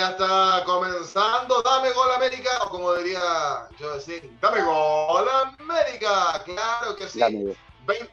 Ya 0.00 0.12
está 0.12 0.64
comenzando. 0.64 1.60
Dame 1.60 1.92
gol 1.92 2.10
América, 2.12 2.48
o 2.64 2.70
como 2.70 2.94
diría 2.94 3.68
yo 3.78 3.96
decir, 3.96 4.32
dame 4.40 4.62
gol 4.62 5.28
América. 5.58 6.42
Claro 6.42 6.96
que 6.96 7.06
sí. 7.06 7.20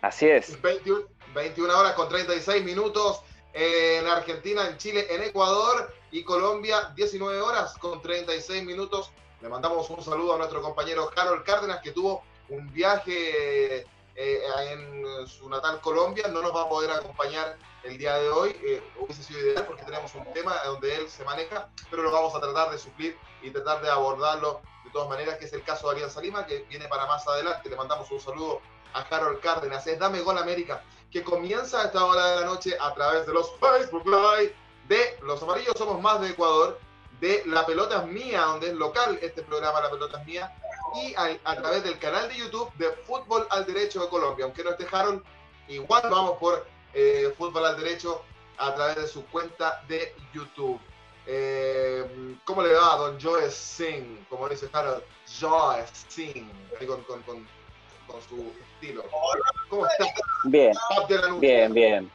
Así 0.02 0.28
es. 0.28 0.62
21, 0.62 1.06
21 1.34 1.80
horas 1.80 1.94
con 1.94 2.10
36 2.10 2.62
minutos 2.66 3.22
en 3.54 4.06
Argentina, 4.06 4.68
en 4.68 4.78
Chile, 4.78 5.08
en 5.10 5.24
Ecuador 5.24 5.96
y 6.12 6.26
Colombia, 6.26 6.92
19 6.94 7.40
horas 7.40 7.78
con 7.78 8.02
36 8.02 8.66
minutos. 8.66 9.14
Le 9.40 9.48
mandamos 9.48 9.90
un 9.90 10.04
saludo 10.04 10.36
a 10.36 10.38
nuestro 10.40 10.62
compañero 10.62 11.10
Carol 11.16 11.42
Cárdenas, 11.46 11.80
que 11.80 11.92
tuvo 11.92 12.22
un 12.50 12.70
viaje 12.74 13.86
eh, 14.14 14.42
en 14.72 15.26
su 15.26 15.48
natal 15.48 15.80
Colombia. 15.80 16.28
No 16.28 16.42
nos 16.42 16.54
va 16.54 16.64
a 16.64 16.70
poder 16.70 16.92
acompañar 16.92 17.58
el 17.88 17.98
día 17.98 18.18
de 18.18 18.30
hoy. 18.30 18.56
Eh, 18.64 18.84
hubiese 19.00 19.24
sido 19.24 19.40
ideal 19.40 19.66
porque 19.66 19.84
tenemos 19.84 20.14
un 20.16 20.26
tema 20.34 20.56
donde 20.66 20.96
él 20.96 21.10
se 21.10 21.24
maneja, 21.24 21.70
pero 21.90 22.04
lo 22.04 22.12
vamos 22.12 22.36
a 22.36 22.40
tratar 22.40 22.72
de 22.72 22.78
suplir 22.78 23.18
y 23.42 23.52
tratar 23.52 23.82
de 23.82 23.90
abordarlo 23.90 24.62
de 24.84 24.92
todas 24.92 25.10
maneras, 25.10 25.38
que 25.38 25.46
es 25.46 25.54
el 25.54 25.64
caso 25.64 25.88
de 25.88 25.96
Alianza 25.96 26.22
Lima, 26.22 26.46
que 26.46 26.60
viene 26.70 26.88
para 26.88 27.06
más 27.06 27.28
adelante. 27.28 27.70
Le 27.70 27.76
mandamos 27.76 28.10
un 28.12 28.20
saludo 28.20 28.62
a 28.94 29.08
Carol 29.08 29.40
Cárdenas. 29.40 29.86
Es 29.88 30.00
Dame 30.00 30.22
Gol 30.22 30.38
América, 30.38 30.84
que 31.12 31.24
comienza 31.24 31.82
a 31.82 31.86
esta 31.86 32.06
hora 32.06 32.28
de 32.28 32.42
la 32.42 32.46
noche 32.46 32.78
a 32.80 32.94
través 32.94 33.26
de 33.26 33.34
los 33.34 33.52
Facebook 33.60 34.06
Live 34.06 34.56
de 34.88 35.18
Los 35.22 35.42
Amarillos 35.44 35.76
Somos 35.78 36.02
Más 36.02 36.22
de 36.22 36.30
Ecuador, 36.30 36.80
de 37.20 37.44
La 37.48 37.66
Pelota 37.66 38.04
es 38.04 38.06
Mía, 38.06 38.42
donde 38.42 38.68
es 38.68 38.74
local 38.74 39.20
este 39.22 39.42
programa 39.44 39.82
La 39.82 39.90
Pelota 39.90 40.20
es 40.20 40.26
Mía, 40.26 40.56
y 40.96 41.14
a, 41.16 41.56
través 41.56 41.84
del 41.84 42.00
canal 42.00 42.30
de 42.30 42.38
YouTube 42.38 42.72
de 42.76 42.90
Fútbol 43.06 43.46
al 43.50 43.66
Derecho 43.66 44.02
de 44.02 44.10
Colombia. 44.10 44.46
Aunque 44.46 44.64
no 44.64 44.72
esté 44.72 44.88
Harold, 44.90 45.22
igual 45.68 46.04
vamos 46.10 46.38
por 46.38 46.66
eh, 46.94 47.34
Fútbol 47.38 47.66
al 47.66 47.78
Derecho 47.78 48.24
a 48.58 48.74
través 48.74 48.96
de 48.96 49.08
su 49.08 49.26
cuenta 49.28 49.84
de 49.88 50.14
YouTube. 50.34 50.80
Eh, 51.26 52.36
¿Cómo 52.46 52.62
le 52.62 52.74
va, 52.74 52.96
don 52.96 53.20
Joe 53.22 53.50
Singh? 53.50 54.28
Como 54.30 54.48
dice 54.48 54.70
Harold, 54.72 55.04
Joe 55.40 55.84
Singh, 56.08 56.50
con, 56.88 57.04
con, 57.04 57.22
con, 57.24 57.48
con 58.08 58.22
su 58.22 58.54
estilo. 58.74 59.04
¿Cómo 59.70 59.86
está? 59.86 60.06
Bien, 60.46 60.74
bien, 61.40 61.74
bien. 61.74 62.12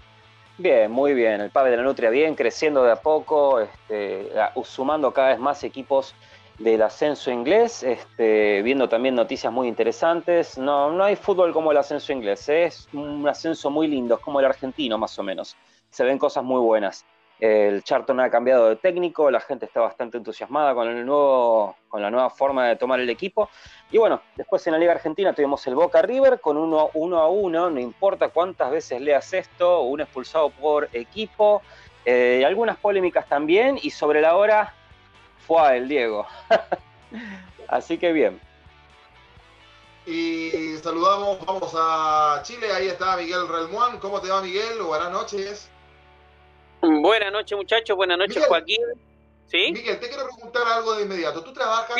Bien, 0.59 0.91
muy 0.91 1.14
bien. 1.14 1.41
El 1.41 1.51
PAB 1.51 1.70
de 1.70 1.77
la 1.77 1.83
Nutria 1.83 2.11
bien, 2.11 2.34
creciendo 2.34 2.84
de 2.84 2.92
a 2.92 2.97
poco, 2.97 3.61
este, 3.61 4.31
sumando 4.64 5.12
cada 5.12 5.29
vez 5.29 5.39
más 5.39 5.64
equipos 5.64 6.14
del 6.58 6.83
ascenso 6.83 7.31
inglés, 7.31 7.83
este, 7.83 8.62
viendo 8.62 8.89
también 8.89 9.14
noticias 9.14 9.53
muy 9.53 9.69
interesantes. 9.69 10.58
No, 10.58 10.92
no 10.92 11.05
hay 11.05 11.17
fútbol 11.17 11.53
como 11.53 11.72
el 11.72 11.78
ascenso 11.78 12.12
inglés, 12.12 12.48
es 12.48 12.89
un 12.92 13.27
ascenso 13.28 13.70
muy 13.70 13.89
lindo, 13.89 14.14
es 14.17 14.20
como 14.20 14.41
el 14.41 14.47
argentino 14.47 14.98
más 14.98 15.19
o 15.19 15.23
menos. 15.23 15.56
Se 15.91 16.05
ven 16.05 16.19
cosas 16.19 16.45
muy 16.45 16.61
buenas. 16.61 17.05
El 17.42 17.83
Charlton 17.83 18.20
ha 18.20 18.30
cambiado 18.30 18.69
de 18.69 18.77
técnico, 18.77 19.28
la 19.28 19.41
gente 19.41 19.67
está 19.67 19.80
bastante 19.80 20.17
entusiasmada 20.17 20.75
con, 20.75 20.86
el 20.86 21.05
nuevo, 21.05 21.75
con 21.89 22.00
la 22.00 22.08
nueva 22.08 22.30
forma 22.30 22.69
de 22.69 22.77
tomar 22.77 23.00
el 23.00 23.11
equipo. 23.11 23.50
Y 23.91 23.98
bueno, 23.98 24.23
después 24.36 24.64
en 24.69 24.75
la 24.75 24.78
Liga 24.78 24.92
Argentina 24.92 25.33
tuvimos 25.33 25.67
el 25.67 25.75
Boca 25.75 26.03
River 26.03 26.41
con 26.41 26.56
uno, 26.56 26.91
uno 26.95 27.19
a 27.19 27.28
uno, 27.28 27.69
no 27.69 27.80
importa 27.80 28.28
cuántas 28.28 28.70
veces 28.70 29.00
leas 29.00 29.33
esto, 29.33 29.80
un 29.83 30.00
expulsado 30.00 30.50
por 30.50 30.89
equipo, 30.92 31.62
eh, 32.05 32.45
algunas 32.47 32.77
polémicas 32.77 33.28
también, 33.28 33.77
y 33.83 33.91
sobre 33.91 34.20
la 34.20 34.36
hora 34.36 34.73
fue 35.47 35.77
el 35.77 35.89
Diego. 35.89 36.27
Así 37.69 37.98
que 37.98 38.13
bien. 38.13 38.41
Y 40.05 40.77
saludamos, 40.83 41.45
vamos 41.47 41.73
a 41.77 42.41
Chile, 42.42 42.73
ahí 42.73 42.89
está 42.89 43.17
Miguel 43.17 43.47
Relmuán. 43.48 43.98
¿Cómo 44.01 44.20
te 44.20 44.29
va 44.29 44.42
Miguel? 44.42 44.83
Buenas 44.83 45.13
noches. 45.13 45.70
Buenas 46.80 47.33
noches, 47.33 47.57
muchachos. 47.57 47.97
Buenas 47.97 48.19
noches, 48.19 48.45
Joaquín. 48.47 48.80
¿Sí? 49.47 49.70
Miguel, 49.73 50.01
te 50.01 50.08
quiero 50.08 50.25
preguntar 50.27 50.67
algo 50.67 50.95
de 50.95 51.03
inmediato. 51.03 51.45
Tú 51.45 51.53
trabajas, 51.53 51.97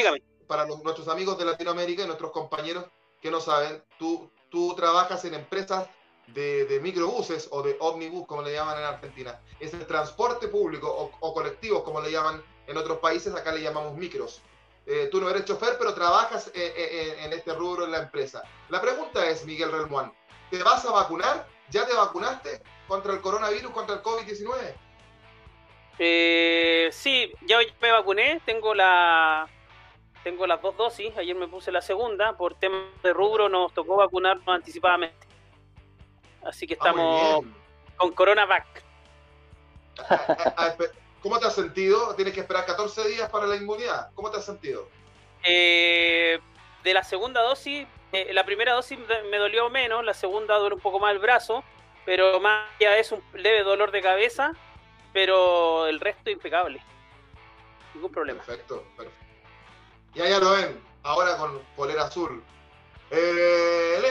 para 0.47 0.67
nuestros 0.67 1.07
amigos 1.09 1.39
de 1.39 1.45
Latinoamérica 1.45 2.03
y 2.03 2.07
nuestros 2.07 2.33
compañeros 2.33 2.87
que 3.21 3.31
no 3.31 3.41
saben, 3.41 3.83
tú, 3.99 4.29
tú 4.51 4.75
trabajas 4.75 5.25
en 5.25 5.35
empresas 5.35 5.89
de, 6.35 6.81
microbuses 6.83 7.49
o 7.51 7.63
de 7.63 7.77
omnibus, 7.81 8.27
como 8.27 8.43
le 8.43 8.53
llaman 8.53 8.79
en 8.79 8.85
Argentina. 8.85 9.41
Es 9.61 9.73
el 9.75 9.87
transporte 9.87 10.49
público 10.49 11.11
o, 11.21 11.35
colectivos, 11.35 11.83
como 11.83 12.01
le 12.01 12.11
llaman 12.11 12.43
en 12.73 12.79
otros 12.79 12.99
países, 12.99 13.35
acá 13.35 13.53
le 13.53 13.63
llamamos 13.63 13.95
micros. 13.95 14.43
Eh, 14.85 15.09
tú 15.13 15.21
no 15.21 15.31
eres 15.31 15.45
chofer, 15.45 15.77
pero 15.79 15.95
trabajas 15.95 16.49
eh, 16.49 16.75
eh, 16.77 17.17
en 17.25 17.33
este 17.33 17.55
rubro 17.55 17.85
en 17.85 17.93
la 17.93 17.99
empresa. 17.99 18.43
La 18.69 18.81
pregunta 18.81 19.25
es, 19.29 19.45
Miguel 19.45 19.71
Relmuán, 19.71 20.13
¿te 20.51 20.61
vas 20.63 20.85
a 20.85 20.91
vacunar? 20.91 21.47
¿Ya 21.71 21.87
te 21.87 21.95
vacunaste 21.95 22.63
contra 22.89 23.13
el 23.13 23.21
coronavirus, 23.21 23.71
contra 23.71 23.97
el 23.97 24.03
COVID-19? 24.03 24.75
Eh, 25.99 26.89
sí, 26.91 27.33
ya 27.43 27.59
me 27.81 27.93
vacuné, 27.93 28.41
tengo 28.45 28.75
la 28.75 29.49
tengo 30.25 30.47
las 30.47 30.63
dos 30.63 30.77
dosis, 30.77 31.17
ayer 31.17 31.35
me 31.35 31.49
puse 31.49 31.73
la 31.73 31.83
segunda, 31.83 32.37
por 32.37 32.55
tema 32.55 32.85
de 33.03 33.13
rubro 33.13 33.49
nos 33.49 33.73
tocó 33.73 33.97
vacunarnos 33.97 34.47
anticipadamente. 34.47 35.27
Así 36.45 36.67
que 36.67 36.75
ah, 36.75 36.77
estamos 36.77 37.45
con 37.97 38.13
CoronaVac. 38.13 38.85
¿Cómo 41.23 41.39
te 41.39 41.47
has 41.47 41.55
sentido? 41.55 42.15
Tienes 42.17 42.35
que 42.35 42.41
esperar 42.41 42.67
14 42.67 43.09
días 43.09 43.31
para 43.31 43.47
la 43.47 43.57
inmunidad. 43.57 44.11
¿Cómo 44.15 44.31
te 44.31 44.39
has 44.39 44.45
sentido? 44.45 44.89
Eh, 45.45 46.41
de 46.83 46.95
la 46.95 47.05
segunda 47.05 47.43
dosis, 47.43 47.87
eh, 48.13 48.33
la 48.33 48.45
primera 48.45 48.73
dosis 48.75 48.99
me 49.31 49.37
dolió 49.39 49.71
menos, 49.71 50.05
la 50.05 50.15
segunda 50.15 50.57
duele 50.59 50.75
un 50.75 50.81
poco 50.81 50.99
más 50.99 51.13
el 51.13 51.21
brazo, 51.21 51.63
pero 52.05 52.41
más 52.41 52.69
ya 52.81 52.99
es 52.99 53.13
un 53.13 53.23
leve 53.35 53.63
dolor 53.63 53.93
de 53.93 54.03
cabeza, 54.03 54.53
pero 55.13 55.87
el 55.87 56.01
resto 56.01 56.31
impecable. 56.31 56.83
Ningún 57.95 58.11
problema. 58.11 58.43
Perfecto, 58.43 58.85
perfecto. 58.97 59.25
Y 60.15 60.23
allá 60.23 60.41
lo 60.41 60.51
ven, 60.53 60.83
ahora 61.05 61.37
con 61.37 61.61
polera 61.77 62.05
azul. 62.05 62.43
Él 63.11 64.05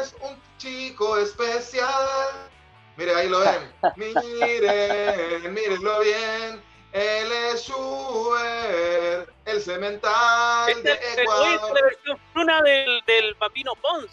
es 0.00 0.14
un 0.22 0.40
chico 0.56 1.18
especial. 1.18 2.06
Mire, 2.96 3.14
ahí 3.14 3.28
lo 3.28 3.40
ven. 3.40 3.72
Miren, 3.96 5.54
mírenlo 5.54 6.00
bien. 6.00 6.62
Él 6.92 7.30
es 7.30 7.64
Schubert, 7.66 9.30
el 9.44 9.60
cemental 9.60 10.82
de 10.82 10.92
Ecuador. 10.92 11.74
la 11.74 11.82
versión 11.82 12.18
fruna 12.32 12.62
del, 12.62 13.02
del 13.06 13.36
Papino 13.36 13.74
Pons. 13.74 14.10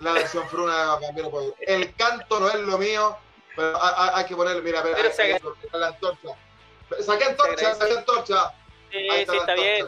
La 0.00 0.12
versión 0.12 0.46
fruna 0.48 0.96
del 0.96 1.08
Papino 1.08 1.30
Pons. 1.30 1.54
El 1.60 1.94
canto 1.94 2.38
no 2.38 2.48
es 2.48 2.56
lo 2.56 2.76
mío, 2.76 3.16
pero 3.56 3.78
hay, 3.82 4.26
que 4.26 4.36
ponerle, 4.36 4.60
mira, 4.60 4.82
mira, 4.82 4.98
la 5.72 5.86
antorcha. 5.88 6.28
Saqué 7.00 7.24
antorcha, 7.24 7.74
saqué 7.74 7.96
antorcha. 7.96 8.54
Sí, 8.90 9.08
sí, 9.08 9.36
está 9.36 9.54
bien. 9.54 9.86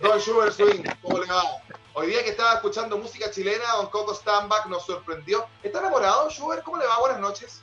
Don 0.00 0.20
Sugar 0.20 0.52
Swing, 0.52 0.82
¿cómo 1.02 1.18
le 1.18 1.26
va? 1.26 1.42
Hoy 1.94 2.08
día 2.08 2.24
que 2.24 2.30
estaba 2.30 2.54
escuchando 2.54 2.98
música 2.98 3.30
chilena, 3.30 3.64
Don 3.76 3.86
Coco 3.86 4.12
Standback 4.12 4.66
nos 4.66 4.84
sorprendió. 4.84 5.46
¿Está 5.62 5.78
enamorado, 5.78 6.28
Sugar? 6.30 6.62
¿Cómo 6.64 6.78
le 6.78 6.86
va? 6.86 6.98
Buenas 6.98 7.20
noches. 7.20 7.62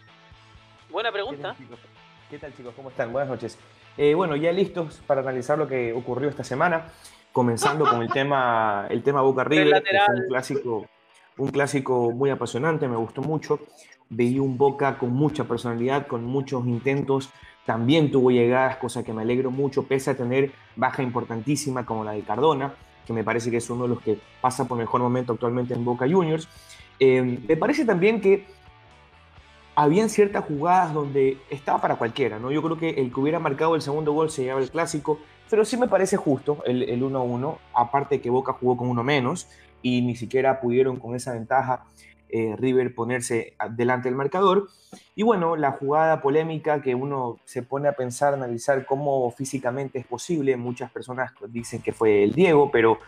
Buena 0.89 1.11
pregunta. 1.11 1.55
¿Qué 2.29 2.39
tal, 2.39 2.55
chicos? 2.55 2.73
¿Cómo 2.75 2.89
están? 2.89 3.11
Buenas 3.11 3.29
noches. 3.29 3.57
Eh, 3.97 4.13
bueno, 4.13 4.37
ya 4.37 4.53
listos 4.53 5.01
para 5.05 5.19
analizar 5.19 5.57
lo 5.57 5.67
que 5.67 5.91
ocurrió 5.91 6.29
esta 6.29 6.45
semana, 6.45 6.87
comenzando 7.33 7.85
con 7.85 8.01
el 8.01 8.09
tema, 8.13 8.87
el 8.89 9.03
tema 9.03 9.21
Boca 9.21 9.43
River, 9.43 9.83
que 9.83 9.99
fue 10.05 10.15
un 10.15 10.27
clásico, 10.29 10.87
un 11.37 11.49
clásico 11.49 12.11
muy 12.11 12.29
apasionante, 12.29 12.87
me 12.87 12.95
gustó 12.95 13.21
mucho. 13.21 13.59
Veí 14.09 14.39
un 14.39 14.57
Boca 14.57 14.97
con 14.97 15.11
mucha 15.11 15.43
personalidad, 15.43 16.07
con 16.07 16.23
muchos 16.23 16.65
intentos 16.65 17.29
también 17.65 18.11
tuvo 18.11 18.31
llegadas, 18.31 18.77
cosa 18.77 19.03
que 19.03 19.13
me 19.13 19.21
alegro 19.21 19.51
mucho, 19.51 19.83
pese 19.83 20.11
a 20.11 20.17
tener 20.17 20.51
baja 20.75 21.03
importantísima 21.03 21.85
como 21.85 22.03
la 22.03 22.13
de 22.13 22.21
Cardona, 22.21 22.73
que 23.05 23.13
me 23.13 23.23
parece 23.23 23.51
que 23.51 23.57
es 23.57 23.69
uno 23.69 23.83
de 23.83 23.89
los 23.89 24.01
que 24.01 24.19
pasa 24.41 24.67
por 24.67 24.77
mejor 24.77 25.01
momento 25.01 25.33
actualmente 25.33 25.73
en 25.73 25.85
Boca 25.85 26.07
Juniors. 26.09 26.47
Eh, 26.99 27.39
me 27.47 27.57
parece 27.57 27.85
también 27.85 28.21
que 28.21 28.45
habían 29.75 30.09
ciertas 30.09 30.45
jugadas 30.45 30.93
donde 30.93 31.37
estaba 31.49 31.79
para 31.79 31.95
cualquiera, 31.95 32.39
¿no? 32.39 32.51
Yo 32.51 32.61
creo 32.61 32.77
que 32.77 32.89
el 32.89 33.13
que 33.13 33.19
hubiera 33.19 33.39
marcado 33.39 33.75
el 33.75 33.81
segundo 33.81 34.11
gol 34.11 34.29
se 34.29 34.43
llevaba 34.43 34.61
el 34.61 34.69
clásico, 34.69 35.19
pero 35.49 35.65
sí 35.65 35.77
me 35.77 35.87
parece 35.87 36.17
justo 36.17 36.59
el 36.65 37.01
1-1, 37.01 37.57
aparte 37.73 38.21
que 38.21 38.29
Boca 38.29 38.53
jugó 38.53 38.77
con 38.77 38.89
uno 38.89 39.03
menos 39.03 39.47
y 39.81 40.01
ni 40.01 40.15
siquiera 40.15 40.61
pudieron 40.61 40.97
con 40.97 41.15
esa 41.15 41.33
ventaja 41.33 41.85
eh, 42.31 42.55
River 42.57 42.95
ponerse 42.95 43.55
delante 43.71 44.09
del 44.09 44.15
marcador. 44.15 44.69
Y 45.15 45.23
bueno, 45.23 45.55
la 45.55 45.71
jugada 45.71 46.21
polémica 46.21 46.81
que 46.81 46.95
uno 46.95 47.39
se 47.45 47.63
pone 47.63 47.87
a 47.87 47.93
pensar, 47.93 48.33
analizar 48.33 48.85
cómo 48.85 49.29
físicamente 49.31 49.99
es 49.99 50.05
posible. 50.05 50.55
Muchas 50.57 50.91
personas 50.91 51.33
dicen 51.49 51.81
que 51.81 51.91
fue 51.91 52.23
el 52.23 52.33
Diego, 52.33 52.71
pero 52.71 52.99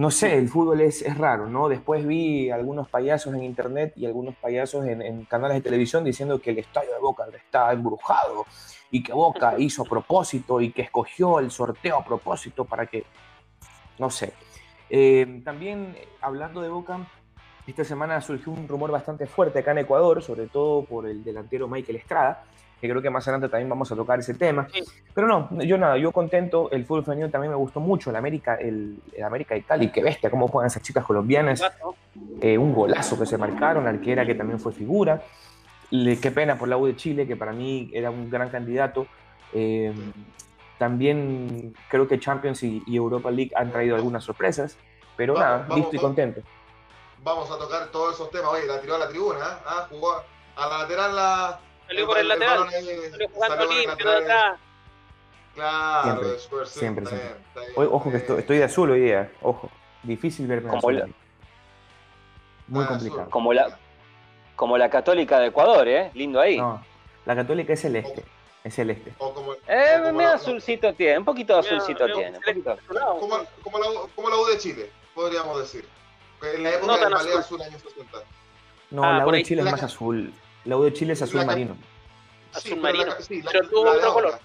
no 0.00 0.10
sé, 0.10 0.38
el 0.38 0.48
fútbol 0.48 0.80
es, 0.80 1.02
es 1.02 1.18
raro, 1.18 1.46
¿no? 1.46 1.68
Después 1.68 2.06
vi 2.06 2.50
algunos 2.50 2.88
payasos 2.88 3.34
en 3.34 3.44
internet 3.44 3.92
y 3.96 4.06
algunos 4.06 4.34
payasos 4.36 4.86
en, 4.86 5.24
canales 5.26 5.58
de 5.58 5.60
televisión 5.60 6.04
diciendo 6.04 6.40
que 6.40 6.52
el 6.52 6.58
estadio 6.58 6.94
de 6.94 7.00
Boca 7.00 7.26
está 7.36 7.70
embrujado 7.72 8.46
y 8.90 9.02
que 9.02 9.12
Boca 9.12 9.54
hizo 9.58 9.82
a 9.82 9.84
propósito 9.84 10.62
y 10.62 10.72
que 10.72 10.80
escogió 10.80 11.38
el 11.38 11.50
sorteo 11.50 11.98
a 11.98 12.04
propósito 12.04 12.64
para 12.64 12.86
que, 12.86 13.04
no 13.98 14.08
sé. 14.08 14.32
Eh, 14.88 15.42
también 15.44 15.94
hablando 16.22 16.62
de 16.62 16.70
Boca, 16.70 17.06
esta 17.70 17.84
semana 17.84 18.20
surgió 18.20 18.52
un 18.52 18.68
rumor 18.68 18.90
bastante 18.90 19.26
fuerte 19.26 19.60
acá 19.60 19.72
en 19.72 19.78
Ecuador, 19.78 20.22
sobre 20.22 20.46
todo 20.46 20.84
por 20.84 21.06
el 21.06 21.24
delantero 21.24 21.68
Michael 21.68 21.96
Estrada, 21.96 22.44
que 22.80 22.88
creo 22.88 23.02
que 23.02 23.10
más 23.10 23.26
adelante 23.28 23.48
también 23.48 23.68
vamos 23.68 23.90
a 23.92 23.96
tocar 23.96 24.18
ese 24.18 24.34
tema. 24.34 24.66
Pero 25.14 25.26
no, 25.26 25.62
yo 25.62 25.76
nada, 25.76 25.98
yo 25.98 26.12
contento, 26.12 26.70
el 26.70 26.84
fútbol 26.84 27.04
femenino 27.04 27.30
también 27.30 27.50
me 27.50 27.56
gustó 27.56 27.80
mucho, 27.80 28.10
el 28.10 28.16
América, 28.16 28.54
el, 28.54 28.98
América 29.24 29.54
de 29.54 29.62
Cali, 29.62 29.90
qué 29.90 30.02
bestia, 30.02 30.30
cómo 30.30 30.48
juegan 30.48 30.68
esas 30.68 30.82
chicas 30.82 31.04
colombianas, 31.04 31.62
eh, 32.40 32.56
un 32.56 32.72
golazo 32.72 33.18
que 33.18 33.26
se 33.26 33.36
marcaron, 33.36 33.86
arquera 33.86 34.24
que 34.24 34.34
también 34.34 34.58
fue 34.58 34.72
figura, 34.72 35.22
qué 35.90 36.30
pena 36.34 36.56
por 36.56 36.68
la 36.68 36.76
U 36.76 36.86
de 36.86 36.96
Chile, 36.96 37.26
que 37.26 37.36
para 37.36 37.52
mí 37.52 37.90
era 37.92 38.10
un 38.10 38.30
gran 38.30 38.48
candidato. 38.48 39.06
Eh, 39.52 39.92
también 40.78 41.74
creo 41.88 42.08
que 42.08 42.18
Champions 42.18 42.62
y, 42.62 42.82
Europa 42.86 43.30
League 43.30 43.50
han 43.54 43.70
traído 43.70 43.96
algunas 43.96 44.24
sorpresas, 44.24 44.78
pero 45.16 45.34
nada, 45.34 45.68
listo 45.76 45.94
y 45.96 45.98
contento. 45.98 46.40
Vamos 47.22 47.50
a 47.50 47.58
tocar 47.58 47.88
todos 47.88 48.14
esos 48.14 48.30
temas. 48.30 48.52
Oye, 48.52 48.66
la 48.66 48.80
tiró 48.80 48.94
a 48.94 48.98
la 48.98 49.08
tribuna, 49.08 49.38
¿eh? 49.38 49.62
ah, 49.66 49.86
jugó 49.90 50.22
a 50.56 50.66
la 50.68 50.78
lateral 50.78 51.16
la, 51.16 51.60
Salió 51.86 52.06
por 52.06 52.18
el, 52.18 52.28
lateral. 52.28 52.70
Salió 52.70 53.28
jugando 53.28 53.64
limpio 53.66 54.10
de 54.10 54.16
atrás. 54.16 54.58
Claro, 55.54 56.38
siempre, 56.38 56.66
siempre, 56.66 57.06
siempre. 57.06 57.38
ojo 57.74 58.10
que 58.10 58.16
estoy, 58.18 58.58
de 58.58 58.64
azul 58.64 58.90
hoy 58.90 59.00
día, 59.00 59.32
ojo. 59.42 59.68
Difícil 60.02 60.46
verme 60.46 60.68
como 60.68 60.78
azul. 60.78 61.14
Muy 62.68 62.84
ah, 62.84 62.88
complicado. 62.88 63.30
Como 63.30 63.52
la, 63.52 63.78
como 64.56 64.78
la 64.78 64.88
Católica 64.88 65.38
de 65.40 65.48
Ecuador, 65.48 65.88
¿eh? 65.88 66.10
Lindo 66.14 66.40
ahí. 66.40 66.56
No, 66.56 66.82
la 67.26 67.34
Católica 67.36 67.72
es 67.72 67.80
celeste. 67.80 68.24
Es 68.62 68.74
celeste. 68.74 69.12
eh, 69.66 70.12
medio 70.12 70.32
azulcito 70.32 70.94
tiene, 70.94 71.18
un 71.18 71.24
poquito 71.24 71.54
de 71.54 71.60
azulcito 71.60 72.06
tiene. 72.06 72.38
Como, 73.18 73.44
como, 73.62 73.78
la, 73.78 73.86
como 74.14 74.30
la 74.30 74.36
U 74.36 74.46
de 74.46 74.58
Chile, 74.58 74.90
podríamos 75.14 75.58
decir. 75.58 75.86
En 76.42 76.62
la 76.62 76.70
época 76.70 76.96
del 76.96 77.12
Balea 77.12 77.38
Azul, 77.38 77.62
años 77.62 77.82
60. 77.82 78.18
No, 78.90 79.04
ah, 79.04 79.18
la 79.18 79.26
U 79.26 79.30
de 79.30 79.42
Chile 79.42 79.62
es 79.62 79.70
más 79.70 79.82
azul. 79.82 80.32
La 80.64 80.76
U 80.76 80.82
de 80.82 80.92
Chile 80.92 81.12
es 81.12 81.22
azul 81.22 81.44
marino. 81.44 81.76
azul 82.52 82.78
marino. 82.78 83.12
sí, 83.20 83.42
pero 83.44 83.68
tuvo 83.68 83.90
otro 83.90 84.14
color. 84.14 84.40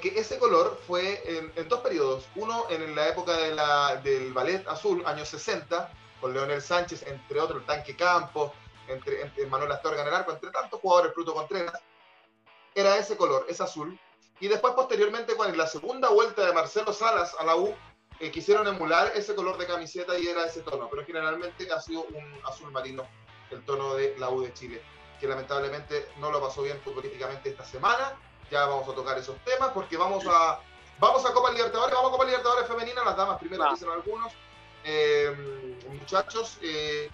Que 0.00 0.20
ese 0.20 0.38
color 0.38 0.78
fue 0.86 1.22
en, 1.56 1.68
dos 1.68 1.80
periodos. 1.80 2.26
Uno 2.36 2.66
en 2.68 2.94
la 2.94 3.08
época 3.08 3.36
de 3.36 3.54
la, 3.54 3.96
del 3.96 4.32
ballet 4.32 4.66
azul, 4.68 5.02
años 5.06 5.28
60, 5.28 5.90
con 6.20 6.34
Leonel 6.34 6.60
Sánchez, 6.60 7.06
entre 7.06 7.40
otros, 7.40 7.60
el 7.60 7.66
Tanque 7.66 7.96
Campos, 7.96 8.52
entre, 8.88 9.22
entre 9.22 9.46
Manuel 9.46 9.72
Astorga 9.72 10.02
en 10.02 10.08
el 10.08 10.14
arco, 10.14 10.32
entre 10.32 10.50
tantos 10.50 10.80
jugadores, 10.80 11.12
Pluto 11.12 11.32
Contreras. 11.32 11.80
Era 12.74 12.96
ese 12.98 13.16
color, 13.16 13.46
es 13.48 13.60
azul. 13.60 13.98
Y 14.38 14.48
después, 14.48 14.74
posteriormente, 14.74 15.34
cuando 15.34 15.54
en 15.54 15.58
la 15.58 15.66
segunda 15.66 16.10
vuelta 16.10 16.46
de 16.46 16.52
Marcelo 16.52 16.92
Salas 16.92 17.34
a 17.38 17.44
la 17.44 17.56
U, 17.56 17.74
eh, 18.20 18.30
quisieron 18.30 18.68
emular 18.68 19.12
ese 19.14 19.34
color 19.34 19.58
de 19.58 19.66
camiseta 19.66 20.18
y 20.18 20.26
era 20.26 20.44
ese 20.46 20.60
tono. 20.60 20.88
Pero 20.90 21.04
generalmente 21.04 21.70
ha 21.72 21.80
sido 21.80 22.04
un 22.04 22.40
azul 22.44 22.70
marino 22.70 23.06
el 23.50 23.64
tono 23.64 23.94
de 23.94 24.16
la 24.18 24.30
U 24.30 24.42
de 24.42 24.52
Chile 24.54 24.82
que 25.20 25.28
lamentablemente 25.28 26.08
no 26.18 26.32
lo 26.32 26.40
pasó 26.40 26.62
bien 26.62 26.80
futbolísticamente 26.80 27.50
esta 27.50 27.64
semana. 27.64 28.16
Ya 28.50 28.64
vamos 28.66 28.88
a 28.88 28.94
tocar 28.94 29.18
esos 29.18 29.36
temas 29.44 29.70
porque 29.72 29.96
vamos 29.96 30.24
a 30.26 30.60
vamos 30.98 31.24
a 31.24 31.32
Copa 31.32 31.50
Libertadores, 31.50 31.94
vamos 31.94 32.08
a 32.08 32.12
Copa 32.12 32.24
Libertadores 32.24 32.66
femenina, 32.66 33.04
las 33.04 33.16
damas 33.16 33.38
primero 33.38 33.64
ah. 33.64 33.70
dicen 33.72 33.90
algunos. 33.90 34.32
Eh, 34.82 35.78
muchachos, 35.90 36.58
eh, 36.62 37.10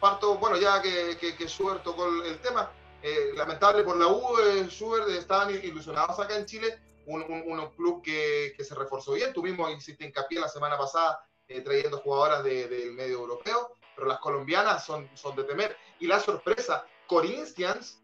parto, 0.00 0.36
bueno, 0.38 0.56
ya 0.56 0.80
que, 0.80 1.18
que, 1.18 1.36
que 1.36 1.48
Schubert 1.48 1.82
tocó 1.82 2.06
el, 2.06 2.38
tema, 2.40 2.70
eh, 3.02 3.32
lamentable 3.34 3.82
por 3.82 3.96
la 3.96 4.06
U, 4.06 4.36
Schubert 4.68 5.08
estaban 5.10 5.50
ilusionados 5.50 6.18
acá 6.18 6.34
en 6.36 6.46
Chile, 6.46 6.80
un, 7.06 7.22
un, 7.22 7.70
club 7.70 8.02
que, 8.02 8.52
que, 8.56 8.64
se 8.64 8.74
reforzó 8.74 9.12
bien, 9.12 9.32
tuvimos, 9.32 9.70
hiciste 9.72 10.04
hincapié 10.04 10.40
la 10.40 10.48
semana 10.48 10.76
pasada 10.76 11.20
trayendo 11.64 11.98
jugadoras 11.98 12.42
del 12.42 12.92
medio 12.92 13.18
europeo, 13.18 13.72
pero 13.94 14.08
las 14.08 14.18
colombianas 14.18 14.84
son, 14.84 15.08
son 15.14 15.36
de 15.36 15.44
temer. 15.44 15.76
Y 16.00 16.06
la 16.06 16.20
sorpresa, 16.20 16.84
Corinthians, 17.06 18.00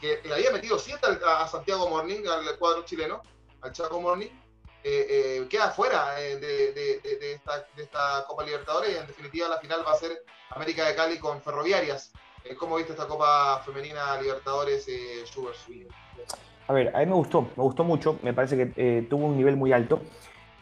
que 0.00 0.20
le 0.24 0.34
había 0.34 0.50
metido 0.50 0.78
7 0.78 1.06
a, 1.24 1.48
Santiago 1.48 1.88
Morning, 1.88 2.26
al 2.26 2.58
cuadro 2.58 2.84
chileno, 2.84 3.22
al 3.62 3.72
Chaco 3.72 4.00
Morning, 4.00 4.30
eh, 4.84 5.38
eh, 5.40 5.46
queda 5.48 5.70
fuera 5.70 6.20
eh, 6.20 6.38
de, 6.38 7.40
esta, 7.76 8.24
Copa 8.26 8.42
Libertadores 8.42 8.92
y 8.92 8.96
en 8.96 9.06
definitiva 9.06 9.48
la 9.48 9.58
final 9.58 9.86
va 9.86 9.92
a 9.92 9.96
ser 9.96 10.24
América 10.50 10.86
de 10.86 10.96
Cali 10.96 11.18
con 11.18 11.40
Ferroviarias. 11.40 12.12
¿Cómo 12.58 12.76
viste 12.76 12.92
esta 12.92 13.06
Copa 13.06 13.62
Femenina 13.64 14.20
Libertadores 14.20 14.84
Sugar 15.32 15.54
A 16.68 16.72
ver, 16.72 16.94
a 16.94 17.00
mí 17.00 17.06
me 17.06 17.14
gustó, 17.14 17.42
me 17.56 17.62
gustó 17.62 17.84
mucho, 17.84 18.18
me 18.22 18.32
parece 18.32 18.56
que 18.56 19.06
tuvo 19.08 19.26
un 19.26 19.36
nivel 19.36 19.56
muy 19.56 19.72
alto. 19.72 20.00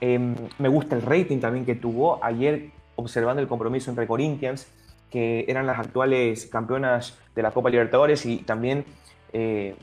Em, 0.00 0.34
me 0.58 0.68
gusta 0.68 0.96
el 0.96 1.02
rating 1.02 1.38
también 1.38 1.66
que 1.66 1.74
tuvo. 1.74 2.24
Ayer 2.24 2.70
observando 2.96 3.40
el 3.42 3.48
compromiso 3.48 3.90
entre 3.90 4.06
Corinthians, 4.06 4.70
que 5.10 5.44
eran 5.48 5.66
las 5.66 5.78
actuales 5.78 6.46
campeonas 6.46 7.18
de 7.34 7.42
la 7.42 7.50
Copa 7.50 7.70
Libertadores, 7.70 8.24
y 8.26 8.38
también 8.38 8.84
eh, 9.32 9.74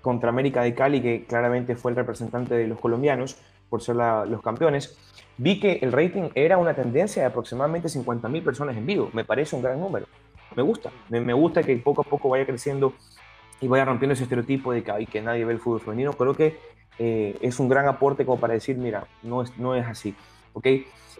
contra 0.00 0.30
América 0.30 0.62
de 0.62 0.74
Cali, 0.74 1.00
que 1.00 1.24
claramente 1.24 1.76
fue 1.76 1.90
el 1.90 1.96
representante 1.96 2.54
de 2.54 2.66
los 2.66 2.78
colombianos 2.78 3.36
por 3.68 3.82
ser 3.82 3.96
los 3.96 4.42
campeones, 4.42 4.96
vi 5.36 5.58
que 5.58 5.80
el 5.82 5.92
rating 5.92 6.30
era 6.34 6.58
una 6.58 6.74
tendencia 6.74 7.22
de 7.22 7.28
aproximadamente 7.28 7.88
50.000 7.88 8.44
personas 8.44 8.76
en 8.76 8.86
vivo. 8.86 9.10
Me 9.12 9.24
parece 9.24 9.56
un 9.56 9.62
gran 9.62 9.80
número. 9.80 10.06
Me 10.54 10.62
gusta. 10.62 10.90
Me, 11.08 11.32
gusta 11.32 11.62
que 11.62 11.76
poco 11.76 12.02
a 12.02 12.04
poco 12.04 12.28
vaya 12.28 12.46
creciendo 12.46 12.94
y 13.60 13.68
vaya 13.68 13.84
rompiendo 13.84 14.14
ese 14.14 14.24
estereotipo 14.24 14.72
de 14.72 14.82
que, 14.82 15.06
que 15.06 15.22
nadie 15.22 15.44
ve 15.44 15.52
el 15.52 15.58
fútbol 15.58 15.80
femenino. 15.80 16.12
Creo 16.12 16.34
que 16.34 16.58
eh, 16.98 17.36
es 17.40 17.58
un 17.58 17.68
gran 17.68 17.86
aporte 17.86 18.24
como 18.24 18.40
para 18.40 18.54
decir, 18.54 18.76
mira, 18.76 19.06
no 19.22 19.42
es, 19.42 19.56
no 19.58 19.74
es 19.74 19.86
así. 19.86 20.14
¿ok? 20.52 20.66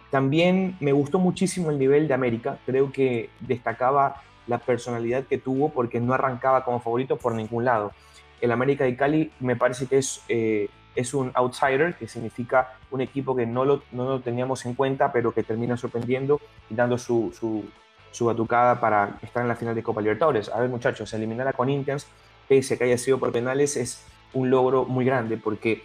También 0.09 0.77
me 0.79 0.91
gustó 0.93 1.19
muchísimo 1.19 1.69
el 1.69 1.77
nivel 1.77 2.07
de 2.07 2.13
América, 2.13 2.57
creo 2.65 2.91
que 2.91 3.29
destacaba 3.41 4.21
la 4.47 4.59
personalidad 4.59 5.25
que 5.25 5.37
tuvo 5.37 5.69
porque 5.69 5.99
no 5.99 6.13
arrancaba 6.13 6.63
como 6.63 6.79
favorito 6.79 7.17
por 7.17 7.33
ningún 7.33 7.65
lado. 7.65 7.91
El 8.39 8.51
América 8.51 8.85
de 8.85 8.95
Cali 8.95 9.31
me 9.39 9.55
parece 9.55 9.87
que 9.87 9.97
es, 9.97 10.23
eh, 10.29 10.69
es 10.95 11.13
un 11.13 11.31
outsider, 11.33 11.95
que 11.95 12.07
significa 12.07 12.73
un 12.89 13.01
equipo 13.01 13.35
que 13.35 13.45
no 13.45 13.65
lo, 13.65 13.83
no 13.91 14.05
lo 14.05 14.21
teníamos 14.21 14.65
en 14.65 14.73
cuenta, 14.73 15.11
pero 15.11 15.33
que 15.33 15.43
termina 15.43 15.75
sorprendiendo 15.75 16.39
y 16.69 16.75
dando 16.75 16.97
su, 16.97 17.33
su, 17.37 17.65
su 18.11 18.25
batucada 18.25 18.79
para 18.79 19.17
estar 19.21 19.41
en 19.41 19.49
la 19.49 19.55
final 19.55 19.75
de 19.75 19.83
Copa 19.83 20.01
Libertadores. 20.01 20.49
A 20.49 20.59
ver 20.59 20.69
muchachos, 20.69 21.13
eliminar 21.13 21.47
a 21.47 21.53
Corinthians, 21.53 22.07
pese 22.47 22.73
a 22.73 22.77
que 22.77 22.85
haya 22.85 22.97
sido 22.97 23.19
por 23.19 23.31
penales, 23.31 23.77
es 23.77 24.03
un 24.33 24.49
logro 24.49 24.85
muy 24.85 25.05
grande 25.05 25.37
porque 25.37 25.83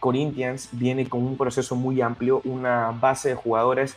Corinthians 0.00 0.68
viene 0.72 1.08
con 1.08 1.22
un 1.22 1.36
proceso 1.36 1.76
muy 1.76 2.00
amplio, 2.00 2.40
una 2.44 2.90
base 2.90 3.30
de 3.30 3.34
jugadores 3.34 3.96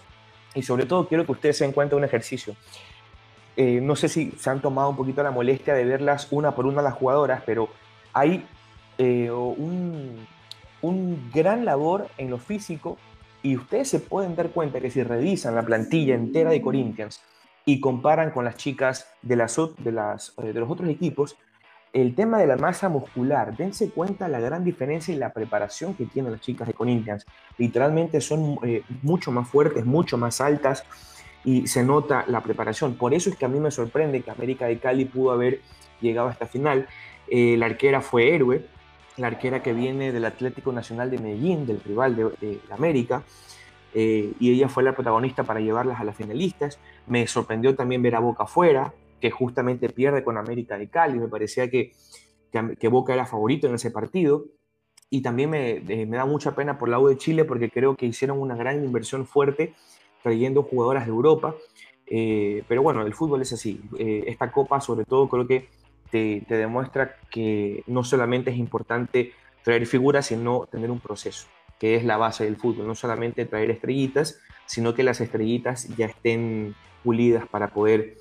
y 0.53 0.61
sobre 0.61 0.85
todo 0.85 1.07
quiero 1.07 1.25
que 1.25 1.31
ustedes 1.31 1.57
se 1.57 1.63
den 1.63 1.73
cuenta 1.73 1.95
de 1.95 1.99
un 1.99 2.05
ejercicio. 2.05 2.55
Eh, 3.57 3.79
no 3.81 3.95
sé 3.95 4.09
si 4.09 4.31
se 4.31 4.49
han 4.49 4.61
tomado 4.61 4.89
un 4.89 4.95
poquito 4.95 5.23
la 5.23 5.31
molestia 5.31 5.73
de 5.73 5.85
verlas 5.85 6.27
una 6.31 6.53
por 6.53 6.65
una 6.65 6.81
las 6.81 6.93
jugadoras, 6.93 7.41
pero 7.45 7.69
hay 8.13 8.45
eh, 8.97 9.31
un, 9.31 10.27
un 10.81 11.31
gran 11.33 11.65
labor 11.65 12.07
en 12.17 12.29
lo 12.29 12.37
físico 12.37 12.97
y 13.41 13.55
ustedes 13.55 13.89
se 13.89 13.99
pueden 13.99 14.35
dar 14.35 14.49
cuenta 14.49 14.81
que 14.81 14.89
si 14.89 15.03
revisan 15.03 15.55
la 15.55 15.63
plantilla 15.63 16.15
entera 16.15 16.49
de 16.49 16.61
Corinthians 16.61 17.21
y 17.65 17.79
comparan 17.79 18.31
con 18.31 18.45
las 18.45 18.57
chicas 18.57 19.07
de, 19.21 19.35
las, 19.35 19.59
de, 19.77 19.91
las, 19.91 20.33
eh, 20.37 20.53
de 20.53 20.59
los 20.59 20.69
otros 20.69 20.89
equipos, 20.89 21.35
el 21.95 22.13
tema 22.13 22.39
de 22.39 22.45
la 22.45 22.57
masa 22.57 22.89
muscular, 22.89 23.55
dense 23.55 23.89
cuenta 23.89 24.27
la 24.27 24.41
gran 24.41 24.65
diferencia 24.65 25.15
y 25.15 25.17
la 25.17 25.31
preparación 25.31 25.93
que 25.93 26.05
tienen 26.05 26.33
las 26.33 26.41
chicas 26.41 26.67
de 26.67 26.73
Corinthians. 26.73 27.25
Literalmente 27.57 28.19
son 28.19 28.59
eh, 28.63 28.83
mucho 29.01 29.31
más 29.31 29.47
fuertes, 29.47 29.85
mucho 29.85 30.17
más 30.17 30.41
altas 30.41 30.83
y 31.45 31.67
se 31.67 31.83
nota 31.83 32.25
la 32.27 32.41
preparación. 32.41 32.95
Por 32.95 33.13
eso 33.13 33.29
es 33.29 33.37
que 33.37 33.45
a 33.45 33.47
mí 33.47 33.61
me 33.61 33.71
sorprende 33.71 34.21
que 34.21 34.29
América 34.29 34.65
de 34.65 34.77
Cali 34.77 35.05
pudo 35.05 35.31
haber 35.31 35.61
llegado 36.01 36.27
a 36.27 36.33
esta 36.33 36.47
final. 36.47 36.85
Eh, 37.29 37.55
la 37.57 37.67
arquera 37.67 38.01
fue 38.01 38.35
héroe, 38.35 38.65
la 39.15 39.27
arquera 39.27 39.63
que 39.63 39.71
viene 39.71 40.11
del 40.11 40.25
Atlético 40.25 40.73
Nacional 40.73 41.09
de 41.09 41.19
Medellín, 41.19 41.65
del 41.65 41.79
rival 41.79 42.17
de, 42.17 42.59
América. 42.71 43.23
Eh, 43.93 44.33
y 44.37 44.51
ella 44.51 44.67
fue 44.67 44.83
la 44.83 44.93
protagonista 44.93 45.43
para 45.43 45.61
llevarlas 45.61 46.01
a 46.01 46.03
las 46.03 46.17
finalistas. 46.17 46.77
Me 47.07 47.25
sorprendió 47.25 47.73
también 47.73 48.01
ver 48.01 48.15
a 48.15 48.19
Boca 48.19 48.43
afuera, 48.43 48.93
que 49.25 49.31
justamente 49.31 49.89
pierde 49.89 50.23
con 50.23 50.37
América 50.37 50.77
de 50.77 50.87
Cali. 50.87 51.17
Me 51.17 51.27
parecía 51.27 51.67
que, 51.67 51.93
que, 52.79 52.87
Boca 52.89 53.11
era 53.11 53.25
favorito 53.25 53.65
en 53.65 53.73
ese 53.73 53.89
partido. 53.89 54.45
Y 55.09 55.23
también 55.23 55.49
me, 55.49 55.77
eh, 55.77 56.05
me, 56.05 56.17
da 56.17 56.25
mucha 56.25 56.53
pena 56.53 56.77
por 56.77 56.89
la 56.89 56.99
U 56.99 57.07
de 57.07 57.17
Chile 57.17 57.43
porque 57.43 57.71
creo 57.71 57.95
que 57.95 58.05
hicieron 58.05 58.39
una 58.39 58.55
gran 58.55 58.85
inversión 58.85 59.25
fuerte 59.25 59.73
trayendo 60.21 60.61
jugadoras 60.61 61.07
de 61.07 61.11
Europa. 61.11 61.55
Eh, 62.05 62.63
pero 62.67 62.83
bueno, 62.83 63.01
el 63.01 63.15
fútbol 63.15 63.41
es 63.41 63.51
así. 63.51 63.81
Eh, 63.97 64.25
esta 64.27 64.51
copa 64.51 64.79
sobre 64.79 65.05
todo 65.05 65.27
creo 65.27 65.47
que 65.47 65.69
te, 66.11 66.43
te, 66.47 66.55
demuestra 66.55 67.15
que 67.31 67.83
no 67.87 68.03
solamente 68.03 68.51
es 68.51 68.57
importante 68.57 69.31
traer 69.63 69.87
figuras, 69.87 70.27
sino 70.27 70.67
tener 70.67 70.91
un 70.91 70.99
proceso, 70.99 71.47
que 71.79 71.95
es 71.95 72.05
la 72.05 72.17
base 72.17 72.43
del 72.43 72.57
fútbol. 72.57 72.85
No 72.85 72.93
solamente 72.93 73.45
traer 73.45 73.71
estrellitas, 73.71 74.39
sino 74.67 74.93
que 74.93 75.01
las 75.01 75.19
estrellitas 75.19 75.87
ya 75.97 76.05
estén 76.05 76.75
pulidas 77.03 77.47
para 77.47 77.69
poder 77.69 78.17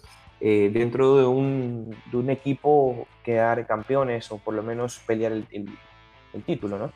eh, 0.46 0.68
dentro 0.70 1.16
de 1.16 1.24
un, 1.24 1.98
de 2.10 2.16
un, 2.18 2.28
equipo 2.28 3.08
quedar 3.24 3.66
campeones 3.66 4.30
o 4.30 4.36
por 4.36 4.52
lo 4.52 4.62
menos 4.62 4.98
pelear 5.06 5.32
el, 5.32 5.48
el, 5.50 6.44
título, 6.44 6.76
¿no? 6.76 6.92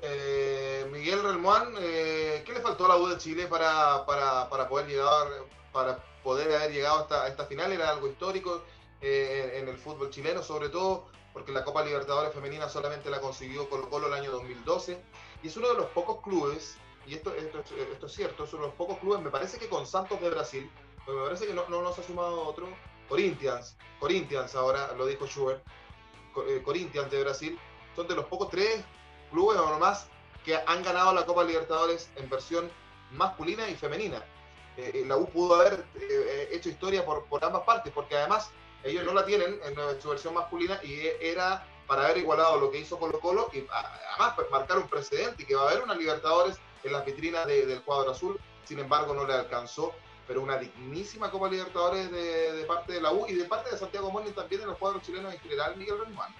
Eh, 0.00 0.86
Miguel 0.90 1.22
Relmuán, 1.22 1.74
eh, 1.78 2.42
¿qué 2.46 2.54
le 2.54 2.60
faltó 2.60 2.86
a 2.86 2.88
la 2.88 2.96
U 2.96 3.06
de 3.06 3.18
Chile 3.18 3.48
para, 3.48 4.06
para, 4.06 4.48
para 4.48 4.66
poder 4.66 4.86
llegar, 4.86 5.26
para 5.72 5.98
poder 6.24 6.56
haber 6.56 6.72
llegado 6.72 7.00
hasta 7.00 7.28
esta 7.28 7.44
final, 7.44 7.70
era 7.70 7.90
algo 7.90 8.08
histórico 8.08 8.62
eh, 9.02 9.58
en 9.60 9.68
el 9.68 9.76
fútbol 9.76 10.08
chileno, 10.08 10.42
sobre 10.42 10.70
todo 10.70 11.08
porque 11.34 11.52
la 11.52 11.64
Copa 11.64 11.84
Libertadores 11.84 12.32
Femenina 12.32 12.66
solamente 12.66 13.10
la 13.10 13.20
consiguió 13.20 13.68
Colo 13.68 13.90
Colo 13.90 14.06
el 14.06 14.14
año 14.14 14.30
2012, 14.30 14.98
y 15.42 15.48
es 15.48 15.56
uno 15.58 15.68
de 15.68 15.74
los 15.74 15.90
pocos 15.90 16.22
clubes, 16.22 16.78
y 17.06 17.12
esto, 17.12 17.34
esto, 17.34 17.62
esto 17.92 18.06
es 18.06 18.12
cierto, 18.12 18.44
es 18.44 18.52
uno 18.54 18.62
de 18.62 18.68
los 18.68 18.76
pocos 18.76 18.96
clubes, 19.00 19.20
me 19.20 19.30
parece 19.30 19.58
que 19.58 19.68
con 19.68 19.86
Santos 19.86 20.18
de 20.18 20.30
Brasil, 20.30 20.70
me 21.06 21.24
parece 21.24 21.46
que 21.46 21.54
no, 21.54 21.68
no 21.68 21.82
nos 21.82 21.98
ha 21.98 22.02
sumado 22.02 22.42
otro, 22.44 22.68
Corinthians, 23.08 23.76
Corinthians 23.98 24.54
ahora 24.54 24.92
lo 24.96 25.06
dijo 25.06 25.26
Schubert, 25.26 25.62
eh, 26.48 26.62
Corinthians 26.64 27.10
de 27.10 27.22
Brasil, 27.22 27.58
son 27.94 28.08
de 28.08 28.14
los 28.14 28.24
pocos 28.24 28.48
tres 28.50 28.82
clubes 29.30 29.58
o 29.58 29.78
más 29.78 30.08
que 30.44 30.56
han 30.56 30.82
ganado 30.82 31.12
la 31.12 31.26
Copa 31.26 31.44
Libertadores 31.44 32.10
en 32.16 32.28
versión 32.28 32.70
masculina 33.12 33.68
y 33.68 33.74
femenina. 33.74 34.24
Eh, 34.76 34.90
eh, 34.94 35.04
la 35.06 35.16
U 35.16 35.28
pudo 35.28 35.56
haber 35.56 35.84
hecho 36.50 36.70
historia 36.70 37.04
por, 37.04 37.26
por 37.26 37.44
ambas 37.44 37.62
partes, 37.62 37.92
porque 37.92 38.16
además 38.16 38.50
ellos 38.82 39.04
no 39.04 39.12
la 39.12 39.24
tienen 39.24 39.60
en 39.64 40.00
su 40.00 40.08
versión 40.08 40.34
masculina 40.34 40.80
y 40.82 41.06
era 41.20 41.66
para 41.86 42.04
haber 42.04 42.18
igualado 42.18 42.58
lo 42.58 42.70
que 42.70 42.78
hizo 42.78 42.98
Colo 42.98 43.20
Colo 43.20 43.50
y 43.52 43.64
además 43.70 44.34
marcar 44.50 44.78
un 44.78 44.88
precedente 44.88 45.42
y 45.42 45.46
que 45.46 45.54
va 45.54 45.64
a 45.64 45.70
haber 45.70 45.82
una 45.82 45.94
Libertadores 45.94 46.58
en 46.82 46.92
las 46.92 47.04
vitrinas 47.04 47.46
del 47.46 47.82
cuadro 47.82 48.12
azul, 48.12 48.40
sin 48.64 48.78
embargo 48.78 49.14
no 49.14 49.26
le 49.26 49.34
alcanzó, 49.34 49.92
pero 50.32 50.44
una 50.44 50.56
dignísima 50.56 51.30
Copa 51.30 51.46
Libertadores 51.50 52.10
de, 52.10 52.64
parte 52.66 52.94
de 52.94 53.02
la 53.02 53.12
U 53.12 53.26
y 53.28 53.34
de 53.34 53.44
parte 53.44 53.70
de 53.70 53.76
Santiago 53.76 54.10
Morning 54.10 54.32
también 54.32 54.62
en 54.62 54.68
los 54.68 54.78
cuadros 54.78 55.02
chilenos 55.02 55.34
en 55.34 55.38
general, 55.40 55.76
Miguel 55.76 55.98
Renman, 55.98 56.34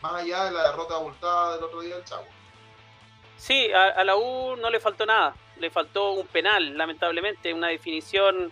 más 0.00 0.14
allá 0.14 0.46
de 0.46 0.52
la 0.52 0.70
derrota 0.70 0.94
abultada 0.94 1.56
del 1.56 1.64
otro 1.64 1.82
día 1.82 1.96
del 1.96 2.04
Chavo. 2.06 2.24
Sí, 3.36 3.70
a, 3.70 4.02
la 4.02 4.16
U 4.16 4.56
no 4.56 4.70
le 4.70 4.80
faltó 4.80 5.04
nada, 5.04 5.36
le 5.58 5.68
faltó 5.68 6.12
un 6.12 6.26
penal, 6.26 6.74
lamentablemente, 6.78 7.52
una 7.52 7.68
definición 7.68 8.50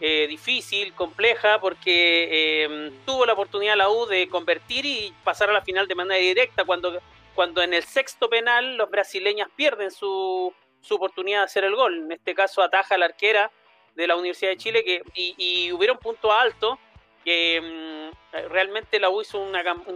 eh, 0.00 0.26
difícil, 0.28 0.92
compleja, 0.94 1.60
porque 1.60 2.64
em, 2.64 2.92
tuvo 3.06 3.24
la 3.24 3.34
oportunidad 3.34 3.76
la 3.76 3.90
U 3.90 4.06
de 4.06 4.28
convertir 4.28 4.84
y 4.86 5.14
pasar 5.22 5.50
a 5.50 5.52
la 5.52 5.62
final 5.62 5.86
de 5.86 5.94
manera 5.94 6.20
directa, 6.20 6.64
cuando, 6.64 6.98
cuando 7.36 7.62
en 7.62 7.74
el 7.74 7.84
sexto 7.84 8.28
penal 8.28 8.76
los 8.76 8.90
brasileños 8.90 9.46
pierden 9.54 9.92
su, 9.92 10.52
su 10.80 10.96
oportunidad 10.96 11.38
de 11.40 11.44
hacer 11.44 11.62
el 11.62 11.76
gol. 11.76 11.96
En 11.96 12.10
este 12.10 12.34
caso 12.34 12.60
ataja 12.60 12.98
la 12.98 13.04
arquera 13.04 13.52
de 13.94 14.06
la 14.06 14.16
Universidad 14.16 14.50
de 14.50 14.56
Chile 14.56 14.84
que, 14.84 15.02
y, 15.14 15.70
hubiera 15.72 15.92
un 15.92 15.98
punto 15.98 16.32
alto 16.32 16.78
que 17.24 17.56
em, 17.56 18.10
realmente 18.48 18.98
la 18.98 19.10
U 19.10 19.20
hizo 19.20 19.40
un 19.40 19.52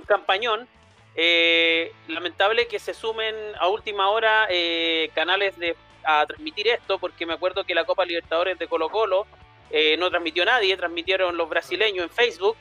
campañón. 0.06 0.68
Eh, 1.18 1.92
lamentable 2.08 2.68
que 2.68 2.78
se 2.78 2.92
sumen 2.92 3.34
a 3.58 3.68
última 3.68 4.10
hora 4.10 4.48
eh, 4.50 5.10
canales 5.14 5.58
de, 5.58 5.74
a 6.04 6.26
transmitir 6.26 6.68
esto, 6.68 6.98
porque 6.98 7.24
me 7.24 7.32
acuerdo 7.32 7.64
que 7.64 7.74
la 7.74 7.86
Copa 7.86 8.04
Libertadores 8.04 8.58
de 8.58 8.68
Colo 8.68 8.90
Colo 8.90 9.26
eh, 9.70 9.96
no 9.96 10.10
transmitió 10.10 10.44
nadie, 10.44 10.76
transmitieron 10.76 11.34
los 11.38 11.48
brasileños 11.48 12.04
en 12.04 12.10
Facebook, 12.10 12.56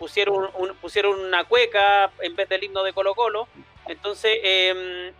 pusieron, 0.00 0.50
pusieron 0.80 1.20
una 1.20 1.44
cueca 1.44 2.10
en 2.20 2.34
vez 2.34 2.48
del 2.48 2.64
himno 2.64 2.82
de 2.82 2.92
Colo 2.92 3.14
Colo, 3.14 3.46
entonces 3.86 4.38
em, 4.42 5.12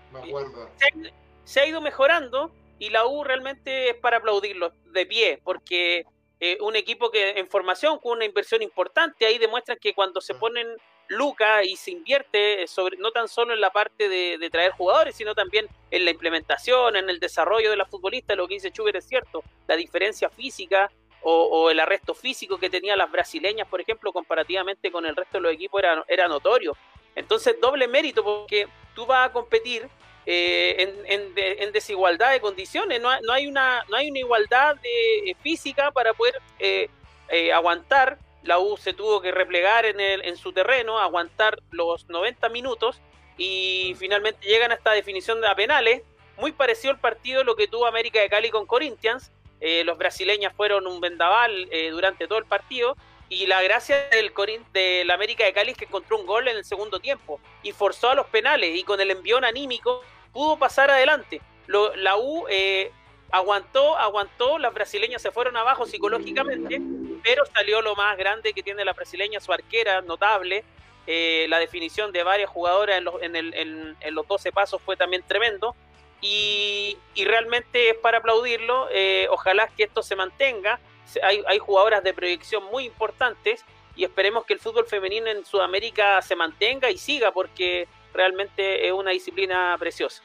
se, 1.45 1.61
ha 1.61 1.67
ido 1.67 1.81
mejorando 1.81 2.51
y 2.81 2.89
la 2.89 3.07
U 3.07 3.23
realmente 3.23 3.91
es 3.91 3.97
para 3.97 4.17
aplaudirlo 4.17 4.73
de 4.87 5.07
pie, 5.07 5.39
porque 5.45 6.07
eh, 6.41 6.57
un 6.63 6.75
equipo 6.75 7.11
que 7.11 7.39
en 7.39 7.47
formación 7.47 7.99
con 7.99 8.13
una 8.13 8.25
inversión 8.25 8.63
importante, 8.63 9.27
ahí 9.27 9.37
demuestra 9.37 9.77
que 9.77 9.93
cuando 9.95 10.23
se 10.23 10.35
ponen 10.35 10.67
Luca 11.09 11.63
y 11.63 11.77
se 11.77 11.91
invierte 11.91 12.67
sobre, 12.67 12.97
no 12.97 13.11
tan 13.11 13.29
solo 13.29 13.53
en 13.53 13.61
la 13.61 13.71
parte 13.71 14.09
de, 14.09 14.49
traer 14.51 14.73
jugadores, 14.73 15.15
sino 15.15 15.35
también 15.35 15.69
en 15.91 16.07
la 16.07 16.11
implementación, 16.11 16.97
en 16.97 17.11
el 17.11 17.21
desarrollo 17.21 17.69
de 17.69 17.77
la 17.77 17.85
futbolista, 17.85 18.35
lo 18.35 18.49
que 18.49 18.55
dice 18.55 18.73
Chuber 18.73 18.97
es 18.97 19.07
cierto, 19.07 19.45
la 19.69 19.77
diferencia 19.77 20.31
física 20.31 20.91
o, 21.23 21.69
el 21.69 21.79
arresto 21.81 22.15
físico 22.15 22.59
que 22.59 22.71
tenían 22.71 22.97
las 22.97 23.13
brasileñas, 23.13 23.69
por 23.69 23.83
ejemplo, 23.83 24.11
comparativamente 24.11 24.91
con 24.91 25.05
el 25.05 25.15
resto 25.15 25.37
de 25.37 25.43
los 25.43 25.53
equipos 25.53 25.83
era, 25.83 26.03
era 26.09 26.29
notorio. 26.29 26.75
Entonces, 27.15 27.61
doble 27.61 27.89
mérito 27.89 28.25
porque 28.25 28.67
tú 28.95 29.05
vas 29.05 29.29
a 29.29 29.33
competir 29.33 29.87
eh, 30.27 31.05
en, 31.07 31.73
desigualdad 31.73 32.33
de 32.33 32.41
condiciones, 32.41 33.01
no, 33.01 33.09
hay, 33.09 33.47
una, 33.47 33.85
no 33.89 33.97
hay 33.97 34.11
una 34.11 34.19
igualdad 34.19 34.77
de, 34.77 35.37
física 35.43 35.91
para 35.91 36.13
poder 36.15 36.35
eh, 36.59 36.89
eh, 37.29 37.53
aguantar 37.53 38.19
la 38.43 38.59
U 38.59 38.77
se 38.77 38.93
tuvo 38.93 39.21
que 39.21 39.33
replegar 39.33 39.85
en, 39.85 40.01
el, 40.01 40.25
en 40.25 40.37
su 40.37 40.53
terreno, 40.53 40.99
aguantar 40.99 41.59
los 41.71 42.09
90 42.09 42.49
minutos 42.49 43.01
y 43.37 43.93
mm. 43.95 43.99
finalmente 43.99 44.47
llegan 44.47 44.71
a 44.71 44.75
esta 44.75 44.93
definición 44.93 45.41
de 45.41 45.49
a 45.49 45.55
penales, 45.55 46.03
muy 46.37 46.53
parecido 46.53 46.93
al 46.93 47.01
partido 47.01 47.45
lo 47.45 47.57
que 47.57 47.69
tuvo 47.69 47.87
América 47.87 48.21
de 48.21 48.29
Cali 48.29 48.51
con 48.51 48.67
Corinthians. 48.67 49.31
Eh, 49.61 49.85
los 49.85 49.99
brasileños 49.99 50.55
fueron 50.55 50.87
un 50.87 51.01
vendaval 51.01 51.69
eh, 51.71 51.91
durante 51.91 52.27
todo 52.27 52.39
el 52.39 52.47
partido 52.47 52.97
y 53.31 53.47
la 53.47 53.63
gracia 53.63 54.09
del, 54.11 54.33
del 54.73 55.11
América 55.11 55.45
de 55.45 55.53
Cali 55.53 55.73
que 55.73 55.85
encontró 55.85 56.19
un 56.19 56.27
gol 56.27 56.49
en 56.49 56.57
el 56.57 56.65
segundo 56.65 56.99
tiempo 56.99 57.41
y 57.63 57.71
forzó 57.71 58.11
a 58.11 58.15
los 58.17 58.27
penales 58.27 58.77
y 58.77 58.83
con 58.83 59.01
el 59.01 59.11
envión 59.13 59.45
anímico 59.45 60.03
pudo 60.33 60.59
pasar 60.59 60.91
adelante. 60.91 61.41
la 61.69 62.17
U 62.19 62.47
eh, 62.51 62.91
aguantó, 63.31 63.97
aguantó, 63.97 64.59
las 64.59 64.75
brasileñas 64.75 65.23
se 65.23 65.31
fueron 65.31 65.57
abajo 65.57 65.87
psicológicamente, 65.87 66.81
pero 67.23 67.47
salió 67.47 67.81
lo 67.83 67.95
más 67.95 68.19
grande 68.19 68.53
que 68.53 68.65
tiene 68.65 68.85
la 68.85 68.93
brasileña, 68.93 69.41
su 69.41 69.53
arquera 69.53 70.01
notable. 70.03 70.65
Eh, 71.07 71.47
la 71.49 71.59
definición 71.59 72.13
de 72.13 72.23
varias 72.23 72.51
jugadoras 72.51 72.99
en 72.99 73.05
los, 73.05 73.15
en, 73.23 74.15
los 74.15 74.27
12 74.27 74.53
pasos 74.53 74.83
fue 74.83 74.97
también 74.97 75.23
tremendo. 75.27 75.75
Y, 76.21 76.99
realmente 77.17 77.91
es 77.91 77.97
para 77.97 78.19
aplaudirlo. 78.19 78.89
Eh, 78.91 79.27
ojalá 79.31 79.69
que 79.69 79.85
esto 79.85 80.03
se 80.03 80.17
mantenga. 80.17 80.81
Hay, 81.23 81.43
hay 81.47 81.59
jugadoras 81.59 82.03
de 82.03 82.15
proyección 82.15 82.65
muy 82.65 82.85
importantes 82.85 83.65
y 83.97 84.05
esperemos 84.05 84.45
que 84.45 84.55
el 84.55 84.61
fútbol 84.61 84.87
femenino 84.87 85.29
en 85.29 85.45
Sudamérica 85.45 86.23
se 86.23 86.37
mantenga 86.37 86.91
y 86.91 86.99
siga 86.99 87.33
porque 87.33 87.89
realmente 88.13 88.87
es 88.87 88.93
una 88.93 89.11
disciplina 89.11 89.77
preciosa. 89.79 90.23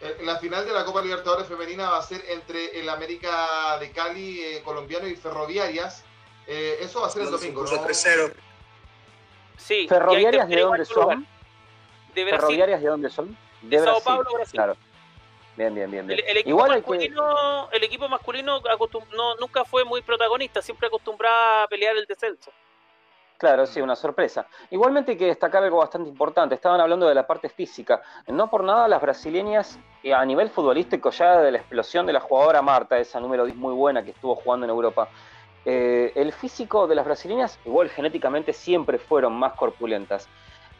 Eh, 0.00 0.18
la 0.22 0.36
final 0.36 0.64
de 0.66 0.72
la 0.72 0.84
Copa 0.84 1.00
Libertadores 1.00 1.46
Femenina 1.46 1.88
va 1.88 1.98
a 1.98 2.02
ser 2.02 2.22
entre 2.28 2.78
el 2.78 2.88
América 2.88 3.78
de 3.80 3.90
Cali 3.92 4.40
eh, 4.40 4.62
colombiano 4.62 5.06
y 5.08 5.16
Ferroviarias. 5.16 6.04
Eh, 6.46 6.78
eso 6.80 7.00
va 7.00 7.06
a 7.06 7.10
ser 7.10 7.22
el 7.22 7.30
domingo. 7.30 7.62
¿no? 7.64 7.70
3-0. 7.70 8.32
Sí. 9.56 9.86
¿Ferroviarias 9.88 10.48
de 10.48 10.60
dónde 10.60 10.84
son? 10.84 11.26
De 12.14 12.24
¿Ferroviarias 12.26 12.82
de 12.82 12.88
dónde 12.88 13.10
son? 13.10 13.36
De 13.62 13.78
Sao 13.78 14.00
Paulo, 14.00 14.30
Brasil. 14.34 14.52
Claro. 14.52 14.76
Bien, 15.56 15.74
bien, 15.74 15.90
bien. 15.90 16.06
bien. 16.06 16.20
El, 16.26 16.36
equipo 16.36 16.66
masculino, 16.66 17.70
el 17.72 17.84
equipo 17.84 18.08
masculino 18.08 18.60
no, 19.16 19.36
nunca 19.36 19.64
fue 19.64 19.84
muy 19.84 20.02
protagonista, 20.02 20.60
siempre 20.60 20.88
acostumbraba 20.88 21.62
a 21.62 21.66
pelear 21.66 21.96
el 21.96 22.04
descenso. 22.06 22.50
Claro, 23.38 23.66
sí, 23.66 23.80
una 23.80 23.96
sorpresa. 23.96 24.46
Igualmente 24.70 25.12
hay 25.12 25.18
que 25.18 25.26
destacar 25.26 25.62
algo 25.62 25.78
bastante 25.78 26.08
importante. 26.08 26.54
Estaban 26.54 26.80
hablando 26.80 27.06
de 27.06 27.14
la 27.14 27.26
parte 27.26 27.50
física. 27.50 28.02
No 28.28 28.48
por 28.48 28.64
nada 28.64 28.88
las 28.88 29.00
brasileñas, 29.02 29.78
eh, 30.02 30.14
a 30.14 30.24
nivel 30.24 30.48
futbolístico, 30.48 31.10
ya 31.10 31.40
de 31.40 31.52
la 31.52 31.58
explosión 31.58 32.06
de 32.06 32.14
la 32.14 32.20
jugadora 32.20 32.62
Marta, 32.62 32.98
esa 32.98 33.20
número 33.20 33.44
10 33.44 33.56
muy 33.56 33.74
buena 33.74 34.02
que 34.02 34.12
estuvo 34.12 34.34
jugando 34.36 34.64
en 34.64 34.70
Europa, 34.70 35.10
eh, 35.66 36.12
el 36.14 36.32
físico 36.32 36.86
de 36.86 36.94
las 36.94 37.04
brasileñas, 37.04 37.58
igual 37.66 37.90
genéticamente, 37.90 38.52
siempre 38.54 38.98
fueron 38.98 39.34
más 39.34 39.52
corpulentas. 39.52 40.28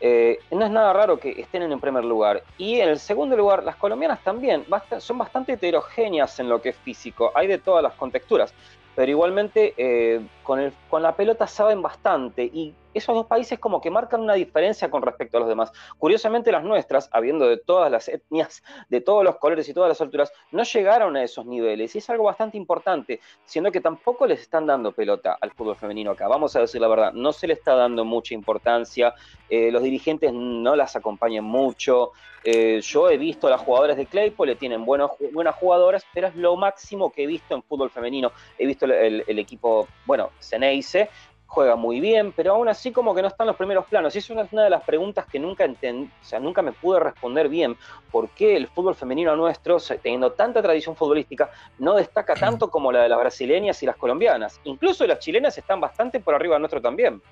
Eh, 0.01 0.39
no 0.51 0.65
es 0.65 0.71
nada 0.71 0.93
raro 0.93 1.19
que 1.19 1.41
estén 1.41 1.63
en 1.63 1.73
el 1.73 1.81
primer 1.81 2.05
lugar. 2.05 2.43
Y 2.59 2.81
en 2.81 2.89
el 2.89 2.99
segundo 2.99 3.37
lugar, 3.37 3.65
las 3.65 3.77
colombianas 3.77 4.23
también 4.23 4.65
son 4.99 5.19
bastante 5.19 5.53
heterogéneas 5.55 6.39
en 6.39 6.49
lo 6.49 6.61
que 6.61 6.71
es 6.71 6.77
físico. 6.77 7.33
Hay 7.35 7.47
de 7.47 7.59
todas 7.59 7.83
las 7.83 7.95
contexturas 7.95 8.53
pero 8.97 9.11
igualmente 9.11 9.75
eh, 9.77 10.27
con, 10.47 10.61
el, 10.61 10.73
con 10.89 11.03
la 11.03 11.17
pelota 11.17 11.47
saben 11.47 11.83
bastante 11.83 12.45
y 12.45 12.73
esos 12.95 13.15
dos 13.15 13.27
países 13.27 13.59
como 13.59 13.81
que 13.81 13.91
marcan 13.91 14.23
una 14.23 14.35
diferencia 14.35 14.89
con 14.89 15.03
respecto 15.03 15.37
a 15.37 15.41
los 15.41 15.49
demás. 15.49 15.71
Curiosamente 15.99 16.53
las 16.53 16.63
nuestras, 16.63 17.11
habiendo 17.13 17.47
de 17.47 17.59
todas 17.59 17.91
las 17.91 18.09
etnias, 18.09 18.63
de 18.89 19.01
todos 19.01 19.25
los 19.25 19.37
colores 19.37 19.69
y 19.69 19.75
todas 19.75 19.89
las 19.89 20.01
alturas, 20.01 20.33
no 20.53 20.63
llegaron 20.63 21.17
a 21.17 21.23
esos 21.23 21.45
niveles 21.45 21.95
y 21.95 21.99
es 21.99 22.09
algo 22.09 22.25
bastante 22.25 22.57
importante, 22.57 23.21
siendo 23.45 23.71
que 23.73 23.81
tampoco 23.81 24.27
les 24.27 24.41
están 24.41 24.67
dando 24.67 24.93
pelota 24.93 25.37
al 25.41 25.51
fútbol 25.51 25.77
femenino 25.77 26.13
acá, 26.13 26.29
vamos 26.29 26.55
a 26.57 26.61
decir 26.61 26.81
la 26.81 26.89
verdad, 26.89 27.13
no 27.13 27.33
se 27.33 27.49
le 27.49 27.53
está 27.53 27.75
dando 27.75 28.05
mucha 28.05 28.33
importancia, 28.33 29.13
eh, 29.51 29.71
los 29.71 29.83
dirigentes 29.83 30.33
no 30.33 30.77
las 30.77 30.97
acompañan 30.97 31.45
mucho, 31.45 32.13
eh, 32.49 32.81
yo 32.81 33.11
he 33.11 33.19
visto 33.19 33.49
a 33.49 33.51
las 33.51 33.61
jugadoras 33.61 33.97
de 33.97 34.07
Claypole, 34.07 34.55
tienen 34.55 34.85
buenos, 34.85 35.11
buenas 35.33 35.57
jugadoras, 35.57 36.07
pero 36.15 36.29
es 36.29 36.37
lo 36.37 36.55
máximo 36.55 37.11
que 37.11 37.25
he 37.25 37.27
visto 37.27 37.57
en 37.57 37.63
fútbol 37.65 37.91
femenino. 37.91 38.31
He 38.57 38.67
visto 38.67 38.85
el, 38.85 39.25
el 39.27 39.39
equipo, 39.41 39.89
bueno, 40.05 40.31
Ceneice, 40.41 41.11
juega 41.47 41.77
muy 41.77 42.01
bien, 42.01 42.33
pero 42.33 42.53
aún 42.55 42.69
así 42.69 42.93
como 42.93 43.15
que 43.15 43.23
no 43.23 43.29
está 43.29 43.45
en 43.45 43.49
los 43.49 43.57
primeros 43.57 43.87
planos. 43.87 44.15
Y 44.15 44.19
es 44.19 44.31
una, 44.31 44.45
de 44.45 44.71
las 44.71 44.83
preguntas 44.83 45.27
que 45.27 45.39
nunca 45.39 45.65
entendí, 45.65 46.11
o 46.21 46.25
sea, 46.25 46.39
nunca 46.39 46.63
me 46.63 46.73
pude 46.73 47.01
responder 47.01 47.49
bien. 47.49 47.77
¿Por 48.11 48.29
qué 48.31 48.57
el 48.57 48.69
fútbol 48.69 48.95
femenino 48.95 49.35
nuestro, 49.37 49.79
teniendo 50.03 50.33
tanta 50.33 50.63
tradición 50.63 50.97
futbolística, 50.97 51.51
no 51.79 51.95
destaca 51.95 52.35
tanto 52.35 52.71
como 52.71 52.93
la 52.93 53.03
de 53.03 53.09
las 53.09 53.19
brasileñas 53.19 53.83
y 53.83 53.87
las 53.87 53.97
colombianas? 53.97 54.61
Incluso 54.65 55.07
las 55.07 55.19
chilenas 55.19 55.57
están 55.57 55.81
bastante 55.81 56.21
por 56.21 56.35
arriba 56.35 56.59
nuestro 56.59 56.81
también. 56.81 57.23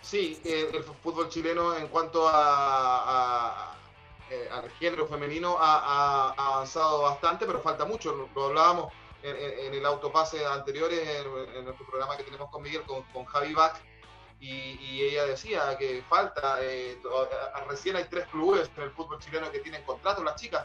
Sí, 0.00 0.40
eh, 0.44 0.70
el 0.72 0.82
fútbol 0.84 1.28
chileno 1.28 1.76
en 1.76 1.88
cuanto 1.88 2.28
a, 2.28 3.74
eh, 4.30 4.48
al 4.52 4.70
género 4.70 5.06
femenino 5.06 5.56
ha, 5.58 6.32
ha, 6.36 6.54
avanzado 6.54 7.02
bastante, 7.02 7.44
pero 7.44 7.60
falta 7.60 7.84
mucho. 7.84 8.28
Lo 8.34 8.44
hablábamos 8.46 8.92
en, 9.26 9.74
el 9.74 9.84
autopase 9.86 10.44
anteriores, 10.46 11.00
en, 11.54 11.64
nuestro 11.64 11.86
programa 11.86 12.16
que 12.16 12.22
tenemos 12.22 12.50
con 12.50 12.62
Miguel, 12.62 12.82
con, 12.84 13.24
Javi 13.24 13.54
Bach, 13.54 13.76
y, 14.38 15.02
ella 15.02 15.26
decía 15.26 15.76
que 15.78 16.02
falta, 16.08 16.58
eh, 16.60 16.98
recién 17.68 17.96
hay 17.96 18.04
tres 18.04 18.26
clubes 18.28 18.70
en 18.76 18.84
el 18.84 18.90
fútbol 18.90 19.18
chileno 19.18 19.50
que 19.50 19.60
tienen 19.60 19.82
contrato, 19.84 20.22
las 20.22 20.40
chicas, 20.40 20.64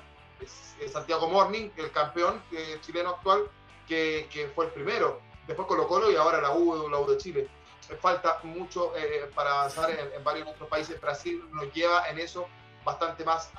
Santiago 0.92 1.28
Morning, 1.30 1.70
el 1.78 1.92
campeón 1.92 2.44
eh, 2.52 2.78
chileno 2.82 3.12
actual, 3.12 3.50
que, 3.88 4.52
fue 4.56 4.66
el 4.66 4.72
primero, 4.72 5.22
después 5.48 5.68
Colo 5.68 5.88
Colo 5.88 6.12
y 6.12 6.16
ahora 6.16 6.42
la 6.42 6.52
U, 6.52 6.90
la 6.90 7.00
U 7.00 7.10
de 7.10 7.18
Chile. 7.18 7.50
Falta 8.00 8.40
mucho 8.44 8.96
eh, 8.96 9.30
para 9.36 9.52
avanzar 9.52 9.90
en, 9.90 10.24
varios 10.24 10.48
otros 10.48 10.70
países. 10.70 11.00
Brasil 11.02 11.44
nos 11.52 11.74
lleva 11.74 12.08
en 12.08 12.20
eso 12.20 12.48
bastante 12.86 13.26
más 13.26 13.52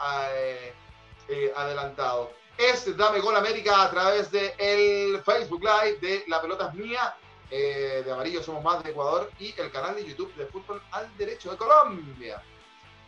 adelantado. 1.55 2.31
Es 2.63 2.97
Dame 2.97 3.19
Gol 3.19 3.35
América 3.35 3.83
a 3.83 3.91
través 3.91 4.31
del 4.31 4.53
el 4.57 5.21
Facebook 5.25 5.65
Live 5.65 5.99
de 6.01 6.25
La 6.29 6.41
Pelota 6.41 6.69
es 6.69 6.75
Mía 6.75 7.17
eh, 7.51 8.03
de 8.05 8.13
Amarillo 8.13 8.41
Somos 8.41 8.63
Más 8.63 8.85
de 8.85 8.91
Ecuador 8.91 9.29
y 9.41 9.53
el 9.61 9.73
canal 9.73 9.97
de 9.97 10.05
YouTube 10.07 10.33
de 10.37 10.47
Fútbol 10.47 10.81
al 10.93 11.11
Derecho 11.17 11.51
de 11.51 11.57
Colombia. 11.57 12.41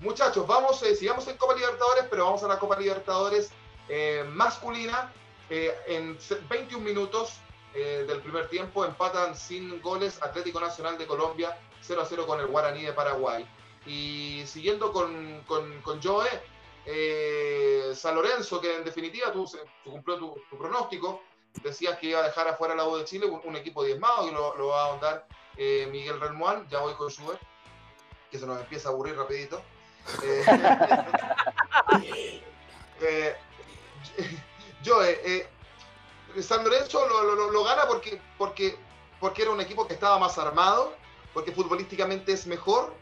Muchachos, 0.00 0.44
vamos, 0.44 0.82
eh, 0.82 0.96
sigamos 0.96 1.28
en 1.28 1.36
Copa 1.36 1.54
Libertadores, 1.54 2.06
pero 2.10 2.24
vamos 2.24 2.42
a 2.42 2.48
la 2.48 2.58
Copa 2.58 2.76
Libertadores 2.76 3.52
eh, 3.88 4.24
masculina. 4.28 5.12
en 5.48 6.18
21 6.48 6.84
minutos 6.84 7.38
del 7.74 8.20
primer 8.22 8.48
tiempo 8.48 8.84
empatan 8.84 9.36
sin 9.36 9.80
goles 9.82 10.20
Atlético 10.20 10.58
Nacional 10.58 10.98
de 10.98 11.06
Colombia 11.06 11.56
0 11.80 12.02
a 12.02 12.06
0 12.06 12.26
con 12.26 12.40
el 12.40 12.48
Guaraní 12.48 12.82
de 12.82 12.92
Paraguay. 12.92 13.46
Y 13.86 14.42
siguiendo 14.46 14.92
con, 14.92 15.42
con, 15.46 15.80
con 15.82 16.02
Joe, 16.02 16.28
San 17.94 18.14
Lorenzo, 18.14 18.60
que 18.60 18.76
en 18.76 18.84
definitiva 18.84 19.32
tú, 19.32 19.50
cumplió 19.84 20.18
tu, 20.18 20.58
pronóstico, 20.58 21.22
decías 21.62 21.98
que 21.98 22.08
iba 22.08 22.20
a 22.20 22.24
dejar 22.24 22.48
afuera 22.48 22.74
la 22.74 22.86
U 22.86 22.96
de 22.96 23.04
Chile, 23.04 23.26
un, 23.26 23.56
equipo 23.56 23.84
diezmado, 23.84 24.28
y 24.28 24.32
lo, 24.32 24.56
lo, 24.56 24.68
va 24.68 24.82
a 24.82 24.86
ahondar 24.86 25.26
eh, 25.56 25.88
Miguel 25.90 26.20
Relmuán, 26.20 26.68
ya 26.68 26.80
voy 26.80 26.94
con 26.94 27.08
Schubert, 27.10 27.40
que 28.30 28.38
se 28.38 28.46
nos 28.46 28.60
empieza 28.60 28.88
a 28.88 28.92
aburrir 28.92 29.16
rapidito. 29.16 29.62
Eh, 30.22 30.44
eh, 33.00 33.36
yo, 34.82 34.98
San 36.42 36.64
Lorenzo 36.64 37.06
lo, 37.08 37.50
lo, 37.50 37.64
gana 37.64 37.86
porque, 37.86 38.20
porque, 38.36 38.76
porque 39.20 39.42
era 39.42 39.52
un 39.52 39.60
equipo 39.60 39.86
que 39.86 39.94
estaba 39.94 40.18
más 40.18 40.36
armado, 40.38 40.94
porque 41.32 41.52
futbolísticamente 41.52 42.32
es 42.32 42.46
mejor, 42.46 42.92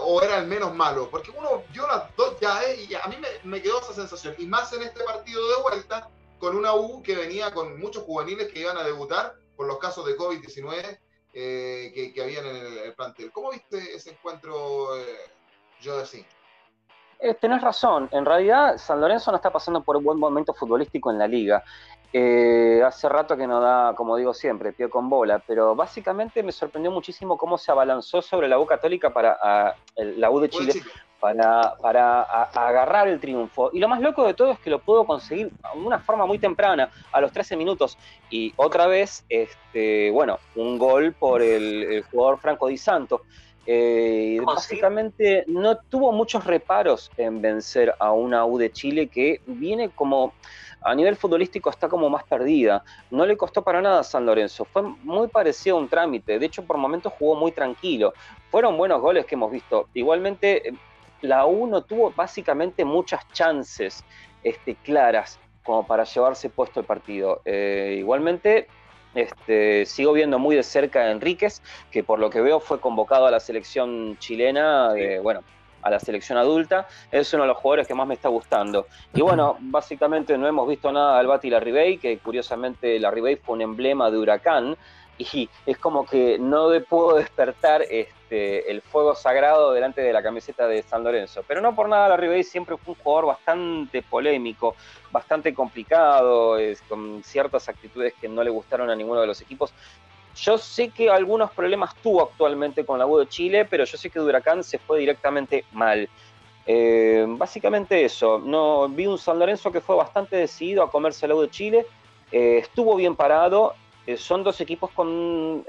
o 0.00 0.22
era 0.22 0.38
el 0.38 0.46
menos 0.46 0.74
malo, 0.74 1.08
porque 1.10 1.30
uno 1.30 1.62
vio 1.72 1.86
las 1.86 2.14
dos 2.16 2.38
ya, 2.40 2.60
y 2.74 2.92
a 2.94 3.06
mí 3.06 3.16
me, 3.44 3.62
quedó 3.62 3.80
esa 3.80 3.92
sensación, 3.92 4.34
y 4.38 4.46
más 4.46 4.72
en 4.72 4.82
este 4.82 5.04
partido 5.04 5.46
de 5.48 5.62
vuelta, 5.62 6.08
con 6.38 6.56
una 6.56 6.74
U 6.74 7.02
que 7.02 7.14
venía 7.14 7.52
con 7.52 7.78
muchos 7.78 8.04
juveniles 8.04 8.48
que 8.52 8.60
iban 8.60 8.76
a 8.76 8.82
debutar 8.82 9.34
por 9.56 9.66
los 9.66 9.78
casos 9.78 10.06
de 10.06 10.16
COVID-19 10.16 10.98
eh, 11.34 12.12
que, 12.14 12.22
habían 12.22 12.46
en 12.46 12.56
el, 12.84 12.94
plantel. 12.94 13.30
¿Cómo 13.32 13.50
viste 13.50 13.76
ese 13.94 14.10
encuentro, 14.10 14.96
eh, 14.96 15.30
Jodeci? 15.84 16.24
Eh, 17.20 17.34
tenés 17.34 17.60
razón, 17.60 18.08
en 18.12 18.24
realidad 18.24 18.78
San 18.78 19.00
Lorenzo 19.00 19.32
no 19.32 19.36
está 19.36 19.50
pasando 19.50 19.82
por 19.82 19.96
un 19.96 20.04
buen 20.04 20.18
momento 20.18 20.54
futbolístico 20.54 21.10
en 21.10 21.18
la 21.18 21.26
liga. 21.26 21.64
Eh, 22.12 22.82
hace 22.86 23.08
rato 23.08 23.36
que 23.36 23.46
no 23.46 23.60
da, 23.60 23.94
como 23.94 24.16
digo 24.16 24.32
siempre, 24.32 24.72
pie 24.72 24.88
con 24.88 25.10
bola, 25.10 25.42
pero 25.46 25.74
básicamente 25.74 26.42
me 26.42 26.52
sorprendió 26.52 26.90
muchísimo 26.90 27.36
cómo 27.36 27.58
se 27.58 27.70
abalanzó 27.70 28.22
sobre 28.22 28.48
la 28.48 28.58
U 28.58 28.64
Católica 28.64 29.12
para 29.12 29.76
la 29.94 30.30
U 30.30 30.40
de 30.40 30.48
Chile, 30.48 30.72
para, 31.20 31.74
para 31.82 32.22
agarrar 32.22 33.08
el 33.08 33.20
triunfo. 33.20 33.70
Y 33.72 33.78
lo 33.78 33.88
más 33.88 34.00
loco 34.00 34.26
de 34.26 34.34
todo 34.34 34.52
es 34.52 34.58
que 34.60 34.70
lo 34.70 34.78
pudo 34.78 35.04
conseguir 35.04 35.50
de 35.50 35.80
una 35.80 35.98
forma 35.98 36.24
muy 36.24 36.38
temprana, 36.38 36.90
a 37.12 37.20
los 37.20 37.32
13 37.32 37.56
minutos. 37.56 37.98
Y 38.30 38.52
otra 38.56 38.86
vez, 38.86 39.24
este, 39.28 40.10
bueno, 40.10 40.38
un 40.54 40.78
gol 40.78 41.12
por 41.12 41.42
el, 41.42 42.04
jugador 42.10 42.38
Franco 42.38 42.68
Di 42.68 42.78
Santo. 42.78 43.22
Eh, 43.70 44.38
básicamente 44.46 45.44
no 45.46 45.76
tuvo 45.76 46.10
muchos 46.10 46.44
reparos 46.46 47.10
en 47.18 47.42
vencer 47.42 47.94
a 47.98 48.12
una 48.12 48.46
U 48.46 48.56
de 48.56 48.72
Chile 48.72 49.08
que 49.08 49.42
viene 49.46 49.90
como 49.90 50.32
a 50.80 50.94
nivel 50.94 51.16
futbolístico 51.16 51.70
está 51.70 51.88
como 51.88 52.08
más 52.08 52.24
perdida. 52.24 52.84
No 53.10 53.26
le 53.26 53.36
costó 53.36 53.62
para 53.62 53.80
nada 53.80 54.00
a 54.00 54.04
San 54.04 54.26
Lorenzo. 54.26 54.64
Fue 54.64 54.82
muy 54.82 55.28
parecido 55.28 55.76
a 55.76 55.80
un 55.80 55.88
trámite. 55.88 56.38
De 56.38 56.46
hecho, 56.46 56.64
por 56.64 56.76
momentos 56.76 57.12
jugó 57.18 57.34
muy 57.34 57.52
tranquilo. 57.52 58.12
Fueron 58.50 58.76
buenos 58.76 59.00
goles 59.00 59.26
que 59.26 59.34
hemos 59.34 59.50
visto. 59.50 59.88
Igualmente, 59.94 60.72
la 61.20 61.46
U 61.46 61.66
no 61.66 61.82
tuvo 61.82 62.12
básicamente 62.14 62.84
muchas 62.84 63.26
chances 63.32 64.04
este, 64.42 64.74
claras 64.76 65.38
como 65.64 65.86
para 65.86 66.04
llevarse 66.04 66.48
puesto 66.48 66.80
el 66.80 66.86
partido. 66.86 67.42
Eh, 67.44 67.96
igualmente, 67.98 68.68
este, 69.14 69.84
sigo 69.84 70.12
viendo 70.12 70.38
muy 70.38 70.56
de 70.56 70.62
cerca 70.62 71.00
a 71.00 71.10
Enríquez, 71.10 71.60
que 71.90 72.02
por 72.02 72.18
lo 72.18 72.30
que 72.30 72.40
veo 72.40 72.60
fue 72.60 72.80
convocado 72.80 73.26
a 73.26 73.30
la 73.30 73.40
selección 73.40 74.16
chilena, 74.18 74.92
eh, 74.96 75.18
bueno, 75.20 75.42
a 75.82 75.90
la 75.90 76.00
selección 76.00 76.38
adulta. 76.38 76.86
Es 77.10 77.32
uno 77.32 77.44
de 77.44 77.48
los 77.48 77.56
jugadores 77.58 77.86
que 77.86 77.94
más 77.94 78.06
me 78.06 78.14
está 78.14 78.28
gustando. 78.28 78.86
Y 79.14 79.20
bueno, 79.20 79.56
básicamente 79.60 80.36
no 80.36 80.46
hemos 80.46 80.68
visto 80.68 80.90
nada 80.92 81.18
del 81.18 81.26
Bati 81.26 81.50
Larribey, 81.50 81.98
que 81.98 82.18
curiosamente 82.18 82.98
Larribey 82.98 83.36
fue 83.36 83.56
un 83.56 83.62
emblema 83.62 84.10
de 84.10 84.18
Huracán, 84.18 84.76
y 85.18 85.50
es 85.66 85.78
como 85.78 86.06
que 86.06 86.38
no 86.38 86.68
puedo 86.88 87.16
despertar 87.16 87.82
este, 87.82 88.70
el 88.70 88.82
fuego 88.82 89.14
sagrado 89.14 89.72
delante 89.72 90.00
de 90.00 90.12
la 90.12 90.22
camiseta 90.22 90.68
de 90.68 90.82
San 90.82 91.02
Lorenzo. 91.02 91.42
Pero 91.46 91.60
no 91.60 91.74
por 91.74 91.88
nada, 91.88 92.08
la 92.08 92.16
Ribey 92.16 92.44
siempre 92.44 92.76
fue 92.76 92.94
un 92.94 93.00
jugador 93.02 93.26
bastante 93.26 94.02
polémico, 94.02 94.76
bastante 95.10 95.52
complicado, 95.52 96.56
con 96.88 97.22
ciertas 97.24 97.68
actitudes 97.68 98.14
que 98.20 98.28
no 98.28 98.44
le 98.44 98.50
gustaron 98.50 98.90
a 98.90 98.96
ninguno 98.96 99.20
de 99.20 99.26
los 99.26 99.40
equipos. 99.40 99.72
Yo 100.40 100.56
sé 100.56 100.90
que 100.90 101.10
algunos 101.10 101.50
problemas 101.50 101.94
tuvo 101.96 102.22
actualmente 102.22 102.84
con 102.84 102.98
la 102.98 103.06
U 103.06 103.18
de 103.18 103.28
Chile, 103.28 103.64
pero 103.64 103.84
yo 103.84 103.98
sé 103.98 104.08
que 104.08 104.20
Huracán 104.20 104.62
se 104.62 104.78
fue 104.78 105.00
directamente 105.00 105.64
mal. 105.72 106.08
Eh, 106.70 107.24
básicamente 107.26 108.04
eso, 108.04 108.38
no 108.38 108.88
vi 108.88 109.06
un 109.06 109.18
San 109.18 109.38
Lorenzo 109.38 109.72
que 109.72 109.80
fue 109.80 109.96
bastante 109.96 110.36
decidido 110.36 110.82
a 110.82 110.90
comerse 110.90 111.26
la 111.26 111.34
U 111.34 111.40
de 111.40 111.50
Chile, 111.50 111.86
eh, 112.30 112.58
estuvo 112.58 112.94
bien 112.94 113.16
parado 113.16 113.74
eh, 114.06 114.18
son 114.18 114.44
dos 114.44 114.60
equipos 114.60 114.90
con 114.90 115.66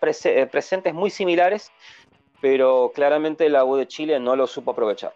presentes 0.00 0.94
muy 0.94 1.10
similares, 1.10 1.70
pero 2.40 2.92
claramente 2.94 3.48
la 3.48 3.64
U 3.64 3.76
de 3.76 3.86
Chile 3.86 4.18
no 4.18 4.34
lo 4.34 4.46
supo 4.46 4.72
aprovechar. 4.72 5.14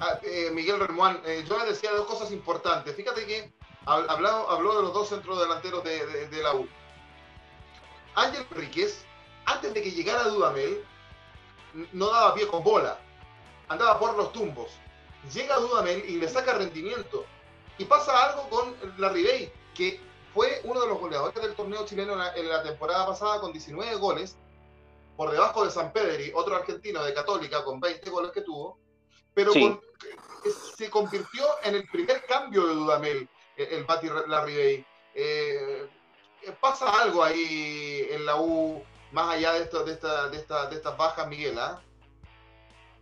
Ah, 0.00 0.20
Miguel 0.52 0.80
Remuán, 0.80 1.20
yo 1.48 1.58
le 1.58 1.66
decía 1.66 1.90
dos 1.92 2.06
cosas 2.06 2.32
importantes. 2.32 2.94
Fíjate 2.94 3.26
que 3.26 3.50
habló, 3.88 4.50
habló 4.50 4.76
de 4.76 4.82
los 4.82 4.92
dos 4.92 5.08
centrodelanteros 5.08 5.82
de, 5.82 6.28
de, 6.28 6.42
la 6.42 6.54
U. 6.54 6.68
Ángel 8.14 8.46
Enríquez, 8.50 9.04
antes 9.46 9.72
de 9.72 9.82
que 9.82 9.90
llegara 9.90 10.24
Dudamel, 10.24 10.84
no 11.92 12.10
daba 12.10 12.34
pie 12.34 12.46
con 12.46 12.62
bola, 12.62 12.98
andaba 13.68 13.98
por 13.98 14.16
los 14.16 14.32
tumbos. 14.32 14.70
Llega 15.32 15.58
Dudamel 15.58 16.04
y 16.08 16.16
le 16.18 16.28
saca 16.28 16.54
rendimiento. 16.54 17.24
Y 17.78 17.84
pasa 17.84 18.30
algo 18.30 18.48
con 18.50 18.74
la 18.98 19.08
Ribey, 19.08 19.52
que 19.74 20.00
fue 20.34 20.60
uno 20.64 20.80
de 20.80 20.88
los 20.88 20.98
goleadores 20.98 21.40
del 21.40 21.54
torneo 21.54 21.86
chileno 21.86 22.12
en 22.34 22.48
la, 22.48 22.62
temporada 22.62 23.06
pasada 23.06 23.40
con 23.40 23.52
19 23.52 23.94
goles, 23.96 24.36
por 25.16 25.30
debajo 25.30 25.64
de 25.64 25.70
San 25.70 25.92
Pedri, 25.92 26.32
otro 26.34 26.56
argentino 26.56 27.02
de 27.04 27.14
Católica 27.14 27.64
con 27.64 27.80
20 27.80 28.10
goles 28.10 28.32
que 28.32 28.42
tuvo, 28.42 28.78
pero 29.34 29.52
se 30.76 30.90
convirtió 30.90 31.44
en 31.62 31.76
el 31.76 31.88
primer 31.88 32.24
cambio 32.26 32.66
de 32.66 32.74
Dudamel, 32.74 33.28
el, 33.58 33.84
Pati 33.84 34.08
Larribey. 34.26 34.84
Eh, 35.14 35.86
pasa 36.60 36.88
algo 37.02 37.22
ahí 37.22 38.06
en 38.10 38.24
la 38.24 38.36
U, 38.36 38.82
más 39.12 39.34
allá 39.34 39.52
de, 39.52 39.64
esto, 39.64 39.84
de, 39.84 39.92
esta, 39.92 40.28
de, 40.28 40.36
esta, 40.36 40.66
de 40.68 40.76
estas 40.76 40.96
bajas, 40.96 41.28
Miguel, 41.28 41.58
¿ah? 41.58 41.80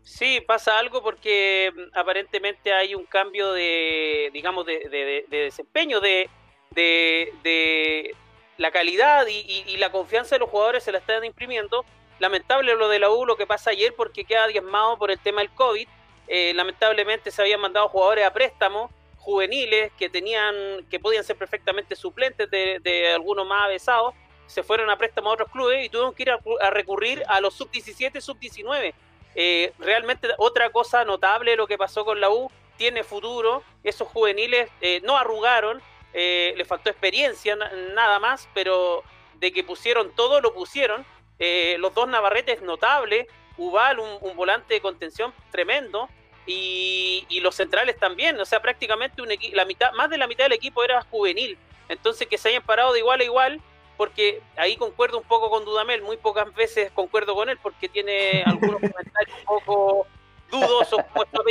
Sí, 0.03 0.41
pasa 0.41 0.79
algo 0.79 1.03
porque 1.03 1.73
mm, 1.75 1.99
aparentemente 1.99 2.73
hay 2.73 2.95
un 2.95 3.05
cambio 3.05 3.53
de, 3.53 4.31
digamos, 4.33 4.65
de 4.67 5.27
desempeño 5.29 6.01
de, 6.01 6.31
de, 6.77 8.15
la 8.59 8.71
calidad 8.71 9.27
y, 9.27 9.77
la 9.77 9.91
confianza 9.91 10.35
de 10.35 10.41
los 10.41 10.51
jugadores 10.51 10.85
se 10.85 10.93
la 10.93 10.99
están 10.99 11.25
imprimiendo. 11.25 11.85
Lamentable 12.19 12.75
lo 12.75 12.89
de 12.89 12.99
la 12.99 13.11
U, 13.11 13.27
lo 13.27 13.37
que 13.37 13.47
pasa 13.47 13.71
ayer 13.71 13.95
porque 13.95 14.25
queda 14.25 14.47
diezmado 14.47 14.97
por 14.97 15.11
el 15.11 15.19
tema 15.19 15.41
del 15.43 15.51
COVID. 15.51 15.87
Eh, 16.29 16.53
lamentablemente 16.55 17.31
se 17.31 17.43
habían 17.43 17.61
mandado 17.61 17.89
jugadores 17.89 18.25
a 18.25 18.33
préstamo, 18.33 18.91
juveniles 19.27 19.91
que 19.99 20.09
tenían, 20.09 20.55
que 20.89 21.01
podían 21.01 21.25
ser 21.25 21.35
perfectamente 21.35 21.97
suplentes 21.97 22.49
de, 22.49 23.13
algunos 23.13 23.45
más 23.45 23.65
avesados, 23.65 24.15
se 24.47 24.63
fueron 24.63 24.89
a 24.89 24.97
préstamo 24.97 25.31
a 25.31 25.33
otros 25.33 25.51
clubes 25.51 25.85
y 25.85 25.89
tuvieron 25.89 26.15
que 26.15 26.23
ir 26.23 26.31
a, 26.31 26.71
recurrir 26.71 27.25
a 27.27 27.41
los 27.41 27.55
sub-17, 27.55 28.21
sub-19. 28.21 28.95
Eh, 29.35 29.73
realmente 29.81 30.29
otra 30.39 30.71
cosa 30.71 31.05
notable 31.05 31.57
lo 31.57 31.67
que 31.67 31.77
pasó 31.77 32.05
con 32.05 32.21
la 32.21 32.31
U, 32.31 32.49
tiene 32.77 33.03
futuro, 33.03 33.65
esos 33.83 34.07
juveniles 34.07 34.71
eh, 34.81 35.01
no 35.03 35.17
arrugaron, 35.17 35.83
eh, 36.13 36.55
le 36.57 36.65
faltó 36.65 36.89
experiencia 36.89 37.57
nada 37.57 38.21
más, 38.21 38.49
pero 38.55 39.03
de 39.41 39.51
que 39.53 39.65
pusieron 39.65 40.15
todo, 40.15 40.41
lo 40.41 40.55
pusieron. 40.55 41.05
Eh, 41.41 41.77
los 41.81 41.93
dos 41.95 42.07
Navarretes 42.07 42.63
notables, 42.63 43.27
Ubal, 43.59 43.99
un, 43.99 44.37
volante 44.37 44.75
de 44.75 44.81
contención 44.81 45.35
tremendo, 45.51 46.09
y, 46.47 47.41
los 47.41 47.55
centrales 47.55 47.99
también, 47.99 48.41
o 48.41 48.45
sea, 48.45 48.61
prácticamente 48.61 49.23
un 49.23 49.29
la 49.53 49.65
mitad, 49.65 49.93
más 49.93 50.11
de 50.11 50.19
la 50.19 50.27
mitad 50.27 50.45
del 50.45 50.53
equipo 50.53 50.83
era 50.83 51.03
juvenil, 51.03 51.59
entonces 51.89 52.27
que 52.27 52.39
se 52.39 52.49
hayan 52.49 52.63
parado 52.63 52.93
de 52.93 53.01
igual 53.01 53.21
a 53.21 53.25
igual, 53.25 53.61
porque 53.97 54.43
ahí 54.57 54.77
concuerdo 54.77 55.19
un 55.19 55.25
poco 55.25 55.51
con 55.51 55.65
Dudamel, 55.65 56.03
muy 56.03 56.17
pocas 56.17 56.53
veces 56.55 56.91
concuerdo 56.93 57.35
con 57.35 57.49
él 57.49 57.59
porque 57.63 57.89
tiene 57.89 58.43
algunos 58.47 58.81
comentarios 58.81 59.39
un 59.39 59.45
poco 59.45 60.07
dudosos 60.51 61.01
como 61.13 61.25
esto 61.25 61.45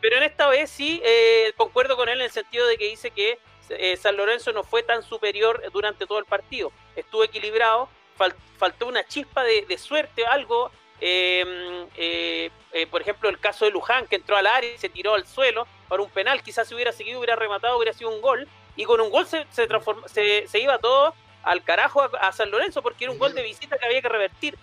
pero 0.00 0.16
en 0.16 0.22
esta 0.22 0.48
vez 0.48 0.70
sí 0.70 1.00
eh, 1.04 1.52
concuerdo 1.56 1.96
con 1.96 2.08
él 2.08 2.18
en 2.18 2.26
el 2.26 2.30
sentido 2.30 2.66
de 2.66 2.76
que 2.76 2.86
dice 2.86 3.10
que 3.10 3.38
eh, 3.70 3.96
San 3.96 4.16
Lorenzo 4.16 4.52
no 4.52 4.62
fue 4.62 4.82
tan 4.82 5.02
superior 5.02 5.62
durante 5.72 6.06
todo 6.06 6.18
el 6.18 6.24
partido, 6.24 6.72
estuvo 6.96 7.24
equilibrado, 7.24 7.88
faltó 8.56 8.86
una 8.86 9.04
chispa 9.06 9.42
de, 9.44 9.62
de 9.62 9.78
suerte, 9.78 10.26
algo 10.26 10.70
eh, 11.00 12.50
por 12.90 13.00
ejemplo, 13.00 13.28
el 13.28 13.38
caso 13.38 13.64
de 13.64 13.70
Luján, 13.70 14.06
que 14.06 14.16
entró 14.16 14.36
al 14.36 14.46
área 14.46 14.72
y 14.72 14.78
se 14.78 14.88
tiró 14.88 15.14
al 15.14 15.26
suelo 15.26 15.66
para 15.88 16.02
un 16.02 16.10
penal, 16.10 16.42
quizás 16.42 16.68
si 16.68 16.74
hubiera 16.74 16.92
seguido, 16.92 17.18
hubiera 17.18 17.36
rematado, 17.36 17.76
hubiera 17.76 17.92
sido 17.92 18.10
un 18.10 18.20
gol, 18.20 18.48
y 18.76 18.84
con 18.84 19.00
un 19.00 19.10
gol 19.10 19.26
se, 19.26 19.46
se, 19.50 20.46
se, 20.46 20.58
iba 20.60 20.78
todo 20.78 21.14
al 21.42 21.62
carajo 21.64 22.02
a, 22.02 22.32
San 22.32 22.50
Lorenzo, 22.50 22.82
porque 22.82 23.04
era 23.04 23.12
un 23.12 23.18
gol 23.18 23.34
de 23.34 23.42
visita 23.42 23.78
que 23.78 23.86
había 23.86 24.02
que 24.02 24.08
revertir. 24.08 24.56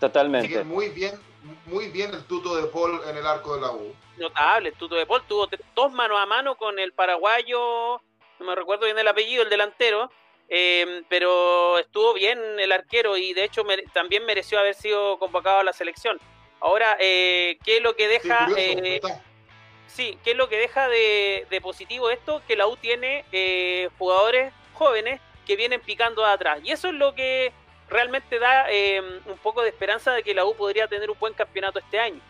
Totalmente. 0.00 0.64
muy 0.64 0.88
bien, 0.88 1.18
muy 1.66 1.88
bien 1.88 2.12
el 2.12 2.24
tuto 2.24 2.56
de 2.56 2.64
Paul 2.64 3.00
en 3.08 3.16
el 3.16 3.26
arco 3.26 3.54
de 3.54 3.60
la 3.60 3.70
U. 3.70 3.94
Notable, 4.18 4.70
el 4.70 4.74
tuto 4.74 4.96
de 4.96 5.06
Paul 5.06 5.22
tuvo 5.26 5.48
dos 5.74 5.92
manos 5.92 6.18
a 6.20 6.26
mano 6.26 6.56
con 6.56 6.78
el 6.78 6.92
paraguayo, 6.92 8.00
no 8.38 8.46
me 8.46 8.54
recuerdo 8.54 8.84
bien 8.84 8.98
el 8.98 9.08
apellido, 9.08 9.42
el 9.42 9.48
delantero, 9.48 10.10
Em, 10.48 11.04
pero 11.08 11.78
estuvo 11.78 12.12
bien 12.12 12.38
el 12.60 12.72
arquero 12.72 13.16
y 13.16 13.32
de 13.32 13.44
hecho 13.44 13.62
también 13.94 14.26
mereció 14.26 14.58
haber 14.58 14.74
sido 14.74 15.18
convocado 15.18 15.60
a 15.60 15.64
la 15.64 15.72
selección. 15.72 16.18
Ahora, 16.60 16.96
eh, 17.00 17.58
¿qué 17.64 17.78
es 17.78 17.82
lo 17.82 17.96
que 17.96 18.06
deja? 18.06 18.46
Sí, 18.48 18.54
eh, 18.56 20.18
¿qué 20.22 20.30
es 20.30 20.36
lo 20.36 20.48
que 20.48 20.58
deja 20.58 20.88
de, 20.88 21.60
positivo 21.62 22.10
esto? 22.10 22.42
Que 22.46 22.56
la 22.56 22.66
U 22.66 22.76
tiene 22.76 23.24
eh, 23.32 23.88
jugadores 23.98 24.52
jóvenes 24.74 25.20
que 25.46 25.56
vienen 25.56 25.80
picando 25.80 26.24
atrás. 26.24 26.60
Y 26.62 26.70
eso 26.70 26.88
es 26.88 26.94
lo 26.94 27.14
que 27.14 27.52
realmente 27.88 28.38
da 28.38 28.70
em, 28.70 29.20
un 29.26 29.38
poco 29.38 29.62
de 29.62 29.70
esperanza 29.70 30.12
de 30.12 30.22
que 30.22 30.34
la 30.34 30.44
U 30.44 30.54
podría 30.54 30.86
tener 30.86 31.10
un 31.10 31.18
buen 31.18 31.34
campeonato 31.34 31.78
este 31.78 31.98
año. 31.98 32.20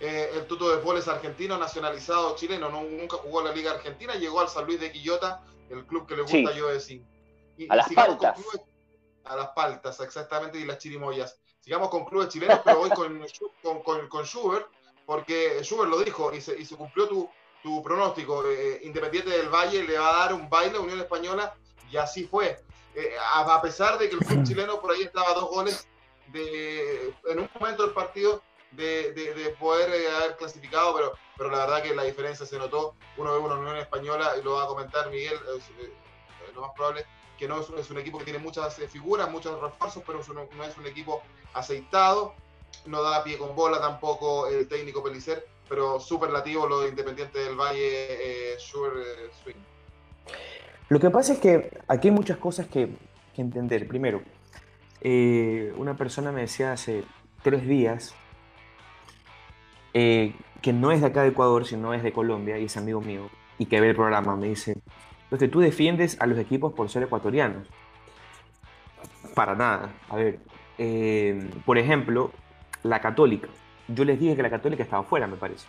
el 0.00 0.46
tuto 0.48 0.68
de 0.68 0.82
Paul 0.82 0.98
es 0.98 1.06
argentino, 1.06 1.56
nacionalizado 1.56 2.36
chileno, 2.36 2.68
nunca 2.68 3.16
jugó 3.18 3.40
en 3.40 3.46
la 3.46 3.54
Liga 3.54 3.70
Argentina, 3.70 4.14
llegó 4.16 4.40
al 4.40 4.48
San 4.48 4.66
Luis 4.66 4.80
de 4.80 4.90
Quillota 4.90 5.40
el 5.70 5.86
club 5.86 6.06
que 6.06 6.16
le 6.16 6.22
gusta 6.22 6.52
yo 6.52 6.68
decir. 6.68 7.04
a 7.68 7.76
las 7.76 7.92
paltas. 7.92 8.38
a 9.24 9.36
las 9.36 9.48
paltas, 9.48 10.00
exactamente, 10.00 10.58
y 10.58 10.64
las 10.64 10.78
chirimoyas. 10.78 11.38
Sigamos 11.60 11.90
con 11.90 12.04
clubes 12.04 12.28
chilenos, 12.28 12.60
pero 12.64 12.80
hoy 12.80 12.90
con, 13.62 13.82
con, 13.82 14.08
con, 14.08 14.24
Schubert, 14.24 14.66
porque 15.06 15.62
Schubert 15.62 15.90
lo 15.90 16.00
dijo 16.00 16.32
y 16.34 16.40
se, 16.40 16.58
y 16.58 16.64
se 16.64 16.76
cumplió 16.76 17.08
tu, 17.08 17.30
tu 17.62 17.82
pronóstico. 17.82 18.44
Eh, 18.48 18.80
Independiente 18.82 19.30
del 19.30 19.48
Valle 19.48 19.84
le 19.84 19.98
va 19.98 20.08
a 20.08 20.18
dar 20.24 20.34
un 20.34 20.50
baile 20.50 20.76
a 20.76 20.80
Unión 20.80 20.98
Española 20.98 21.54
y 21.90 21.96
así 21.96 22.24
fue. 22.24 22.58
Eh, 22.94 23.14
a, 23.34 23.62
pesar 23.62 23.98
de 23.98 24.08
que 24.08 24.16
el 24.16 24.20
club 24.20 24.42
chileno 24.42 24.80
por 24.80 24.92
ahí 24.92 25.02
estaba 25.02 25.32
dos 25.32 25.48
goles 25.48 25.88
de, 26.28 27.14
en 27.26 27.38
un 27.38 27.48
momento 27.58 27.84
del 27.84 27.92
partido 27.92 28.42
de, 28.72 29.12
de, 29.12 29.50
poder 29.58 29.90
eh, 29.90 30.10
haber 30.10 30.36
clasificado, 30.36 30.94
pero, 30.94 31.12
pero 31.36 31.50
la 31.50 31.58
verdad 31.58 31.82
que 31.82 31.94
la 31.94 32.04
diferencia 32.04 32.46
se 32.46 32.58
notó. 32.58 32.94
Uno 33.16 33.32
ve 33.32 33.38
una 33.38 33.54
Unión 33.56 33.76
Española, 33.76 34.32
y 34.38 34.42
lo 34.42 34.54
va 34.54 34.64
a 34.64 34.66
comentar 34.66 35.10
Miguel, 35.10 35.34
eh, 35.34 35.92
lo 36.54 36.62
más 36.62 36.70
probable 36.76 37.04
que 37.38 37.48
no 37.48 37.60
es, 37.60 37.90
un 37.90 37.98
equipo 37.98 38.18
que 38.18 38.24
tiene 38.24 38.38
muchas 38.38 38.78
eh, 38.78 38.88
figuras, 38.88 39.30
muchos 39.30 39.60
refuerzos, 39.60 40.02
pero 40.06 40.20
no, 40.32 40.64
es 40.64 40.76
un 40.76 40.86
equipo 40.86 41.22
aceitado. 41.54 42.34
No 42.86 43.02
da 43.02 43.22
pie 43.22 43.36
con 43.36 43.54
bola 43.54 43.80
tampoco 43.80 44.46
el 44.48 44.66
técnico 44.66 45.02
Pelicer, 45.02 45.46
pero 45.68 46.00
superlativo 46.00 46.66
lo 46.66 46.80
de 46.80 46.88
Independiente 46.88 47.38
del 47.38 47.54
Valle, 47.54 48.58
Sure 48.58 49.30
Swing. 49.42 49.56
Lo 50.88 50.98
que 50.98 51.10
pasa 51.10 51.34
es 51.34 51.38
que 51.38 51.78
aquí 51.86 52.08
hay 52.08 52.14
muchas 52.14 52.38
cosas 52.38 52.66
que, 52.66 52.88
entender. 53.36 53.86
Primero, 53.88 54.22
una 55.76 55.96
persona 55.96 56.32
me 56.32 56.42
decía 56.42 56.72
hace 56.72 57.04
tres 57.42 57.66
días 57.66 58.14
eh, 59.94 60.34
que 60.62 60.72
no 60.72 60.92
es 60.92 61.00
de 61.00 61.08
acá 61.08 61.22
de 61.22 61.28
Ecuador, 61.28 61.66
sino 61.66 61.92
es 61.92 62.02
de 62.02 62.12
Colombia 62.12 62.58
y 62.58 62.66
es 62.66 62.76
amigo 62.76 63.00
mío, 63.00 63.28
y 63.58 63.66
que 63.66 63.80
ve 63.80 63.90
el 63.90 63.96
programa, 63.96 64.36
me 64.36 64.48
dice, 64.48 64.76
entonces 65.24 65.50
tú 65.50 65.60
defiendes 65.60 66.20
a 66.20 66.26
los 66.26 66.38
equipos 66.38 66.72
por 66.72 66.88
ser 66.88 67.02
ecuatorianos. 67.02 67.66
Para 69.34 69.54
nada. 69.54 69.94
A 70.08 70.16
ver, 70.16 70.40
eh, 70.78 71.50
por 71.64 71.78
ejemplo, 71.78 72.30
la 72.82 73.00
católica. 73.00 73.48
Yo 73.88 74.04
les 74.04 74.20
dije 74.20 74.36
que 74.36 74.42
la 74.42 74.50
católica 74.50 74.82
estaba 74.82 75.02
fuera, 75.02 75.26
me 75.26 75.36
parece. 75.36 75.66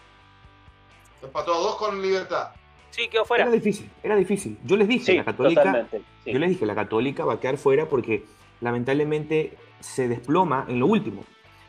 Empató 1.22 1.54
a 1.54 1.58
dos 1.58 1.76
con 1.78 2.02
libertad. 2.02 2.50
Sí, 2.90 3.08
quedó 3.08 3.26
fuera. 3.26 3.46
Era 3.46 3.54
difícil, 3.54 3.90
era 4.04 4.16
difícil. 4.16 4.60
Yo 4.66 4.76
les 4.76 4.88
dije, 4.88 5.16
la 5.16 5.24
católica, 5.24 5.88
yo 6.26 6.40
les 6.40 6.50
dije, 6.50 6.66
la 6.66 6.76
católica 6.76 7.26
va 7.26 7.34
a 7.34 7.40
quedar 7.40 7.58
fuera 7.58 7.88
porque 7.88 8.26
lamentablemente 8.62 9.58
se 9.80 10.08
desploma 10.08 10.66
en 10.68 10.80
lo 10.80 10.88
último. 10.88 11.24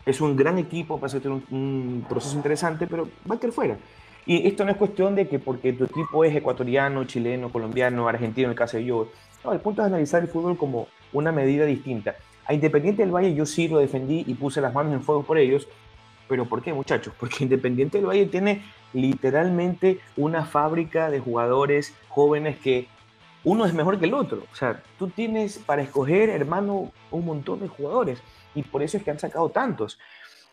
Es 0.06 0.20
un 0.20 0.36
gran 0.36 0.58
equipo, 0.58 1.00
para 1.00 1.12
tener 1.12 1.40
un, 1.50 2.04
proceso 2.08 2.36
interesante, 2.36 2.86
pero 2.86 3.08
va 3.30 3.36
a 3.36 3.40
quedar 3.40 3.52
fuera. 3.52 3.78
Y 4.26 4.46
esto 4.46 4.64
no 4.64 4.70
es 4.70 4.76
cuestión 4.76 5.14
de 5.14 5.28
que 5.28 5.38
porque 5.38 5.72
tu 5.72 5.84
equipo 5.84 6.24
es 6.24 6.34
ecuatoriano, 6.34 7.04
chileno, 7.04 7.50
colombiano, 7.50 8.08
argentino, 8.08 8.46
en 8.46 8.52
el 8.52 8.56
caso 8.56 8.76
de 8.76 8.84
yo. 8.84 9.08
No, 9.44 9.52
el 9.52 9.60
punto 9.60 9.82
es 9.82 9.86
analizar 9.86 10.22
el 10.22 10.28
fútbol 10.28 10.56
como 10.56 10.88
una 11.12 11.32
medida 11.32 11.64
distinta. 11.66 12.16
A 12.46 12.54
Independiente 12.54 13.02
del 13.02 13.14
Valle 13.14 13.34
yo 13.34 13.46
sí 13.46 13.68
lo 13.68 13.78
defendí 13.78 14.24
y 14.26 14.34
puse 14.34 14.60
las 14.60 14.74
manos 14.74 14.92
en 14.92 15.02
fuego 15.02 15.22
por 15.22 15.38
ellos. 15.38 15.68
¿Pero 16.28 16.46
por 16.46 16.62
qué, 16.62 16.72
muchachos? 16.72 17.14
Porque 17.20 17.44
Independiente 17.44 17.98
del 17.98 18.06
Valle 18.06 18.26
tiene 18.26 18.62
literalmente 18.92 20.00
una 20.16 20.44
fábrica 20.44 21.10
de 21.10 21.20
jugadores 21.20 21.94
jóvenes 22.08 22.58
que 22.58 22.88
uno 23.42 23.66
es 23.66 23.74
mejor 23.74 23.98
que 23.98 24.06
el 24.06 24.14
otro. 24.14 24.42
O 24.50 24.54
sea, 24.54 24.82
tú 24.98 25.08
tienes 25.08 25.58
para 25.58 25.82
escoger, 25.82 26.30
hermano, 26.30 26.92
un 27.10 27.24
montón 27.24 27.60
de 27.60 27.68
jugadores 27.68 28.22
y 28.54 28.62
por 28.62 28.82
eso 28.82 28.96
es 28.96 29.02
que 29.02 29.10
han 29.10 29.18
sacado 29.18 29.48
tantos. 29.50 29.98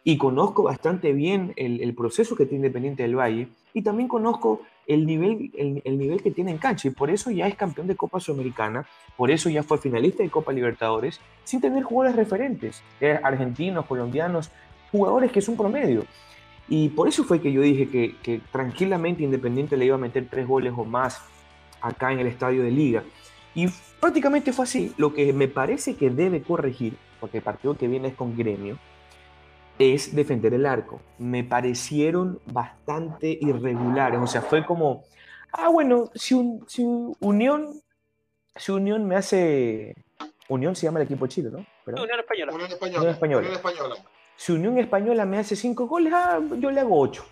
Y 0.04 0.18
conozco 0.18 0.64
bastante 0.64 1.14
bien 1.14 1.54
el, 1.56 1.94
proceso 1.94 2.36
que 2.36 2.46
tiene 2.46 2.66
Independiente 2.66 3.04
del 3.04 3.16
Valle 3.16 3.50
y 3.74 3.84
también 3.84 4.08
conozco 4.08 4.62
el 4.88 5.06
nivel, 5.06 5.52
el, 5.56 5.98
nivel 5.98 6.24
que 6.24 6.32
tiene 6.32 6.52
en 6.52 6.58
cancha 6.58 6.88
y 6.88 6.92
por 6.92 7.12
eso 7.12 7.30
ya 7.30 7.48
es 7.48 7.56
campeón 7.56 7.86
de 7.88 7.96
Copa 7.96 8.20
Sudamericana, 8.20 8.88
por 9.16 9.30
eso 9.30 9.50
ya 9.50 9.62
fue 9.62 9.78
finalista 9.78 10.24
de 10.24 10.30
Copa 10.30 10.52
Libertadores 10.52 11.22
sin 11.44 11.62
tener 11.62 11.84
jugadores 11.84 12.16
referentes, 12.16 12.82
eh, 13.00 13.20
argentinos, 13.22 13.86
colombianos, 13.86 14.50
jugadores 14.92 15.32
que 15.32 15.42
son 15.42 15.56
promedio. 15.56 16.06
Y 16.68 16.90
por 16.90 17.08
eso 17.08 17.24
fue 17.24 17.40
que 17.40 17.52
yo 17.52 17.62
dije 17.62 17.88
que, 17.90 18.16
que 18.24 18.42
tranquilamente 18.52 19.24
Independiente 19.24 19.78
le 19.78 19.86
iba 19.86 19.96
a 19.96 20.00
meter 20.00 20.28
tres 20.30 20.48
goles 20.48 20.74
o 20.76 20.84
más 20.84 21.22
acá 21.80 22.12
en 22.12 22.20
el 22.20 22.28
estadio 22.28 22.64
de 22.64 22.72
liga. 22.72 23.04
Y 23.54 23.68
prácticamente 24.00 24.54
fue 24.54 24.64
así. 24.64 24.94
Lo 24.98 25.14
que 25.14 25.34
me 25.34 25.48
parece 25.48 25.96
que 25.96 26.10
debe 26.10 26.42
corregir 26.42 26.96
porque 27.22 27.38
el 27.38 27.44
partido 27.44 27.78
que 27.78 27.88
viene 27.88 28.10
es 28.10 28.16
con 28.16 28.36
gremio, 28.36 28.78
es 29.80 30.14
defender 30.14 30.54
el 30.54 30.66
arco. 30.66 31.00
Me 31.18 31.44
parecieron 31.44 32.40
bastante 32.48 33.38
irregulares. 33.40 34.20
O 34.20 34.28
sea, 34.28 34.42
fue 34.42 34.66
como, 34.66 35.04
ah, 35.54 35.70
bueno, 35.70 36.10
si, 36.16 36.34
Unión, 36.34 37.82
si 38.56 38.72
Unión 38.72 39.08
me 39.08 39.16
hace... 39.16 39.96
Unión 40.50 40.76
se 40.76 40.86
llama 40.86 41.00
el 41.00 41.06
equipo 41.06 41.26
de 41.26 41.30
Chile, 41.30 41.50
¿no? 41.52 41.66
Unión 41.86 42.20
Española. 42.20 42.54
Unión 42.54 42.72
Española. 42.72 43.96
Si 44.36 44.52
Unión 44.52 44.78
Española 44.80 45.26
me 45.26 45.38
hace 45.38 45.56
cinco 45.56 45.88
goles, 45.88 46.12
ah, 46.14 46.40
yo 46.58 46.72
le 46.72 46.82
hago 46.82 47.00
ocho. 47.00 47.24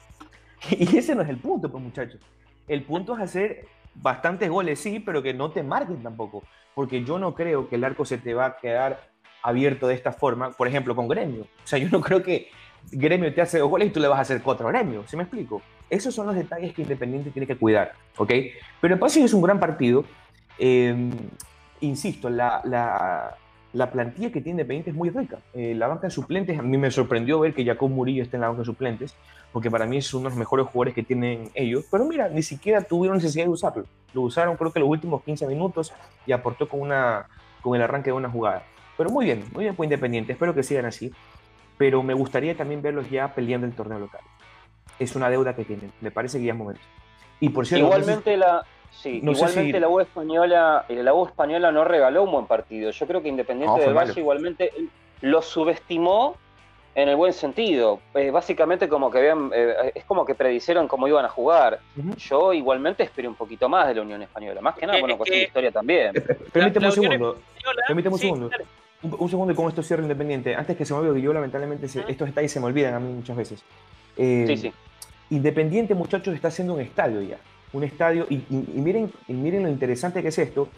Y 0.71 0.97
ese 0.97 1.15
no 1.15 1.23
es 1.23 1.29
el 1.29 1.37
punto, 1.37 1.71
pues 1.71 1.83
muchachos. 1.83 2.21
El 2.67 2.83
punto 2.83 3.15
es 3.15 3.21
hacer 3.21 3.65
bastantes 3.95 4.49
goles, 4.49 4.79
sí, 4.79 4.99
pero 4.99 5.23
que 5.23 5.33
no 5.33 5.51
te 5.51 5.63
marquen 5.63 6.03
tampoco. 6.03 6.43
Porque 6.75 7.03
yo 7.03 7.17
no 7.17 7.33
creo 7.33 7.67
que 7.67 7.75
el 7.75 7.83
arco 7.83 8.05
se 8.05 8.17
te 8.17 8.33
va 8.33 8.45
a 8.45 8.57
quedar 8.57 9.08
abierto 9.41 9.87
de 9.87 9.95
esta 9.95 10.11
forma, 10.11 10.51
por 10.51 10.67
ejemplo, 10.67 10.95
con 10.95 11.07
Gremio. 11.07 11.41
O 11.41 11.67
sea, 11.67 11.79
yo 11.79 11.89
no 11.89 12.01
creo 12.01 12.21
que 12.23 12.49
Gremio 12.91 13.33
te 13.33 13.41
hace 13.41 13.59
dos 13.59 13.69
goles 13.69 13.89
y 13.89 13.91
tú 13.91 13.99
le 13.99 14.07
vas 14.07 14.19
a 14.19 14.21
hacer 14.21 14.41
cuatro 14.41 14.67
a 14.67 14.71
Gremio, 14.71 15.03
¿sí 15.07 15.15
me 15.15 15.23
explico? 15.23 15.61
Esos 15.89 16.13
son 16.13 16.27
los 16.27 16.35
detalles 16.35 16.73
que 16.73 16.83
Independiente 16.83 17.31
tiene 17.31 17.47
que 17.47 17.57
cuidar, 17.57 17.93
¿ok? 18.17 18.31
Pero 18.79 18.93
el 18.93 18.99
pase 18.99 19.23
es 19.23 19.33
un 19.33 19.41
gran 19.41 19.59
partido. 19.59 20.05
Eh, 20.57 21.09
insisto, 21.81 22.29
la, 22.29 22.61
la, 22.63 23.35
la, 23.73 23.91
plantilla 23.91 24.31
que 24.31 24.41
tiene 24.41 24.61
Independiente 24.61 24.91
es 24.91 24.95
muy 24.95 25.09
rica. 25.09 25.39
Eh, 25.53 25.73
la 25.75 25.87
banca 25.87 26.07
de 26.07 26.11
suplentes, 26.11 26.59
a 26.59 26.61
mí 26.61 26.77
me 26.77 26.91
sorprendió 26.91 27.39
ver 27.39 27.53
que 27.53 27.65
Jacob 27.65 27.89
Murillo 27.89 28.21
está 28.21 28.37
en 28.37 28.41
la 28.41 28.49
banca 28.49 28.59
de 28.59 28.65
suplentes, 28.65 29.15
porque 29.51 29.71
para 29.71 29.85
mí 29.85 29.97
es 29.97 30.13
uno 30.13 30.25
de 30.25 30.29
los 30.29 30.37
mejores 30.37 30.67
jugadores 30.67 30.93
que 30.93 31.03
tienen 31.03 31.49
ellos. 31.55 31.85
Pero 31.89 32.05
mira, 32.05 32.29
ni 32.29 32.43
siquiera 32.43 32.81
tuvieron 32.81 33.17
necesidad 33.17 33.45
de 33.45 33.51
usarlo. 33.51 33.85
Lo 34.13 34.21
usaron 34.21 34.57
creo 34.57 34.71
que 34.71 34.79
los 34.79 34.89
últimos 34.89 35.23
15 35.23 35.47
minutos 35.47 35.93
y 36.25 36.31
aportó 36.31 36.69
con, 36.69 36.81
una, 36.81 37.27
con 37.61 37.75
el 37.75 37.81
arranque 37.81 38.11
de 38.11 38.15
una 38.15 38.29
jugada. 38.29 38.63
Pero 38.99 39.11
muy 39.11 39.23
bien, 39.23 39.45
muy 39.53 39.63
bien 39.63 39.77
por 39.77 39.85
Independiente, 39.85 40.33
espero 40.33 40.53
que 40.53 40.61
sigan 40.61 40.85
así. 40.85 41.09
Pero 41.77 42.03
me 42.03 42.13
gustaría 42.13 42.53
también 42.57 42.81
verlos 42.81 43.09
ya 43.09 43.33
peleando 43.33 43.65
el 43.65 43.73
torneo 43.73 43.97
local. 43.97 44.19
Es 44.99 45.15
una 45.15 45.29
deuda 45.29 45.55
que 45.55 45.63
tienen, 45.63 45.93
me 46.01 46.11
parece 46.11 46.37
que 46.37 46.43
ya 46.43 46.51
es 46.51 46.57
momento. 46.57 46.81
Y 47.39 47.47
por 47.47 47.65
cierto, 47.65 47.85
igualmente 47.85 48.35
la, 48.35 48.65
Sí, 48.91 49.21
igualmente 49.23 49.79
la 49.79 49.87
U 49.87 50.01
española, 50.01 50.83
eh, 50.89 51.01
la 51.01 51.13
U 51.13 51.25
española 51.25 51.71
no 51.71 51.85
regaló 51.85 52.23
un 52.23 52.31
buen 52.33 52.45
partido. 52.45 52.91
Yo 52.91 53.07
creo 53.07 53.21
que 53.21 53.29
Independiente 53.29 53.79
del 53.79 53.93
Valle 53.93 54.19
igualmente 54.19 54.73
lo 55.21 55.41
subestimó 55.41 56.35
en 56.93 57.07
el 57.07 57.15
buen 57.15 57.31
sentido. 57.31 58.01
Eh, 58.15 58.31
básicamente 58.31 58.89
como 58.89 59.09
que 59.09 59.19
habían, 59.19 59.49
eh, 59.53 59.93
es 59.95 60.03
como 60.03 60.25
que 60.25 60.35
predicieron 60.35 60.89
cómo 60.89 61.07
iban 61.07 61.23
a 61.23 61.29
jugar. 61.29 61.79
Yo 62.17 62.51
igualmente 62.51 63.03
esperé 63.03 63.29
un 63.29 63.35
poquito 63.35 63.69
más 63.69 63.87
de 63.87 63.95
la 63.95 64.01
Unión 64.01 64.21
Española. 64.21 64.59
Más 64.59 64.75
que 64.75 64.85
nada, 64.85 64.99
bueno, 64.99 65.17
con 65.17 65.29
la 65.29 65.37
historia 65.37 65.71
también. 65.71 66.11
Permíteme 66.51 66.87
un 66.87 66.91
segundo. 66.91 67.37
Permíteme 67.87 68.13
un 68.15 68.19
segundo. 68.19 68.49
Un, 69.01 69.29
segundo 69.29 69.53
y 69.53 69.55
con 69.55 69.67
esto 69.69 69.81
cierro 69.81 70.03
Independiente. 70.03 70.55
Antes 70.55 70.75
que 70.75 70.83
se 70.85 70.93
me 70.93 70.99
olvide, 70.99 71.21
yo 71.21 71.31
lamentablemente 71.31 71.85
estos 71.85 72.27
detalles 72.27 72.51
se 72.51 72.59
me 72.59 72.65
olvidan 72.65 72.93
a 72.93 72.99
mí 72.99 73.11
muchas 73.13 73.37
veces. 73.37 73.63
sí, 74.15 74.57
sí. 74.57 74.73
Independiente, 75.29 75.93
muchachos, 75.93 76.33
está 76.33 76.47
haciendo 76.47 76.73
un 76.73 76.81
estadio 76.81 77.21
ya. 77.21 77.37
Un 77.71 77.83
estadio, 77.83 78.25
y, 78.29 78.43
miren, 78.49 79.11
y 79.27 79.33
miren 79.33 79.63
lo 79.63 79.69
interesante 79.69 80.23
que 80.23 80.29
es 80.29 80.39
esto, 80.39 80.69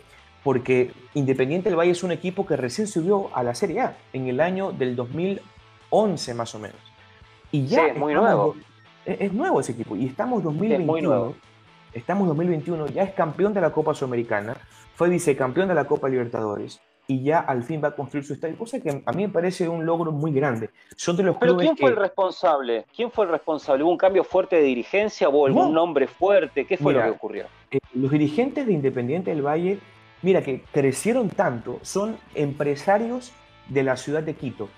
porque 0.43 0.91
Independiente 1.13 1.69
del 1.69 1.79
Valle 1.79 1.91
es 1.91 2.03
un 2.03 2.11
equipo 2.11 2.45
que 2.45 2.57
recién 2.57 2.87
subió 2.87 3.29
a 3.33 3.43
la 3.43 3.55
Serie 3.55 3.79
A 3.79 3.97
en 4.11 4.27
el 4.27 4.41
año 4.41 4.73
del 4.73 4.95
2011 4.97 6.33
más 6.33 6.53
o 6.53 6.59
menos. 6.59 6.77
Y 7.51 7.65
ya 7.65 7.87
es 7.87 7.97
muy 7.97 8.13
nuevo. 8.13 8.55
Es, 9.05 9.31
nuevo 9.33 9.61
ese 9.61 9.71
equipo 9.71 9.95
y 9.95 10.05
estamos 10.05 10.43
2021. 10.43 11.33
Estamos 11.93 12.27
2021, 12.27 12.87
ya 12.87 13.03
es 13.03 13.13
campeón 13.13 13.53
de 13.53 13.59
la 13.59 13.71
Copa 13.71 13.93
Sudamericana, 13.93 14.55
fue 14.95 15.09
vicecampeón 15.09 15.67
de 15.67 15.75
la 15.75 15.85
Copa 15.85 16.07
Libertadores 16.07 16.79
y 17.11 17.23
ya 17.23 17.39
al 17.39 17.63
fin 17.63 17.81
va 17.83 17.89
a 17.89 17.91
construir 17.95 18.23
su 18.23 18.31
estadio, 18.31 18.57
cosa 18.57 18.79
que 18.79 19.03
a 19.05 19.11
mí 19.11 19.27
me 19.27 19.33
parece 19.33 19.67
un 19.67 19.85
logro 19.85 20.13
muy 20.13 20.31
grande. 20.31 20.69
Son 20.95 21.17
de 21.17 21.23
los 21.23 21.35
Pero 21.35 21.57
¿quién 21.57 21.75
fue 21.75 21.89
el 21.89 21.97
responsable? 21.97 22.85
¿Quién 22.95 23.11
fue 23.11 23.25
el 23.25 23.31
responsable? 23.31 23.83
¿Hubo 23.83 23.91
un 23.91 23.97
cambio 23.97 24.23
fuerte 24.23 24.55
de 24.55 24.61
dirigencia 24.61 25.27
o 25.27 25.45
algún 25.45 25.73
nombre 25.73 26.07
fuerte? 26.07 26.65
¿Qué 26.65 26.77
fue 26.77 26.93
lo 26.93 27.03
que 27.03 27.09
ocurrió? 27.09 27.45
Eh, 27.69 27.79
los 27.95 28.11
dirigentes 28.11 28.65
de 28.65 28.71
Independiente 28.71 29.31
del 29.31 29.45
Valle, 29.45 29.79
mira 30.21 30.41
que 30.41 30.61
crecieron 30.71 31.27
tanto, 31.27 31.79
son 31.81 32.15
empresarios 32.33 33.33
de 33.67 33.83
la 33.83 33.97
ciudad 33.97 34.23
de 34.23 34.33
Quito. 34.33 34.69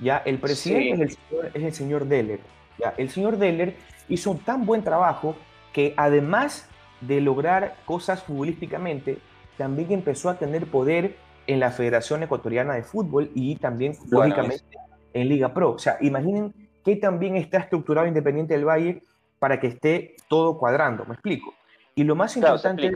Ya 0.00 0.16
el 0.24 0.38
presidente 0.38 0.94
es, 0.94 1.00
el 1.00 1.10
señor, 1.10 1.50
es 1.52 1.62
el 1.62 1.74
señor 1.74 2.06
Deller. 2.06 2.40
Ya 2.78 2.94
el 2.96 3.10
señor 3.10 3.36
Deller 3.36 3.76
hizo 4.08 4.30
un 4.30 4.38
tan 4.38 4.64
buen 4.64 4.82
trabajo 4.82 5.36
que 5.74 5.92
además 5.98 6.70
de 7.02 7.20
lograr 7.20 7.76
cosas 7.84 8.22
futbolísticamente, 8.22 9.18
también 9.58 9.92
empezó 9.92 10.30
a 10.30 10.38
tener 10.38 10.66
poder 10.66 11.16
en 11.46 11.60
la 11.60 11.70
Federación 11.70 12.22
Ecuatoriana 12.22 12.74
de 12.74 12.82
Fútbol 12.82 13.30
y 13.34 13.56
también, 13.56 13.94
lógicamente, 14.10 14.64
en 15.12 15.28
Liga 15.28 15.52
Pro. 15.52 15.72
O 15.72 15.78
sea, 15.78 15.98
imaginen 16.00 16.54
que 16.84 16.96
también 16.96 17.36
está 17.36 17.58
estructurado 17.58 18.06
Independiente 18.06 18.54
del 18.54 18.64
Valle 18.64 19.02
para 19.38 19.58
que 19.58 19.68
esté 19.68 20.16
todo 20.28 20.58
cuadrando, 20.58 21.04
me 21.04 21.14
explico. 21.14 21.54
Y 21.94 22.04
lo 22.04 22.14
más 22.14 22.36
importante, 22.36 22.90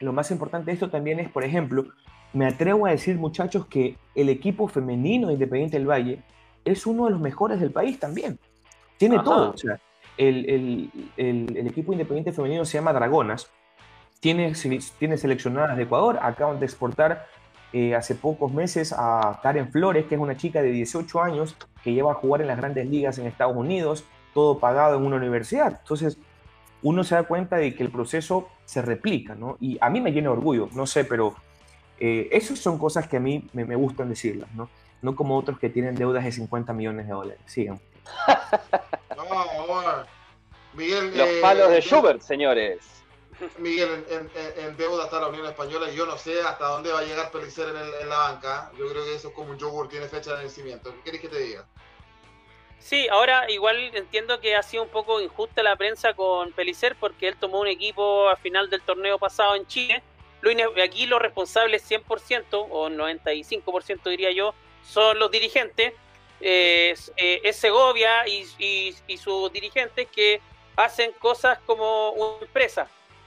lo 0.00 0.12
más 0.12 0.30
importante 0.30 0.66
de 0.66 0.72
esto 0.72 0.90
también 0.90 1.20
es, 1.20 1.28
por 1.28 1.44
ejemplo, 1.44 1.86
me 2.32 2.46
atrevo 2.46 2.86
a 2.86 2.90
decir, 2.90 3.16
muchachos, 3.16 3.66
que 3.66 3.96
el 4.14 4.28
equipo 4.28 4.66
femenino 4.68 5.28
de 5.28 5.34
Independiente 5.34 5.78
del 5.78 5.88
Valle 5.88 6.22
es 6.64 6.86
uno 6.86 7.04
de 7.04 7.12
los 7.12 7.20
mejores 7.20 7.60
del 7.60 7.70
país 7.70 7.98
también. 7.98 8.38
Tiene 8.96 9.18
todo. 9.22 9.50
O 9.50 9.56
sea, 9.56 9.78
el, 10.16 10.48
el, 10.48 10.90
el, 11.16 11.66
equipo 11.66 11.92
independiente 11.92 12.32
femenino 12.32 12.64
se 12.64 12.78
llama 12.78 12.92
Dragonas. 12.92 13.50
Tiene, 14.20 14.52
tiene 14.98 15.18
seleccionadas 15.18 15.76
de 15.76 15.82
Ecuador. 15.82 16.18
Acaban 16.22 16.58
de 16.58 16.66
exportar 16.66 17.26
eh, 17.76 17.96
hace 17.96 18.14
pocos 18.14 18.52
meses 18.52 18.94
a 18.96 19.40
Karen 19.42 19.68
Flores, 19.72 20.06
que 20.06 20.14
es 20.14 20.20
una 20.20 20.36
chica 20.36 20.62
de 20.62 20.70
18 20.70 21.20
años 21.20 21.56
que 21.82 21.92
lleva 21.92 22.12
a 22.12 22.14
jugar 22.14 22.40
en 22.40 22.46
las 22.46 22.56
grandes 22.56 22.86
ligas 22.86 23.18
en 23.18 23.26
Estados 23.26 23.56
Unidos, 23.56 24.04
todo 24.32 24.60
pagado 24.60 24.96
en 24.96 25.04
una 25.04 25.16
universidad. 25.16 25.80
Entonces, 25.80 26.16
uno 26.82 27.02
se 27.02 27.16
da 27.16 27.24
cuenta 27.24 27.56
de 27.56 27.74
que 27.74 27.82
el 27.82 27.90
proceso 27.90 28.48
se 28.64 28.80
replica, 28.80 29.34
¿no? 29.34 29.56
Y 29.60 29.76
a 29.80 29.90
mí 29.90 30.00
me 30.00 30.12
llena 30.12 30.28
de 30.28 30.36
orgullo, 30.36 30.68
no 30.72 30.86
sé, 30.86 31.04
pero 31.04 31.34
eh, 31.98 32.28
esas 32.30 32.60
son 32.60 32.78
cosas 32.78 33.08
que 33.08 33.16
a 33.16 33.20
mí 33.20 33.48
me, 33.52 33.64
me, 33.64 33.74
gustan 33.74 34.08
decirlas, 34.08 34.48
¿no? 34.54 34.68
No 35.02 35.16
como 35.16 35.36
otros 35.36 35.58
que 35.58 35.68
tienen 35.68 35.96
deudas 35.96 36.22
de 36.22 36.30
50 36.30 36.72
millones 36.74 37.08
de 37.08 37.12
dólares. 37.12 37.40
Sigan. 37.46 37.80
no, 39.16 39.24
Miguel, 40.74 41.18
Los 41.18 41.28
palos 41.42 41.70
de 41.70 41.78
eh, 41.78 41.82
Schubert, 41.82 42.20
señores. 42.20 42.78
Miguel, 43.58 44.04
en, 44.56 44.76
deuda 44.76 45.04
está 45.04 45.20
la 45.20 45.28
Unión 45.28 45.46
Española 45.46 45.90
y 45.90 45.96
yo 45.96 46.06
no 46.06 46.16
sé 46.16 46.40
hasta 46.42 46.66
dónde 46.66 46.92
va 46.92 47.00
a 47.00 47.04
llegar 47.04 47.30
Pelicer 47.30 47.68
en, 47.68 48.08
la 48.08 48.16
banca. 48.16 48.70
Yo 48.78 48.88
creo 48.88 49.04
que 49.04 49.14
eso 49.14 49.28
es 49.28 49.34
como 49.34 49.50
un 49.50 49.58
yogur, 49.58 49.88
tiene 49.88 50.06
fecha 50.08 50.34
de 50.34 50.42
vencimiento. 50.42 50.92
¿Qué 50.92 51.02
quieres 51.02 51.20
que 51.20 51.28
te 51.28 51.38
diga? 51.38 51.66
Sí, 52.78 53.08
ahora 53.08 53.50
igual 53.50 53.94
entiendo 53.94 54.40
que 54.40 54.54
ha 54.54 54.62
sido 54.62 54.82
un 54.82 54.90
poco 54.90 55.20
injusta 55.20 55.62
la 55.62 55.76
prensa 55.76 56.12
con 56.14 56.52
Pelicer 56.52 56.96
porque 57.00 57.28
él 57.28 57.36
tomó 57.36 57.60
un 57.60 57.68
equipo 57.68 58.28
a 58.28 58.36
final 58.36 58.68
del 58.68 58.82
torneo 58.82 59.18
pasado 59.18 59.54
en 59.54 59.66
Chile. 59.66 60.02
Aquí 60.82 61.06
los 61.06 61.22
responsables 61.22 61.90
100% 61.90 62.44
o 62.52 62.90
95% 62.90 64.10
diría 64.10 64.30
yo 64.32 64.54
son 64.86 65.18
los 65.18 65.30
dirigentes. 65.30 65.94
Eh, 66.40 66.94
es 67.16 67.56
Segovia 67.56 68.28
y, 68.28 68.46
y 69.06 69.16
sus 69.16 69.50
dirigentes 69.50 70.06
que 70.08 70.42
hacen 70.76 71.12
cosas 71.12 71.58
como 71.64 72.10
una 72.10 72.42
empresa 72.42 72.86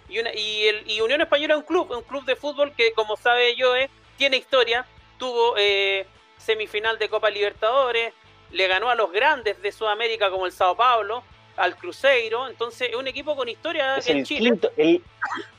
y, 0.09 0.19
y, 0.19 0.67
el, 0.67 0.89
y 0.89 1.01
Unión 1.01 1.21
Española 1.21 1.55
es 1.55 1.59
un 1.59 1.65
club, 1.65 1.91
un 1.91 2.03
club 2.03 2.25
de 2.25 2.35
fútbol 2.35 2.73
que, 2.73 2.93
como 2.93 3.17
sabe 3.17 3.55
Joe, 3.57 3.89
tiene 4.17 4.37
historia. 4.37 4.85
Tuvo 5.17 5.55
eh, 5.57 6.05
semifinal 6.37 6.97
de 6.99 7.09
Copa 7.09 7.29
Libertadores, 7.29 8.13
le 8.51 8.67
ganó 8.67 8.89
a 8.89 8.95
los 8.95 9.11
grandes 9.11 9.61
de 9.61 9.71
Sudamérica 9.71 10.29
como 10.29 10.45
el 10.45 10.51
Sao 10.51 10.75
Paulo, 10.75 11.23
al 11.57 11.75
Cruzeiro. 11.75 12.47
Entonces, 12.47 12.89
es 12.89 12.95
un 12.95 13.07
equipo 13.07 13.35
con 13.35 13.49
historia 13.49 13.97
es 13.97 14.07
en 14.07 14.17
el 14.17 14.25
Chile. 14.25 14.49
Quinto, 14.51 14.71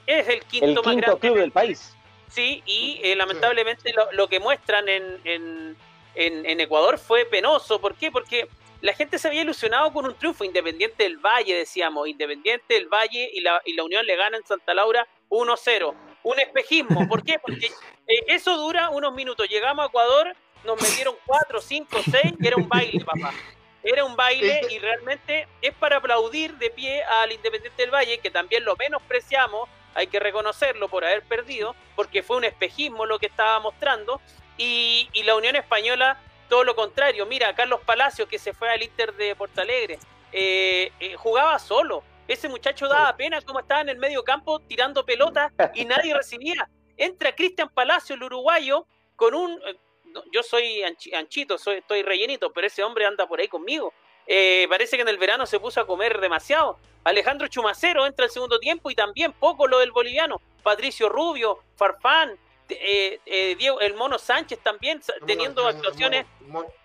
es 0.06 0.28
el 0.28 0.40
quinto, 0.44 0.82
más 0.82 0.96
grande 0.96 1.18
club 1.20 1.38
del 1.38 1.52
país. 1.52 1.94
Sí, 2.28 2.62
y 2.66 3.00
eh, 3.02 3.16
lamentablemente 3.16 3.92
lo, 3.92 4.12
lo, 4.12 4.28
que 4.28 4.38
muestran 4.38 4.88
en, 4.88 5.18
en, 5.24 5.76
en, 6.14 6.60
Ecuador 6.60 6.98
fue 6.98 7.24
penoso. 7.24 7.80
¿Por 7.80 7.94
qué? 7.94 8.10
Porque 8.10 8.48
la 8.80 8.92
gente 8.92 9.18
se 9.18 9.28
había 9.28 9.42
ilusionado 9.42 9.92
con 9.92 10.04
un 10.04 10.14
triunfo 10.14 10.44
Independiente 10.44 11.02
del 11.02 11.18
Valle, 11.18 11.56
decíamos, 11.56 12.08
Independiente 12.08 12.74
del 12.74 12.88
Valle 12.88 13.30
y 13.32 13.40
la, 13.40 13.60
y 13.64 13.72
la 13.74 13.84
Unión 13.84 14.06
le 14.06 14.16
gana 14.16 14.36
en 14.36 14.46
Santa 14.46 14.74
Laura 14.74 15.06
1-0. 15.30 15.94
Un 16.22 16.40
espejismo, 16.40 17.08
¿por 17.08 17.24
qué? 17.24 17.38
Porque 17.38 17.66
eh, 17.66 18.24
eso 18.28 18.56
dura 18.56 18.90
unos 18.90 19.12
minutos. 19.14 19.48
Llegamos 19.48 19.84
a 19.84 19.88
Ecuador, 19.88 20.36
nos 20.64 20.80
metieron 20.80 21.16
4, 21.26 21.60
5, 21.60 21.98
6, 22.10 22.34
era 22.42 22.56
un 22.56 22.68
baile, 22.68 23.04
papá. 23.04 23.32
Era 23.82 24.04
un 24.04 24.16
baile 24.16 24.60
y 24.70 24.78
realmente 24.78 25.48
es 25.62 25.72
para 25.74 25.96
aplaudir 25.96 26.56
de 26.58 26.70
pie 26.70 27.02
al 27.02 27.32
Independiente 27.32 27.82
del 27.82 27.92
Valle, 27.92 28.18
que 28.18 28.30
también 28.30 28.64
lo 28.64 28.76
menospreciamos, 28.76 29.68
hay 29.94 30.06
que 30.08 30.20
reconocerlo 30.20 30.88
por 30.88 31.04
haber 31.04 31.22
perdido, 31.22 31.74
porque 31.96 32.22
fue 32.22 32.36
un 32.36 32.44
espejismo 32.44 33.06
lo 33.06 33.18
que 33.18 33.26
estaba 33.26 33.58
mostrando. 33.60 34.20
Y, 34.56 35.08
y 35.12 35.22
la 35.22 35.36
Unión 35.36 35.54
Española 35.54 36.20
todo 36.48 36.64
lo 36.64 36.74
contrario, 36.74 37.26
mira, 37.26 37.54
Carlos 37.54 37.80
Palacios, 37.84 38.28
que 38.28 38.38
se 38.38 38.52
fue 38.52 38.70
al 38.70 38.82
Inter 38.82 39.14
de 39.14 39.36
Porto 39.36 39.60
Alegre, 39.60 39.98
eh, 40.32 40.92
eh, 40.98 41.14
jugaba 41.14 41.58
solo. 41.58 42.02
Ese 42.26 42.48
muchacho 42.48 42.88
daba 42.88 43.16
pena 43.16 43.40
como 43.42 43.60
estaba 43.60 43.80
en 43.80 43.88
el 43.88 43.98
medio 43.98 44.22
campo 44.22 44.60
tirando 44.60 45.04
pelotas 45.04 45.52
y 45.74 45.84
nadie 45.84 46.14
recibía. 46.14 46.68
Entra 46.96 47.34
Cristian 47.34 47.68
Palacio, 47.68 48.16
el 48.16 48.22
uruguayo, 48.22 48.86
con 49.16 49.34
un... 49.34 49.52
Eh, 49.66 49.76
yo 50.32 50.42
soy 50.42 50.82
anchito, 51.14 51.58
soy, 51.58 51.76
estoy 51.76 52.02
rellenito, 52.02 52.52
pero 52.52 52.66
ese 52.66 52.82
hombre 52.82 53.06
anda 53.06 53.26
por 53.26 53.40
ahí 53.40 53.48
conmigo. 53.48 53.92
parece 54.68 54.96
que 54.96 55.02
en 55.02 55.08
el 55.08 55.18
verano 55.18 55.46
se 55.46 55.60
puso 55.60 55.80
a 55.80 55.86
comer 55.86 56.18
demasiado. 56.20 56.78
Alejandro 57.04 57.46
Chumacero 57.46 58.06
entra 58.06 58.24
al 58.24 58.30
segundo 58.30 58.58
tiempo 58.58 58.90
y 58.90 58.94
también 58.94 59.32
poco 59.32 59.66
lo 59.66 59.78
del 59.78 59.92
boliviano. 59.92 60.40
Patricio 60.62 61.08
Rubio, 61.08 61.60
Farfán, 61.76 62.38
eh, 62.68 63.20
eh, 63.24 63.56
Diego, 63.56 63.80
el 63.80 63.94
Mono 63.94 64.18
Sánchez 64.18 64.58
también 64.62 65.00
teniendo 65.26 65.66
actuaciones 65.66 66.26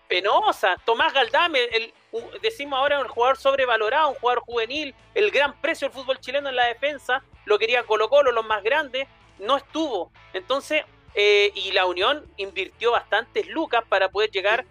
penosas. 0.08 0.78
Tomás 0.86 1.14
Galdame, 1.14 1.64
el, 1.66 1.94
decimos 2.42 2.80
ahora 2.80 3.00
un 3.00 3.08
jugador 3.08 3.38
sobrevalorado, 3.38 4.10
un 4.10 4.16
jugador 4.16 4.44
juvenil, 4.44 4.96
el 5.14 5.32
gran 5.32 5.60
precio 5.60 5.88
del 5.88 5.96
fútbol 5.96 6.20
chileno 6.20 6.50
en 6.50 6.56
la 6.56 6.66
defensa, 6.66 7.24
lo 7.46 7.60
quería 7.60 7.84
Colo 7.84 8.10
Colo, 8.10 8.32
los 8.32 8.46
más 8.46 8.64
grandes, 8.64 9.08
no 9.40 9.58
estuvo. 9.58 10.12
Entonces, 10.34 10.84
eh, 11.16 11.52
y 11.56 11.72
la 11.72 11.86
Unión 11.86 12.26
invirtió 12.38 12.92
bastantes 12.92 13.48
lucas 13.48 13.84
para 13.88 14.10
poder 14.10 14.32
llegar, 14.32 14.66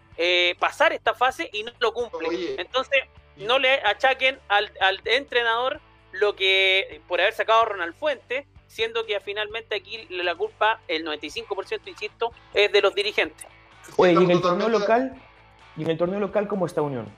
pasar 0.58 0.92
esta 0.92 1.14
fase 1.14 1.50
y 1.52 1.64
no 1.64 1.72
lo 1.80 1.92
cumple. 1.92 2.54
Entonces, 2.58 3.02
no 3.36 3.58
le 3.58 3.74
achaquen 3.82 4.38
al, 4.48 4.70
al 4.80 5.00
entrenador 5.04 5.80
lo 6.12 6.36
que 6.36 7.00
por 7.08 7.20
haber 7.20 7.32
sacado 7.32 7.62
a 7.62 7.64
Ronald 7.64 7.94
Fuentes 7.94 8.46
siendo 8.72 9.04
que 9.04 9.20
finalmente 9.20 9.74
aquí 9.76 10.06
la 10.08 10.34
culpa, 10.34 10.80
el 10.88 11.04
95%, 11.04 11.80
insisto, 11.84 12.32
es 12.54 12.72
de 12.72 12.80
los 12.80 12.94
dirigentes. 12.94 13.46
Oye, 13.96 14.14
¿y 14.14 14.16
en 14.16 14.30
el 14.30 14.40
torneo 14.40 14.68
local? 14.70 15.22
¿Y 15.76 15.82
en 15.82 15.90
el 15.90 15.98
torneo 15.98 16.18
local 16.18 16.48
cómo 16.48 16.64
está 16.64 16.80
Unión? 16.80 17.14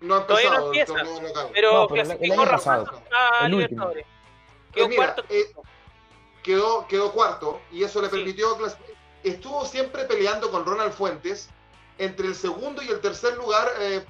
No 0.00 0.14
ha 0.14 0.26
Todavía 0.26 0.50
no 0.50 0.66
empieza, 0.66 0.94
pero, 1.52 1.72
no, 1.74 1.88
pero 1.88 2.02
el, 2.18 2.32
año 2.32 2.44
pasado, 2.50 2.86
el 3.44 3.54
último. 3.54 3.90
Quedó, 4.72 4.86
pues 4.86 4.96
cuarto. 4.96 5.24
Eh, 5.28 5.52
quedó, 6.42 6.86
quedó 6.88 7.12
cuarto 7.12 7.60
y 7.70 7.84
eso 7.84 8.00
le 8.00 8.08
permitió... 8.08 8.56
Estuvo 9.22 9.66
siempre 9.66 10.04
peleando 10.04 10.50
con 10.50 10.64
Ronald 10.64 10.94
Fuentes 10.94 11.50
entre 11.98 12.28
el 12.28 12.34
segundo 12.34 12.82
y 12.82 12.88
el 12.88 13.00
tercer 13.00 13.36
lugar, 13.36 13.68
eh, 13.80 14.02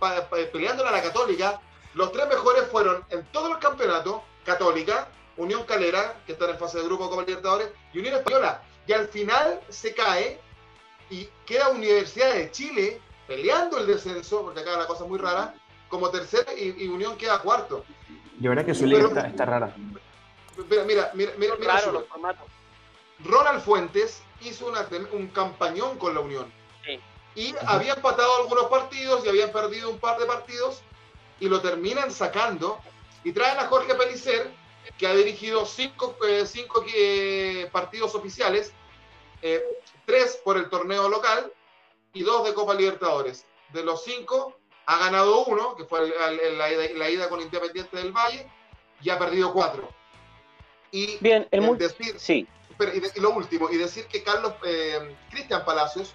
peleando 0.52 0.86
a 0.86 0.92
la 0.92 1.02
Católica. 1.02 1.60
Los 1.94 2.12
tres 2.12 2.28
mejores 2.28 2.68
fueron 2.70 3.04
en 3.10 3.24
todo 3.32 3.48
el 3.48 3.58
campeonato, 3.58 4.22
Católica, 4.44 5.08
Unión 5.40 5.64
Calera, 5.64 6.20
que 6.26 6.32
está 6.32 6.50
en 6.50 6.58
fase 6.58 6.78
de 6.78 6.84
grupo 6.84 7.08
como 7.08 7.22
Libertadores, 7.22 7.70
y 7.92 7.98
Unión 7.98 8.14
Española. 8.16 8.62
Y 8.86 8.92
al 8.92 9.08
final 9.08 9.60
se 9.68 9.94
cae 9.94 10.38
y 11.08 11.28
queda 11.46 11.70
Universidad 11.70 12.34
de 12.34 12.50
Chile 12.50 13.00
peleando 13.26 13.78
el 13.78 13.86
descenso, 13.86 14.42
porque 14.42 14.60
acá 14.60 14.76
la 14.76 14.86
cosa 14.86 15.04
es 15.04 15.10
muy 15.10 15.18
rara, 15.18 15.54
como 15.88 16.10
tercera 16.10 16.52
y, 16.52 16.86
Unión 16.88 17.16
queda 17.16 17.38
cuarto. 17.38 17.84
De 18.38 18.48
verdad 18.48 18.66
que 18.66 18.74
su 18.74 18.86
liga 18.86 19.08
está, 19.26 19.44
rara. 19.44 19.74
Mira, 20.68 20.84
mira, 20.84 21.10
mira, 21.14 21.32
mira, 21.38 21.54
mira 21.58 21.80
Ronald 23.24 23.62
Fuentes 23.62 24.22
hizo 24.42 24.72
un 25.12 25.28
campañón 25.28 25.98
con 25.98 26.14
la 26.14 26.20
Unión. 26.20 26.52
Y 27.34 27.54
había 27.66 27.94
empatado 27.94 28.42
algunos 28.42 28.64
partidos 28.64 29.24
y 29.24 29.28
habían 29.28 29.52
perdido 29.52 29.88
un 29.88 29.98
par 29.98 30.18
de 30.18 30.26
partidos 30.26 30.82
y 31.38 31.48
lo 31.48 31.60
terminan 31.60 32.10
sacando 32.10 32.80
y 33.24 33.32
traen 33.32 33.58
a 33.58 33.66
Jorge 33.66 33.94
Pelicer, 33.94 34.50
que 34.98 35.06
ha 35.06 35.14
dirigido 35.14 35.64
cinco, 35.64 36.16
eh, 36.26 36.44
cinco 36.46 36.84
eh, 36.94 37.68
partidos 37.72 38.14
oficiales, 38.14 38.72
eh, 39.42 39.62
tres 40.04 40.40
por 40.44 40.56
el 40.56 40.68
torneo 40.68 41.08
local 41.08 41.52
y 42.12 42.22
dos 42.22 42.46
de 42.46 42.54
Copa 42.54 42.74
Libertadores. 42.74 43.46
De 43.72 43.84
los 43.84 44.04
cinco, 44.04 44.58
ha 44.86 44.98
ganado 44.98 45.44
uno, 45.44 45.76
que 45.76 45.84
fue 45.84 46.08
la, 46.08 47.10
ida 47.10 47.28
con 47.28 47.40
Independiente 47.40 47.96
del 47.96 48.12
Valle, 48.12 48.46
y 49.00 49.10
ha 49.10 49.18
perdido 49.18 49.52
cuatro. 49.52 49.88
Y 50.90 51.16
Bien, 51.18 51.46
el 51.50 51.78
decir, 51.78 52.18
sí. 52.18 52.46
y, 52.78 53.20
lo 53.20 53.30
último, 53.30 53.70
y 53.70 53.76
decir 53.76 54.06
que 54.06 54.22
Carlos 54.24 54.54
Cristian 55.30 55.64
Palacios 55.64 56.14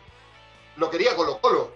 lo 0.75 0.89
quería 0.89 1.15
Colo 1.15 1.39
Colo. 1.39 1.73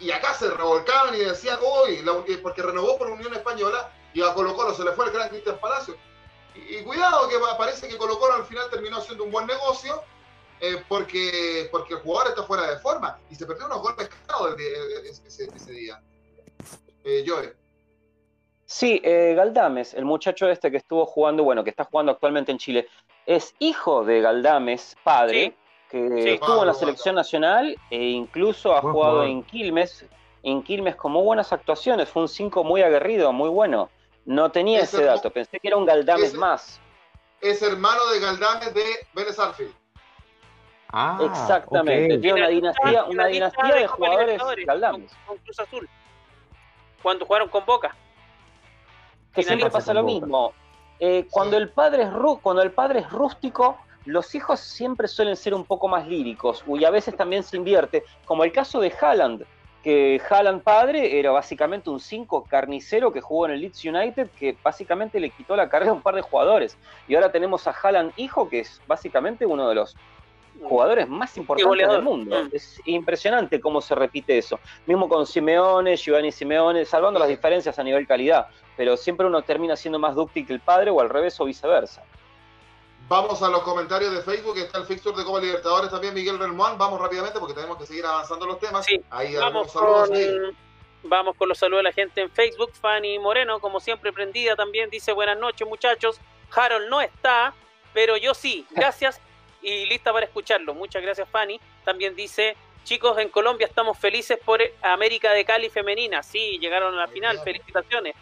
Y, 0.00 0.10
acá 0.10 0.34
se 0.34 0.50
revolcaban 0.50 1.14
y 1.14 1.18
decían, 1.18 1.60
hoy, 1.62 2.04
porque 2.42 2.60
renovó 2.60 2.98
por 2.98 3.08
Unión 3.08 3.32
Española 3.32 3.92
y 4.16 4.22
a 4.22 4.32
Colo 4.32 4.56
Colo 4.56 4.72
se 4.72 4.82
le 4.82 4.92
fue 4.92 5.04
el 5.04 5.12
gran 5.12 5.28
Cristian 5.28 5.58
Palacio. 5.60 5.94
Y, 6.54 6.82
cuidado, 6.84 7.28
que 7.28 7.36
parece 7.58 7.86
que 7.86 7.98
Colo 7.98 8.18
Colo 8.18 8.32
al 8.32 8.46
final 8.46 8.64
terminó 8.70 8.98
siendo 9.02 9.24
un 9.24 9.30
buen 9.30 9.46
negocio 9.46 10.02
eh, 10.58 10.82
porque, 10.88 11.68
porque 11.70 11.94
el 11.94 12.00
jugador 12.00 12.30
está 12.30 12.42
fuera 12.44 12.70
de 12.70 12.78
forma 12.78 13.18
y 13.28 13.34
se 13.34 13.44
perdió 13.44 13.66
unos 13.66 13.82
golpes 13.82 14.08
claros 14.26 14.56
ese, 15.04 15.50
ese, 15.54 15.72
día. 15.72 16.00
Eh, 17.04 17.24
Joe. 17.26 17.54
Sí, 18.64 19.02
eh, 19.04 19.34
Galdames, 19.36 19.92
el 19.92 20.06
muchacho 20.06 20.48
este 20.48 20.70
que 20.70 20.78
estuvo 20.78 21.04
jugando, 21.04 21.44
bueno, 21.44 21.62
que 21.62 21.68
está 21.68 21.84
jugando 21.84 22.12
actualmente 22.12 22.50
en 22.50 22.58
Chile, 22.58 22.88
es 23.26 23.54
hijo 23.58 24.02
de 24.02 24.22
Galdames, 24.22 24.96
padre 25.04 25.54
que 25.90 26.34
estuvo 26.34 26.62
en 26.62 26.66
la 26.66 26.74
selección 26.74 27.14
nacional 27.14 27.76
e 27.90 28.02
incluso 28.02 28.74
ha 28.74 28.80
jugado 28.80 29.24
en 29.24 29.42
Quilmes, 29.42 30.06
en 30.42 30.62
Quilmes 30.62 30.96
con 30.96 31.12
muy 31.12 31.22
buenas 31.22 31.52
actuaciones, 31.52 32.08
fue 32.08 32.22
un 32.22 32.28
5 32.28 32.64
muy 32.64 32.80
aguerrido, 32.80 33.30
muy 33.32 33.50
bueno. 33.50 33.90
No 34.26 34.50
tenía 34.50 34.80
ese 34.80 35.04
dato, 35.04 35.30
pensé 35.30 35.60
que 35.60 35.68
era 35.68 35.76
un 35.76 35.86
Galdames 35.86 36.34
más. 36.34 36.80
Es 37.40 37.62
hermano 37.62 38.06
de 38.08 38.20
Galdames 38.20 38.74
de 38.74 38.84
Vélez 39.14 39.36
Ah, 40.88 41.18
Exactamente, 41.22 42.18
tiene 42.18 42.40
una 42.40 42.48
dinastía, 42.48 43.04
una 43.04 43.26
dinastía 43.26 43.74
de, 43.74 43.86
jugadores 43.86 44.40
Galdames. 44.66 45.12
Con, 45.26 45.38
Cruz 45.38 45.60
Azul, 45.60 45.88
cuando 47.02 47.24
jugaron 47.24 47.48
con 47.48 47.64
Boca. 47.64 47.94
Que 49.32 49.42
siempre 49.42 49.70
pasa 49.70 49.94
lo 49.94 50.02
mismo. 50.02 50.52
Eh, 50.98 51.26
cuando, 51.30 51.56
el 51.56 51.68
padre 51.68 52.04
es 52.04 52.10
cuando 52.42 52.62
el 52.62 52.72
padre 52.72 53.00
es 53.00 53.10
rústico, 53.10 53.78
los 54.06 54.34
hijos 54.34 54.58
siempre 54.58 55.06
suelen 55.06 55.36
ser 55.36 55.54
un 55.54 55.64
poco 55.64 55.88
más 55.88 56.06
líricos 56.06 56.64
y 56.66 56.84
a 56.84 56.90
veces 56.90 57.16
también 57.16 57.42
se 57.42 57.56
invierte, 57.56 58.02
como 58.24 58.44
el 58.44 58.52
caso 58.52 58.80
de 58.80 58.92
Haaland, 59.00 59.44
que 59.86 60.20
Haaland 60.28 60.64
padre 60.64 61.16
era 61.16 61.30
básicamente 61.30 61.90
un 61.90 62.00
5 62.00 62.46
carnicero 62.50 63.12
que 63.12 63.20
jugó 63.20 63.46
en 63.46 63.52
el 63.52 63.60
Leeds 63.60 63.84
United, 63.84 64.30
que 64.36 64.56
básicamente 64.60 65.20
le 65.20 65.30
quitó 65.30 65.54
la 65.54 65.68
carrera 65.68 65.92
a 65.92 65.94
un 65.94 66.02
par 66.02 66.16
de 66.16 66.22
jugadores. 66.22 66.76
Y 67.06 67.14
ahora 67.14 67.30
tenemos 67.30 67.68
a 67.68 67.70
Haaland 67.70 68.12
hijo, 68.16 68.48
que 68.48 68.58
es 68.58 68.82
básicamente 68.88 69.46
uno 69.46 69.68
de 69.68 69.76
los 69.76 69.96
jugadores 70.60 71.06
más 71.06 71.36
importantes 71.36 71.88
del 71.88 72.02
mundo. 72.02 72.46
Mm. 72.46 72.48
Es 72.52 72.80
impresionante 72.84 73.60
cómo 73.60 73.80
se 73.80 73.94
repite 73.94 74.36
eso. 74.36 74.58
Mismo 74.86 75.08
con 75.08 75.24
Simeone, 75.24 75.96
Giovanni 75.96 76.32
Simeone, 76.32 76.84
salvando 76.84 77.20
las 77.20 77.28
diferencias 77.28 77.78
a 77.78 77.84
nivel 77.84 78.08
calidad, 78.08 78.48
pero 78.76 78.96
siempre 78.96 79.24
uno 79.24 79.42
termina 79.42 79.76
siendo 79.76 80.00
más 80.00 80.16
dúctil 80.16 80.48
que 80.48 80.52
el 80.52 80.58
padre 80.58 80.90
o 80.90 81.00
al 81.00 81.10
revés 81.10 81.38
o 81.38 81.44
viceversa. 81.44 82.02
Vamos 83.08 83.40
a 83.40 83.48
los 83.48 83.62
comentarios 83.62 84.12
de 84.12 84.20
Facebook, 84.22 84.58
está 84.58 84.78
el 84.78 84.84
fixture 84.84 85.16
de 85.16 85.24
Copa 85.24 85.40
Libertadores 85.40 85.90
también, 85.90 86.12
Miguel 86.12 86.40
Relmuán. 86.40 86.76
Vamos 86.76 87.00
rápidamente 87.00 87.38
porque 87.38 87.54
tenemos 87.54 87.78
que 87.78 87.86
seguir 87.86 88.04
avanzando 88.04 88.46
los 88.46 88.58
temas. 88.58 88.84
Sí, 88.84 89.00
ahí 89.10 89.36
vamos 89.36 89.72
con, 89.72 90.56
vamos 91.04 91.36
con 91.36 91.48
los 91.48 91.56
saludos 91.56 91.80
de 91.80 91.82
la 91.84 91.92
gente 91.92 92.20
en 92.20 92.30
Facebook. 92.30 92.72
Fanny 92.72 93.20
Moreno, 93.20 93.60
como 93.60 93.78
siempre, 93.78 94.12
prendida 94.12 94.56
también, 94.56 94.90
dice 94.90 95.12
buenas 95.12 95.38
noches 95.38 95.68
muchachos. 95.68 96.18
Harold 96.52 96.88
no 96.88 97.00
está, 97.00 97.54
pero 97.94 98.16
yo 98.16 98.34
sí. 98.34 98.66
Gracias 98.70 99.20
y 99.62 99.86
lista 99.86 100.12
para 100.12 100.26
escucharlo. 100.26 100.74
Muchas 100.74 101.00
gracias 101.00 101.28
Fanny. 101.28 101.60
También 101.84 102.16
dice, 102.16 102.56
chicos, 102.82 103.16
en 103.18 103.28
Colombia 103.28 103.68
estamos 103.68 103.96
felices 103.98 104.36
por 104.44 104.60
América 104.82 105.30
de 105.30 105.44
Cali 105.44 105.70
femenina. 105.70 106.24
Sí, 106.24 106.58
llegaron 106.58 106.94
a 106.94 107.02
la 107.02 107.06
final. 107.08 107.38
Felicitaciones. 107.38 108.16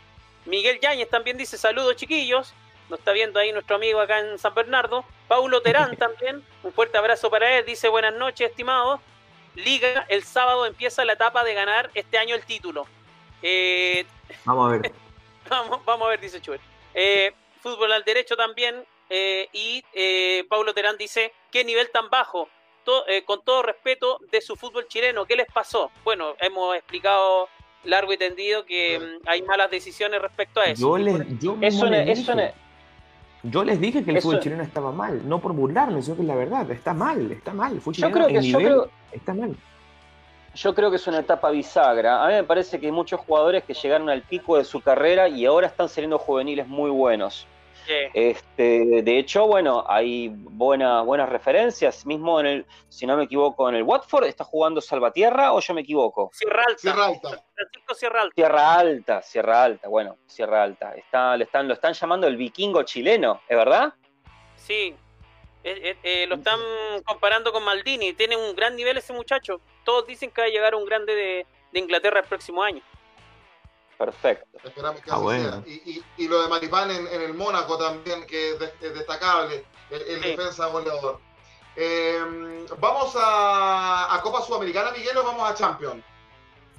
Miguel 0.45 0.79
Yáñez 0.79 1.09
también 1.09 1.39
dice 1.39 1.57
saludos 1.57 1.97
chiquillos. 1.97 2.53
Nos 2.89 2.99
está 2.99 3.13
viendo 3.13 3.39
ahí 3.39 3.53
nuestro 3.53 3.77
amigo 3.77 4.01
acá 4.01 4.21
en 4.21 4.39
San 4.39 4.55
Bernardo. 4.55 5.05
Paulo 5.29 5.63
Terán 5.63 5.97
también. 5.99 6.43
Un 6.63 6.73
fuerte 6.73 6.99
abrazo 6.99 7.31
para 7.31 7.59
él. 7.59 7.65
Dice 7.65 7.89
buenas 7.89 8.15
noches, 8.15 8.51
estimados. 8.51 9.01
Liga, 9.55 10.05
el 10.09 10.25
sábado 10.25 10.67
empieza 10.67 11.05
la 11.05 11.13
etapa 11.13 11.45
de 11.45 11.55
ganar 11.55 11.91
este 11.95 12.19
año 12.19 12.35
el 12.35 12.45
título. 12.45 12.87
Eh, 13.43 14.05
vamos 14.45 14.69
a 14.69 14.77
ver. 14.77 14.93
vamos, 15.49 15.85
vamos 15.85 16.07
a 16.07 16.11
ver, 16.11 16.21
dice 16.21 16.41
Chuel. 16.41 16.61
Eh, 16.93 17.33
fútbol 17.61 17.93
al 17.93 18.05
derecho 18.05 18.37
también. 18.37 18.85
Eh, 19.11 19.49
y 19.53 19.83
Paulo 20.49 20.75
Terán 20.75 20.97
dice, 20.97 21.33
¿qué 21.51 21.65
nivel 21.65 21.91
tan 21.91 22.11
bajo? 22.11 22.49
con 23.25 23.43
todo 23.43 23.63
respeto 23.63 24.21
de 24.31 24.43
su 24.43 24.57
fútbol 24.57 24.87
chileno, 24.89 25.25
¿qué 25.25 25.37
les 25.37 25.47
pasó? 25.47 25.91
Bueno, 26.05 26.37
hemos 26.39 26.77
explicado 26.77 27.49
largo 27.85 28.13
y 28.13 28.17
tendido 28.17 28.65
que 28.65 28.99
mm, 28.99 29.29
hay 29.29 29.43
malas 29.43 29.71
decisiones 29.71 30.21
respecto 30.21 30.61
a 30.61 30.65
eso. 30.65 30.81
Yo, 30.81 30.99
les, 30.99 31.39
yo 31.39 31.57
eso, 31.61 31.87
yo 33.45 33.63
les 33.63 33.79
dije 33.79 34.03
que 34.05 34.11
el 34.11 34.23
fútbol 34.23 34.41
chileno 34.41 34.63
estaba 34.63 34.91
mal, 34.91 35.29
no 35.29 35.39
por 35.39 35.53
burlarme, 35.53 36.01
sino 36.01 36.17
que 36.17 36.23
es 36.23 36.29
la 36.29 36.35
verdad, 36.35 36.71
está 36.71 36.95
mal, 36.95 37.31
está 37.31 37.53
mal. 37.53 37.79
yo 37.79 38.11
creo 38.11 38.27
que 38.29 38.43
yo 38.43 38.89
está 39.13 39.35
mal. 39.35 39.55
Yo 40.55 40.75
creo 40.75 40.89
que 40.89 40.97
es 40.97 41.07
una 41.07 41.19
etapa 41.19 41.51
bisagra. 41.51 42.25
A 42.25 42.29
mí 42.29 42.35
me 42.35 42.45
parece 42.45 42.79
que 42.79 42.87
hay 42.87 42.93
muchos 42.93 43.21
jugadores 43.21 43.65
que 43.65 43.75
llegaron 43.75 44.09
al 44.09 44.23
pico 44.23 44.57
de 44.57 44.65
su 44.65 44.81
carrera 44.81 45.29
y 45.29 45.45
ahora 45.45 45.67
están 45.67 45.89
saliendo 45.89 46.19
juveniles 46.19 46.67
muy 46.69 46.91
buenos. 46.91 47.47
Este, 47.87 49.03
de 49.03 49.19
hecho, 49.19 49.47
bueno, 49.47 49.85
hay 49.89 50.29
buenas 50.29 51.05
buenas 51.05 51.29
referencias. 51.29 52.07
Mismo 52.07 52.41
en 52.41 52.47
el, 52.47 52.67
si 52.89 53.07
no 53.07 53.17
me 53.17 53.25
equivoco, 53.25 53.69
en 53.69 53.75
el 53.75 53.83
Watford 53.83 54.25
está 54.25 54.45
jugando 54.45 54.81
Salvatierra 54.81 55.53
o 55.53 55.61
yo 55.61 55.75
me 55.75 55.83
equivoco. 55.83 56.31
Sierra 56.33 56.65
Alta. 56.67 56.79
Sierra 56.79 57.07
Alta. 57.07 57.45
Sierra 57.95 58.23
Alta. 58.23 58.35
Sierra 58.35 58.75
Alta, 58.75 59.23
Sierra 59.23 59.65
Alta, 59.65 59.89
bueno, 59.89 60.17
Sierra 60.27 60.63
Alta. 60.63 60.95
Está, 60.95 61.37
le 61.37 61.45
están, 61.45 61.69
lo 61.69 61.75
están 61.75 61.93
llamando 61.93 62.27
el 62.27 62.37
vikingo 62.37 62.83
chileno, 62.83 63.41
¿es 63.49 63.57
verdad? 63.57 63.95
Sí. 64.57 64.95
Eh, 65.63 65.81
eh, 65.83 65.97
eh, 66.03 66.27
lo 66.27 66.37
están 66.37 66.61
comparando 67.05 67.53
con 67.53 67.65
Maldini. 67.65 68.13
Tiene 68.13 68.37
un 68.37 68.55
gran 68.55 68.77
nivel 68.77 68.99
ese 68.99 69.13
muchacho. 69.13 69.61
Todos 69.85 70.07
dicen 70.07 70.31
que 70.31 70.43
va 70.43 70.47
a 70.47 70.51
llegar 70.51 70.75
un 70.75 70.85
grande 70.85 71.15
de, 71.15 71.47
de 71.73 71.79
Inglaterra 71.81 72.21
el 72.21 72.27
próximo 72.27 72.63
año. 72.63 72.83
Perfecto. 73.99 74.47
Ah, 75.11 75.63
y, 75.67 76.29
lo 76.29 76.43
de 76.43 76.49
Maripán 76.49 76.91
en, 76.91 77.07
el 77.07 77.35
Mónaco 77.35 77.79
también, 77.79 78.27
que 78.27 78.53
es, 78.53 78.95
destacable, 78.95 79.65
el, 79.91 80.21
defensa 80.21 80.67
goleador. 80.67 81.21
Em, 81.77 82.67
vamos 82.79 83.15
a, 83.17 84.19
Copa 84.23 84.43
Sudamericana, 84.43 84.91
Miguel, 84.91 85.17
o 85.19 85.25
vamos 85.25 85.49
a 85.49 85.55
Champions. 85.55 86.05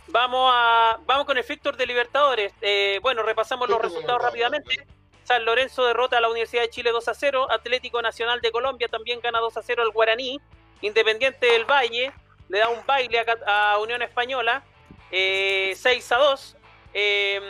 Vamos 0.08 0.51
a 0.54 0.99
vamos 1.06 1.25
con 1.25 1.38
el 1.38 1.43
Victor 1.43 1.78
de 1.78 1.86
Libertadores. 1.86 2.54
Eh, 2.62 2.99
bueno, 3.01 3.23
repasamos 3.23 3.69
los 3.69 3.82
resultados 3.82 4.21
rápidamente. 4.21 4.86
San 5.23 5.43
Lorenzo 5.43 5.83
derrota 5.85 6.19
a 6.19 6.21
la 6.21 6.29
Universidad 6.29 6.62
de 6.62 6.69
Chile 6.69 6.92
2 6.92 7.08
a 7.08 7.13
0. 7.13 7.48
Atlético 7.50 8.02
Nacional 8.02 8.42
de 8.42 8.52
Colombia 8.52 8.87
también 8.87 9.19
gana 9.21 9.39
2 9.39 9.58
a 9.58 9.63
0 9.63 9.81
al 9.81 9.89
Guaraní. 9.89 10.39
Independiente 10.81 11.48
del 11.48 11.65
Valle 11.65 12.13
le 12.50 12.60
da 12.60 12.69
un 12.69 12.85
baile 12.85 13.25
a, 13.48 13.79
Unión 13.79 14.02
Española. 14.04 14.63
6 15.10 15.12
eh, 15.12 16.00
a 16.12 16.17
2. 16.17 16.54
Em, 16.98 17.43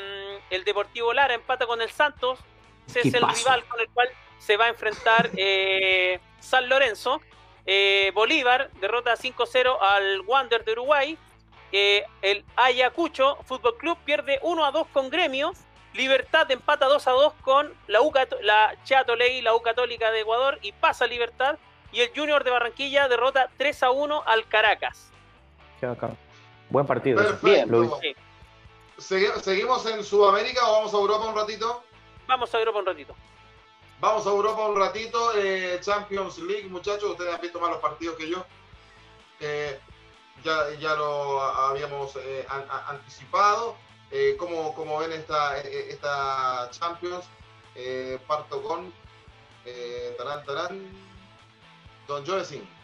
el 0.49 0.63
Deportivo 0.63 1.13
Lara 1.13 1.35
empata 1.35 1.67
con 1.67 1.79
el 1.79 1.91
Santos. 1.91 2.39
Ese 2.87 3.01
es 3.01 3.13
el 3.13 3.27
rival 3.27 3.63
con 3.65 3.79
el 3.79 3.87
cual 3.89 4.09
se 4.39 4.57
va 4.57 4.65
a 4.65 4.69
enfrentar 4.69 5.29
eh, 5.37 6.19
San 6.39 6.67
Lorenzo. 6.67 7.21
Eh, 7.67 8.11
Bolívar 8.15 8.71
derrota 8.81 9.15
5-0 9.15 9.77
al 9.79 10.21
Wander 10.21 10.65
de 10.65 10.71
Uruguay. 10.71 11.17
Eh, 11.71 12.05
el 12.23 12.43
Ayacucho 12.55 13.37
Fútbol 13.43 13.77
Club 13.77 13.97
pierde 14.03 14.39
1 14.41 14.65
a 14.65 14.71
2 14.71 14.87
con 14.87 15.11
Gremio. 15.11 15.53
Libertad 15.93 16.49
empata 16.49 16.87
2 16.87 17.07
a 17.07 17.11
2 17.11 17.33
con 17.41 17.71
la, 17.85 18.01
U, 18.01 18.11
la 18.41 18.75
Chato 18.83 19.15
Ley, 19.15 19.41
la 19.41 19.53
U 19.53 19.61
Católica 19.61 20.09
de 20.09 20.21
Ecuador 20.21 20.57
y 20.63 20.71
pasa 20.71 21.05
Libertad. 21.05 21.59
Y 21.91 22.01
el 22.01 22.09
Junior 22.15 22.43
de 22.43 22.49
Barranquilla 22.49 23.07
derrota 23.07 23.51
3 23.57 23.83
a 23.83 23.91
1 23.91 24.23
al 24.25 24.47
Caracas. 24.47 25.11
Buen 26.71 26.87
partido. 26.87 27.23
Bien, 27.43 27.69
¿Seguimos 28.97 29.85
en 29.85 30.03
Sudamérica 30.03 30.67
o 30.67 30.73
vamos 30.73 30.93
a 30.93 30.97
Europa 30.97 31.25
un 31.25 31.35
ratito? 31.35 31.83
Vamos 32.27 32.53
a 32.53 32.59
Europa 32.59 32.79
un 32.79 32.85
ratito. 32.85 33.15
Vamos 33.99 34.25
a 34.25 34.29
Europa 34.29 34.67
un 34.67 34.77
ratito. 34.77 35.33
Eh, 35.35 35.79
Champions 35.81 36.37
League, 36.39 36.67
muchachos, 36.69 37.11
ustedes 37.11 37.33
han 37.33 37.41
visto 37.41 37.59
más 37.59 37.71
los 37.71 37.79
partidos 37.79 38.15
que 38.17 38.29
yo. 38.29 38.45
Eh, 39.39 39.79
ya, 40.43 40.71
ya 40.79 40.95
lo 40.95 41.41
habíamos 41.41 42.15
eh, 42.17 42.45
anticipado. 42.87 43.75
¿cómo, 44.37 44.73
¿cómo, 44.75 44.99
ven 44.99 45.11
esta, 45.11 45.57
esta 45.59 46.69
Champions? 46.71 47.25
parto 48.27 48.63
con 48.63 48.93
Tarán 50.17 50.45
Tarán, 50.45 50.89
Don 52.07 52.25
Joesin. 52.25 52.74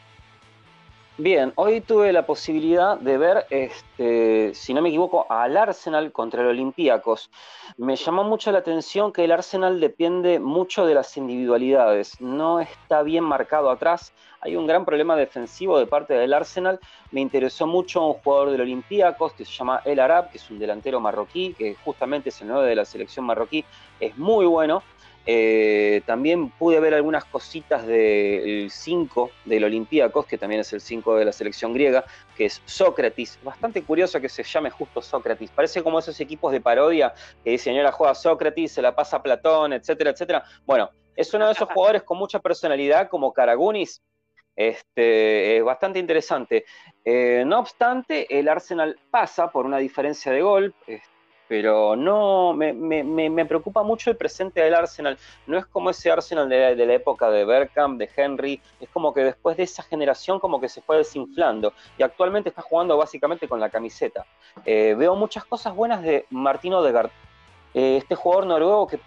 Bien, 1.24 1.54
hoy 1.54 1.82
tuve 1.82 2.12
la 2.12 2.26
posibilidad 2.26 2.98
de 2.98 3.16
ver, 3.16 3.46
este, 3.52 4.56
si 4.56 4.74
no 4.74 4.82
me 4.82 4.90
equivoco, 4.90 5.28
al 5.30 5.56
Arsenal 5.56 6.12
contra 6.12 6.42
el 6.42 6.48
Olympiacos. 6.48 7.30
Me 7.78 7.96
llamó 7.96 8.24
mucho 8.24 8.52
la 8.52 8.58
atención 8.58 9.14
que 9.14 9.26
el 9.26 9.32
Arsenal 9.32 9.80
depende 9.80 10.40
mucho 10.40 10.84
de 10.84 10.96
las 10.96 11.16
individualidades, 11.18 12.20
no 12.22 12.60
está 12.60 13.04
bien 13.04 13.24
marcado 13.24 13.70
atrás, 13.70 14.14
hay 14.44 14.56
un 14.56 14.66
gran 14.66 14.84
problema 14.84 15.16
defensivo 15.16 15.78
de 15.78 15.86
parte 15.86 16.16
del 16.16 16.34
Arsenal. 16.34 16.80
Me 17.12 17.22
interesó 17.22 17.68
mucho 17.68 18.04
un 18.04 18.14
jugador 18.16 18.50
del 18.50 18.62
Olympiacos 18.62 19.34
que 19.34 19.46
se 19.46 19.52
llama 19.52 19.82
El 19.86 20.00
Arab, 20.00 20.32
que 20.32 20.40
es 20.40 20.50
un 20.50 20.58
delantero 20.58 21.00
marroquí, 21.00 21.54
que 21.54 21.76
justamente 21.76 22.30
es 22.30 22.42
el 22.42 22.48
9 22.48 22.68
de 22.68 22.76
la 22.76 22.86
selección 22.86 23.26
marroquí, 23.26 23.64
es 24.00 24.18
muy 24.18 24.48
bueno. 24.48 24.82
Eh, 25.26 26.02
también 26.06 26.50
pude 26.50 26.80
ver 26.80 26.94
algunas 26.94 27.26
cositas 27.26 27.86
del 27.86 28.70
5 28.72 29.32
del 29.46 29.64
Olympiacos, 29.64 30.26
que 30.26 30.38
también 30.38 30.62
es 30.62 30.74
el 30.74 30.82
5 30.82 31.16
de 31.16 31.26
la 31.26 31.32
selección 31.32 31.74
griega, 31.74 32.06
que 32.36 32.46
es 32.46 32.62
Sócrates. 32.66 33.40
Bastante 33.44 33.84
curioso 33.84 34.20
que 34.20 34.30
se 34.30 34.44
llame 34.44 34.72
justo 34.72 35.02
Sócrates. 35.02 35.52
Parece 35.52 35.84
como 35.84 36.00
esos 36.00 36.20
equipos 36.20 36.52
de 36.52 36.62
parodia 36.62 37.14
que 37.44 37.52
dicen, 37.52 37.78
ahora 37.78 37.92
juega 37.92 38.16
Sócrates, 38.16 38.72
se 38.72 38.82
la 38.82 38.96
pasa 38.96 39.22
Platón, 39.22 39.74
etcétera, 39.74 40.12
etcétera. 40.12 40.44
Bueno, 40.66 40.90
es 41.16 41.34
uno 41.34 41.46
de 41.46 41.54
esos 41.54 41.70
jugadores 41.74 42.04
con 42.04 42.18
mucha 42.18 42.40
personalidad 42.40 43.10
como 43.10 43.32
Karagunis. 43.32 44.02
Este, 44.56 45.58
es 45.58 45.64
bastante 45.64 46.00
interesante. 46.00 46.66
Eh, 47.06 47.44
no 47.46 47.60
obstante, 47.60 48.38
el 48.38 48.50
Arsenal 48.50 49.00
pasa 49.10 49.52
por 49.52 49.66
una 49.66 49.78
diferencia 49.78 50.32
de 50.32 50.42
gol. 50.42 50.76
Este, 50.88 51.11
pero 51.52 51.98
no, 51.98 52.54
me, 52.54 53.46
preocupa 53.46 53.84
mucho 53.84 54.10
el 54.10 54.16
presente 54.16 54.62
del 54.62 54.74
Arsenal. 54.74 55.18
No 55.48 55.58
es 55.58 55.66
como 55.66 55.90
ese 55.90 56.10
Arsenal 56.10 56.48
de, 56.48 56.86
la 56.86 56.94
época 56.94 57.30
de 57.30 57.44
Bergkamp, 57.44 58.00
de 58.00 58.10
Henry, 58.16 58.62
es 58.80 58.88
como 58.88 59.14
que 59.14 59.22
después 59.22 59.58
de 59.58 59.64
esa 59.64 59.84
generación 59.84 60.40
como 60.40 60.62
que 60.62 60.70
se 60.70 60.80
fue 60.82 61.00
desinflando 61.00 61.74
y 61.98 62.04
actualmente 62.04 62.48
está 62.48 62.62
jugando 62.62 62.96
básicamente 62.96 63.50
con 63.50 63.60
la 63.60 63.70
camiseta. 63.70 64.26
Eh, 64.64 64.96
veo 64.98 65.14
muchas 65.18 65.44
cosas 65.44 65.76
buenas 65.76 66.02
de 66.04 66.26
Martino 66.30 66.78
Odegaard, 66.78 67.12
eh, 67.74 67.98
este 67.98 68.16
jugador 68.16 68.46
noruego 68.46 68.88
que 68.88 69.02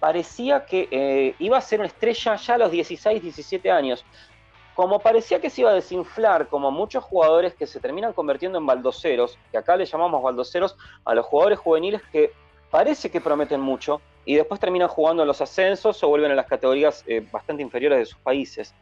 parecía 0.00 0.64
que 0.64 0.88
eh, 0.90 1.34
iba 1.38 1.58
a 1.58 1.60
ser 1.60 1.80
una 1.80 1.88
estrella 1.88 2.34
ya 2.36 2.54
a 2.54 2.58
los 2.58 2.70
16, 2.70 3.22
17 3.22 3.70
años 3.70 4.06
como 4.80 4.98
parecía 4.98 5.42
que 5.42 5.50
se 5.50 5.60
iba 5.60 5.72
a 5.72 5.74
desinflar, 5.74 6.48
como 6.48 6.70
muchos 6.70 7.04
jugadores 7.04 7.52
que 7.52 7.66
se 7.66 7.80
terminan 7.80 8.14
convirtiendo 8.14 8.56
en 8.56 8.64
baldoceros, 8.64 9.36
que 9.52 9.58
acá 9.58 9.76
le 9.76 9.84
llamamos 9.84 10.22
baldoceros 10.22 10.74
a 11.04 11.14
los 11.14 11.26
jugadores 11.26 11.58
juveniles 11.58 12.00
que 12.10 12.32
parece 12.70 13.10
que 13.10 13.20
prometen 13.20 13.60
mucho 13.60 14.00
y 14.24 14.36
después 14.36 14.58
terminan 14.58 14.88
jugando 14.88 15.22
en 15.22 15.26
los 15.26 15.42
ascensos 15.42 16.02
o 16.02 16.08
vuelven 16.08 16.30
a 16.32 16.34
las 16.34 16.46
categorías 16.46 17.04
eh, 17.06 17.22
bastante 17.30 17.62
inferiores 17.62 17.98
de 17.98 18.06
sus 18.06 18.18
países. 18.20 18.74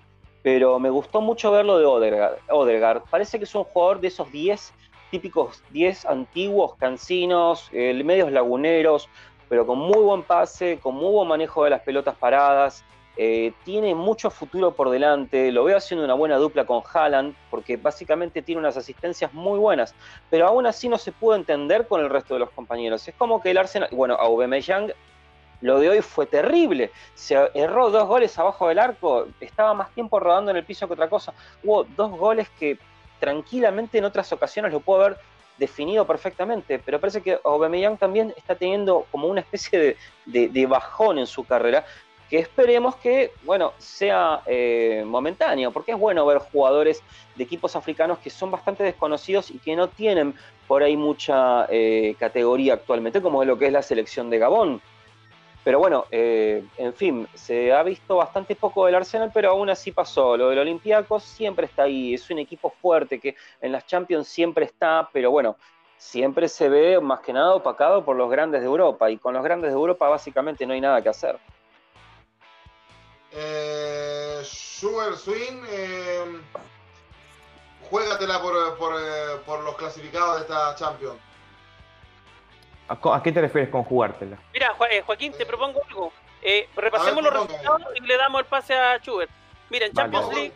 Pero 0.44 0.78
me 0.78 0.88
gustó 0.88 1.20
mucho 1.20 1.50
verlo 1.50 1.80
de 1.80 1.86
Odegaard. 2.48 3.02
Parece 3.10 3.38
que 3.38 3.44
es 3.44 3.54
un 3.56 3.64
jugador 3.64 4.00
de 4.00 4.06
esos 4.06 4.30
10 4.30 4.72
típicos 5.10 5.64
10 5.70 6.06
antiguos 6.06 6.76
cancinos, 6.76 7.70
eh, 7.72 7.92
medios 8.04 8.30
laguneros, 8.30 9.08
pero 9.48 9.66
con 9.66 9.80
muy 9.80 9.98
buen 9.98 10.22
pase, 10.22 10.78
con 10.80 10.94
muy 10.94 11.10
buen 11.10 11.26
manejo 11.26 11.64
de 11.64 11.70
las 11.70 11.80
pelotas 11.80 12.14
paradas, 12.14 12.84
eh, 13.20 13.52
tiene 13.64 13.96
mucho 13.96 14.30
futuro 14.30 14.70
por 14.70 14.90
delante, 14.90 15.50
lo 15.50 15.64
veo 15.64 15.76
haciendo 15.76 16.04
una 16.04 16.14
buena 16.14 16.36
dupla 16.36 16.64
con 16.64 16.82
Haaland, 16.94 17.34
porque 17.50 17.76
básicamente 17.76 18.42
tiene 18.42 18.60
unas 18.60 18.76
asistencias 18.76 19.34
muy 19.34 19.58
buenas, 19.58 19.92
pero 20.30 20.46
aún 20.46 20.66
así 20.66 20.88
no 20.88 20.98
se 20.98 21.10
puede 21.10 21.40
entender 21.40 21.88
con 21.88 22.00
el 22.00 22.10
resto 22.10 22.34
de 22.34 22.40
los 22.40 22.50
compañeros. 22.50 23.08
Es 23.08 23.16
como 23.16 23.42
que 23.42 23.50
el 23.50 23.58
Arsenal, 23.58 23.88
bueno, 23.90 24.14
Aubameyang 24.14 24.92
lo 25.62 25.80
de 25.80 25.88
hoy 25.88 26.00
fue 26.00 26.26
terrible. 26.26 26.92
Se 27.14 27.34
erró 27.54 27.90
dos 27.90 28.06
goles 28.06 28.38
abajo 28.38 28.68
del 28.68 28.78
arco, 28.78 29.26
estaba 29.40 29.74
más 29.74 29.90
tiempo 29.90 30.20
rodando 30.20 30.52
en 30.52 30.58
el 30.58 30.64
piso 30.64 30.86
que 30.86 30.92
otra 30.92 31.08
cosa. 31.08 31.34
Hubo 31.64 31.82
dos 31.82 32.12
goles 32.12 32.48
que 32.50 32.78
tranquilamente 33.18 33.98
en 33.98 34.04
otras 34.04 34.32
ocasiones 34.32 34.72
lo 34.72 34.78
puedo 34.78 35.02
haber 35.02 35.18
definido 35.56 36.06
perfectamente, 36.06 36.78
pero 36.78 37.00
parece 37.00 37.20
que 37.20 37.40
Aubameyang 37.44 37.96
también 37.96 38.32
está 38.36 38.54
teniendo 38.54 39.06
como 39.10 39.26
una 39.26 39.40
especie 39.40 39.96
de 40.24 40.66
bajón 40.68 41.18
en 41.18 41.26
su 41.26 41.42
carrera, 41.44 41.84
que 42.28 42.38
esperemos 42.38 42.96
que, 42.96 43.32
bueno, 43.44 43.72
sea 43.78 44.42
eh, 44.46 45.02
momentáneo, 45.06 45.70
porque 45.70 45.92
es 45.92 45.98
bueno 45.98 46.26
ver 46.26 46.38
jugadores 46.38 47.02
de 47.36 47.44
equipos 47.44 47.74
africanos 47.74 48.18
que 48.18 48.30
son 48.30 48.50
bastante 48.50 48.84
desconocidos 48.84 49.50
y 49.50 49.58
que 49.58 49.74
no 49.76 49.88
tienen 49.88 50.34
por 50.66 50.82
ahí 50.82 50.96
mucha 50.96 51.66
eh, 51.70 52.14
categoría 52.18 52.74
actualmente, 52.74 53.22
como 53.22 53.42
es 53.42 53.48
lo 53.48 53.58
que 53.58 53.66
es 53.66 53.72
la 53.72 53.82
selección 53.82 54.28
de 54.28 54.38
Gabón. 54.38 54.82
Pero 55.64 55.78
bueno, 55.80 56.04
eh, 56.10 56.64
en 56.76 56.94
fin, 56.94 57.28
se 57.34 57.72
ha 57.72 57.82
visto 57.82 58.16
bastante 58.16 58.54
poco 58.54 58.86
del 58.86 58.94
Arsenal, 58.94 59.30
pero 59.32 59.50
aún 59.50 59.68
así 59.68 59.92
pasó. 59.92 60.36
Lo 60.36 60.50
del 60.50 60.60
Olympiacos 60.60 61.24
siempre 61.24 61.66
está 61.66 61.82
ahí, 61.84 62.14
es 62.14 62.30
un 62.30 62.38
equipo 62.38 62.70
fuerte 62.80 63.18
que 63.18 63.36
en 63.60 63.72
las 63.72 63.86
Champions 63.86 64.28
siempre 64.28 64.64
está, 64.64 65.08
pero 65.12 65.30
bueno, 65.30 65.56
siempre 65.96 66.48
se 66.48 66.68
ve 66.68 67.00
más 67.00 67.20
que 67.20 67.32
nada 67.32 67.54
opacado 67.54 68.04
por 68.04 68.16
los 68.16 68.30
grandes 68.30 68.60
de 68.60 68.66
Europa, 68.66 69.10
y 69.10 69.18
con 69.18 69.34
los 69.34 69.42
grandes 69.42 69.70
de 69.70 69.76
Europa 69.76 70.08
básicamente 70.08 70.66
no 70.66 70.72
hay 70.72 70.80
nada 70.80 71.02
que 71.02 71.08
hacer. 71.08 71.38
Eh, 73.32 74.42
Sugar 74.44 75.16
Swing, 75.16 75.64
eh, 75.68 76.40
juégatela 77.90 78.36
eh, 78.36 79.40
por, 79.44 79.60
los 79.64 79.76
clasificados 79.76 80.36
de 80.36 80.42
esta 80.42 80.74
Champions. 80.76 81.18
¿A 82.88 83.22
qué 83.22 83.32
te 83.32 83.40
refieres 83.40 83.70
con 83.70 83.84
jugártela? 83.84 84.38
Mira, 84.52 84.74
eh, 84.90 85.02
Joaquín, 85.02 85.32
te 85.32 85.44
propongo 85.44 85.82
algo. 85.88 86.12
repasemos 86.76 87.22
los 87.22 87.32
resultados 87.32 87.82
y 87.96 88.00
le 88.00 88.16
damos 88.16 88.40
el 88.40 88.46
pase 88.46 88.74
a 88.74 88.98
Schubert. 88.98 89.30
Mira, 89.68 89.86
en 89.86 89.92
Champions 89.92 90.34
League. 90.34 90.54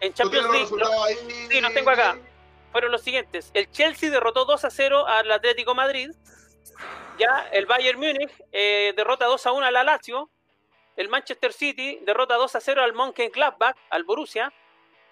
En 0.00 0.14
Champions 0.14 0.50
League. 0.50 1.48
sí, 1.48 1.60
los 1.60 1.74
tengo 1.74 1.90
acá. 1.90 2.16
Fueron 2.70 2.92
los 2.92 3.02
siguientes. 3.02 3.50
El 3.54 3.70
Chelsea 3.70 4.10
derrotó 4.10 4.44
2 4.44 4.64
a 4.64 4.70
0 4.70 5.06
al 5.06 5.32
Atlético 5.32 5.74
Madrid. 5.74 6.10
Ya 7.18 7.48
el 7.52 7.66
Bayern 7.66 7.98
Múnich 7.98 8.32
derrota 8.52 9.24
2 9.24 9.46
a 9.46 9.52
1 9.52 9.66
al 9.66 9.86
Lazio 9.86 10.30
el 10.96 11.08
Manchester 11.08 11.52
City 11.52 11.98
derrota 12.02 12.36
2 12.36 12.54
a 12.54 12.60
0 12.60 12.82
al 12.82 12.92
Mönchengladbach, 12.92 13.76
al 13.90 14.04
Borussia, 14.04 14.52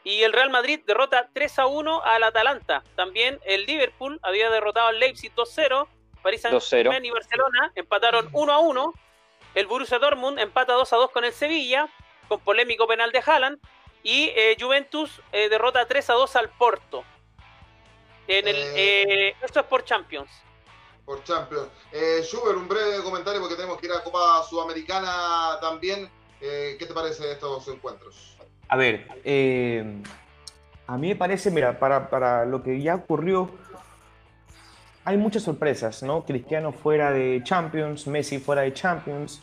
y 0.04 0.22
el 0.22 0.32
Real 0.32 0.50
Madrid 0.50 0.80
derrota 0.86 1.28
3 1.32 1.58
a 1.60 1.66
1 1.66 2.02
al 2.02 2.22
Atalanta. 2.24 2.82
También 2.96 3.38
el 3.44 3.66
Liverpool 3.66 4.18
había 4.22 4.50
derrotado 4.50 4.88
al 4.88 4.98
Leipzig 4.98 5.32
2 5.34 5.50
0, 5.52 5.88
París 6.22 6.42
Saint-Germain 6.42 7.04
y 7.04 7.10
Barcelona 7.10 7.72
empataron 7.74 8.28
1 8.32 8.52
a 8.52 8.58
1. 8.58 8.94
El 9.54 9.66
Borussia 9.66 9.98
Dortmund 9.98 10.38
empata 10.38 10.72
2 10.72 10.92
a 10.92 10.96
2 10.96 11.10
con 11.10 11.24
el 11.24 11.32
Sevilla, 11.32 11.88
con 12.28 12.40
polémico 12.40 12.86
penal 12.86 13.12
de 13.12 13.22
Haaland. 13.24 13.58
Y 14.04 14.32
eh, 14.34 14.56
Juventus 14.58 15.20
eh, 15.30 15.48
derrota 15.48 15.86
3 15.86 16.10
a 16.10 16.14
2 16.14 16.36
al 16.36 16.48
Porto. 16.48 17.04
En 18.26 18.48
el, 18.48 18.56
eh, 18.56 19.36
esto 19.42 19.60
es 19.60 19.66
por 19.66 19.84
Champions 19.84 20.30
por 21.04 21.22
Champions. 21.24 21.68
Eh, 21.92 22.20
Schubert, 22.22 22.56
un 22.56 22.68
breve 22.68 23.02
comentario 23.02 23.40
porque 23.40 23.56
tenemos 23.56 23.78
que 23.78 23.86
ir 23.86 23.92
a 23.92 24.02
Copa 24.02 24.42
Sudamericana 24.48 25.58
también. 25.60 26.08
Eh, 26.40 26.76
¿Qué 26.78 26.86
te 26.86 26.94
parece 26.94 27.24
de 27.24 27.32
estos 27.32 27.66
encuentros? 27.68 28.36
A 28.68 28.76
ver, 28.76 29.06
eh, 29.24 30.02
a 30.86 30.98
mí 30.98 31.08
me 31.08 31.16
parece, 31.16 31.50
mira, 31.50 31.78
para, 31.78 32.08
para, 32.08 32.44
lo 32.44 32.62
que 32.62 32.80
ya 32.80 32.94
ocurrió, 32.94 33.50
hay 35.04 35.16
muchas 35.16 35.42
sorpresas, 35.42 36.02
¿no? 36.02 36.24
Cristiano 36.24 36.72
fuera 36.72 37.12
de 37.12 37.42
Champions, 37.44 38.06
Messi 38.06 38.38
fuera 38.38 38.62
de 38.62 38.72
Champions. 38.72 39.42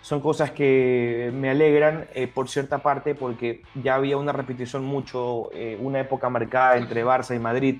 Son 0.00 0.20
cosas 0.20 0.50
que 0.50 1.30
me 1.32 1.48
alegran 1.48 2.08
eh, 2.12 2.26
por 2.26 2.48
cierta 2.48 2.78
parte 2.78 3.14
porque 3.14 3.62
ya 3.74 3.94
había 3.94 4.16
una 4.16 4.32
repetición 4.32 4.84
mucho, 4.84 5.50
una 5.78 6.00
época 6.00 6.28
marcada 6.28 6.76
entre 6.76 7.04
Barça 7.04 7.36
y 7.36 7.38
Madrid 7.38 7.76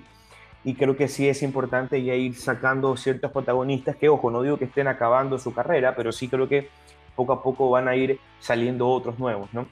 y 0.64 0.74
creo 0.74 0.96
que 0.96 1.08
sí 1.08 1.28
es 1.28 1.42
importante 1.42 2.02
ya 2.02 2.14
ir 2.14 2.36
sacando 2.36 2.96
ciertos 2.96 3.32
protagonistas 3.32 3.96
que, 3.96 4.08
ojo, 4.08 4.30
no 4.30 4.42
digo 4.42 4.58
que 4.58 4.66
estén 4.66 4.86
acabando 4.86 5.38
su 5.38 5.52
carrera, 5.52 5.94
pero 5.96 6.12
sí 6.12 6.28
creo 6.28 6.48
que 6.48 6.68
poco 7.16 7.32
a 7.32 7.42
poco 7.42 7.70
van 7.70 7.88
a 7.88 7.96
ir 7.96 8.18
saliendo 8.38 8.88
otros 8.88 9.18
nuevos, 9.18 9.52
¿no? 9.52 9.66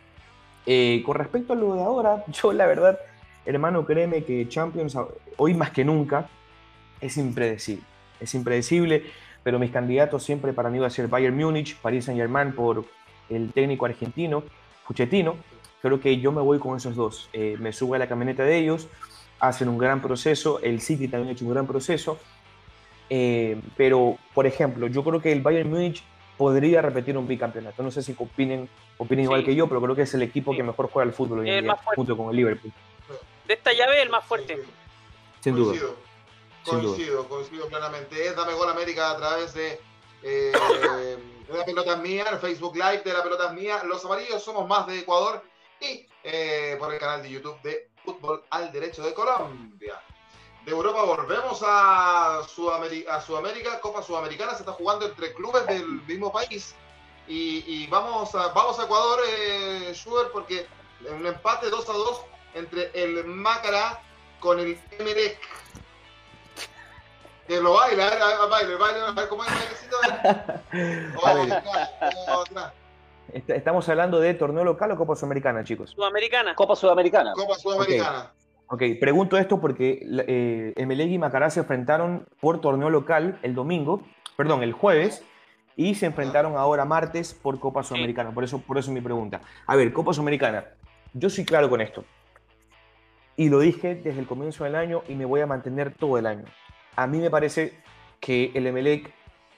Eh, 0.67 1.03
con 1.07 1.17
respecto 1.17 1.53
a 1.53 1.57
lo 1.57 1.75
de 1.75 1.83
ahora, 1.83 2.25
yo 2.43 2.53
la 2.53 2.67
verdad, 2.67 2.99
hermano, 3.47 3.87
créeme 3.87 4.25
que 4.25 4.49
Champions 4.49 4.97
hoy 5.37 5.55
más 5.55 5.71
que 5.71 5.85
nunca 5.85 6.29
es 7.01 7.17
impredecible, 7.17 7.85
es 8.19 8.35
impredecible, 8.35 9.05
pero 9.43 9.59
mis 9.59 9.71
candidatos 9.71 10.23
siempre 10.23 10.53
para 10.53 10.71
mí 10.71 10.79
va 10.79 10.89
a 10.89 10.91
ser 10.91 11.09
Bayern 11.09 11.37
Múnich, 11.37 11.77
Paris 11.77 12.05
Saint 12.05 12.21
Germain 12.21 12.53
por 12.53 12.85
el 13.31 13.53
técnico 13.53 13.87
argentino, 13.87 14.43
Puchetino, 14.87 15.37
creo 15.81 16.01
que 16.01 16.19
yo 16.21 16.33
me 16.33 16.43
voy 16.43 16.59
con 16.59 16.77
esos 16.77 16.97
dos, 16.97 17.31
eh, 17.33 17.57
me 17.59 17.73
subo 17.73 17.95
a 17.95 17.99
la 17.99 18.09
camioneta 18.09 18.43
de 18.43 18.59
ellos, 18.59 18.89
hacen 19.41 19.69
un 19.69 19.79
gran 19.79 20.01
proceso, 20.01 20.61
el 20.63 20.81
City 20.81 21.09
también 21.09 21.31
ha 21.31 21.33
hecho 21.33 21.45
un 21.45 21.53
gran 21.53 21.67
proceso, 21.67 22.19
eh, 23.09 23.61
pero, 23.77 24.17
por 24.35 24.47
ejemplo, 24.47 24.87
yo 24.87 25.03
creo 25.03 25.21
que 25.21 25.33
el 25.33 25.41
Bayern 25.41 25.69
Múnich 25.69 26.05
podría 26.37 26.81
repetir 26.81 27.19
un 27.19 27.27
bicampeonato. 27.27 27.83
No 27.83 27.91
sé 27.91 28.03
si 28.03 28.15
opinen, 28.17 28.69
opinen 28.97 29.25
igual 29.25 29.45
que 29.45 29.55
yo, 29.55 29.69
pero 29.69 29.83
creo 29.83 29.95
que 29.97 30.03
es 30.03 30.15
el 30.15 30.23
equipo 30.23 30.55
que 30.55 30.63
mejor 30.63 30.89
juega 30.91 31.07
el 31.07 31.15
fútbol 31.15 31.41
hoy 31.41 31.51
en 31.51 31.65
día, 31.65 31.77
junto 31.97 32.17
con 32.17 32.31
el 32.31 32.37
Liverpool. 32.37 32.73
De 33.47 33.55
esta 33.55 33.73
llave, 33.73 34.01
el 34.01 34.11
más 34.11 34.25
fuerte. 34.25 34.63
Sin 35.41 35.55
coincido. 35.55 35.89
duda. 35.89 35.97
Coincido, 36.65 37.29
coincido 37.29 37.69
plenamente. 37.69 38.27
Es 38.27 38.37
Dame 38.37 38.55
Gol 38.55 38.71
América 38.71 39.11
a 39.11 39.17
través 39.17 39.53
de, 39.55 39.81
eh, 40.23 40.53
de 41.49 41.59
la 41.59 41.65
pelota 41.65 41.97
mía, 41.97 42.25
el 42.31 42.39
Facebook 42.39 42.75
Live 42.75 43.03
de 43.05 43.13
la 43.13 43.23
pelota 43.23 43.53
mía. 43.53 43.83
Los 43.85 44.05
amarillos 44.05 44.43
somos 44.43 44.69
más 44.69 44.87
de 44.87 45.01
Ecuador 45.01 45.43
y 45.81 46.07
eh, 46.23 46.77
por 46.79 46.93
el 46.93 47.01
canal 47.01 47.23
de 47.23 47.31
YouTube 47.31 47.61
de 47.63 47.90
Fútbol 48.05 48.43
al 48.51 48.73
Derecho 48.73 49.03
de 49.03 49.15
Colombia. 49.15 50.01
De 50.65 50.73
Europa 50.73 51.03
volvemos 51.03 51.63
a 51.67 52.43
Sudamérica, 52.47 53.17
a 53.17 53.21
Sudamérica, 53.21 53.81
Copa 53.81 54.03
Sudamericana 54.03 54.53
se 54.53 54.61
está 54.61 54.73
jugando 54.73 55.07
entre 55.07 55.33
clubes 55.35 55.67
del 55.67 55.87
mismo 56.03 56.31
país. 56.31 56.75
Y, 57.27 57.87
vamos, 57.87 58.35
a, 58.35 58.49
vamos 58.49 58.79
a 58.81 58.85
Ecuador, 58.85 59.21
eh, 59.29 59.93
Schubert, 59.95 60.33
porque 60.33 60.67
un 61.09 61.25
empate 61.25 61.71
2 61.71 61.89
a 61.89 61.93
2 61.93 62.21
entre 62.55 62.91
el 62.93 63.25
Macará 63.25 64.03
con 64.41 64.59
el 64.59 64.81
Emelec. 64.99 65.39
Que 67.47 67.61
lo 67.61 67.75
baila, 67.75 68.09
a 68.09 68.47
baile, 68.47 68.75
baile, 68.77 69.01
a 69.01 69.11
ver 69.13 69.29
cómo 69.29 69.45
es 69.45 69.51
el 69.51 69.59
bailecito. 69.59 69.97
Estamos 73.33 73.89
hablando 73.89 74.21
de 74.21 74.35
torneo 74.35 74.65
local 74.65 74.91
o 74.93 74.97
Copa 74.97 75.17
Sudamericana, 75.17 75.65
chicos. 75.65 75.91
Sudamericana. 75.91 76.55
Copa 76.55 76.77
Sudamericana. 76.77 77.33
Copa 77.35 77.55
Sudamericana. 77.55 78.33
Ok, 78.67 78.83
pregunto 79.01 79.37
esto 79.37 79.61
porque 79.61 80.07
eh, 80.29 80.75
y 80.77 81.19
Macará 81.19 81.51
se 81.51 81.61
enfrentaron 81.61 82.27
por 82.41 82.61
torneo 82.61 82.89
local 82.89 83.39
el 83.43 83.55
domingo, 83.55 84.03
perdón, 84.37 84.63
el 84.63 84.73
jueves, 84.73 85.25
y 85.77 85.95
se 85.95 86.07
enfrentaron 86.07 86.57
ahora 86.57 86.85
martes 86.85 87.35
por 87.35 87.59
Copa 87.59 87.83
Sudamericana. 87.83 88.31
Por 88.33 88.45
eso, 88.45 88.61
por 88.61 88.79
eso 88.79 88.93
mi 88.93 89.01
pregunta. 89.01 89.41
A 89.67 89.77
ver, 89.77 89.93
Copa 89.93 90.13
Sudamericana. 90.13 90.67
Yo 91.15 91.29
soy 91.31 91.45
claro 91.45 91.69
con 91.69 91.81
esto. 91.81 92.05
Y 93.37 93.49
lo 93.49 93.59
dije 93.59 93.95
desde 93.95 94.21
el 94.21 94.27
comienzo 94.27 94.65
del 94.65 94.75
año 94.75 95.03
y 95.09 95.15
me 95.15 95.25
voy 95.25 95.41
a 95.41 95.47
mantener 95.47 95.95
todo 95.95 96.19
el 96.19 96.27
año. 96.27 96.45
A 96.95 97.07
mí 97.07 97.19
me 97.19 97.31
parece 97.31 97.73
que 98.21 98.53
el 98.55 98.67
Emelec 98.67 99.13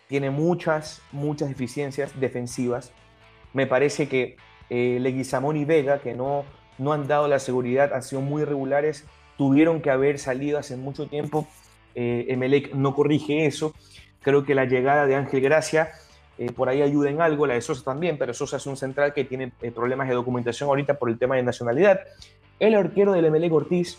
tiene 0.07 0.31
muchas, 0.31 1.03
muchas 1.11 1.49
deficiencias 1.49 2.18
defensivas. 2.20 2.93
Me 3.53 3.66
parece 3.66 4.09
que 4.09 4.36
eh, 4.70 4.98
Leguizamón 5.00 5.59
y 5.59 5.64
Vega, 5.64 5.98
que 5.98 6.14
no, 6.14 6.44
no 6.78 6.92
han 6.92 7.07
dado 7.07 7.28
la 7.28 7.38
seguridad, 7.38 7.92
han 7.92 8.03
sido 8.03 8.22
muy 8.22 8.42
irregulares, 8.42 9.05
tuvieron 9.36 9.82
que 9.82 9.90
haber 9.90 10.18
salido 10.18 10.59
hace 10.59 10.76
mucho 10.76 11.09
tiempo. 11.09 11.46
Eh, 11.94 12.26
Emelec 12.28 12.74
no 12.74 12.94
corrige 12.94 13.44
eso. 13.44 13.74
Creo 14.22 14.44
que 14.44 14.55
la 14.55 14.64
llegada 14.64 15.07
de 15.07 15.16
Ángel 15.16 15.42
Gracia 15.42 15.90
eh, 16.38 16.50
por 16.50 16.70
ahí 16.70 16.80
ayuda 16.80 17.11
en 17.11 17.20
algo, 17.20 17.46
la 17.46 17.55
de 17.55 17.61
Sosa 17.61 17.84
también, 17.84 18.16
pero 18.16 18.32
Sosa 18.32 18.57
es 18.57 18.66
un 18.66 18.78
central 18.78 19.12
que 19.12 19.24
tiene 19.24 19.53
problemas 19.74 20.09
de 20.09 20.14
documentación 20.14 20.70
ahorita 20.70 20.94
por 20.94 21.11
el 21.11 21.18
tema 21.18 21.36
de 21.36 21.42
nacionalidad. 21.42 22.00
El 22.59 22.74
arquero 22.74 23.12
del 23.12 23.26
Emelec 23.26 23.53
Ortiz, 23.53 23.98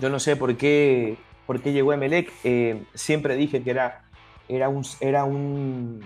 yo 0.00 0.08
no 0.08 0.18
sé 0.18 0.34
por 0.34 0.56
qué, 0.56 1.16
por 1.46 1.60
qué 1.60 1.72
llegó 1.72 1.92
Emelec, 1.92 2.32
siempre 2.94 3.36
dije 3.36 3.62
que 3.62 3.70
era, 3.70 4.02
era, 4.48 4.68
un, 4.68 4.84
era 5.00 5.22
un, 5.22 6.04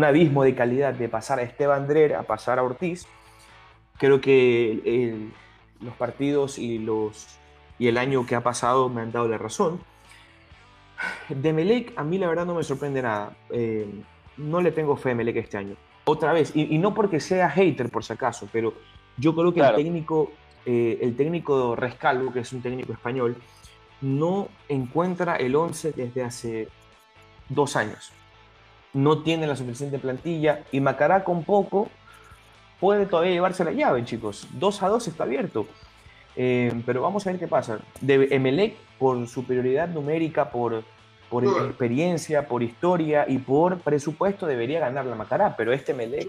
abismo 0.00 0.42
de 0.42 0.54
calidad 0.54 0.94
de 0.94 1.08
pasar 1.08 1.38
a 1.38 1.42
Esteban 1.42 1.86
Drer 1.86 2.14
a 2.14 2.22
pasar 2.22 2.58
a 2.58 2.62
Ortiz. 2.62 3.06
Creo 3.98 4.20
que 4.20 5.30
los 5.80 5.94
partidos 5.94 6.58
y, 6.58 6.78
los, 6.78 7.38
y 7.78 7.88
el 7.88 7.98
año 7.98 8.24
que 8.26 8.34
ha 8.34 8.40
pasado 8.40 8.88
me 8.88 9.02
han 9.02 9.12
dado 9.12 9.28
la 9.28 9.38
razón. 9.38 9.80
De 11.28 11.52
Melec, 11.52 11.92
a 11.96 12.04
mí 12.04 12.18
la 12.18 12.28
verdad 12.28 12.46
no 12.46 12.54
me 12.54 12.62
sorprende 12.62 13.02
nada. 13.02 13.36
Eh, 13.50 13.86
no 14.36 14.60
le 14.60 14.72
tengo 14.72 14.96
fe 14.96 15.10
a 15.10 15.14
Melec 15.14 15.36
este 15.36 15.58
año. 15.58 15.76
Otra 16.04 16.32
vez, 16.32 16.52
y, 16.54 16.78
no 16.78 16.94
porque 16.94 17.20
sea 17.20 17.48
hater 17.50 17.90
por 17.90 18.02
si 18.02 18.12
acaso, 18.12 18.48
pero 18.52 18.74
yo 19.16 19.34
creo 19.34 19.52
que 19.52 19.60
el 19.60 19.74
técnico, 19.74 20.32
eh, 20.66 20.98
el 21.00 21.14
técnico 21.14 21.76
Rescalvo, 21.76 22.32
que 22.32 22.40
es 22.40 22.52
un 22.52 22.62
técnico 22.62 22.92
español, 22.92 23.36
no 24.00 24.48
encuentra 24.68 25.36
el 25.36 25.54
11 25.54 25.92
desde 25.92 26.24
hace 26.24 26.68
dos 27.48 27.76
años. 27.76 28.12
No 28.92 29.22
tiene 29.22 29.46
la 29.46 29.56
suficiente 29.56 29.98
plantilla 29.98 30.64
y 30.70 30.80
Macará 30.80 31.24
con 31.24 31.44
poco 31.44 31.88
puede 32.80 33.06
todavía 33.06 33.32
llevarse 33.32 33.64
la 33.64 33.72
llave, 33.72 34.04
chicos. 34.04 34.48
2 34.52 34.82
a 34.82 34.88
2 34.88 35.08
está 35.08 35.24
abierto. 35.24 35.66
Eh, 36.34 36.72
pero 36.84 37.02
vamos 37.02 37.26
a 37.26 37.30
ver 37.30 37.38
qué 37.38 37.46
pasa. 37.46 37.78
De 38.00 38.28
Emelec, 38.30 38.74
por 38.98 39.26
superioridad 39.28 39.88
numérica, 39.88 40.50
por, 40.50 40.82
por 41.30 41.44
experiencia, 41.44 42.48
por 42.48 42.62
historia 42.62 43.24
y 43.28 43.38
por 43.38 43.78
presupuesto, 43.78 44.46
debería 44.46 44.80
ganar 44.80 45.06
la 45.06 45.14
Macará, 45.14 45.56
pero 45.56 45.72
este 45.72 45.92
Emelec 45.92 46.28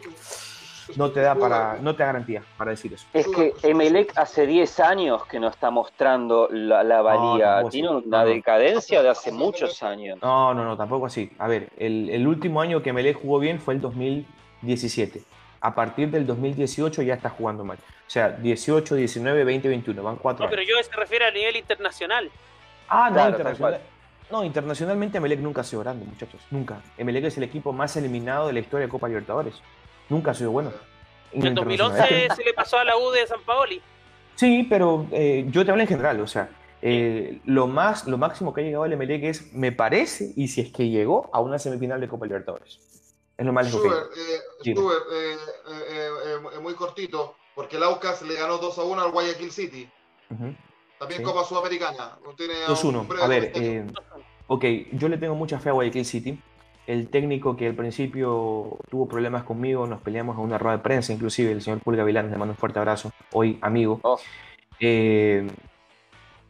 no 0.95 1.11
te 1.11 1.21
da 1.21 1.35
para 1.35 1.77
no 1.81 1.95
te 1.95 2.03
da 2.03 2.07
garantía 2.07 2.43
para 2.57 2.71
decir 2.71 2.93
eso. 2.93 3.05
Es 3.13 3.27
que 3.27 3.53
Emelec 3.63 4.13
hace 4.17 4.45
10 4.45 4.79
años 4.79 5.25
que 5.25 5.39
no 5.39 5.47
está 5.47 5.69
mostrando 5.69 6.47
la, 6.51 7.01
valía. 7.01 7.63
Tiene 7.69 7.89
una 7.89 8.25
decadencia 8.25 9.01
de 9.01 9.09
hace 9.09 9.31
muchos 9.31 9.81
años. 9.83 10.19
No, 10.21 10.53
no, 10.53 10.63
no, 10.63 10.77
tampoco 10.77 11.07
así. 11.07 11.31
A 11.39 11.47
ver, 11.47 11.69
el, 11.77 12.09
el 12.09 12.27
último 12.27 12.61
año 12.61 12.81
que 12.81 12.89
Emelec 12.91 13.21
jugó 13.21 13.39
bien 13.39 13.59
fue 13.59 13.73
el 13.73 13.81
2017 13.81 15.23
a 15.63 15.73
partir 15.73 16.11
del 16.11 16.27
2018 16.27 17.01
ya 17.03 17.13
está 17.13 17.29
jugando 17.29 17.63
mal. 17.63 17.77
O 18.05 18.09
sea, 18.09 18.29
18, 18.29 18.95
19, 18.95 19.45
20, 19.45 19.69
21, 19.69 20.03
van 20.03 20.17
cuatro. 20.17 20.45
No, 20.45 20.49
pero 20.49 20.61
yo 20.61 20.75
se 20.83 20.93
refiere 20.93 21.25
a 21.25 21.31
nivel 21.31 21.55
internacional. 21.55 22.29
Ah, 22.89 23.09
no, 23.09 23.29
internacional. 23.29 23.79
No, 24.29 24.43
internacionalmente 24.43 25.19
Emelec 25.19 25.39
nunca 25.39 25.61
ha 25.61 25.63
sido 25.63 25.81
grande, 25.81 26.05
muchachos. 26.05 26.41
Nunca. 26.51 26.81
Emelec 26.97 27.23
es 27.25 27.37
el 27.37 27.43
equipo 27.43 27.71
más 27.71 27.95
eliminado 27.95 28.47
de 28.47 28.53
la 28.53 28.59
historia 28.59 28.87
de 28.87 28.91
Copa 28.91 29.07
Libertadores. 29.07 29.61
Nunca 30.09 30.31
ha 30.31 30.33
sido 30.33 30.51
bueno. 30.51 30.71
En 31.31 31.55
2011 31.55 32.29
se 32.35 32.43
le 32.43 32.53
pasó 32.53 32.77
a 32.77 32.83
la 32.83 32.97
U 32.97 33.09
de 33.11 33.25
San 33.25 33.41
Paoli. 33.41 33.81
Sí, 34.35 34.65
pero 34.69 35.07
eh, 35.11 35.45
yo 35.49 35.63
te 35.65 35.71
hablo 35.71 35.83
en 35.83 35.87
general, 35.87 36.19
o 36.19 36.27
sea, 36.27 36.49
eh, 36.81 37.39
lo, 37.45 37.67
más, 37.67 38.07
lo 38.07 38.17
máximo 38.17 38.53
que 38.53 38.61
ha 38.61 38.63
llegado 38.63 38.85
el 38.85 38.93
Emelec 38.93 39.23
es, 39.23 39.53
me 39.53 39.71
parece, 39.71 40.33
y 40.35 40.47
si 40.47 40.61
es 40.61 40.71
que 40.71 40.89
llegó 40.89 41.29
a 41.31 41.39
una 41.39 41.57
semifinal 41.57 42.01
de 42.01 42.07
Copa 42.07 42.25
Libertadores. 42.25 42.79
Es 43.37 43.45
lo 43.45 43.53
más 43.53 43.65
lejos 43.65 43.85
eh, 43.85 44.39
eh, 44.65 44.75
eh, 45.89 46.59
muy 46.61 46.73
cortito, 46.75 47.35
porque 47.55 47.77
el 47.77 47.83
Aucas 47.83 48.21
le 48.21 48.35
ganó 48.35 48.57
2 48.57 48.77
a 48.77 48.83
1 48.83 49.01
al 49.01 49.11
Guayaquil 49.11 49.51
City. 49.51 49.89
También 50.99 51.23
Copa 51.23 51.43
Sudamericana. 51.43 52.17
2-1. 52.67 53.21
A 53.21 53.27
ver, 53.27 53.85
ok, 54.47 54.65
yo 54.93 55.07
le 55.07 55.17
tengo 55.17 55.35
mucha 55.35 55.59
fe 55.59 55.69
a 55.69 55.73
Guayaquil 55.73 56.05
City. 56.05 56.39
El 56.85 57.07
técnico 57.07 57.55
que 57.55 57.67
al 57.67 57.75
principio 57.75 58.77
tuvo 58.89 59.07
problemas 59.07 59.43
conmigo, 59.43 59.87
nos 59.87 60.01
peleamos 60.01 60.37
a 60.37 60.41
una 60.41 60.57
rueda 60.57 60.77
de 60.77 60.83
prensa, 60.83 61.13
inclusive 61.13 61.51
el 61.51 61.61
señor 61.61 61.79
Pulga 61.79 62.03
Vilán, 62.03 62.29
le 62.29 62.37
mando 62.37 62.53
un 62.53 62.57
fuerte 62.57 62.79
abrazo, 62.79 63.11
hoy 63.31 63.57
amigo. 63.61 63.99
Oh. 64.03 64.19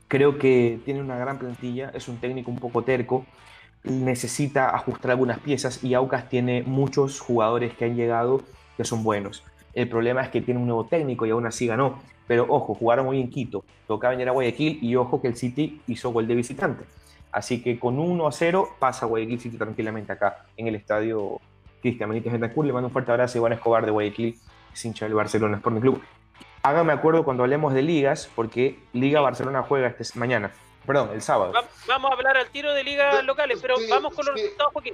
creo 0.08 0.40
que 0.40 0.80
tiene 0.86 1.02
una 1.02 1.18
gran 1.18 1.38
plantilla, 1.38 1.92
es 1.94 2.08
un 2.08 2.18
técnico 2.18 2.50
un 2.50 2.58
poco 2.58 2.84
terco, 2.84 3.26
necesita 3.84 4.76
ajustar 4.76 5.12
algunas 5.12 5.40
piezas 5.40 5.84
y 5.84 5.94
Aucas 5.94 6.30
tiene 6.30 6.64
muchos 6.64 7.20
jugadores 7.20 7.74
que 7.76 7.86
han 7.86 7.96
llegado 7.96 8.42
que 8.78 8.86
son 8.86 9.04
buenos. 9.04 9.44
El 9.74 9.90
problema 9.90 10.22
es 10.22 10.30
que 10.30 10.42
tiene 10.42 10.60
un 10.60 10.68
nuevo 10.68 10.86
técnico 10.86 11.26
y 11.26 11.32
aún 11.32 11.46
así 11.46 11.68
ganó. 11.68 12.00
Pero 12.28 12.46
ojo, 12.48 12.74
jugaron 12.74 13.08
hoy 13.08 13.20
en 13.20 13.30
Quito, 13.30 13.66
tocaba 13.86 14.12
venir 14.12 14.30
a 14.30 14.32
Guayaquil 14.32 14.80
y 14.82 14.96
ojo 14.96 15.22
que 15.22 15.28
el 15.28 15.36
City 15.36 15.82
hizo 15.88 16.12
gol 16.12 16.28
de 16.28 16.36
visitante. 16.36 16.86
Así 17.34 17.64
que 17.64 17.80
con 17.80 18.00
1 18.00 18.28
a 18.28 18.32
0 18.32 18.76
pasa 18.78 19.08
Guayaquil 19.08 19.40
City 19.40 19.58
tranquilamente 19.58 20.14
acá 20.14 20.46
en 20.56 20.68
el 20.68 20.76
estadio 20.76 21.42
Cristian 21.82 22.08
Benítez 22.08 22.32
Bentancur. 22.32 22.64
Le 22.64 22.72
mando 22.72 22.88
un 22.88 22.94
fuerte 22.94 23.12
abrazo 23.12 23.38
a 23.38 23.40
Iván 23.40 23.54
Escobar 23.54 23.84
de 23.84 23.92
Guayaquil, 23.92 24.40
es 24.72 24.86
hincha 24.86 25.06
del 25.06 25.16
Barcelona 25.16 25.58
Sporting 25.58 25.82
Club. 25.82 26.02
Hágame 26.62 26.94
acuerdo 26.94 27.26
cuando 27.26 27.44
hablemos 27.44 27.74
de 27.74 27.82
ligas, 27.82 28.30
porque 28.36 28.80
Liga 28.94 29.20
Barcelona 29.20 29.64
juega 29.64 29.88
este 29.88 30.18
mañana. 30.18 30.52
Perdón, 30.86 31.10
el 31.14 31.22
sábado. 31.22 31.54
vamos 31.88 32.12
a 32.12 32.14
hablar 32.14 32.38
al 32.38 32.50
tiro 32.52 32.72
de 32.72 32.84
ligas 32.84 33.24
locales, 33.26 33.58
pero 33.62 33.76
vamos 33.90 34.14
con 34.14 34.26
los 34.28 34.36
resultados, 34.36 34.72
Joaquín. 34.74 34.94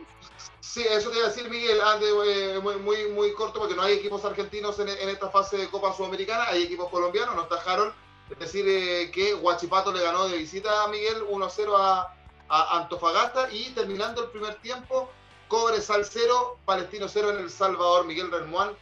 Sí, 0.62 0.84
eso 0.90 1.10
te 1.10 1.18
iba 1.18 1.26
a 1.26 1.30
decir, 1.30 1.50
Miguel, 1.50 1.82
ande, 1.82 2.06
eh, 2.26 2.60
muy, 2.60 2.78
muy, 2.78 3.08
muy, 3.10 3.34
corto, 3.34 3.60
porque 3.60 3.76
no 3.76 3.82
hay 3.82 3.96
equipos 3.96 4.24
argentinos 4.24 4.80
en, 4.80 4.88
esta 4.88 5.30
fase 5.30 5.58
de 5.58 5.68
Copa 5.68 5.94
Sudamericana, 5.94 6.46
hay 6.48 6.64
equipos 6.64 6.90
colombianos, 6.90 7.36
no 7.36 7.42
está 7.44 7.56
Harold. 7.66 7.94
Es 8.30 8.40
decir, 8.40 8.66
eh, 8.68 9.10
que 9.12 9.34
Huachipato 9.34 9.92
le 9.92 10.04
ganó 10.04 10.28
de 10.28 10.38
visita 10.38 10.84
a 10.84 10.88
Miguel 10.88 11.24
1-0 11.30 11.74
a, 11.76 12.16
a, 12.50 12.78
Antofagasta 12.78 13.50
y 13.52 13.70
terminando 13.72 14.24
el 14.24 14.30
primer 14.30 14.56
tiempo, 14.56 15.10
Cobre 15.48 15.82
Sal 15.82 16.06
0, 16.06 16.60
Palestino 16.66 17.08
0 17.08 17.32
en 17.32 17.38
El 17.40 17.50
Salvador. 17.50 18.06
Miguel 18.06 18.32
Renmuán, 18.32 18.76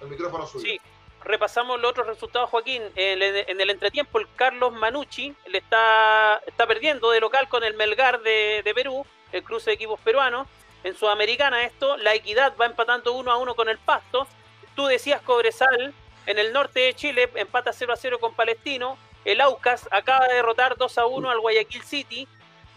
el 0.00 0.08
micrófono 0.08 0.46
suyo. 0.46 0.64
Sí, 0.64 0.80
repasamos 1.22 1.80
los 1.80 1.90
otros 1.90 2.06
resultados, 2.06 2.50
Joaquín. 2.50 2.82
En 2.96 3.60
el, 3.60 3.70
entretiempo, 3.70 4.18
el 4.18 4.26
Carlos 4.34 4.72
Manucci 4.72 5.34
le 5.46 5.58
está, 5.58 6.40
está 6.46 6.66
perdiendo 6.66 7.10
de 7.10 7.20
local 7.20 7.48
con 7.48 7.64
el 7.64 7.74
Melgar 7.74 8.20
de, 8.22 8.72
Perú, 8.74 9.04
el 9.32 9.42
cruce 9.44 9.70
de 9.70 9.74
equipos 9.74 10.00
peruanos. 10.00 10.48
En 10.82 10.96
Sudamericana 10.96 11.64
esto, 11.64 11.96
la 11.98 12.14
Equidad 12.14 12.54
va 12.58 12.66
empatando 12.66 13.12
1 13.12 13.30
a 13.30 13.36
1 13.36 13.54
con 13.54 13.68
el 13.68 13.78
Pasto. 13.78 14.26
Tú 14.74 14.86
decías 14.86 15.20
Cobresal, 15.22 15.92
en 16.26 16.38
el 16.38 16.52
norte 16.52 16.80
de 16.80 16.94
Chile 16.94 17.30
empata 17.34 17.72
0 17.72 17.92
a 17.92 17.96
0 17.96 18.18
con 18.18 18.34
Palestino. 18.34 18.96
El 19.24 19.40
Aucas 19.42 19.88
acaba 19.90 20.26
de 20.26 20.34
derrotar 20.34 20.76
2 20.76 20.98
a 20.98 21.06
1 21.06 21.30
al 21.30 21.40
Guayaquil 21.40 21.82
City. 21.82 22.26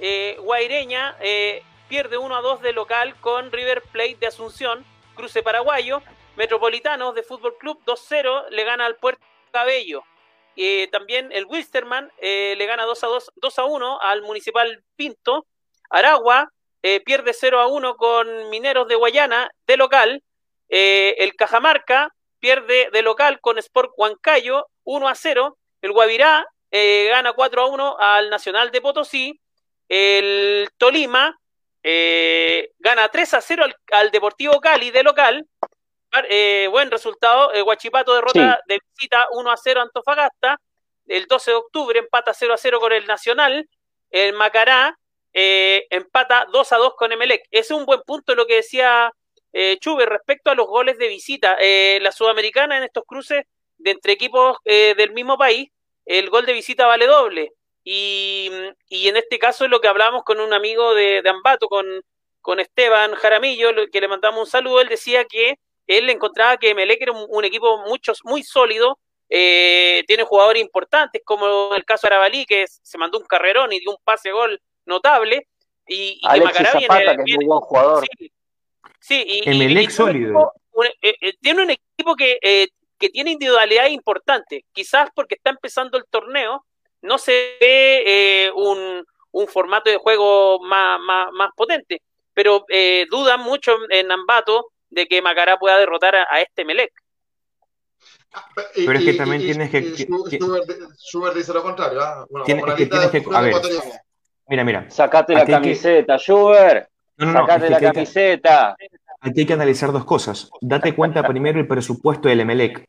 Eh, 0.05 0.35
Guaireña 0.41 1.15
eh, 1.21 1.63
pierde 1.87 2.17
1 2.17 2.35
a 2.35 2.41
2 2.41 2.61
de 2.61 2.73
local 2.73 3.15
con 3.21 3.53
River 3.53 3.81
Plate 3.83 4.17
de 4.19 4.27
Asunción, 4.27 4.85
cruce 5.15 5.41
paraguayo. 5.41 6.01
Metropolitanos 6.35 7.15
de 7.15 7.23
Fútbol 7.23 7.57
Club 7.57 7.79
2-0 7.85 8.49
le 8.49 8.65
gana 8.65 8.85
al 8.85 8.97
Puerto 8.97 9.25
Cabello. 9.53 10.03
eh, 10.57 10.89
también 10.91 11.31
el 11.31 11.45
Wisterman 11.45 12.11
eh, 12.17 12.53
le 12.57 12.65
gana 12.65 12.83
2 12.83 13.01
a 13.01 13.07
2, 13.07 13.31
2 13.37 13.59
a 13.59 13.63
1 13.63 14.01
al 14.01 14.23
Municipal 14.23 14.83
Pinto. 14.97 15.45
Aragua 15.89 16.51
eh, 16.81 16.99
pierde 16.99 17.31
0 17.31 17.61
a 17.61 17.67
1 17.67 17.95
con 17.95 18.49
Mineros 18.49 18.89
de 18.89 18.95
Guayana 18.95 19.51
de 19.65 19.77
local. 19.77 20.21
el 20.67 21.33
Cajamarca 21.37 22.13
pierde 22.41 22.89
de 22.91 23.01
local 23.03 23.39
con 23.39 23.57
Sport 23.57 23.93
Huancayo 23.95 24.67
1 24.83 25.07
a 25.07 25.15
0. 25.15 25.57
El 25.81 25.93
Guavirá 25.93 26.45
gana 26.71 27.31
4 27.31 27.61
a 27.61 27.65
1 27.67 27.97
al 27.99 28.29
Nacional 28.29 28.69
de 28.71 28.81
Potosí. 28.81 29.39
El 29.87 30.69
Tolima 30.77 31.39
gana 32.79 33.09
3 33.09 33.33
a 33.33 33.41
0 33.41 33.65
al, 33.91 34.11
Deportivo 34.11 34.59
Cali 34.59 34.91
de 34.91 35.03
local. 35.03 35.45
buen 36.71 36.91
resultado. 36.91 37.51
Guachipato 37.63 38.15
derrota 38.15 38.61
de 38.67 38.79
visita 38.95 39.27
1 39.31 39.51
a 39.51 39.57
0 39.57 39.81
Antofagasta. 39.81 40.59
El 41.07 41.25
12 41.25 41.51
de 41.51 41.57
octubre 41.57 41.99
empata 41.99 42.33
0 42.33 42.53
a 42.53 42.57
0 42.57 42.79
con 42.79 42.91
el 42.93 43.05
Nacional. 43.05 43.67
El 44.09 44.33
Macará 44.33 44.97
eh, 45.33 45.87
empata 45.89 46.47
2 46.51 46.71
a 46.71 46.77
2 46.77 46.95
con 46.95 47.11
Emelec. 47.11 47.45
Es 47.51 47.71
un 47.71 47.85
buen 47.85 48.01
punto 48.01 48.35
lo 48.35 48.45
que 48.45 48.57
decía 48.57 49.11
eh, 49.51 49.77
Chuber 49.79 50.09
respecto 50.09 50.51
a 50.51 50.55
los 50.55 50.67
goles 50.67 50.97
de 50.97 51.07
visita. 51.07 51.57
Eh, 51.59 51.99
la 52.01 52.11
Sudamericana 52.11 52.77
en 52.77 52.83
estos 52.83 53.03
cruces 53.05 53.45
de 53.77 53.91
entre 53.91 54.13
equipos 54.13 54.57
eh, 54.65 54.95
del 54.95 55.11
mismo 55.11 55.37
país, 55.37 55.69
el 56.05 56.29
gol 56.29 56.45
de 56.45 56.53
visita 56.53 56.87
vale 56.87 57.07
doble. 57.07 57.51
Y, 57.83 58.49
y 58.87 59.07
en 59.07 59.17
este 59.17 59.39
caso 59.39 59.65
es 59.65 59.71
lo 59.71 59.81
que 59.81 59.87
hablamos 59.87 60.23
con 60.23 60.39
un 60.39 60.53
amigo 60.53 60.93
de, 60.93 61.21
de 61.21 61.29
Ambato, 61.29 61.67
con, 61.67 61.85
con 62.41 62.59
Esteban 62.59 63.13
Jaramillo, 63.15 63.71
que 63.91 64.01
le 64.01 64.07
mandamos 64.07 64.41
un 64.41 64.47
saludo, 64.47 64.81
él 64.81 64.87
decía 64.87 65.25
que 65.25 65.59
él 65.87 66.09
encontraba 66.09 66.57
que 66.57 66.69
Emelec 66.69 67.01
era 67.01 67.11
un, 67.11 67.45
equipo 67.45 67.79
mucho, 67.79 68.13
muy 68.23 68.43
sólido, 68.43 68.99
eh, 69.29 70.03
tiene 70.07 70.23
jugadores 70.23 70.61
importantes, 70.61 71.21
como 71.25 71.75
el 71.75 71.83
caso 71.83 72.07
de 72.07 72.15
Arabalí, 72.15 72.45
que 72.45 72.65
se 72.67 72.97
mandó 72.97 73.19
un 73.19 73.25
carrerón 73.25 73.73
y 73.73 73.79
dio 73.79 73.91
un 73.91 73.97
pase 74.03 74.31
gol 74.31 74.61
notable. 74.85 75.47
Y, 75.87 76.19
y 76.21 76.21
Alexis 76.23 76.69
que 76.69 76.81
Zapata, 76.81 77.17
que 77.17 77.31
es 77.31 77.35
muy 77.35 77.45
buen 77.45 77.59
jugador. 77.59 78.05
Sí, 78.99 79.23
y, 79.27 79.49
y, 79.49 79.89
sólido. 79.89 80.53
Eh, 81.01 81.15
eh, 81.21 81.33
tiene 81.41 81.63
un 81.63 81.69
equipo 81.71 82.15
que, 82.15 82.37
eh, 82.41 82.69
que 82.97 83.09
tiene 83.09 83.31
individualidad 83.31 83.87
importante, 83.87 84.65
quizás 84.71 85.09
porque 85.13 85.35
está 85.35 85.49
empezando 85.49 85.97
el 85.97 86.05
torneo, 86.09 86.65
no 87.03 87.17
se 87.17 87.57
ve 87.59 88.51
un, 88.55 89.05
un, 89.31 89.47
formato 89.47 89.89
de 89.89 89.97
juego 89.97 90.59
más, 90.63 90.99
más, 90.99 91.31
más 91.31 91.51
potente, 91.55 92.01
pero 92.33 92.65
dudan 93.09 93.41
mucho 93.41 93.73
en 93.89 94.11
Ambato 94.11 94.73
de 94.93 95.07
que 95.07 95.21
Macará 95.21 95.57
pueda 95.57 95.77
derrotar 95.77 96.15
a, 96.15 96.41
este 96.41 96.65
Melec. 96.65 96.91
Ah, 98.33 98.45
pero 98.75 98.93
es 98.93 99.05
que 99.05 99.13
también 99.13 99.41
tienes 99.41 99.69
que. 99.69 99.95
Schubert 100.97 101.35
dice 101.35 101.53
lo 101.53 101.61
contrario. 101.61 102.01
¿ah? 102.01 102.25
tienes 102.45 102.65
que, 102.75 102.85
tienes 102.87 103.11
que 103.11 103.23
a 103.31 103.41
ver, 103.41 103.53
Mira, 104.47 104.63
mira. 104.63 104.89
Sacate 104.89 105.33
la 105.33 105.45
camiseta, 105.45 106.17
Schubert. 106.17 106.89
No, 107.17 107.27
no, 107.27 107.41
Sacate 107.41 107.69
la 107.69 107.79
camiseta. 107.79 108.75
aquí 109.21 109.41
hay 109.41 109.45
que 109.45 109.53
analizar 109.53 109.91
dos 109.91 110.05
cosas. 110.05 110.49
Date 110.61 110.95
cuenta 110.95 111.23
primero 111.23 111.59
el 111.59 111.67
presupuesto 111.67 112.27
del 112.27 112.41
Emelec. 112.41 112.85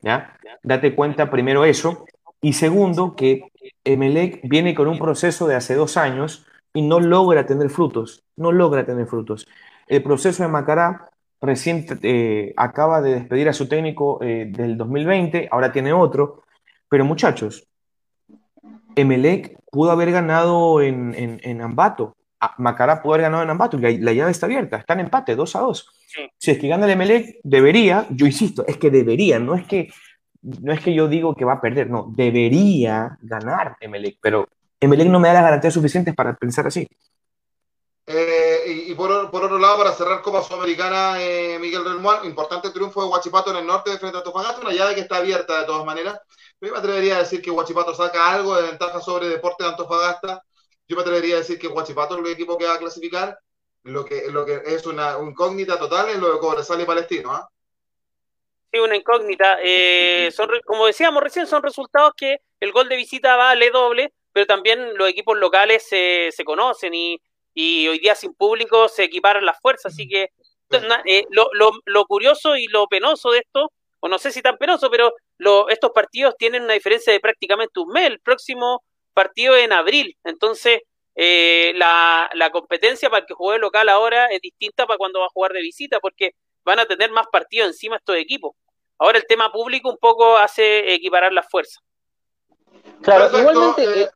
¿ya? 0.00 0.36
Date 0.62 0.94
cuenta 0.94 1.30
primero 1.30 1.64
eso. 1.64 2.04
Y 2.42 2.54
segundo, 2.54 3.14
que 3.14 3.52
Emelec 3.84 4.40
viene 4.42 4.74
con 4.74 4.88
un 4.88 4.98
proceso 4.98 5.46
de 5.46 5.54
hace 5.54 5.76
dos 5.76 5.96
años 5.96 6.44
y 6.74 6.82
no 6.82 6.98
logra 6.98 7.46
tener 7.46 7.70
frutos. 7.70 8.24
No 8.36 8.50
logra 8.50 8.84
tener 8.84 9.06
frutos. 9.06 9.46
El 9.86 10.02
proceso 10.02 10.42
de 10.42 10.48
Macará 10.48 11.08
recién 11.40 11.86
eh, 12.02 12.52
acaba 12.56 13.00
de 13.00 13.14
despedir 13.14 13.48
a 13.48 13.52
su 13.52 13.68
técnico 13.68 14.18
eh, 14.22 14.46
del 14.50 14.76
2020, 14.76 15.48
ahora 15.52 15.72
tiene 15.72 15.92
otro. 15.92 16.42
Pero 16.88 17.04
muchachos, 17.04 17.68
Emelec 18.96 19.56
pudo 19.70 19.92
haber 19.92 20.10
ganado 20.10 20.82
en, 20.82 21.14
en, 21.42 21.60
Ambato. 21.62 22.16
Ah, 22.40 22.54
Macará 22.58 23.02
pudo 23.02 23.14
haber 23.14 23.22
ganado 23.22 23.44
en 23.44 23.50
Ambato. 23.50 23.78
La, 23.78 23.90
la 23.90 24.12
llave 24.12 24.32
está 24.32 24.46
abierta. 24.46 24.78
Está 24.78 24.94
en 24.94 25.00
empate, 25.00 25.36
2 25.36 25.56
a 25.56 25.60
2. 25.60 25.88
Si 26.38 26.50
es 26.50 26.58
que 26.58 26.68
gana 26.68 26.86
el 26.86 26.92
Emelec, 26.92 27.38
debería, 27.44 28.06
yo 28.10 28.26
insisto, 28.26 28.64
es 28.66 28.76
que 28.78 28.90
debería, 28.90 29.38
no 29.38 29.54
es 29.54 29.64
que, 29.64 29.90
no 30.42 30.72
es 30.72 30.80
que 30.80 30.94
yo 30.94 31.08
digo 31.08 31.34
que 31.34 31.44
va 31.44 31.54
a 31.54 31.60
perder, 31.60 31.88
no, 31.88 32.06
debería 32.08 33.16
ganar 33.22 33.76
Emelec, 33.80 34.18
pero 34.20 34.48
Emelec 34.80 35.08
no 35.08 35.20
me 35.20 35.28
da 35.28 35.34
las 35.34 35.44
garantías 35.44 35.74
suficientes 35.74 36.14
para 36.14 36.34
pensar 36.34 36.66
así. 36.66 36.88
Eh, 38.04 38.84
y, 38.88 38.94
por, 38.94 39.10
otro 39.12 39.58
lado, 39.58 39.78
para 39.78 39.92
cerrar 39.92 40.22
Copa 40.22 40.42
Sudamericana, 40.42 41.22
eh, 41.22 41.56
Miguel 41.60 41.84
Relmuán, 41.84 42.24
importante 42.24 42.70
triunfo 42.70 43.00
de 43.00 43.08
Guachipato 43.08 43.52
en 43.52 43.58
el 43.58 43.66
norte 43.66 43.90
de 43.90 43.98
frente 43.98 44.16
a 44.16 44.20
Antofagasta, 44.20 44.60
una 44.60 44.72
llave 44.72 44.96
que 44.96 45.02
está 45.02 45.18
abierta 45.18 45.60
de 45.60 45.66
todas 45.66 45.86
maneras. 45.86 46.18
Yo 46.60 46.72
me 46.72 46.78
atrevería 46.78 47.16
a 47.16 47.20
decir 47.20 47.40
que 47.40 47.50
Huachipato 47.50 47.94
saca 47.94 48.32
algo 48.32 48.56
de 48.56 48.62
ventaja 48.62 49.00
sobre 49.00 49.28
Deporte 49.28 49.62
de 49.62 49.70
Antofagasta. 49.70 50.42
Yo 50.88 50.96
me 50.96 51.02
atrevería 51.02 51.36
a 51.36 51.38
decir 51.38 51.58
que 51.58 51.68
Huachipato 51.68 52.14
es 52.16 52.24
el 52.24 52.32
equipo 52.32 52.58
que 52.58 52.66
va 52.66 52.74
a 52.74 52.78
clasificar. 52.78 53.38
Lo 53.84 54.04
que, 54.04 54.30
lo 54.30 54.44
que 54.44 54.62
es 54.66 54.86
una 54.86 55.16
incógnita 55.20 55.78
total 55.78 56.08
es 56.10 56.18
lo 56.18 56.32
de 56.32 56.38
Cobresal 56.40 56.80
y 56.80 56.84
Palestino. 56.84 57.32
¿ah? 57.32 57.48
Sí, 58.72 58.78
una 58.78 58.96
incógnita. 58.96 59.58
Eh, 59.62 60.30
son, 60.34 60.48
como 60.64 60.86
decíamos 60.86 61.22
recién, 61.22 61.46
son 61.46 61.62
resultados 61.62 62.12
que 62.16 62.38
el 62.60 62.72
gol 62.72 62.88
de 62.88 62.96
visita 62.96 63.36
vale 63.36 63.70
doble, 63.70 64.12
pero 64.32 64.46
también 64.46 64.96
los 64.96 65.08
equipos 65.08 65.36
locales 65.38 65.86
se, 65.86 66.30
se 66.32 66.44
conocen 66.44 66.94
y, 66.94 67.20
y 67.52 67.88
hoy 67.88 67.98
día 67.98 68.14
sin 68.14 68.34
público 68.34 68.88
se 68.88 69.04
equiparan 69.04 69.44
las 69.44 69.60
fuerzas. 69.60 69.92
Así 69.92 70.08
que 70.08 70.30
eh, 71.04 71.26
lo, 71.30 71.50
lo, 71.52 71.72
lo 71.84 72.06
curioso 72.06 72.56
y 72.56 72.66
lo 72.68 72.86
penoso 72.86 73.30
de 73.30 73.40
esto 73.40 73.70
o 74.04 74.08
no 74.08 74.18
sé 74.18 74.32
si 74.32 74.42
tan 74.42 74.58
penoso, 74.58 74.90
pero 74.90 75.14
estos 75.68 75.92
partidos 75.92 76.34
tienen 76.36 76.64
una 76.64 76.74
diferencia 76.74 77.12
de 77.12 77.20
prácticamente 77.20 77.78
un 77.78 77.88
mes. 77.90 78.06
El 78.06 78.20
próximo 78.20 78.82
partido 79.14 79.54
es 79.54 79.64
en 79.64 79.72
abril, 79.72 80.16
entonces 80.24 80.80
eh, 81.14 81.72
la, 81.76 82.28
competencia 82.52 83.08
para 83.10 83.20
el 83.20 83.26
que 83.26 83.34
juegue 83.34 83.60
local 83.60 83.88
ahora 83.88 84.26
es 84.26 84.40
distinta 84.40 84.86
para 84.86 84.98
cuando 84.98 85.20
va 85.20 85.26
a 85.26 85.32
jugar 85.32 85.52
de 85.52 85.62
visita, 85.62 86.00
porque 86.00 86.32
van 86.64 86.80
a 86.80 86.86
tener 86.86 87.10
más 87.10 87.26
partidos 87.30 87.68
encima 87.68 87.96
estos 87.96 88.16
equipos. 88.16 88.52
Ahora 88.98 89.18
el 89.18 89.26
tema 89.26 89.50
público 89.50 89.90
un 89.90 89.98
poco 89.98 90.36
hace 90.36 90.92
equiparar 90.94 91.32
las 91.32 91.48
fuerzas. 91.48 91.82
Claro, 93.02 93.38
igualmente, 93.38 94.02
eh, 94.02 94.08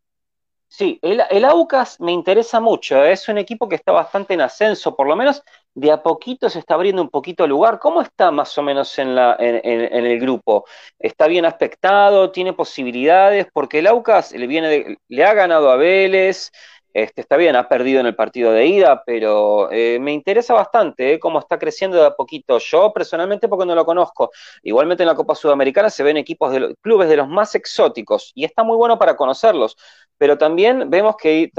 Sí, 0.69 0.99
el, 1.01 1.45
Aucas 1.45 2.01
me 2.01 2.13
interesa 2.13 2.61
mucho, 2.61 3.03
¿eh? 3.05 3.13
es 3.13 3.29
un 3.29 3.39
equipo 3.39 3.69
que 3.69 3.77
está 3.77 3.93
bastante 3.93 4.35
en 4.35 4.41
ascenso, 4.41 4.97
por 4.97 5.07
lo 5.07 5.15
menos 5.15 5.43
de 5.75 5.93
a 5.93 6.03
poquito 6.03 6.51
se 6.51 6.59
está 6.59 6.75
abriendo 6.75 7.03
un 7.03 7.09
poquito 7.09 7.45
el 7.45 7.51
lugar. 7.51 7.79
¿Cómo 7.79 8.03
está 8.03 8.31
más 8.31 8.59
o 8.59 8.63
menos 8.63 8.99
en, 8.99 9.15
la, 9.15 9.37
en, 9.39 10.07
el 10.07 10.21
grupo? 10.21 10.67
¿Está 10.99 11.29
bien 11.29 11.45
aspectado? 11.45 12.31
¿Tiene 12.33 12.53
posibilidades? 12.53 13.47
Porque 13.53 13.79
el 13.79 13.87
Aucas 13.87 14.33
le, 14.33 14.47
viene 14.47 14.99
le 15.09 15.25
ha 15.25 15.35
ganado 15.35 15.71
a 15.71 15.77
Vélez, 15.77 16.51
este, 16.97 17.21
está 17.21 17.37
bien, 17.37 17.57
ha 17.57 17.69
perdido 17.69 18.01
en 18.01 18.07
el 18.07 18.15
partido 18.15 18.53
de 18.53 18.65
ida, 18.65 19.03
pero 19.05 19.71
eh, 19.71 19.99
me 20.01 20.15
interesa 20.15 20.55
bastante 20.55 21.13
eh, 21.13 21.19
cómo 21.19 21.39
está 21.41 21.59
creciendo 21.59 21.99
de 21.99 22.07
a 22.07 22.17
poquito. 22.17 22.57
Yo 22.57 22.91
personalmente 22.95 23.49
porque 23.49 23.67
no 23.67 23.75
lo 23.75 23.85
conozco. 23.85 24.31
Igualmente 24.63 25.03
en 25.03 25.09
la 25.09 25.15
Copa 25.15 25.35
Sudamericana 25.35 25.91
se 25.91 26.03
ven 26.03 26.17
equipos 26.17 26.51
de 26.53 26.61
los 26.61 26.75
clubes 26.81 27.11
de 27.11 27.19
los 27.19 27.29
más 27.29 27.55
exóticos 27.55 28.33
y 28.35 28.47
está 28.47 28.65
muy 28.65 28.79
bueno 28.79 28.99
para 28.99 29.15
conocerlos. 29.15 29.77
Pero 30.17 30.39
también 30.39 30.89
vemos 30.89 31.17
que 31.19 31.51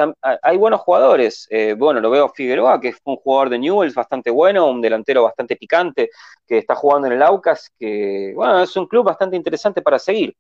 hay, 0.42 0.58
buenos 0.58 0.82
jugadores. 0.82 1.48
Eh, 1.52 1.76
bueno, 1.78 2.00
lo 2.00 2.10
veo 2.10 2.30
Figueroa, 2.30 2.82
que 2.82 2.88
es 2.88 2.98
un 3.04 3.18
jugador 3.18 3.52
de 3.52 3.60
Newell's 3.60 3.94
bastante 3.94 4.32
bueno, 4.32 4.68
un 4.68 4.82
delantero 4.82 5.22
bastante 5.22 5.56
picante 5.56 6.10
que 6.48 6.58
está 6.58 6.74
jugando 6.74 7.06
en 7.06 7.14
el 7.14 7.22
Aucas, 7.22 7.72
que 7.78 8.32
bueno, 8.36 8.64
es 8.64 8.76
un 8.76 8.88
club 8.88 9.06
bastante 9.06 9.36
interesante 9.36 9.84
para 9.84 10.00
seguir. 10.00 10.36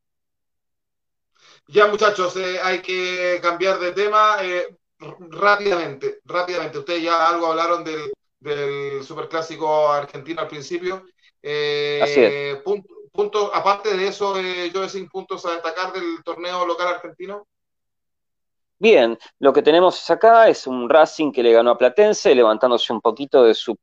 Ya 1.67 1.85
muchachos, 1.85 2.35
hay 2.63 2.79
que 2.79 3.39
cambiar 3.43 3.77
de 3.77 3.91
tema 3.91 4.37
rápidamente, 4.99 6.19
rápidamente, 6.25 6.79
ustedes 6.79 7.03
ya 7.03 7.27
algo 7.27 7.47
hablaron 7.47 7.83
del, 7.83 8.11
del 8.39 9.03
superclásico 9.03 9.89
argentino 9.91 10.41
al 10.41 10.47
principio. 10.47 11.05
Eh, 11.41 12.61
punto, 13.11 13.53
aparte 13.53 13.95
de 13.95 14.07
eso, 14.07 14.37
eh, 14.37 14.71
yo 14.73 14.87
sin 14.89 15.07
puntos 15.07 15.45
a 15.45 15.53
destacar 15.53 15.93
del 15.93 16.23
torneo 16.23 16.65
local 16.65 16.87
argentino. 16.87 17.47
Bien, 18.79 19.17
lo 19.39 19.53
que 19.53 19.63
tenemos 19.63 20.07
acá 20.11 20.47
es 20.49 20.67
un 20.67 20.87
Racing 20.87 21.31
que 21.31 21.41
le 21.41 21.51
ganó 21.51 21.71
a 21.71 21.77
Platense, 21.79 22.35
levantándose 22.35 22.93
un 22.93 23.01
poquito 23.01 23.43
de 23.43 23.55
su, 23.55 23.75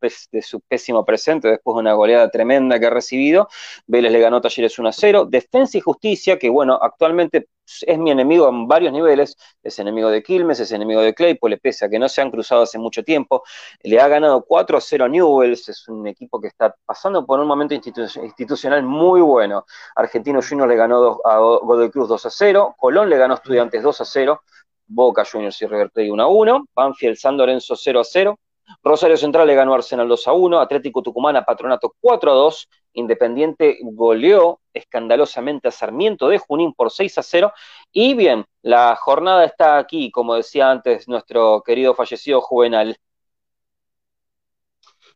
pésimo 0.68 1.04
presente 1.04 1.48
después 1.48 1.74
de 1.74 1.80
una 1.80 1.94
goleada 1.94 2.30
tremenda 2.30 2.78
que 2.78 2.86
ha 2.86 2.90
recibido. 2.90 3.48
Vélez 3.88 4.12
le 4.12 4.20
ganó 4.20 4.40
Talleres 4.40 4.78
1 4.78 4.88
a 4.88 4.92
0. 4.92 5.26
Defensa 5.28 5.78
y 5.78 5.80
Justicia, 5.80 6.38
que 6.38 6.48
bueno, 6.48 6.78
actualmente 6.80 7.48
es 7.86 7.98
mi 7.98 8.12
enemigo 8.12 8.48
en 8.48 8.68
varios 8.68 8.92
niveles, 8.92 9.36
es 9.64 9.78
enemigo 9.80 10.10
de 10.10 10.22
Quilmes, 10.22 10.60
es 10.60 10.70
enemigo 10.70 11.00
de 11.00 11.12
Claypole, 11.12 11.58
pese 11.58 11.86
a 11.86 11.88
que 11.88 11.98
no 11.98 12.08
se 12.08 12.20
han 12.20 12.30
cruzado 12.30 12.62
hace 12.62 12.78
mucho 12.78 13.02
tiempo. 13.02 13.42
Le 13.82 14.00
ha 14.00 14.06
ganado 14.06 14.44
4 14.44 14.78
a 14.78 14.80
0 14.80 15.06
a 15.06 15.08
Newells, 15.08 15.68
es 15.70 15.88
un 15.88 16.06
equipo 16.06 16.40
que 16.40 16.48
está 16.48 16.72
pasando 16.86 17.26
por 17.26 17.40
un 17.40 17.48
momento 17.48 17.74
institucional 17.74 18.84
muy 18.84 19.20
bueno. 19.22 19.66
Argentino 19.96 20.40
Junior 20.40 20.68
le 20.68 20.76
ganó 20.76 21.18
a 21.24 21.38
Godoy 21.38 21.90
Cruz 21.90 22.08
2 22.08 22.26
a 22.26 22.30
0, 22.30 22.76
Colón 22.78 23.10
le 23.10 23.18
ganó 23.18 23.34
a 23.34 23.36
Estudiantes 23.38 23.82
2 23.82 24.00
a 24.00 24.04
0. 24.04 24.42
Boca 24.86 25.24
Juniors 25.24 25.60
y 25.62 25.66
River 25.66 25.90
Plate 25.90 26.10
1 26.10 26.22
a 26.22 26.26
1, 26.26 26.66
Banfield 26.74 27.16
San 27.16 27.36
Lorenzo 27.36 27.76
0 27.76 28.00
a 28.00 28.04
0, 28.04 28.38
Rosario 28.82 29.16
Central 29.16 29.46
le 29.46 29.54
ganó 29.54 29.74
Arsenal 29.74 30.08
2 30.08 30.28
a 30.28 30.32
1, 30.32 30.60
Atlético 30.60 31.02
Tucumán 31.02 31.36
a 31.36 31.44
Patronato 31.44 31.94
4 32.00 32.30
a 32.30 32.34
2, 32.34 32.68
Independiente 32.94 33.78
goleó 33.82 34.60
escandalosamente 34.72 35.68
a 35.68 35.72
Sarmiento 35.72 36.28
de 36.28 36.38
Junín 36.38 36.72
por 36.74 36.90
6 36.92 37.18
a 37.18 37.22
0. 37.22 37.52
Y 37.92 38.14
bien, 38.14 38.44
la 38.62 38.96
jornada 38.96 39.44
está 39.44 39.78
aquí, 39.78 40.10
como 40.10 40.36
decía 40.36 40.70
antes 40.70 41.08
nuestro 41.08 41.62
querido 41.64 41.94
fallecido 41.94 42.40
Juvenal. 42.40 42.96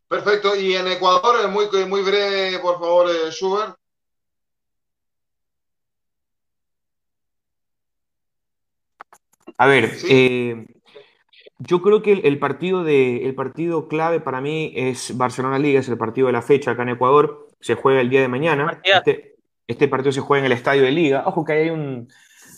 Perfecto, 0.07 0.55
y 0.55 0.75
en 0.75 0.87
Ecuador, 0.87 1.47
muy, 1.49 1.67
muy 1.85 2.01
breve, 2.01 2.59
por 2.59 2.79
favor, 2.79 3.09
eh, 3.09 3.31
Schubert. 3.31 3.75
A 9.57 9.67
ver, 9.67 9.91
eh, 10.09 10.65
yo 11.59 11.81
creo 11.81 12.01
que 12.01 12.13
el, 12.13 12.39
partido 12.39 12.83
de, 12.83 13.25
el 13.25 13.35
partido 13.35 13.89
clave 13.89 14.21
para 14.21 14.39
mí 14.39 14.71
es 14.75 15.17
Barcelona 15.17 15.59
Liga, 15.59 15.81
es 15.81 15.89
el 15.89 15.97
partido 15.97 16.27
de 16.27 16.33
la 16.33 16.41
fecha 16.41 16.71
acá 16.71 16.83
en 16.83 16.89
Ecuador. 16.89 17.47
Se 17.59 17.75
juega 17.75 17.99
el 17.99 18.09
día 18.09 18.21
de 18.21 18.29
mañana. 18.29 18.79
Este, 18.83 19.35
este, 19.67 19.87
partido 19.89 20.13
se 20.13 20.21
juega 20.21 20.39
en 20.39 20.51
el 20.51 20.57
estadio 20.57 20.83
de 20.83 20.91
Liga. 20.91 21.23
Ojo 21.25 21.43
que 21.43 21.53
hay 21.53 21.69
un, 21.69 22.07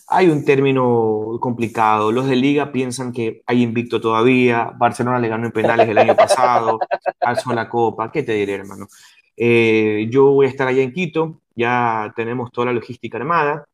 hay 0.08 0.28
un 0.28 0.46
término 0.46 1.38
complicado. 1.40 2.12
Los 2.12 2.28
de 2.28 2.36
Liga 2.36 2.72
piensan 2.72 3.12
que 3.12 3.42
hay 3.48 3.64
invicto 3.64 4.00
todavía. 4.00 4.72
Barcelona 4.78 5.18
le 5.18 5.30
ganó 5.30 5.48
en 5.48 5.52
penales 5.52 5.90
el 5.90 5.98
año 5.98 6.16
pasado, 6.16 6.80
alzó 7.22 7.54
la 7.54 7.68
copa. 7.68 8.12
¿Qué 8.12 8.22
te 8.22 8.34
diré, 8.34 8.54
hermano? 8.54 8.88
Eh, 9.36 10.08
yo 10.12 10.26
voy 10.26 10.46
a 10.46 10.50
estar 10.50 10.68
allá 10.68 10.84
en 10.84 10.94
Quito. 10.94 11.42
Ya 11.56 12.14
tenemos 12.16 12.52
toda 12.52 12.68
la 12.68 12.74
logística 12.74 13.18
armada. 13.18 13.66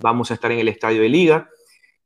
Vamos 0.00 0.32
a 0.32 0.34
estar 0.34 0.50
en 0.50 0.58
el 0.58 0.66
estadio 0.66 1.02
de 1.02 1.08
Liga. 1.08 1.48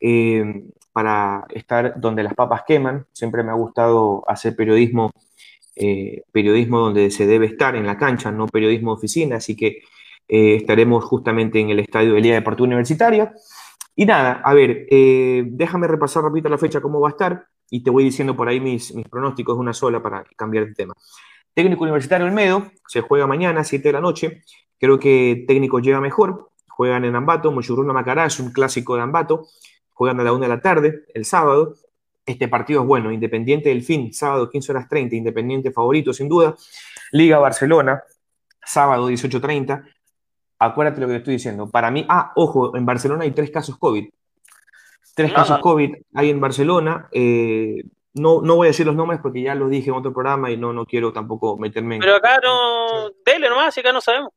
Eh, 0.01 0.65
para 0.93 1.45
estar 1.51 2.01
donde 2.01 2.23
las 2.23 2.35
papas 2.35 2.63
queman. 2.67 3.07
Siempre 3.13 3.43
me 3.43 3.51
ha 3.51 3.55
gustado 3.55 4.25
hacer 4.27 4.57
periodismo, 4.57 5.13
eh, 5.77 6.23
periodismo 6.33 6.81
donde 6.81 7.11
se 7.11 7.27
debe 7.27 7.47
estar 7.47 7.77
en 7.77 7.87
la 7.87 7.97
cancha, 7.97 8.33
no 8.33 8.47
periodismo 8.47 8.93
de 8.93 8.99
oficina, 8.99 9.37
así 9.37 9.55
que 9.57 9.83
eh, 10.29 10.57
estaremos 10.57 11.05
justamente 11.05 11.61
en 11.61 11.71
el 11.71 11.79
estadio 11.81 12.15
de 12.15 12.21
Liga 12.21 12.35
Deportiva 12.35 12.67
Universitaria. 12.67 13.33
Y 13.95 14.07
nada, 14.07 14.43
a 14.45 14.55
ver, 14.55 14.87
déjame 14.91 15.89
repasar 15.89 16.23
rápido 16.23 16.49
la 16.49 16.59
fecha, 16.59 16.81
cómo 16.81 17.01
va 17.01 17.09
a 17.09 17.11
estar, 17.11 17.47
y 17.71 17.83
te 17.83 17.91
voy 17.91 18.05
diciendo 18.05 18.37
por 18.37 18.49
ahí 18.49 18.61
mis, 18.61 18.95
mis 18.95 19.09
pronósticos, 19.09 19.59
una 19.59 19.73
sola 19.73 20.01
para 20.03 20.25
cambiar 20.37 20.67
de 20.67 20.75
tema. 20.75 20.95
Técnico 21.53 21.83
Universitario 21.83 22.27
Olmedo, 22.27 22.71
se 22.87 23.01
juega 23.01 23.27
mañana, 23.27 23.65
7 23.65 23.89
de 23.89 23.93
la 23.93 24.01
noche. 24.01 24.43
Creo 24.79 25.01
que 25.01 25.45
técnico 25.49 25.81
llega 25.81 26.01
mejor. 26.01 26.51
Juegan 26.69 27.05
en 27.05 27.17
Ambato, 27.17 27.51
Mochurruna 27.51 27.93
Macará, 27.93 28.27
es 28.27 28.39
un 28.39 28.53
clásico 28.53 28.95
de 28.95 29.03
Ambato 29.03 29.49
juegan 29.99 30.21
a 30.21 30.23
la 30.23 30.33
una 30.33 30.47
de 30.47 30.55
la 30.55 30.61
tarde, 30.61 31.03
el 31.13 31.25
sábado. 31.25 31.75
Este 32.25 32.47
partido 32.47 32.83
es 32.83 32.87
bueno, 32.87 33.11
Independiente 33.11 33.71
del 33.71 33.83
Fin, 33.83 34.15
sábado 34.15 34.49
15 34.49 34.71
horas 34.71 34.89
30, 34.89 35.17
Independiente 35.17 35.73
favorito 35.73 36.13
sin 36.13 36.29
duda. 36.29 36.55
Liga 37.11 37.39
Barcelona, 37.39 38.05
sábado 38.65 39.11
18.30. 39.11 39.85
Acuérdate 40.61 41.01
lo 41.01 41.09
que 41.09 41.15
te 41.15 41.19
estoy 41.19 41.35
diciendo. 41.35 41.69
Para 41.69 41.91
mí, 41.91 42.07
ah, 42.09 42.33
ojo, 42.37 42.77
en 42.77 42.87
Barcelona 42.87 43.25
hay 43.25 43.33
tres 43.33 43.51
casos 43.51 43.77
COVID. 43.77 44.09
Tres 45.17 45.33
casos 45.33 45.59
COVID 45.59 45.97
hay 46.15 46.31
en 46.31 46.41
Barcelona. 46.41 47.09
Eh, 47.11 47.83
no, 48.15 48.41
no 48.41 48.55
voy 48.55 48.69
a 48.69 48.71
decir 48.71 48.87
los 48.87 48.95
nombres 48.95 49.19
porque 49.21 49.43
ya 49.43 49.57
los 49.57 49.69
dije 49.69 49.91
en 49.91 49.97
otro 49.97 50.13
programa 50.13 50.49
y 50.49 50.57
no, 50.57 50.73
no 50.73 50.87
quiero 50.87 51.13
tampoco 51.13 51.59
meterme 51.59 51.97
en... 51.97 52.03
Pero 52.03 52.15
acá 52.15 52.39
no... 52.41 53.11
Dele 53.27 53.49
nomás, 53.49 53.77
acá 53.77 53.93
no 53.93 54.01
sabemos 54.01 54.31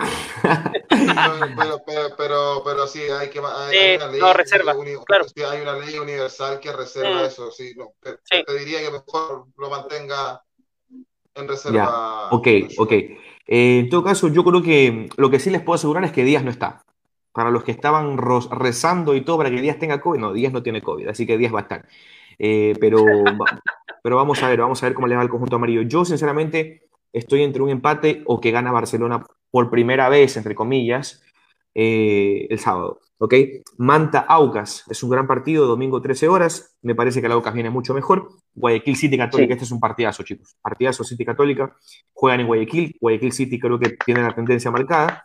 pero, 1.56 1.82
pero, 1.86 2.08
pero, 2.16 2.62
pero, 2.64 2.86
sí, 2.86 3.00
hay 3.00 3.28
que. 3.28 3.40
Hay, 3.40 3.76
hay 3.76 3.96
una 3.96 4.06
ley, 4.08 4.20
no, 4.20 4.32
reserva. 4.32 4.74
claro. 5.04 5.24
sí, 5.28 5.42
hay 5.42 5.60
una 5.60 5.78
ley 5.78 5.98
universal 5.98 6.60
que 6.60 6.72
reserva 6.72 7.22
mm. 7.22 7.26
eso. 7.26 7.50
Sí, 7.50 7.74
no, 7.76 7.92
te, 8.00 8.12
sí. 8.22 8.44
te, 8.46 8.58
diría 8.58 8.80
que 8.80 8.90
mejor 8.90 9.46
lo 9.56 9.70
mantenga 9.70 10.42
en 11.34 11.48
reserva. 11.48 11.76
Ya. 11.76 12.36
Ok, 12.36 12.48
ok. 12.78 12.92
Eh, 12.92 13.80
en 13.80 13.88
todo 13.90 14.04
caso, 14.04 14.28
yo 14.28 14.44
creo 14.44 14.62
que 14.62 15.08
lo 15.16 15.30
que 15.30 15.40
sí 15.40 15.50
les 15.50 15.62
puedo 15.62 15.74
asegurar 15.74 16.04
es 16.04 16.12
que 16.12 16.24
Díaz 16.24 16.44
no 16.44 16.50
está. 16.50 16.84
Para 17.32 17.50
los 17.50 17.62
que 17.62 17.72
estaban 17.72 18.18
rezando 18.18 19.14
y 19.14 19.20
todo 19.20 19.38
para 19.38 19.50
que 19.50 19.60
Díaz 19.60 19.78
tenga 19.78 20.00
COVID, 20.00 20.20
no, 20.20 20.32
Díaz 20.32 20.52
no 20.52 20.62
tiene 20.62 20.82
COVID, 20.82 21.08
así 21.08 21.26
que 21.26 21.38
Díaz 21.38 21.54
va 21.54 21.60
a 21.60 21.62
estar. 21.62 21.88
Eh, 22.38 22.74
pero, 22.80 23.04
pero 24.02 24.16
vamos 24.16 24.42
a 24.42 24.48
ver, 24.48 24.60
vamos 24.60 24.82
a 24.82 24.86
ver 24.86 24.94
cómo 24.94 25.06
le 25.06 25.16
va 25.16 25.22
al 25.22 25.28
conjunto 25.28 25.56
amarillo. 25.56 25.82
Yo, 25.82 26.04
sinceramente, 26.04 26.88
estoy 27.12 27.42
entre 27.42 27.62
un 27.62 27.70
empate 27.70 28.22
o 28.26 28.40
que 28.40 28.50
gana 28.50 28.72
Barcelona 28.72 29.24
por 29.50 29.70
primera 29.70 30.08
vez, 30.08 30.36
entre 30.36 30.54
comillas, 30.54 31.22
eh, 31.74 32.46
el 32.50 32.58
sábado. 32.58 33.00
¿ok? 33.20 33.34
Manta 33.76 34.20
Aucas 34.20 34.84
es 34.88 35.02
un 35.02 35.10
gran 35.10 35.26
partido, 35.26 35.66
domingo 35.66 36.00
13 36.00 36.28
horas. 36.28 36.76
Me 36.82 36.94
parece 36.94 37.20
que 37.20 37.26
el 37.26 37.32
Aucas 37.32 37.52
viene 37.52 37.68
mucho 37.68 37.92
mejor. 37.92 38.30
Guayaquil 38.54 38.96
City 38.96 39.18
Católica, 39.18 39.52
este 39.52 39.64
es 39.64 39.70
un 39.70 39.78
partidazo, 39.78 40.22
chicos. 40.22 40.56
Partidazo 40.60 41.04
City 41.04 41.24
Católica. 41.24 41.76
Juegan 42.14 42.40
en 42.40 42.46
Guayaquil. 42.46 42.96
Guayaquil 42.98 43.32
City 43.32 43.60
creo 43.60 43.78
que 43.78 43.90
tiene 44.04 44.22
la 44.22 44.34
tendencia 44.34 44.70
marcada. 44.70 45.24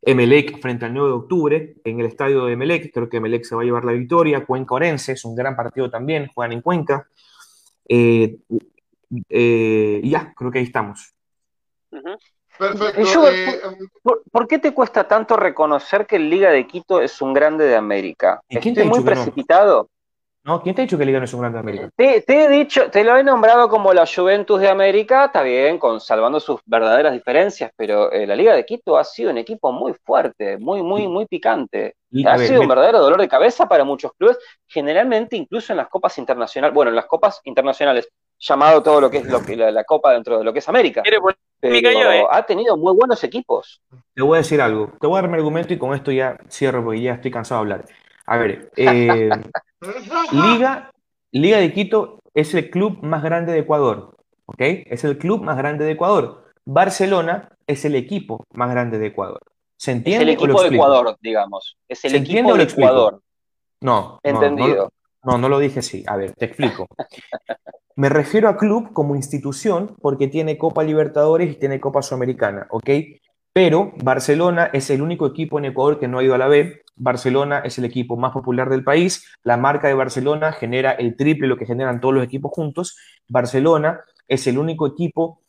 Emelec 0.00 0.60
frente 0.60 0.84
al 0.84 0.94
9 0.94 1.08
de 1.08 1.14
octubre 1.14 1.74
en 1.84 2.00
el 2.00 2.06
estadio 2.06 2.44
de 2.44 2.52
Emelec. 2.52 2.92
Creo 2.92 3.08
que 3.08 3.16
Emelec 3.16 3.44
se 3.44 3.56
va 3.56 3.62
a 3.62 3.64
llevar 3.64 3.84
la 3.84 3.92
victoria. 3.92 4.44
Cuenca 4.46 4.74
Orense 4.74 5.12
es 5.12 5.24
un 5.24 5.34
gran 5.34 5.56
partido 5.56 5.90
también. 5.90 6.28
Juegan 6.32 6.52
en 6.52 6.60
Cuenca. 6.60 7.08
Eh, 7.88 8.38
eh, 9.28 10.00
ya, 10.04 10.32
creo 10.34 10.52
que 10.52 10.60
ahí 10.60 10.64
estamos. 10.64 11.14
Perfecto. 12.58 13.28
Eh, 13.28 13.60
¿por, 14.30 14.46
qué 14.46 14.58
te 14.58 14.72
cuesta 14.72 15.08
tanto 15.08 15.36
reconocer 15.36 16.06
que 16.06 16.16
el 16.16 16.28
Liga 16.28 16.50
de 16.50 16.66
Quito 16.66 17.00
es 17.00 17.20
un 17.22 17.32
grande 17.32 17.66
de 17.66 17.76
América? 17.76 18.40
¿Estoy 18.48 18.84
muy 18.84 19.02
precipitado? 19.02 19.88
No? 20.44 20.60
¿quién 20.60 20.74
te 20.74 20.82
ha 20.82 20.84
dicho 20.84 20.96
que 20.96 21.04
el 21.04 21.06
Liga 21.06 21.20
no 21.20 21.24
es 21.24 21.34
un 21.34 21.40
grande 21.40 21.56
de 21.56 21.60
América? 21.60 21.90
Te, 21.94 22.24
he 22.26 22.48
dicho, 22.48 22.90
te 22.90 23.04
lo 23.04 23.16
he 23.16 23.22
nombrado 23.22 23.68
como 23.68 23.92
la 23.92 24.04
Juventus 24.06 24.60
de 24.60 24.68
América, 24.68 25.26
está 25.26 25.42
bien, 25.42 25.78
con, 25.78 26.00
salvando 26.00 26.40
sus 26.40 26.60
verdaderas 26.66 27.12
diferencias, 27.12 27.70
pero 27.76 28.10
eh, 28.10 28.26
la 28.26 28.34
Liga 28.34 28.54
de 28.54 28.66
Quito 28.66 28.96
ha 28.96 29.04
sido 29.04 29.30
un 29.30 29.38
equipo 29.38 29.70
muy 29.70 29.94
fuerte, 30.04 30.58
muy, 30.58 30.82
muy, 30.82 31.06
muy 31.06 31.26
picante. 31.26 31.94
ha 32.26 32.38
sido 32.38 32.60
un 32.60 32.68
verdadero 32.68 32.98
dolor 32.98 33.20
de 33.20 33.28
cabeza 33.28 33.68
para 33.68 33.84
muchos 33.84 34.12
clubes, 34.18 34.36
generalmente 34.66 35.36
incluso 35.36 35.72
en 35.72 35.76
las 35.76 35.88
copas 35.88 36.18
internacionales, 36.18 36.74
bueno, 36.74 36.88
en 36.90 36.96
las 36.96 37.06
copas 37.06 37.40
internacionales, 37.44 38.08
llamado 38.42 38.82
todo 38.82 39.00
lo 39.00 39.10
que 39.10 39.18
es 39.18 39.26
lo 39.26 39.42
que, 39.42 39.56
la, 39.56 39.84
copa 39.84 40.12
dentro 40.12 40.38
de 40.38 40.44
lo 40.44 40.52
que 40.52 40.58
es 40.58 40.68
América. 40.68 41.02
Pero 41.04 41.30
eh. 42.12 42.24
ha 42.28 42.42
tenido 42.44 42.76
muy 42.76 42.92
buenos 42.94 43.22
equipos. 43.22 43.80
Te 44.14 44.22
voy 44.22 44.36
a 44.36 44.38
decir 44.38 44.60
algo, 44.60 44.92
te 45.00 45.06
voy 45.06 45.18
a 45.18 45.22
dar 45.22 45.30
mi 45.30 45.36
argumento 45.36 45.72
y 45.72 45.78
con 45.78 45.94
esto 45.94 46.10
ya 46.10 46.36
cierro 46.48 46.84
porque 46.84 47.02
ya 47.02 47.14
estoy 47.14 47.30
cansado 47.30 47.60
de 47.60 47.72
hablar. 47.72 47.88
A 48.26 48.36
ver, 48.36 48.70
eh, 48.76 49.30
Liga, 50.32 50.90
Liga 51.30 51.58
de 51.58 51.72
Quito 51.72 52.18
es 52.34 52.52
el 52.54 52.68
club 52.70 52.98
más 53.02 53.22
grande 53.22 53.52
de 53.52 53.60
Ecuador, 53.60 54.16
¿ok? 54.46 54.60
Es 54.60 55.04
el 55.04 55.18
club 55.18 55.42
más 55.42 55.56
grande 55.56 55.84
de 55.84 55.92
Ecuador. 55.92 56.44
Barcelona 56.64 57.48
es 57.66 57.84
el 57.84 57.94
equipo 57.94 58.44
más 58.54 58.70
grande 58.70 58.98
de 58.98 59.06
Ecuador. 59.06 59.40
¿Se 59.76 59.92
entiende? 59.92 60.24
Es 60.24 60.38
el 60.38 60.44
equipo 60.44 60.62
de 60.62 60.68
Ecuador, 60.68 61.16
digamos. 61.20 61.76
Es 61.88 62.04
el 62.04 62.16
equipo 62.16 62.54
de 62.54 62.64
Ecuador. 62.64 63.20
No, 63.80 64.20
entendido. 64.22 64.92
No, 65.24 65.32
no, 65.32 65.38
no 65.38 65.48
lo 65.48 65.58
dije 65.58 65.80
así. 65.80 66.04
A 66.06 66.16
ver, 66.16 66.32
te 66.34 66.46
explico. 66.46 66.86
Me 67.96 68.08
refiero 68.08 68.48
a 68.48 68.56
club 68.56 68.92
como 68.92 69.16
institución 69.16 69.94
porque 70.00 70.28
tiene 70.28 70.56
Copa 70.56 70.82
Libertadores 70.82 71.52
y 71.52 71.56
tiene 71.56 71.80
Copa 71.80 72.02
Sudamericana, 72.02 72.66
¿ok? 72.70 72.88
Pero 73.52 73.92
Barcelona 74.02 74.70
es 74.72 74.88
el 74.88 75.02
único 75.02 75.26
equipo 75.26 75.58
en 75.58 75.66
Ecuador 75.66 76.00
que 76.00 76.08
no 76.08 76.18
ha 76.18 76.24
ido 76.24 76.34
a 76.34 76.38
la 76.38 76.48
B. 76.48 76.82
Barcelona 76.96 77.60
es 77.60 77.78
el 77.78 77.84
equipo 77.84 78.16
más 78.16 78.32
popular 78.32 78.70
del 78.70 78.82
país. 78.82 79.26
La 79.42 79.58
marca 79.58 79.88
de 79.88 79.94
Barcelona 79.94 80.52
genera 80.52 80.92
el 80.92 81.16
triple 81.16 81.48
lo 81.48 81.58
que 81.58 81.66
generan 81.66 82.00
todos 82.00 82.14
los 82.14 82.24
equipos 82.24 82.50
juntos. 82.52 82.96
Barcelona 83.28 84.00
es 84.26 84.46
el 84.46 84.58
único 84.58 84.86
equipo 84.86 85.42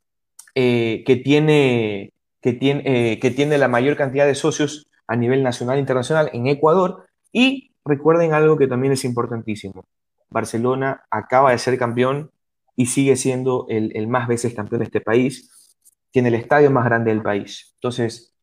eh, 0.53 1.03
que, 1.05 1.15
tiene, 1.15 2.11
que, 2.41 2.53
tiene, 2.53 2.83
eh, 2.85 3.19
que 3.19 3.31
tiene 3.31 3.57
la 3.57 3.69
mayor 3.69 3.95
cantidad 3.95 4.25
de 4.25 4.35
socios 4.35 4.87
a 5.07 5.15
nivel 5.15 5.43
nacional 5.43 5.77
e 5.77 5.81
internacional 5.81 6.29
en 6.33 6.47
Ecuador. 6.47 7.05
Y 7.31 7.71
recuerden 7.85 8.33
algo 8.33 8.57
que 8.57 8.67
también 8.67 8.91
es 8.91 9.05
importantísimo. 9.05 9.85
Barcelona 10.29 11.03
acaba 11.09 11.51
de 11.51 11.57
ser 11.57 11.77
campeón 11.77 12.31
y 12.75 12.87
sigue 12.87 13.15
siendo 13.15 13.65
el, 13.69 14.07
más 14.07 14.27
veces 14.27 14.53
campeón 14.53 14.79
de 14.79 14.85
este 14.85 15.01
país. 15.01 15.77
Tiene 16.11 16.29
el 16.29 16.35
estadio 16.35 16.69
más 16.71 16.85
grande 16.85 17.11
del 17.11 17.21
país. 17.21 17.73
Entonces, 17.75 18.33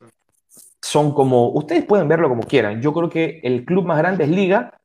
son 0.81 1.13
como, 1.13 1.51
ustedes 1.53 1.85
pueden 1.85 2.09
verlo 2.09 2.29
como 2.29 2.43
quieran. 2.43 2.81
Yo 2.81 2.93
creo 2.93 3.09
que 3.09 3.41
el 3.43 3.65
club 3.65 3.85
más 3.85 3.99
grande 3.99 4.25
es 4.25 4.31
Liga, 4.31 4.81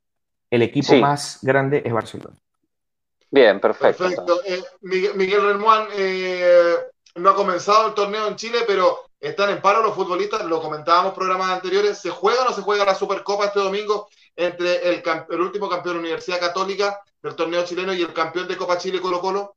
el 0.50 0.62
equipo 0.62 0.96
más 0.96 1.40
grande 1.42 1.82
es 1.84 1.94
Barcelona. 1.94 2.36
Bien, 3.32 3.60
perfecto. 3.60 4.04
Perfecto. 4.04 4.42
Eh, 4.46 4.64
Miguel, 4.82 5.16
Miguel 5.16 5.42
eh, 5.98 6.76
no 7.16 7.30
ha 7.30 7.36
comenzado 7.36 7.88
el 7.88 7.94
torneo 7.94 8.28
en 8.28 8.36
Chile, 8.36 8.60
pero 8.68 9.00
están 9.20 9.50
en 9.50 9.62
paro 9.62 9.82
los 9.82 9.96
futbolistas, 9.96 10.46
lo 10.46 10.62
comentábamos 10.62 11.12
en 11.12 11.16
programas 11.16 11.52
anteriores. 11.52 11.98
¿Se 11.98 12.10
juega 12.10 12.44
o 12.44 12.46
no 12.46 12.54
se 12.54 12.62
juega 12.62 12.86
la 12.86 12.96
Supercopa 12.96 13.46
este 13.46 13.60
domingo 13.60 14.08
entre 14.36 14.90
el, 14.90 15.04
el 15.30 15.42
último 15.42 15.70
campeón 15.70 15.96
de 15.96 16.02
la 16.02 16.06
Universidad 16.08 16.40
Católica 16.40 17.00
del 17.22 17.36
torneo 17.36 17.66
chileno 17.66 17.94
y 17.94 18.02
el 18.02 18.14
campeón 18.14 18.48
de 18.48 18.58
Copa 18.58 18.78
Chile 18.78 19.02
Colo 19.02 19.20
Colo? 19.20 19.56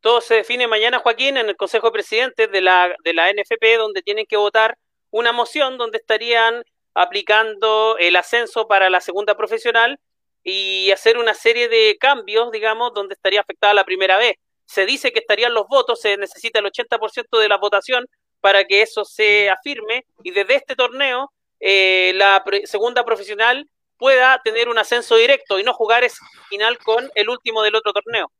Todo 0.00 0.20
se 0.20 0.36
define 0.36 0.68
mañana, 0.68 1.00
Joaquín, 1.00 1.36
en 1.36 1.48
el 1.48 1.56
Consejo 1.56 1.88
de 1.88 1.92
Presidentes 1.92 2.50
de 2.50 2.60
la, 2.60 2.94
de 3.02 3.14
la 3.14 3.30
NFP, 3.32 3.78
donde 3.78 4.02
tienen 4.02 4.26
que 4.26 4.36
votar 4.36 4.78
una 5.10 5.32
moción 5.32 5.78
donde 5.78 5.98
estarían 5.98 6.62
aplicando 6.94 7.96
el 7.98 8.16
ascenso 8.16 8.68
para 8.68 8.90
la 8.90 9.00
segunda 9.00 9.36
profesional 9.36 9.98
y 10.44 10.90
hacer 10.92 11.18
una 11.18 11.34
serie 11.34 11.68
de 11.68 11.96
cambios, 11.98 12.50
digamos, 12.52 12.92
donde 12.94 13.14
estaría 13.14 13.40
afectada 13.40 13.74
la 13.74 13.84
primera 13.84 14.16
vez. 14.18 14.36
se 14.66 14.84
dice 14.84 15.12
que 15.12 15.20
estarían 15.20 15.54
los 15.54 15.66
votos, 15.66 16.00
se 16.00 16.16
necesita 16.18 16.58
el 16.58 16.66
80% 16.66 17.38
de 17.38 17.48
la 17.48 17.56
votación 17.56 18.06
para 18.40 18.64
que 18.64 18.82
eso 18.82 19.04
se 19.04 19.48
afirme 19.48 20.04
y 20.22 20.30
desde 20.30 20.56
este 20.56 20.76
torneo 20.76 21.32
eh, 21.60 22.12
la 22.14 22.44
segunda 22.64 23.04
profesional 23.04 23.68
pueda 23.96 24.40
tener 24.44 24.68
un 24.68 24.78
ascenso 24.78 25.16
directo 25.16 25.58
y 25.58 25.64
no 25.64 25.74
jugar 25.74 26.04
ese 26.04 26.18
final 26.48 26.78
con 26.78 27.10
el 27.14 27.28
último 27.28 27.62
del 27.62 27.74
otro 27.74 27.92
torneo. 27.92 28.30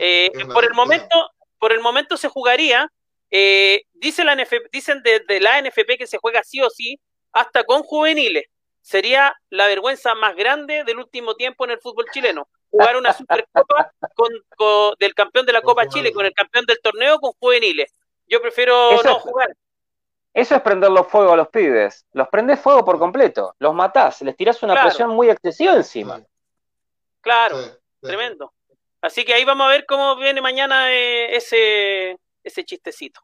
Eh, 0.00 0.32
por 0.52 0.64
el 0.64 0.72
momento, 0.72 1.30
por 1.58 1.72
el 1.72 1.80
momento 1.80 2.16
se 2.16 2.28
jugaría, 2.28 2.90
eh, 3.30 3.82
dice 3.92 4.24
la 4.24 4.36
dicen 4.72 5.02
desde 5.02 5.40
la 5.40 5.60
NFP 5.60 5.98
que 5.98 6.06
se 6.06 6.18
juega 6.18 6.42
sí 6.42 6.60
o 6.60 6.70
sí 6.70 6.98
hasta 7.32 7.64
con 7.64 7.82
juveniles. 7.82 8.44
Sería 8.80 9.34
la 9.48 9.66
vergüenza 9.66 10.14
más 10.14 10.36
grande 10.36 10.84
del 10.84 10.98
último 10.98 11.34
tiempo 11.36 11.64
en 11.64 11.72
el 11.72 11.80
fútbol 11.80 12.06
chileno. 12.12 12.48
Jugar 12.70 12.96
una 12.96 13.12
supercopa 13.12 13.92
con, 14.14 14.30
del 14.98 15.14
campeón 15.14 15.46
de 15.46 15.52
la 15.52 15.62
Copa 15.62 15.88
Chile 15.88 16.12
con 16.12 16.26
el 16.26 16.34
campeón 16.34 16.64
del 16.66 16.80
torneo 16.82 17.18
con 17.18 17.32
juveniles. 17.32 17.94
Yo 18.26 18.40
prefiero 18.40 19.02
no 19.02 19.18
jugar. 19.20 19.54
Eso 20.34 20.56
es 20.56 20.62
prenderlo 20.62 21.04
fuego 21.04 21.32
a 21.32 21.36
los 21.36 21.48
pibes. 21.48 22.04
Los 22.12 22.26
prendes 22.28 22.58
fuego 22.58 22.84
por 22.84 22.98
completo. 22.98 23.54
Los 23.60 23.72
matás. 23.72 24.20
Les 24.22 24.36
tirás 24.36 24.60
una 24.64 24.82
presión 24.82 25.10
muy 25.10 25.30
excesiva 25.30 25.74
encima. 25.74 26.20
Claro, 27.20 27.56
tremendo. 28.00 28.52
Así 29.00 29.24
que 29.24 29.32
ahí 29.32 29.44
vamos 29.44 29.66
a 29.66 29.70
ver 29.70 29.86
cómo 29.86 30.16
viene 30.16 30.40
mañana 30.40 30.90
eh, 30.92 31.36
ese, 31.36 32.18
ese 32.42 32.64
chistecito. 32.64 33.20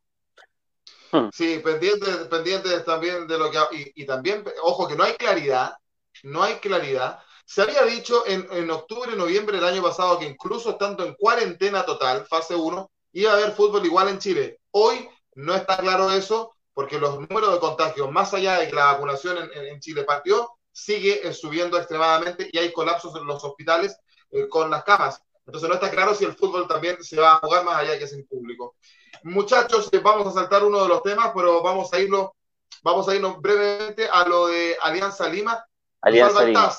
Hmm. 1.11 1.31
Sí, 1.33 1.61
pendientes 1.65 2.29
pendiente 2.29 2.79
también 2.81 3.27
de 3.27 3.37
lo 3.37 3.51
que... 3.51 3.59
Y, 3.73 4.03
y, 4.03 4.07
también, 4.07 4.45
ojo, 4.63 4.87
que 4.87 4.95
no 4.95 5.03
hay 5.03 5.15
claridad, 5.15 5.75
no 6.23 6.45
hay 6.45 6.55
claridad. 6.57 7.19
Se 7.45 7.63
había 7.63 7.83
dicho 7.83 8.25
en, 8.27 8.47
en 8.53 8.71
octubre, 8.71 9.17
noviembre 9.17 9.57
del 9.57 9.67
año 9.67 9.83
pasado 9.83 10.17
que 10.21 10.27
incluso 10.27 10.71
estando 10.71 11.05
en 11.05 11.15
cuarentena 11.15 11.85
total, 11.85 12.25
fase 12.27 12.55
1, 12.55 12.89
iba 13.15 13.33
a 13.33 13.35
haber 13.35 13.51
fútbol 13.51 13.85
igual 13.85 14.09
en 14.11 14.21
Chile. 14.21 14.61
Hoy 14.71 15.09
no 15.35 15.57
está 15.57 15.77
claro 15.77 16.13
eso 16.13 16.55
porque 16.81 16.99
los 16.99 17.20
números 17.28 17.53
de 17.53 17.61
contagios, 17.61 18.11
más 18.11 18.33
allá 18.33 18.59
de 18.59 18.68
que 18.68 18.74
la 18.74 18.87
vacunación 18.93 19.37
en, 19.53 19.81
Chile 19.81 20.03
partió, 20.05 20.51
sigue 20.72 21.28
eh, 21.28 21.35
subiendo 21.35 21.76
extremadamente 21.76 22.49
y 22.51 22.57
hay 22.57 22.72
colapsos 22.72 23.14
en 23.16 23.26
los 23.26 23.45
hospitales 23.45 23.99
eh, 24.31 24.49
con 24.49 24.70
las 24.70 24.83
camas. 24.83 25.22
Entonces 25.45 25.68
no 25.68 25.74
está 25.74 25.91
claro 25.91 26.14
si 26.14 26.24
el 26.24 26.35
fútbol 26.35 26.66
también 26.66 26.97
se 27.05 27.20
va 27.20 27.35
a 27.35 27.39
jugar 27.41 27.66
más 27.66 27.76
allá 27.76 27.99
que 27.99 28.05
es 28.05 28.14
en 28.14 28.26
público. 28.26 28.76
Muchachos, 29.24 29.91
eh, 29.93 29.99
vamos 29.99 30.26
a 30.28 30.33
saltar 30.33 30.64
uno 30.64 30.83
de 30.83 30.89
los 30.89 31.03
temas, 31.03 31.33
pero 31.37 31.62
vamos 31.62 31.93
a 31.93 31.99
irlo, 31.99 32.35
vamos 32.83 33.07
a 33.11 33.14
irnos 33.14 33.39
brevemente 33.43 34.09
a 34.11 34.26
lo 34.26 34.47
de 34.47 34.74
Alianza 34.81 35.28
Lima. 35.28 35.62
Alianza 36.01 36.45
Lima. 36.45 36.74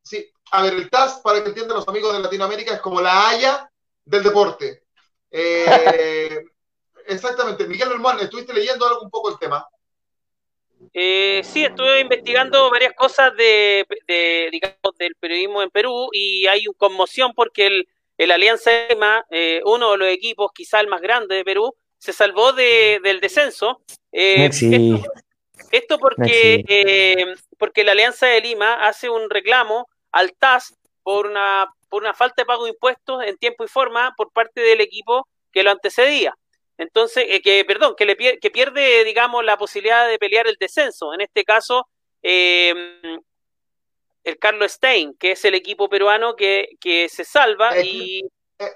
Sí, 0.00 0.30
a 0.52 0.62
ver, 0.62 0.74
el 0.74 0.88
TAS, 0.88 1.18
para 1.24 1.42
que 1.42 1.48
entiendan 1.48 1.78
los 1.78 1.88
amigos 1.88 2.12
de 2.12 2.22
Latinoamérica, 2.22 2.72
es 2.72 2.80
como 2.80 3.00
la 3.00 3.30
Haya 3.30 3.68
del 4.04 4.22
deporte. 4.22 4.84
Eh, 5.28 6.44
exactamente. 7.06 7.66
Miguel 7.66 7.92
Hermán, 7.92 8.18
¿estuviste 8.20 8.52
leyendo 8.52 8.86
algo 8.86 9.02
un 9.02 9.10
poco 9.10 9.30
el 9.30 9.38
tema? 9.38 9.66
Eh, 10.92 11.42
sí, 11.44 11.64
estuve 11.64 12.00
investigando 12.00 12.70
varias 12.70 12.92
cosas 12.94 13.34
de, 13.36 13.86
digamos, 14.52 14.96
del 14.98 15.14
periodismo 15.16 15.62
en 15.62 15.70
Perú 15.70 16.08
y 16.12 16.46
hay 16.46 16.68
una 16.68 16.76
conmoción 16.76 17.32
porque 17.34 17.66
el, 17.66 17.88
el 18.18 18.30
Alianza 18.30 18.70
EMA, 18.88 19.24
eh, 19.30 19.60
uno 19.64 19.92
de 19.92 19.98
los 19.98 20.08
equipos 20.08 20.52
quizá 20.54 20.80
el 20.80 20.88
más 20.88 21.00
grande 21.00 21.36
de 21.36 21.44
Perú, 21.44 21.74
se 21.98 22.12
salvó 22.12 22.52
de, 22.52 23.00
del 23.02 23.20
descenso. 23.20 23.80
Eh, 24.12 24.50
esto, 25.70 25.98
porque, 25.98 26.64
eh, 26.68 27.34
porque 27.58 27.82
la 27.82 27.92
Alianza 27.92 28.26
de 28.26 28.40
Lima 28.40 28.86
hace 28.86 29.08
un 29.08 29.30
reclamo 29.30 29.88
al 30.12 30.34
TAS 30.34 30.76
por 31.02 31.26
una, 31.26 31.68
por 31.88 32.02
una 32.02 32.14
falta 32.14 32.42
de 32.42 32.46
pago 32.46 32.64
de 32.64 32.70
impuestos 32.70 33.24
en 33.24 33.36
tiempo 33.38 33.64
y 33.64 33.68
forma 33.68 34.12
por 34.16 34.32
parte 34.32 34.60
del 34.60 34.80
equipo 34.80 35.26
que 35.52 35.62
lo 35.62 35.70
antecedía. 35.70 36.36
Entonces, 36.78 37.24
eh, 37.28 37.40
que, 37.40 37.64
perdón, 37.64 37.94
que, 37.96 38.04
le 38.04 38.16
que 38.16 38.50
pierde, 38.50 39.04
digamos, 39.04 39.44
la 39.44 39.56
posibilidad 39.56 40.08
de 40.08 40.18
pelear 40.18 40.46
el 40.46 40.56
descenso. 40.58 41.14
En 41.14 41.20
este 41.20 41.44
caso, 41.44 41.88
em, 42.22 43.20
el 44.24 44.38
Carlos 44.38 44.72
Stein, 44.72 45.14
que 45.18 45.32
es 45.32 45.44
el 45.44 45.54
equipo 45.54 45.88
peruano 45.88 46.34
que, 46.34 46.70
que 46.80 47.08
se 47.08 47.24
salva 47.24 47.78
y, 47.78 48.22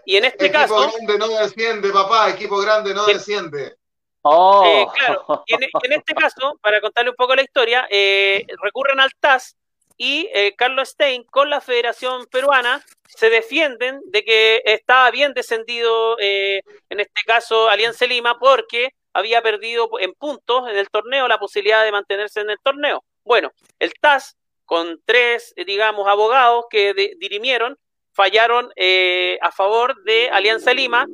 y 0.05 0.17
en 0.17 0.27
este 0.27 0.51
caso... 0.51 0.85
Equipo 0.85 0.99
grande 0.99 1.19
no 1.19 1.29
desciende, 1.29 1.91
papá, 1.91 2.31
equipo 2.31 2.59
grande 2.59 2.95
no 2.95 3.07
desciende. 3.07 3.77
Oh. 4.23 4.63
Eh, 4.67 4.87
claro, 4.95 5.45
y 5.47 5.55
en, 5.55 5.93
este 5.93 6.15
caso, 6.15 6.59
para 6.61 6.81
contarle 6.81 7.11
un 7.11 7.17
poco 7.17 7.35
la 7.35 7.43
historia, 7.43 7.87
eh, 7.89 8.45
recurren 8.63 9.01
al 9.01 9.11
TAS 9.19 9.57
y 9.99 10.31
eh, 10.33 10.55
Carlos 10.57 10.91
Stein 10.91 11.25
con 11.25 11.51
la 11.51 11.61
Federación 11.61 12.27
Peruana 12.27 12.83
se 13.09 13.29
defienden 13.31 14.01
de 14.07 14.25
que 14.25 14.63
estaba 14.65 15.11
bien 15.11 15.35
descendido, 15.35 16.17
eh, 16.21 16.63
en 16.89 17.01
este 17.01 17.23
caso 17.27 17.69
Alianza 17.69 18.07
Lima, 18.07 18.39
porque 18.39 18.91
había 19.13 19.43
perdido 19.43 19.91
en 19.99 20.15
puntos 20.15 20.69
en 20.71 20.77
el 20.77 20.89
torneo 20.89 21.27
la 21.27 21.41
posibilidad 21.41 21.85
de 21.85 21.91
mantenerse 21.91 22.41
en 22.41 22.51
el 22.51 22.59
torneo. 22.63 23.05
Bueno, 23.25 23.53
el 23.81 23.93
TAS, 24.01 24.37
con 24.65 25.03
tres, 25.05 25.53
digamos, 25.67 26.07
abogados 26.07 26.67
que 26.71 26.95
dirimieron, 27.19 27.77
fallaron 28.13 28.71
eh, 28.77 29.39
a 29.43 29.51
favor 29.51 30.03
de 30.05 30.31
Alianza 30.31 30.73
Lima 30.73 31.07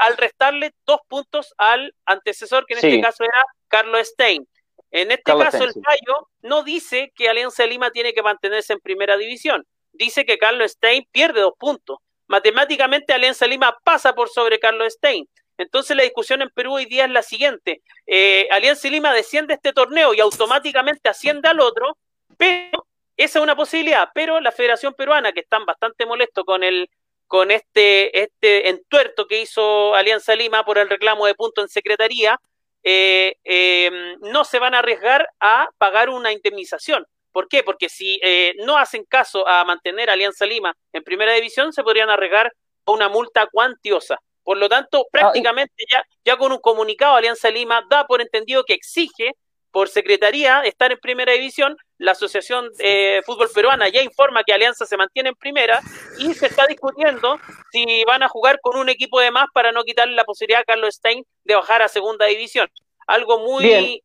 al 0.00 0.16
restarle 0.16 0.74
dos 0.84 1.00
puntos 1.08 1.54
al 1.56 1.94
antecesor, 2.04 2.66
que 2.66 2.74
en 2.74 2.84
este 2.84 3.00
caso 3.00 3.24
era 3.24 3.44
Carlos 3.68 4.08
Stein. 4.08 4.46
En 4.90 5.10
este 5.10 5.22
caso, 5.24 5.64
el 5.64 5.72
fallo 5.72 6.28
no 6.42 6.62
dice 6.62 7.12
que 7.14 7.28
Alianza 7.28 7.66
Lima 7.66 7.90
tiene 7.90 8.14
que 8.14 8.22
mantenerse 8.22 8.72
en 8.72 8.80
primera 8.80 9.16
división. 9.16 9.66
Dice 9.92 10.24
que 10.24 10.38
Carlos 10.38 10.72
Stein 10.72 11.06
pierde 11.10 11.40
dos 11.40 11.54
puntos. 11.58 11.98
Matemáticamente, 12.26 13.12
Alianza 13.12 13.46
Lima 13.46 13.76
pasa 13.84 14.14
por 14.14 14.28
sobre 14.28 14.58
Carlos 14.58 14.92
Stein. 14.94 15.28
Entonces, 15.58 15.96
la 15.96 16.04
discusión 16.04 16.40
en 16.40 16.50
Perú 16.50 16.74
hoy 16.74 16.86
día 16.86 17.04
es 17.04 17.10
la 17.10 17.22
siguiente: 17.22 17.82
eh, 18.06 18.48
Alianza 18.50 18.88
Lima 18.88 19.12
desciende 19.12 19.54
este 19.54 19.72
torneo 19.72 20.14
y 20.14 20.20
automáticamente 20.20 21.08
asciende 21.08 21.48
al 21.48 21.60
otro, 21.60 21.96
pero 22.36 22.86
esa 23.16 23.38
es 23.38 23.42
una 23.42 23.56
posibilidad. 23.56 24.08
Pero 24.14 24.40
la 24.40 24.52
Federación 24.52 24.94
Peruana, 24.94 25.32
que 25.32 25.40
están 25.40 25.66
bastante 25.66 26.06
molestos 26.06 26.44
con 26.44 26.62
el 26.62 26.88
con 27.28 27.50
este, 27.50 28.22
este 28.22 28.70
entuerto 28.70 29.26
que 29.26 29.42
hizo 29.42 29.94
Alianza 29.94 30.34
Lima 30.34 30.64
por 30.64 30.78
el 30.78 30.88
reclamo 30.88 31.26
de 31.26 31.34
puntos 31.34 31.64
en 31.64 31.68
secretaría, 31.68 32.40
eh, 32.82 33.36
em, 33.44 34.16
no 34.20 34.44
se 34.44 34.58
van 34.58 34.74
a 34.74 34.78
arriesgar 34.78 35.28
a 35.40 35.68
pagar 35.78 36.08
una 36.08 36.32
indemnización. 36.32 37.06
¿Por 37.32 37.48
qué? 37.48 37.62
Porque 37.62 37.88
si 37.88 38.18
eh, 38.22 38.54
no 38.64 38.78
hacen 38.78 39.04
caso 39.04 39.46
a 39.46 39.64
mantener 39.64 40.10
Alianza 40.10 40.46
Lima 40.46 40.74
en 40.92 41.04
primera 41.04 41.32
división, 41.32 41.72
se 41.72 41.82
podrían 41.82 42.10
arriesgar 42.10 42.52
a 42.86 42.90
una 42.90 43.08
multa 43.08 43.46
cuantiosa. 43.46 44.18
Por 44.42 44.56
lo 44.56 44.68
tanto, 44.68 45.00
ah, 45.00 45.08
prácticamente 45.10 45.84
ya, 45.90 46.02
ya 46.24 46.36
con 46.36 46.52
un 46.52 46.58
comunicado, 46.58 47.14
Alianza 47.16 47.50
Lima 47.50 47.84
da 47.90 48.06
por 48.06 48.20
entendido 48.20 48.64
que 48.64 48.74
exige 48.74 49.32
por 49.70 49.88
secretaría 49.88 50.62
estar 50.62 50.92
en 50.92 50.98
primera 50.98 51.32
división. 51.32 51.76
La 51.98 52.12
Asociación 52.12 52.70
de 52.78 53.22
Fútbol 53.26 53.48
Peruana 53.54 53.88
ya 53.88 54.02
informa 54.02 54.44
que 54.44 54.52
Alianza 54.52 54.86
se 54.86 54.96
mantiene 54.96 55.30
en 55.30 55.34
primera 55.34 55.80
y 56.18 56.32
se 56.34 56.46
está 56.46 56.66
discutiendo 56.66 57.38
si 57.72 58.04
van 58.04 58.22
a 58.22 58.28
jugar 58.28 58.60
con 58.60 58.78
un 58.78 58.88
equipo 58.88 59.20
de 59.20 59.30
más 59.30 59.46
para 59.52 59.72
no 59.72 59.84
quitarle 59.84 60.14
la 60.14 60.24
posibilidad 60.24 60.60
a 60.62 60.64
Carlos 60.64 60.94
Stein 60.94 61.24
de 61.44 61.54
bajar 61.54 61.82
a 61.82 61.88
segunda 61.88 62.26
división. 62.26 62.68
Algo 63.06 63.40
muy, 63.40 64.02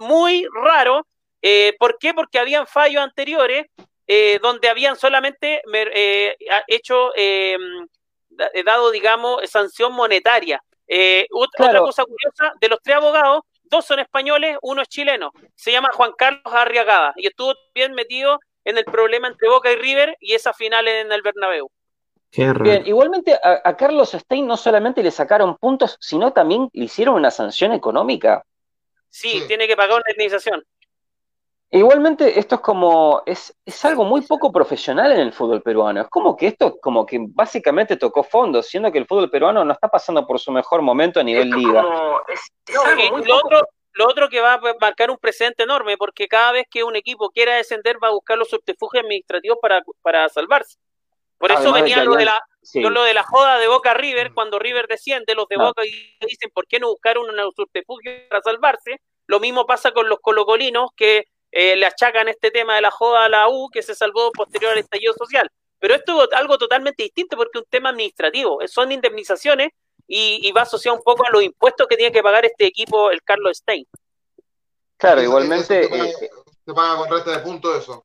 muy, 0.00 0.46
raro. 0.64 1.06
Eh, 1.40 1.74
¿Por 1.78 1.98
qué? 1.98 2.12
Porque 2.12 2.38
habían 2.38 2.66
fallos 2.66 3.02
anteriores 3.02 3.66
eh, 4.06 4.38
donde 4.42 4.68
habían 4.68 4.96
solamente 4.96 5.62
eh, 5.72 6.36
hecho, 6.66 7.12
dado, 8.64 8.90
digamos, 8.90 9.48
sanción 9.48 9.92
monetaria. 9.92 10.62
Otra 11.30 11.78
cosa 11.78 12.04
curiosa, 12.04 12.52
de 12.60 12.68
los 12.68 12.80
tres 12.82 12.96
abogados, 12.96 13.42
dos 13.70 13.86
son 13.86 14.00
españoles, 14.00 14.58
uno 14.62 14.82
es 14.82 14.88
chileno. 14.88 15.32
Se 15.54 15.72
llama 15.72 15.90
Juan 15.92 16.12
Carlos 16.18 16.42
Arriagada 16.44 17.12
y 17.16 17.28
estuvo 17.28 17.54
bien 17.74 17.94
metido 17.94 18.38
en 18.64 18.76
el 18.76 18.84
problema 18.84 19.28
entre 19.28 19.48
Boca 19.48 19.72
y 19.72 19.76
River 19.76 20.16
y 20.20 20.34
esa 20.34 20.52
final 20.52 20.86
en 20.88 21.10
el 21.12 21.22
Bernabéu. 21.22 21.70
Bien, 22.32 22.86
igualmente 22.86 23.36
a, 23.42 23.76
Carlos 23.76 24.12
Stein 24.12 24.46
no 24.46 24.56
solamente 24.56 25.02
le 25.02 25.10
sacaron 25.10 25.56
puntos, 25.56 25.96
sino 26.00 26.32
también 26.32 26.68
le 26.72 26.84
hicieron 26.84 27.16
una 27.16 27.30
sanción 27.30 27.72
económica. 27.72 28.44
Sí, 29.08 29.42
tiene 29.48 29.66
que 29.66 29.76
pagar 29.76 29.96
una 29.96 30.12
indemnización. 30.12 30.64
Igualmente, 31.72 32.36
esto 32.36 32.56
es 32.56 32.60
como, 32.62 33.22
es, 33.26 33.56
es 33.64 33.84
algo 33.84 34.04
muy 34.04 34.22
poco 34.22 34.50
profesional 34.50 35.12
en 35.12 35.20
el 35.20 35.32
fútbol 35.32 35.62
peruano. 35.62 36.00
Es 36.00 36.08
como 36.08 36.36
que 36.36 36.48
esto, 36.48 36.78
como 36.80 37.06
que 37.06 37.18
básicamente 37.28 37.96
tocó 37.96 38.24
fondo, 38.24 38.60
siendo 38.60 38.90
que 38.90 38.98
el 38.98 39.06
fútbol 39.06 39.30
peruano 39.30 39.64
no 39.64 39.72
está 39.72 39.88
pasando 39.88 40.26
por 40.26 40.40
su 40.40 40.50
mejor 40.50 40.82
momento 40.82 41.20
a 41.20 41.22
nivel 41.22 41.48
liga. 41.48 41.82
lo, 41.82 43.36
otro, 43.36 43.68
lo 43.92 44.08
otro 44.08 44.28
que 44.28 44.40
va 44.40 44.54
a 44.54 44.60
marcar 44.80 45.12
un 45.12 45.18
presente 45.18 45.62
enorme, 45.62 45.96
porque 45.96 46.26
cada 46.26 46.50
vez 46.50 46.66
que 46.68 46.82
un 46.82 46.96
equipo 46.96 47.30
quiera 47.30 47.54
descender 47.54 48.02
va 48.02 48.08
a 48.08 48.12
buscar 48.12 48.36
los 48.36 48.48
subterfugios 48.48 49.04
administrativos 49.04 49.58
para, 49.62 49.80
para 50.02 50.28
salvarse. 50.28 50.76
Por 51.38 51.52
eso 51.52 51.72
venía 51.72 52.02
lo, 52.04 52.16
de 52.16 52.24
la, 52.24 52.42
lo 52.74 53.02
de 53.04 53.14
la 53.14 53.22
joda 53.22 53.58
de 53.58 53.68
Boca 53.68 53.94
River, 53.94 54.34
cuando 54.34 54.58
River 54.58 54.88
desciende, 54.88 55.36
los 55.36 55.46
de 55.48 55.56
Boca 55.56 55.82
dicen, 56.20 56.50
¿por 56.52 56.66
qué 56.66 56.80
no 56.80 56.88
buscar 56.88 57.16
un 57.16 57.28
subterfugio 57.56 58.10
para 58.28 58.42
salvarse? 58.42 59.00
Lo 59.26 59.38
mismo 59.38 59.66
pasa 59.66 59.92
con 59.92 60.08
los 60.08 60.18
colocolinos 60.20 60.90
que 60.96 61.26
eh, 61.52 61.76
le 61.76 61.86
achacan 61.86 62.28
este 62.28 62.50
tema 62.50 62.76
de 62.76 62.82
la 62.82 62.90
joda 62.90 63.24
a 63.24 63.28
la 63.28 63.48
U 63.48 63.68
que 63.70 63.82
se 63.82 63.94
salvó 63.94 64.30
posterior 64.32 64.72
al 64.72 64.78
estallido 64.78 65.14
social. 65.14 65.50
Pero 65.78 65.94
esto 65.94 66.24
es 66.24 66.28
algo 66.32 66.58
totalmente 66.58 67.02
distinto 67.02 67.36
porque 67.36 67.58
es 67.58 67.62
un 67.62 67.70
tema 67.70 67.88
administrativo, 67.88 68.58
son 68.66 68.92
indemnizaciones 68.92 69.70
y, 70.06 70.50
va 70.52 70.62
asociado 70.62 70.96
un 70.96 71.02
poco 71.02 71.24
a 71.24 71.30
los 71.30 71.42
impuestos 71.42 71.86
que 71.86 71.96
tiene 71.96 72.12
que 72.12 72.22
pagar 72.22 72.44
este 72.44 72.66
equipo, 72.66 73.10
el 73.10 73.22
Carlos 73.22 73.58
Stein. 73.58 73.86
Claro, 74.96 75.22
igualmente. 75.22 75.88
se, 75.88 76.74
paga, 76.74 76.96
con 76.96 77.10
resta 77.10 77.30
de 77.30 77.38
puntos 77.38 77.82
eso. 77.82 78.04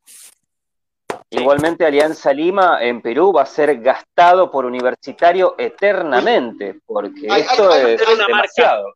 Igualmente 1.30 1.86
Alianza 1.86 2.32
Lima 2.32 2.78
en 2.82 3.02
Perú 3.02 3.34
va 3.34 3.42
a 3.42 3.46
ser 3.46 3.82
gastado 3.82 4.52
por 4.52 4.66
universitario 4.66 5.56
eternamente, 5.58 6.80
porque 6.86 7.28
esto 7.28 7.74
es, 7.74 8.00
demasiado. 8.00 8.94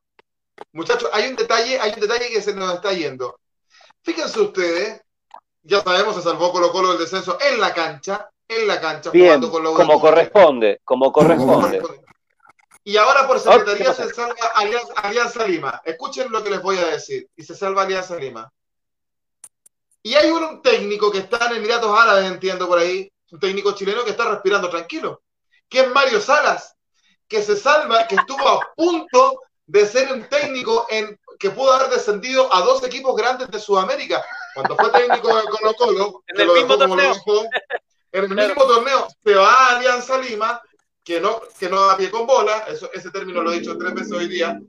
Muchachos, 0.72 1.10
hay 1.12 1.30
un 1.30 1.36
detalle, 1.36 1.80
hay 1.80 1.92
un 1.94 2.00
detalle 2.00 2.30
que 2.30 2.42
se 2.42 2.54
nos 2.54 2.76
está 2.76 2.94
yendo. 2.94 3.40
Fíjense 4.04 4.40
ustedes, 4.40 5.02
ya 5.62 5.82
sabemos, 5.82 6.16
se 6.16 6.22
salvó 6.22 6.52
Colo 6.52 6.72
Colo 6.72 6.90
del 6.90 7.00
descenso 7.00 7.38
en 7.42 7.60
la 7.60 7.74
cancha, 7.74 8.30
en 8.48 8.68
la 8.68 8.80
cancha, 8.80 9.12
jugando 9.12 9.52
con 9.52 9.64
los 9.64 9.76
como 9.76 10.00
corresponde, 10.00 10.82
como 10.84 11.12
corresponde. 11.12 11.82
Y 12.84 12.98
ahora 12.98 13.28
por 13.28 13.40
secretaría 13.40 13.94
se 13.94 14.10
salva 14.14 14.36
Alianza, 14.56 15.46
Lima. 15.46 15.82
Escuchen 15.86 16.32
lo 16.32 16.44
que 16.44 16.50
les 16.50 16.62
voy 16.62 16.78
a 16.78 16.88
decir. 16.88 17.30
Y 17.36 17.44
se 17.44 17.54
salva 17.54 17.84
Alianza 17.84 18.16
Lima. 18.16 18.52
Y 20.02 20.16
hay 20.16 20.32
un 20.32 20.62
técnico 20.62 21.12
que 21.12 21.20
está 21.20 21.48
en 21.48 21.58
Emiratos 21.58 21.96
Árabes, 21.98 22.26
entiendo 22.26 22.68
por 22.68 22.80
ahí, 22.80 23.12
un 23.32 23.40
técnico 23.40 23.74
chileno 23.74 24.04
que 24.04 24.12
está 24.12 24.30
respirando 24.30 24.70
tranquilo, 24.70 25.22
que 25.68 25.82
es 25.82 25.90
Mario 25.90 26.22
Salas, 26.22 26.76
que 27.28 27.44
se 27.44 27.56
salva, 27.56 28.08
que 28.08 28.16
estuvo 28.16 28.48
a 28.48 28.74
punto 28.76 29.42
de 29.68 29.86
ser 29.86 30.12
un 30.12 30.28
técnico 30.28 30.88
en, 30.90 31.19
que 31.40 31.50
pudo 31.50 31.72
haber 31.72 31.90
descendido 31.90 32.54
a 32.54 32.62
dos 32.62 32.84
equipos 32.84 33.16
grandes 33.16 33.50
de 33.50 33.60
Sudamérica. 33.60 34.24
Cuando 34.54 34.76
fue 34.76 34.92
técnico 34.92 35.36
de 35.36 35.44
Colo 35.44 35.74
Colo, 35.74 36.24
en 36.28 36.42
el 36.42 36.52
mismo 36.52 36.78
torneo. 36.78 37.14
en 38.12 38.24
el 38.26 38.48
mismo 38.48 38.64
torneo 38.66 39.08
se 39.24 39.36
va 39.36 39.54
a 39.54 39.78
Alianza 39.78 40.18
Lima, 40.18 40.62
que 41.04 41.22
no, 41.22 41.42
que 41.58 41.70
no 41.70 41.88
da 41.88 41.98
pie 41.98 42.12
con 42.12 42.28
bola, 42.28 42.66
eso, 42.68 42.92
ese 42.94 43.10
término 43.10 43.42
lo 43.42 43.52
he 43.52 43.60
dicho 43.60 43.78
tres 43.78 43.94
veces 43.94 44.12
hoy 44.12 44.28
día, 44.28 44.60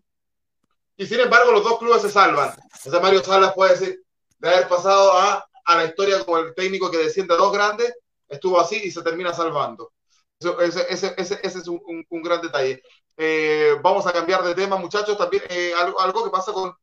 y 0.97 1.07
sin 1.07 1.21
embargo 1.21 1.51
los 1.53 1.65
dos 1.65 1.79
clubes 1.79 2.03
se 2.03 2.11
salvan. 2.11 2.55
Ese 2.73 3.01
Mario 3.01 3.23
Salas 3.23 3.53
puede 3.55 3.73
decir, 3.73 4.03
de 4.39 4.49
haber 4.49 4.69
pasado 4.69 5.13
a, 5.13 5.47
a 5.65 5.77
la 5.77 5.85
historia 5.85 6.25
como 6.25 6.39
el 6.39 6.55
técnico 6.55 6.91
que 6.91 6.99
desciende 6.99 7.35
a 7.35 7.39
dos 7.39 7.53
grandes, 7.53 7.95
estuvo 8.29 8.61
así 8.61 8.81
y 8.85 8.91
se 8.91 9.03
termina 9.03 9.33
salvando. 9.33 9.93
ese, 10.39 10.87
ese, 10.89 11.15
ese, 11.19 11.41
ese, 11.43 11.59
es 11.59 11.69
un, 11.69 12.07
un, 12.09 12.23
gran 12.23 12.41
detalle. 12.41 12.83
Eh, 13.23 13.77
vamos 13.83 14.07
a 14.07 14.15
cambiar 14.15 14.43
de 14.43 14.55
tema, 14.55 14.79
muchachos. 14.79 15.19
También 15.19 15.43
eh, 15.51 15.75
algo, 15.79 16.01
algo, 16.01 16.25
que 16.25 16.31
pasa 16.31 16.55
con, 16.55 16.75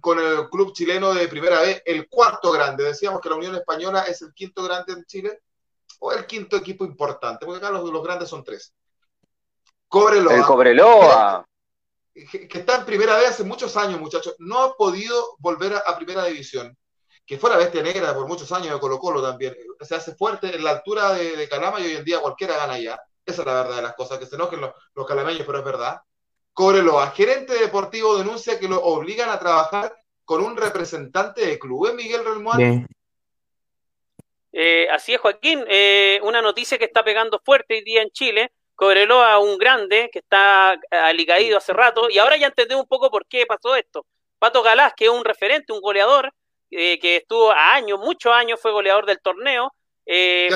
con 0.00 0.18
el 0.18 0.48
club 0.48 0.72
chileno 0.72 1.12
de 1.12 1.28
primera 1.28 1.60
vez, 1.60 1.82
el 1.84 2.08
cuarto 2.08 2.50
grande. 2.50 2.84
Decíamos 2.84 3.20
que 3.20 3.28
la 3.28 3.34
Unión 3.34 3.54
Española 3.54 4.04
es 4.04 4.22
el 4.22 4.32
quinto 4.32 4.62
grande 4.62 4.94
en 4.94 5.04
Chile, 5.04 5.42
o 5.98 6.12
el 6.12 6.24
quinto 6.24 6.56
equipo 6.56 6.86
importante, 6.86 7.44
porque 7.44 7.58
acá 7.58 7.70
los, 7.70 7.90
los 7.90 8.02
grandes 8.02 8.30
son 8.30 8.42
tres. 8.42 8.72
Cobreloa. 9.86 10.34
El 10.34 10.44
Cobreloa. 10.44 11.46
Que, 12.14 12.48
que, 12.48 12.58
está 12.58 12.76
en 12.76 12.86
primera 12.86 13.14
vez 13.18 13.28
hace 13.28 13.44
muchos 13.44 13.76
años, 13.76 14.00
muchachos. 14.00 14.34
No 14.38 14.62
ha 14.62 14.74
podido 14.76 15.36
volver 15.40 15.74
a, 15.74 15.80
a 15.80 15.98
primera 15.98 16.24
división 16.24 16.74
que 17.26 17.38
fue 17.38 17.50
la 17.50 17.56
bestia 17.58 17.82
negra 17.82 18.14
por 18.14 18.26
muchos 18.26 18.50
años 18.52 18.72
de 18.72 18.78
Colo 18.78 18.98
Colo 18.98 19.20
también. 19.20 19.54
Se 19.80 19.94
hace 19.94 20.14
fuerte 20.14 20.54
en 20.54 20.64
la 20.64 20.70
altura 20.70 21.12
de, 21.12 21.36
de 21.36 21.48
Calama 21.48 21.80
y 21.80 21.86
hoy 21.86 21.96
en 21.96 22.04
día 22.04 22.20
cualquiera 22.20 22.56
gana 22.56 22.78
ya. 22.78 22.98
Esa 23.26 23.42
es 23.42 23.46
la 23.46 23.54
verdad 23.54 23.76
de 23.76 23.82
las 23.82 23.94
cosas, 23.94 24.18
que 24.18 24.26
se 24.26 24.36
enojen 24.36 24.60
los, 24.60 24.72
los 24.94 25.06
calameños, 25.06 25.42
pero 25.44 25.58
es 25.58 25.64
verdad. 25.64 26.00
Cobreloa, 26.52 27.10
gerente 27.10 27.54
deportivo 27.54 28.16
denuncia 28.16 28.58
que 28.58 28.68
lo 28.68 28.82
obligan 28.82 29.28
a 29.28 29.38
trabajar 29.38 29.94
con 30.24 30.42
un 30.42 30.56
representante 30.56 31.44
de 31.44 31.58
club, 31.58 31.88
¿eh, 31.88 31.92
Miguel 31.92 32.24
Relmuán? 32.24 32.88
Eh, 34.52 34.88
así 34.90 35.12
es, 35.12 35.20
Joaquín. 35.20 35.64
Eh, 35.68 36.18
una 36.22 36.40
noticia 36.40 36.78
que 36.78 36.86
está 36.86 37.04
pegando 37.04 37.40
fuerte 37.44 37.74
hoy 37.74 37.82
día 37.82 38.00
en 38.00 38.10
Chile. 38.10 38.52
Cobreloa, 38.74 39.38
un 39.38 39.58
grande 39.58 40.08
que 40.12 40.20
está 40.20 40.78
alicaído 40.90 41.58
hace 41.58 41.72
rato, 41.72 42.10
y 42.10 42.18
ahora 42.18 42.36
ya 42.36 42.48
entendemos 42.48 42.82
un 42.82 42.88
poco 42.88 43.10
por 43.10 43.26
qué 43.26 43.46
pasó 43.46 43.74
esto. 43.74 44.06
Pato 44.38 44.62
Galás, 44.62 44.92
que 44.94 45.06
es 45.06 45.10
un 45.10 45.24
referente, 45.24 45.72
un 45.72 45.80
goleador, 45.80 46.32
eh, 46.70 46.98
que 46.98 47.16
estuvo 47.16 47.50
a 47.50 47.74
años, 47.74 47.98
muchos 47.98 48.32
años, 48.32 48.60
fue 48.60 48.72
goleador 48.72 49.06
del 49.06 49.20
torneo. 49.20 49.72
Eh, 50.04 50.50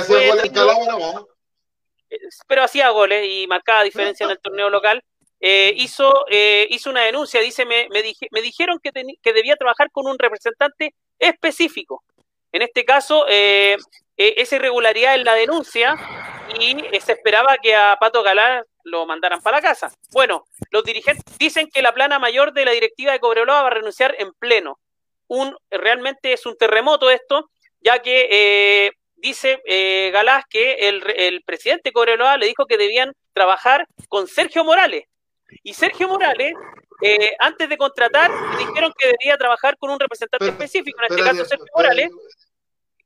pero 2.47 2.65
hacía 2.65 2.91
goles 2.91 3.27
y 3.29 3.47
marcaba 3.47 3.83
diferencia 3.83 4.25
en 4.25 4.33
el 4.33 4.41
torneo 4.41 4.71
local. 4.71 5.03
Eh, 5.43 5.73
hizo, 5.77 6.27
hizo 6.29 6.91
una 6.91 7.03
denuncia, 7.03 7.41
dice, 7.41 7.65
me, 7.65 7.89
me, 7.89 8.03
me 8.31 8.43
dijeron 8.43 8.79
que, 8.83 8.93
que, 9.23 9.33
debía 9.33 9.57
trabajar 9.57 9.91
con 9.91 10.07
un 10.07 10.19
representante 10.19 10.95
específico. 11.19 12.05
En 12.53 12.63
este 12.63 12.85
caso, 12.85 13.27
esa 13.27 14.57
irregularidad 14.57 15.15
en 15.15 15.25
la 15.25 15.35
denuncia 15.35 15.97
y 16.59 16.77
se 17.01 17.13
esperaba 17.13 17.57
que 17.59 17.75
a 17.75 17.97
Pato 17.99 18.23
Galá 18.23 18.65
lo 18.85 19.07
mandaran 19.07 19.41
para 19.41 19.61
casa. 19.61 19.91
Bueno, 20.13 20.45
los 20.71 20.85
dirigentes 20.85 21.25
dicen 21.39 21.69
que 21.73 21.83
la 21.83 21.93
plana 21.93 22.19
mayor 22.19 22.53
de 22.53 22.65
la 22.65 22.73
directiva 22.73 23.13
de 23.13 23.21
Cobreloa 23.21 23.63
va 23.63 23.69
a 23.69 23.75
renunciar 23.75 24.15
en 24.19 24.33
pleno 24.35 24.79
un, 25.31 25.57
realmente 25.71 26.33
es 26.33 26.45
un 26.45 26.57
terremoto 26.57 27.09
esto, 27.09 27.51
ya 27.81 28.01
que 28.01 28.29
eh, 28.31 28.91
dice 29.21 29.61
eh, 29.65 30.11
Galás 30.13 30.45
que 30.49 30.89
el, 30.89 31.03
el 31.17 31.43
presidente 31.43 31.93
Cobreloa 31.93 32.37
le 32.37 32.47
dijo 32.47 32.67
que 32.67 32.77
debían 32.77 33.13
trabajar 33.33 33.87
con 34.09 34.27
Sergio 34.27 34.65
Morales. 34.65 35.05
Y 35.63 35.75
Sergio 35.75 36.09
Morales, 36.09 36.55
eh, 37.03 37.35
antes 37.39 37.69
de 37.69 37.77
contratar, 37.77 38.31
le 38.31 38.67
dijeron 38.67 38.93
que 38.97 39.09
debía 39.09 39.37
trabajar 39.37 39.77
con 39.79 39.91
un 39.91 39.99
representante 39.99 40.49
específico, 40.49 40.99
en 41.01 41.13
este 41.13 41.25
caso 41.25 41.45
Sergio 41.45 41.67
Morales, 41.75 42.11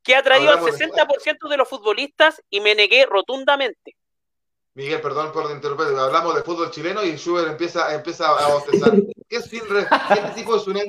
que 0.03 0.15
ha 0.15 0.23
traído 0.23 0.53
al 0.53 0.61
60% 0.61 1.49
de 1.49 1.57
los 1.57 1.69
futbolistas 1.69 2.43
y 2.51 2.61
me 2.61 2.75
negué 2.75 3.07
rotundamente. 3.07 3.97
Miguel, 4.77 5.01
perdón 5.01 5.31
por 5.33 5.49
interrumpir, 5.53 5.87
hablamos 5.97 6.35
de 6.35 6.43
fútbol 6.43 6.71
chileno 6.71 7.05
y 7.05 7.17
Schubert 7.17 7.49
empieza, 7.49 7.95
empieza 7.95 8.27
a 8.29 8.55
bostezar. 8.55 8.93
¿Qué 9.29 9.37
es 9.37 9.45
sin 9.45 9.61
¿Qué 9.61 10.33
tipo 10.35 10.59
de 10.59 10.89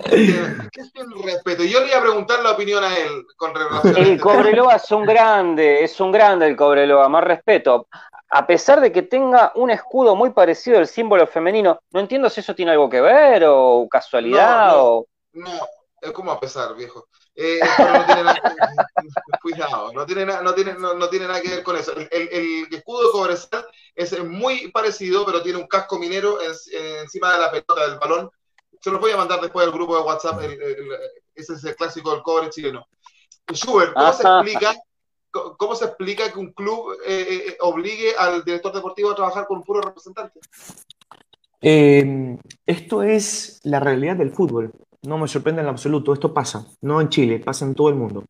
¿Qué 0.71 0.81
es 0.81 0.91
sin 0.91 1.23
respeto? 1.23 1.63
Y 1.63 1.69
yo 1.69 1.79
le 1.81 1.87
iba 1.87 1.97
a 1.97 2.01
preguntar 2.01 2.41
la 2.43 2.51
opinión 2.51 2.83
a 2.83 2.97
él 2.97 3.25
con 3.37 3.53
relación 3.53 3.95
El 3.95 4.03
este 4.03 4.19
Cobreloa 4.19 4.75
es 4.75 4.91
un 4.91 5.05
grande, 5.05 5.83
es 5.83 5.99
un 5.99 6.11
grande 6.11 6.47
el 6.47 6.55
Cobreloa, 6.55 7.07
más 7.09 7.23
respeto. 7.23 7.87
A 8.29 8.47
pesar 8.47 8.81
de 8.81 8.91
que 8.91 9.03
tenga 9.03 9.51
un 9.55 9.69
escudo 9.69 10.15
muy 10.15 10.31
parecido 10.31 10.79
al 10.79 10.87
símbolo 10.87 11.27
femenino, 11.27 11.79
no 11.91 11.99
entiendo 11.99 12.29
si 12.29 12.41
eso 12.41 12.55
tiene 12.55 12.71
algo 12.71 12.89
que 12.89 13.01
ver 13.01 13.43
o 13.47 13.87
casualidad 13.89 14.71
no, 14.71 14.83
o. 14.83 15.07
No, 15.33 15.59
es 16.01 16.11
como 16.11 16.31
a 16.31 16.39
pesar, 16.39 16.75
viejo. 16.75 17.07
Eh, 17.37 17.59
pero 17.75 17.91
no 17.91 18.05
tiene 18.05 18.23
nada, 18.23 18.41
cuidado, 19.41 19.91
no 19.91 20.05
tiene, 20.05 20.25
no, 20.25 20.53
tiene, 20.53 20.73
no, 20.73 21.09
tiene 21.09 21.27
nada 21.27 21.41
que 21.41 21.49
ver 21.49 21.63
con 21.63 21.75
eso. 21.75 21.91
El, 21.93 22.07
el, 22.11 22.67
escudo 22.73 23.03
de 23.03 23.11
Cobresal 23.11 23.65
es 23.93 24.23
muy 24.23 24.71
parecido, 24.71 25.25
pero 25.25 25.43
tiene 25.43 25.59
un 25.59 25.67
casco 25.67 25.99
minero 25.99 26.39
encima 26.41 27.33
de 27.33 27.39
la 27.39 27.51
pelota 27.51 27.87
del 27.87 27.99
balón. 27.99 28.31
Se 28.79 28.89
los 28.89 29.01
voy 29.01 29.11
a 29.11 29.17
mandar 29.17 29.41
después 29.41 29.65
al 29.65 29.73
grupo 29.73 29.97
de 29.97 30.03
WhatsApp. 30.03 30.41
ese 31.35 31.53
es 31.53 31.63
el 31.63 31.75
clásico 31.75 32.11
del 32.11 32.21
cobre 32.21 32.49
chileno. 32.49 32.87
Schubert, 33.51 33.93
¿cómo 33.93 34.13
se 34.13 34.23
explica? 34.23 34.75
¿Cómo 35.57 35.75
se 35.75 35.85
explica 35.85 36.31
que 36.31 36.39
un 36.39 36.53
club 36.53 36.97
eh, 37.05 37.47
eh, 37.49 37.57
obligue 37.59 38.15
al 38.17 38.45
director 38.45 38.71
deportivo 38.73 39.11
a 39.11 39.15
trabajar 39.15 39.45
con 39.45 39.57
un 39.57 39.63
puro 39.63 39.81
representante? 39.81 40.39
esto 42.67 43.01
es 43.01 43.59
la 43.63 43.79
realidad 43.79 44.17
del 44.17 44.31
fútbol. 44.31 44.71
No 45.07 45.17
me 45.17 45.27
sorprende 45.27 45.61
en 45.61 45.67
absoluto, 45.67 46.13
esto 46.13 46.33
pasa, 46.33 46.65
no 46.81 47.01
en 47.01 47.09
Chile, 47.09 47.39
pasa 47.39 47.65
en 47.65 47.75
todo 47.75 47.89
el 47.89 47.95
mundo. 47.95 48.25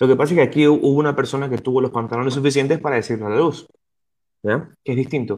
Lo 0.00 0.08
que 0.08 0.16
pasa 0.16 0.34
es 0.34 0.38
que 0.38 0.42
aquí 0.42 0.66
hubo 0.66 0.88
una 0.88 1.14
persona 1.14 1.48
que 1.48 1.58
tuvo 1.58 1.80
los 1.80 1.90
pantalones 1.90 2.34
suficientes 2.34 2.80
para 2.80 2.96
decirlo 2.96 3.26
a 3.26 3.30
la 3.30 3.36
luz, 3.36 3.66
¿ya? 4.42 4.70
que 4.84 4.92
es 4.92 4.98
distinto. 4.98 5.36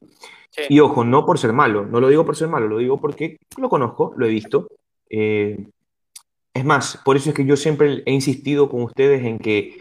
Y 0.69 0.81
ojo, 0.81 1.05
no 1.05 1.27
por 1.27 1.39
ser 1.39 1.53
malo, 1.53 1.85
no 1.85 2.01
lo 2.01 2.09
digo 2.09 2.25
por 2.25 2.37
ser 2.37 2.49
malo, 2.49 2.67
lo 2.67 2.79
digo 2.79 2.99
porque 2.99 3.39
lo 3.59 3.69
conozco, 3.69 4.15
lo 4.17 4.27
he 4.27 4.31
visto. 4.31 4.69
Eh, 5.11 5.69
es 6.55 6.65
más, 6.65 7.01
por 7.05 7.17
eso 7.17 7.31
es 7.31 7.37
que 7.37 7.45
yo 7.45 7.57
siempre 7.57 8.03
he 8.07 8.13
insistido 8.13 8.71
con 8.71 8.83
ustedes 8.83 9.25
en 9.25 9.39
que 9.39 9.77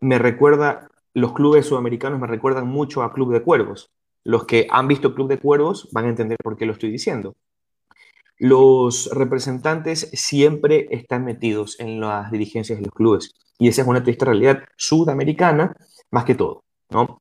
me 0.00 0.18
recuerda, 0.18 0.88
los 1.12 1.32
clubes 1.32 1.66
sudamericanos 1.66 2.18
me 2.18 2.26
recuerdan 2.26 2.66
mucho 2.66 3.02
a 3.02 3.12
Club 3.12 3.32
de 3.32 3.42
Cuervos. 3.42 3.90
Los 4.24 4.44
que 4.44 4.66
han 4.70 4.88
visto 4.88 5.14
Club 5.14 5.28
de 5.28 5.38
Cuervos 5.38 5.88
van 5.92 6.06
a 6.06 6.08
entender 6.08 6.38
por 6.42 6.56
qué 6.56 6.66
lo 6.66 6.72
estoy 6.72 6.90
diciendo 6.90 7.34
los 8.38 9.08
representantes 9.12 10.10
siempre 10.12 10.86
están 10.90 11.24
metidos 11.24 11.80
en 11.80 12.00
las 12.00 12.30
dirigencias 12.30 12.78
de 12.78 12.84
los 12.84 12.94
clubes. 12.94 13.34
Y 13.58 13.68
esa 13.68 13.82
es 13.82 13.88
una 13.88 14.02
triste 14.02 14.24
realidad 14.24 14.62
sudamericana, 14.76 15.74
más 16.10 16.24
que 16.24 16.34
todo, 16.34 16.64
¿no? 16.90 17.20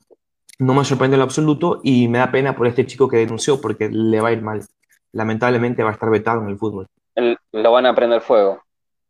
No 0.59 0.73
me 0.73 0.85
sorprende 0.85 1.15
en 1.15 1.19
lo 1.19 1.25
absoluto 1.25 1.81
y 1.83 2.07
me 2.07 2.19
da 2.19 2.31
pena 2.31 2.55
por 2.55 2.67
este 2.67 2.85
chico 2.85 3.07
que 3.07 3.17
denunció 3.17 3.59
porque 3.59 3.89
le 3.89 4.21
va 4.21 4.29
a 4.29 4.33
ir 4.33 4.41
mal. 4.41 4.65
Lamentablemente 5.11 5.83
va 5.83 5.89
a 5.89 5.93
estar 5.93 6.09
vetado 6.09 6.41
en 6.41 6.49
el 6.49 6.57
fútbol. 6.57 6.87
lo 7.51 7.71
van 7.71 7.85
a 7.85 7.95
prender 7.95 8.21
fuego. 8.21 8.61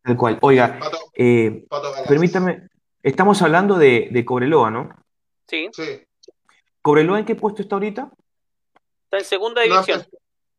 Tal 0.04 0.18
cual. 0.18 0.38
Oiga, 0.42 0.80
eh, 1.16 1.66
permítame, 2.08 2.68
estamos 3.02 3.42
hablando 3.42 3.78
de, 3.78 4.10
de, 4.12 4.26
Cobreloa, 4.26 4.70
¿no? 4.70 4.90
Sí. 5.48 5.70
sí. 5.74 6.02
¿Cobreloa 6.82 7.20
en 7.20 7.26
qué 7.26 7.36
puesto 7.36 7.64
está 7.64 7.76
ahorita? 7.76 8.12
Está 9.06 9.18
en 9.18 9.26
segunda 9.26 9.62
división 9.64 10.04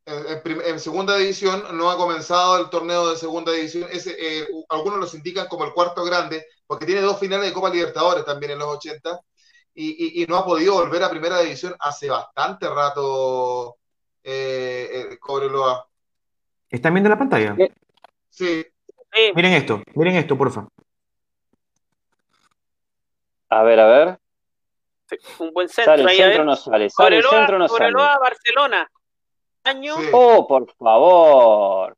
en, 0.07 0.80
segunda 0.80 1.16
división, 1.16 1.64
no 1.76 1.90
ha 1.90 1.96
comenzado 1.96 2.59
el 2.59 2.70
torneo 2.70 3.11
de 3.11 3.16
segunda 3.16 3.52
división. 3.52 3.88
Ese, 3.90 4.14
eh, 4.18 4.46
algunos 4.68 5.00
los 5.00 5.14
indican 5.14 5.48
como 5.48 5.64
el 5.64 5.72
cuarto 5.72 6.04
grande, 6.04 6.46
porque 6.66 6.86
tiene 6.86 7.00
dos 7.00 7.18
finales 7.18 7.46
de 7.46 7.52
Copa 7.52 7.70
Libertadores 7.70 8.24
también 8.24 8.52
en 8.52 8.61
los 8.61 8.68
80, 8.68 9.20
y, 9.74 10.24
no 10.28 10.36
ha 10.36 10.44
podido 10.44 10.74
volver 10.74 11.02
a 11.02 11.11
primera 11.11 11.40
división 11.40 11.74
hace 11.80 12.09
bastante 12.09 12.66
rato 12.68 13.76
eh, 14.22 15.18
Cobreloa. 15.20 15.86
¿Están 16.70 16.94
viendo 16.94 17.11
la 17.11 17.18
pantalla? 17.18 17.54
Sí. 18.30 18.64
Miren 19.34 19.52
esto, 19.52 19.82
miren 19.94 20.16
esto, 20.16 20.38
porfa. 20.38 20.66
A 23.48 23.62
ver, 23.62 23.80
a 23.80 23.86
ver. 23.86 24.18
un 25.40 25.52
buen 25.52 25.68
centro. 25.68 25.96
Sale 25.96 26.02
el 26.02 26.16
centro, 26.16 26.44
no 26.44 26.57
sale. 26.57 26.90
Sale 26.90 27.16
el 27.16 27.22
centro, 27.22 27.59
no 27.59 27.68
sale. 27.68 27.92
Barcelona. 27.92 28.90
Año. 29.66 29.96
Oh, 30.12 30.46
por 30.46 30.72
favor. 30.76 31.96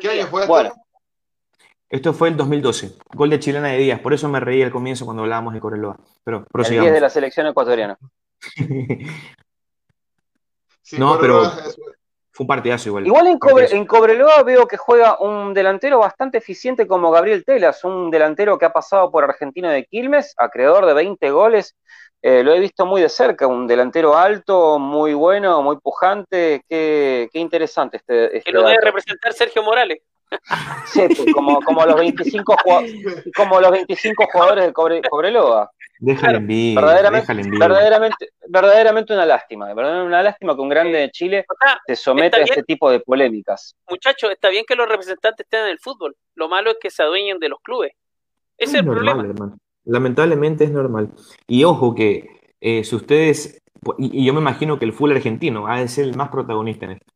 ¿Qué 0.00 0.08
año 0.08 0.26
fue 0.26 0.42
esto? 0.42 0.52
Bueno. 0.52 0.72
Esto 1.90 2.14
fue 2.14 2.28
el 2.28 2.36
2012, 2.36 2.98
gol 3.14 3.30
de 3.30 3.40
chilena 3.40 3.68
de 3.68 3.78
Díaz, 3.78 3.98
por 3.98 4.14
eso 4.14 4.28
me 4.28 4.38
reí 4.38 4.62
al 4.62 4.70
comienzo 4.70 5.04
cuando 5.04 5.24
hablábamos 5.24 5.52
de 5.52 5.60
Coreloa. 5.60 5.96
Pero 6.22 6.46
El 6.54 6.64
10 6.64 6.92
de 6.92 7.00
la 7.00 7.10
selección 7.10 7.48
ecuatoriana. 7.48 7.98
no, 10.98 11.18
pero 11.18 11.50
fue 12.30 12.44
un 12.44 12.46
partidazo 12.46 12.90
igual. 12.90 13.08
Igual 13.08 13.26
en, 13.26 13.86
Cobreloa 13.86 14.44
veo 14.44 14.68
que 14.68 14.76
juega 14.76 15.18
un 15.18 15.52
delantero 15.52 15.98
bastante 15.98 16.38
eficiente 16.38 16.86
como 16.86 17.10
Gabriel 17.10 17.44
Telas, 17.44 17.82
un 17.82 18.08
delantero 18.08 18.56
que 18.56 18.66
ha 18.66 18.72
pasado 18.72 19.10
por 19.10 19.24
Argentino 19.24 19.68
de 19.68 19.84
Quilmes, 19.84 20.34
acreedor 20.38 20.86
de 20.86 20.94
20 20.94 21.28
goles. 21.32 21.76
Eh, 22.22 22.42
lo 22.42 22.52
he 22.52 22.60
visto 22.60 22.84
muy 22.84 23.00
de 23.00 23.08
cerca, 23.08 23.46
un 23.46 23.66
delantero 23.66 24.16
alto, 24.16 24.78
muy 24.78 25.14
bueno, 25.14 25.62
muy 25.62 25.76
pujante. 25.78 26.62
Qué, 26.68 27.28
interesante 27.34 27.96
este. 27.96 28.36
este 28.36 28.50
que 28.50 28.52
lo 28.52 28.62
debe 28.62 28.80
representar 28.82 29.32
Sergio 29.32 29.62
Morales. 29.62 30.00
Sí, 30.86 31.02
pues, 31.08 31.32
como, 31.34 31.60
como, 31.60 31.84
los 31.84 31.96
25 31.96 32.56
como 33.34 33.60
los 33.60 33.70
25 33.70 34.26
jugadores 34.32 34.66
de 34.66 34.72
Cobreloa. 34.72 35.70
Déjale 35.98 36.38
en 36.38 36.46
vivo, 36.46 36.80
verdaderamente, 36.80 37.58
verdaderamente, 37.58 38.28
verdaderamente, 38.48 39.12
una 39.12 39.26
lástima, 39.26 39.66
verdaderamente 39.66 40.06
una 40.06 40.22
lástima 40.22 40.54
que 40.54 40.60
un 40.62 40.68
grande 40.70 40.98
de 40.98 41.10
Chile 41.10 41.44
se 41.86 41.96
someta 41.96 42.38
a 42.38 42.40
este 42.40 42.62
tipo 42.62 42.90
de 42.90 43.00
polémicas. 43.00 43.76
Muchachos, 43.88 44.30
está 44.30 44.48
bien 44.48 44.64
que 44.66 44.76
los 44.76 44.88
representantes 44.88 45.44
estén 45.44 45.64
en 45.64 45.72
el 45.72 45.78
fútbol, 45.78 46.16
lo 46.36 46.48
malo 46.48 46.70
es 46.70 46.78
que 46.80 46.90
se 46.90 47.02
adueñen 47.02 47.38
de 47.38 47.50
los 47.50 47.60
clubes. 47.60 47.92
Ese 48.56 48.78
es, 48.78 48.82
el 48.82 48.86
problema. 48.86 49.26
Lamentablemente 49.90 50.64
es 50.64 50.70
normal. 50.70 51.10
Y 51.48 51.64
ojo 51.64 51.96
que 51.96 52.54
eh, 52.60 52.84
si 52.84 52.94
ustedes, 52.94 53.60
y, 53.98 54.24
yo 54.24 54.32
me 54.32 54.40
imagino 54.40 54.78
que 54.78 54.84
el 54.84 54.92
fútbol 54.92 55.16
argentino 55.16 55.66
ha 55.66 55.80
de 55.80 55.88
ser 55.88 56.04
el 56.04 56.16
más 56.16 56.28
protagonista 56.28 56.84
en 56.84 56.92
esto. 56.92 57.12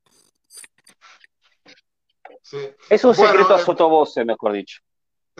Es 2.91 3.05
un 3.05 3.15
secreto 3.15 3.55
a 3.55 3.61
eh, 3.61 3.65
sotovoce, 3.65 4.25
mejor 4.25 4.53
dicho. 4.53 4.81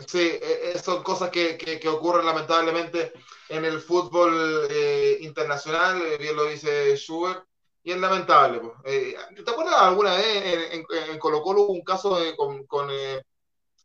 Sí, 0.07 0.19
e, 0.19 0.71
e, 0.73 0.79
son 0.79 1.03
cosas 1.03 1.29
que, 1.29 1.57
que, 1.57 1.89
ocurren 1.89 2.25
lamentablemente 2.25 3.11
en 3.49 3.65
el 3.65 3.79
fútbol 3.79 4.67
eh, 4.69 5.17
internacional, 5.21 6.01
bien 6.17 6.35
lo 6.35 6.45
dice 6.45 6.95
Schubert, 6.95 7.43
y 7.83 7.91
es 7.91 7.99
lamentable. 7.99 8.59
Pues. 8.59 8.73
Eh, 8.85 9.15
¿Te 9.43 9.51
acuerdas 9.51 9.75
alguna 9.75 10.15
vez 10.15 10.71
en, 10.71 10.85
en, 11.11 11.19
Colo 11.19 11.41
Colo 11.41 11.61
hubo 11.63 11.73
un 11.73 11.83
caso 11.83 12.17
con, 12.37 12.65
con 12.65 12.89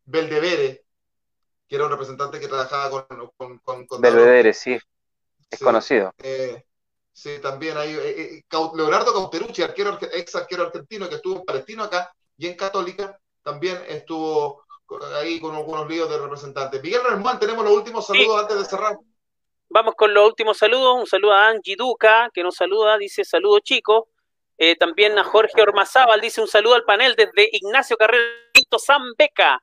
Beldevere, 0.05 0.85
que 1.71 1.77
era 1.77 1.85
un 1.85 1.93
representante 1.93 2.41
que 2.41 2.49
trabajaba 2.49 3.07
con... 3.07 3.59
con, 3.63 3.87
con 3.87 4.01
Belvedere, 4.01 4.53
sí, 4.53 4.77
es 5.49 5.61
conocido. 5.61 6.13
sí, 7.13 7.39
también 7.41 7.77
hay 7.77 7.95
Leonardo 8.75 9.13
Cauterucci, 9.13 9.63
arquero, 9.63 9.97
ex 10.13 10.35
arquero 10.35 10.65
argentino 10.65 11.09
que 11.09 11.15
estuvo 11.15 11.37
en 11.37 11.45
Palestino 11.45 11.85
acá 11.85 12.13
y 12.37 12.49
en 12.49 12.57
Católica, 12.57 13.17
también 13.43 13.81
estuvo 13.87 14.65
ahí 15.15 15.39
con 15.39 15.55
algunos 15.55 15.89
líos 15.89 16.11
de 16.11 16.19
representantes. 16.19 16.83
Miguel 16.83 17.05
Ramón, 17.05 17.39
tenemos 17.39 17.65
los 17.65 17.73
últimos 17.73 18.05
saludos 18.05 18.43
antes 18.43 18.59
de 18.59 18.65
cerrar. 18.65 18.99
Vamos 19.69 19.95
con 19.95 20.13
los 20.13 20.27
últimos 20.27 20.59
saludos. 20.59 20.99
Un 20.99 21.07
saludo 21.07 21.33
a 21.33 21.51
Angie 21.51 21.77
Duca, 21.77 22.29
que 22.35 22.43
nos 22.43 22.57
saluda, 22.57 22.99
dice 22.99 23.25
saludos 23.25 23.61
chicos. 23.63 24.07
Eh, 24.59 24.75
también 24.75 25.17
a 25.19 25.23
Jorge 25.23 25.63
Ormazábal, 25.63 26.21
dice 26.21 26.41
un 26.41 26.49
saludo 26.49 26.75
al 26.75 26.83
panel 26.83 27.15
desde 27.15 27.49
Ignacio 27.53 27.97
Carrera 27.97 28.25
Zambeca. 28.85 29.63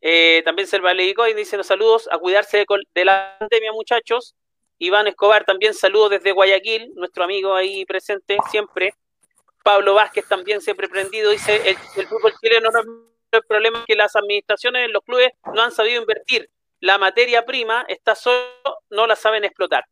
Eh, 0.00 0.42
también 0.44 0.66
Selva 0.66 0.94
y 0.94 1.34
dice 1.34 1.56
los 1.56 1.66
saludos 1.66 2.08
a 2.10 2.18
cuidarse 2.18 2.64
de, 2.94 3.04
la 3.04 3.36
pandemia, 3.38 3.72
muchachos. 3.72 4.34
Iván 4.78 5.06
Escobar 5.06 5.44
también 5.44 5.74
saludos 5.74 6.10
desde 6.10 6.32
Guayaquil, 6.32 6.92
nuestro 6.94 7.24
amigo 7.24 7.54
ahí 7.54 7.84
presente 7.84 8.38
siempre. 8.50 8.94
Pablo 9.62 9.92
Vázquez 9.94 10.26
también 10.26 10.62
siempre 10.62 10.88
prendido, 10.88 11.30
dice 11.30 11.56
el, 11.56 11.76
el 11.96 12.06
fútbol 12.06 12.32
chileno 12.40 12.70
no 12.70 12.80
el 13.32 13.42
problema 13.44 13.78
es 13.80 13.84
que 13.86 13.94
las 13.94 14.16
administraciones 14.16 14.86
en 14.86 14.92
los 14.92 15.04
clubes 15.04 15.30
no 15.54 15.62
han 15.62 15.72
sabido 15.72 16.00
invertir. 16.00 16.50
La 16.80 16.98
materia 16.98 17.44
prima 17.44 17.84
está 17.88 18.14
solo, 18.14 18.42
no 18.90 19.06
la 19.06 19.16
saben 19.16 19.44
explotar. 19.44 19.84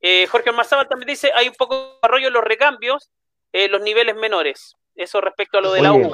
Eh, 0.00 0.26
Jorge 0.26 0.50
Ormazábal 0.50 0.88
también 0.88 1.08
dice, 1.08 1.30
hay 1.34 1.48
un 1.48 1.54
poco 1.54 1.76
de 1.76 1.94
desarrollo 1.94 2.28
en 2.28 2.34
los 2.34 2.44
recambios, 2.44 3.10
en 3.52 3.72
los 3.72 3.80
niveles 3.80 4.16
menores. 4.16 4.74
Eso 4.94 5.20
respecto 5.20 5.58
a 5.58 5.60
lo 5.60 5.72
de 5.72 5.82
la 5.82 5.92
U. 5.92 6.12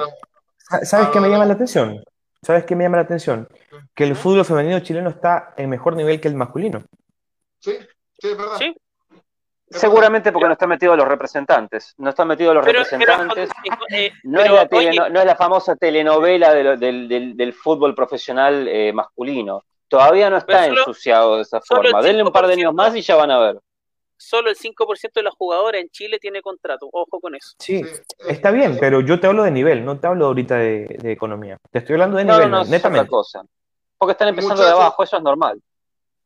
¿Sabes 0.83 1.09
qué 1.09 1.19
me 1.19 1.27
llama 1.27 1.45
la 1.45 1.53
atención? 1.53 2.01
¿Sabes 2.43 2.65
qué 2.65 2.75
me 2.75 2.83
llama 2.83 2.97
la 2.97 3.03
atención? 3.03 3.47
Que 3.93 4.03
el 4.03 4.15
fútbol 4.15 4.45
femenino 4.45 4.79
chileno 4.79 5.09
está 5.09 5.53
en 5.57 5.69
mejor 5.69 5.95
nivel 5.95 6.19
que 6.19 6.27
el 6.27 6.35
masculino. 6.35 6.83
Sí, 7.59 7.77
sí, 8.19 8.27
es 8.29 8.37
verdad. 8.37 8.57
¿Sí? 8.57 8.75
Seguramente 9.69 10.31
porque 10.31 10.47
no 10.47 10.53
están 10.53 10.69
metidos 10.69 10.97
los 10.97 11.07
representantes. 11.07 11.93
No 11.97 12.09
están 12.09 12.27
metidos 12.27 12.55
los 12.55 12.65
representantes. 12.65 13.49
Eh, 13.89 14.11
no, 14.23 14.41
es 14.41 15.25
la 15.25 15.35
famosa 15.35 15.75
telenovela 15.75 16.53
del, 16.53 17.53
fútbol 17.53 17.95
profesional 17.95 18.67
eh, 18.67 18.91
masculino. 18.91 19.63
Todavía 19.87 20.29
no 20.29 20.37
está 20.37 20.65
ensuciado 20.65 21.37
de 21.37 21.43
esa 21.43 21.61
forma. 21.61 22.01
Denle 22.01 22.23
un 22.23 22.31
par 22.31 22.47
de 22.47 22.53
años 22.53 22.73
más 22.73 22.95
y 22.95 23.01
ya 23.01 23.15
van 23.15 23.31
a 23.31 23.39
ver. 23.39 23.59
Solo 24.21 24.51
el 24.51 24.55
5% 24.55 25.13
de 25.15 25.23
las 25.23 25.33
jugadoras 25.33 25.81
en 25.81 25.89
Chile 25.89 26.19
tiene 26.19 26.43
contrato. 26.43 26.87
Ojo 26.91 27.19
con 27.19 27.33
eso. 27.33 27.55
Sí, 27.57 27.81
está 28.27 28.51
bien, 28.51 28.77
pero 28.79 29.01
yo 29.01 29.19
te 29.19 29.25
hablo 29.25 29.43
de 29.43 29.49
nivel, 29.49 29.83
no 29.83 29.99
te 29.99 30.05
hablo 30.05 30.27
ahorita 30.27 30.57
de, 30.57 31.11
economía. 31.11 31.57
Te 31.71 31.79
estoy 31.79 31.93
hablando 31.93 32.17
de 32.17 32.25
nivel, 32.25 32.51
no, 32.51 32.63
netamente. 32.63 33.09
cosa. 33.09 33.41
Porque 33.97 34.11
están 34.11 34.27
empezando 34.27 34.63
de 34.63 34.69
abajo, 34.69 35.03
eso 35.03 35.17
es 35.17 35.23
normal. 35.23 35.59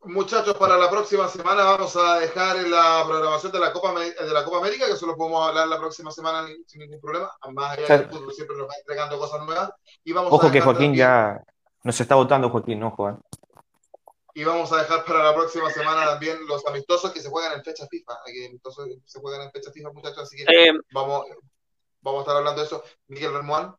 Muchachos, 0.03 0.55
para 0.57 0.77
la 0.77 0.89
próxima 0.89 1.29
semana 1.29 1.63
vamos 1.63 1.95
a 1.95 2.19
dejar 2.19 2.57
la 2.67 3.03
programación 3.07 3.53
de 3.53 3.59
la 3.59 3.71
Copa 3.71 3.93
de 3.97 4.33
la 4.33 4.43
Copa 4.43 4.57
América, 4.57 4.85
que 4.87 4.91
eso 4.91 5.07
lo 5.07 5.15
podemos 5.15 5.47
hablar 5.47 5.67
la 5.69 5.79
próxima 5.79 6.11
semana 6.11 6.47
sin 6.67 6.81
ningún 6.81 6.99
problema. 6.99 7.31
Más 7.53 7.77
allá 7.77 7.97
del 7.97 8.09
fútbol 8.09 8.33
siempre 8.33 8.57
nos 8.57 8.67
va 8.67 8.73
entregando 8.77 9.17
cosas 9.17 9.43
nuevas. 9.45 9.71
Y 10.03 10.11
vamos 10.11 10.33
Ojo 10.33 10.51
que 10.51 10.59
Joaquín 10.59 10.93
ya 10.93 11.41
nos 11.83 11.99
está 12.01 12.15
votando, 12.15 12.49
Joaquín, 12.49 12.81
no 12.81 12.91
Juan. 12.91 13.19
Y 14.35 14.43
vamos 14.43 14.71
a 14.71 14.77
dejar 14.77 15.03
para 15.05 15.23
la 15.23 15.33
próxima 15.33 15.71
semana 15.71 16.05
también 16.05 16.45
los 16.45 16.65
amistosos 16.67 17.11
que 17.11 17.21
se 17.21 17.29
juegan 17.29 17.53
en 17.53 17.63
fecha 17.63 17.87
FIFA. 17.87 18.19
Que 18.25 18.47
amistosos 18.47 18.89
se 19.05 19.19
juegan 19.19 19.43
en 19.43 19.51
fecha 19.51 19.71
FIFA, 19.71 19.91
muchachos, 19.91 20.19
así 20.19 20.35
que 20.35 20.43
eh, 20.43 20.73
vamos, 20.91 21.25
vamos 22.01 22.19
a 22.19 22.21
estar 22.21 22.35
hablando 22.35 22.61
de 22.61 22.67
eso. 22.67 22.83
Miguel 23.07 23.33
Remuán 23.33 23.75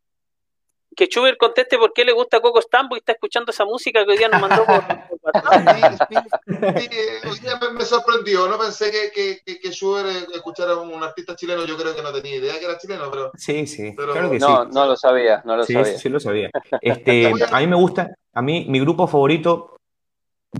que 0.96 1.06
Schubert 1.06 1.36
conteste 1.36 1.76
por 1.76 1.92
qué 1.92 2.04
le 2.04 2.12
gusta 2.12 2.40
Coco 2.40 2.62
Stambo 2.62 2.96
y 2.96 3.00
está 3.00 3.12
escuchando 3.12 3.52
esa 3.52 3.66
música 3.66 4.04
que 4.04 4.12
hoy 4.12 4.18
día 4.18 4.28
nos 4.28 4.40
mandó 4.40 4.64
por, 4.64 4.82
sí, 4.82 6.16
hoy 7.28 7.38
día 7.40 7.60
me, 7.72 7.84
sorprendió, 7.84 8.48
no 8.48 8.58
pensé 8.58 8.90
que, 8.90 9.40
que, 9.44 9.60
que, 9.60 9.70
Schubert 9.70 10.08
escuchara 10.34 10.72
a 10.72 10.80
un 10.80 11.02
artista 11.02 11.36
chileno, 11.36 11.66
yo 11.66 11.76
creo 11.76 11.94
que 11.94 12.02
no 12.02 12.12
tenía 12.12 12.36
idea 12.36 12.58
que 12.58 12.64
era 12.64 12.78
chileno, 12.78 13.10
pero... 13.10 13.30
Sí, 13.36 13.66
sí, 13.66 13.94
claro 13.94 14.30
que 14.30 14.38
no, 14.38 14.64
sí. 14.64 14.70
No 14.72 14.86
lo 14.86 14.96
sabía, 14.96 15.42
no 15.44 15.56
lo 15.56 15.64
sí, 15.64 15.74
sabía. 15.74 15.98
Sí, 15.98 16.08
lo 16.08 16.18
sabía. 16.18 16.50
Este, 16.80 17.26
a 17.52 17.58
mí 17.58 17.66
me 17.66 17.76
gusta, 17.76 18.14
a 18.32 18.42
mí 18.42 18.64
mi 18.68 18.80
grupo 18.80 19.06
favorito 19.06 19.75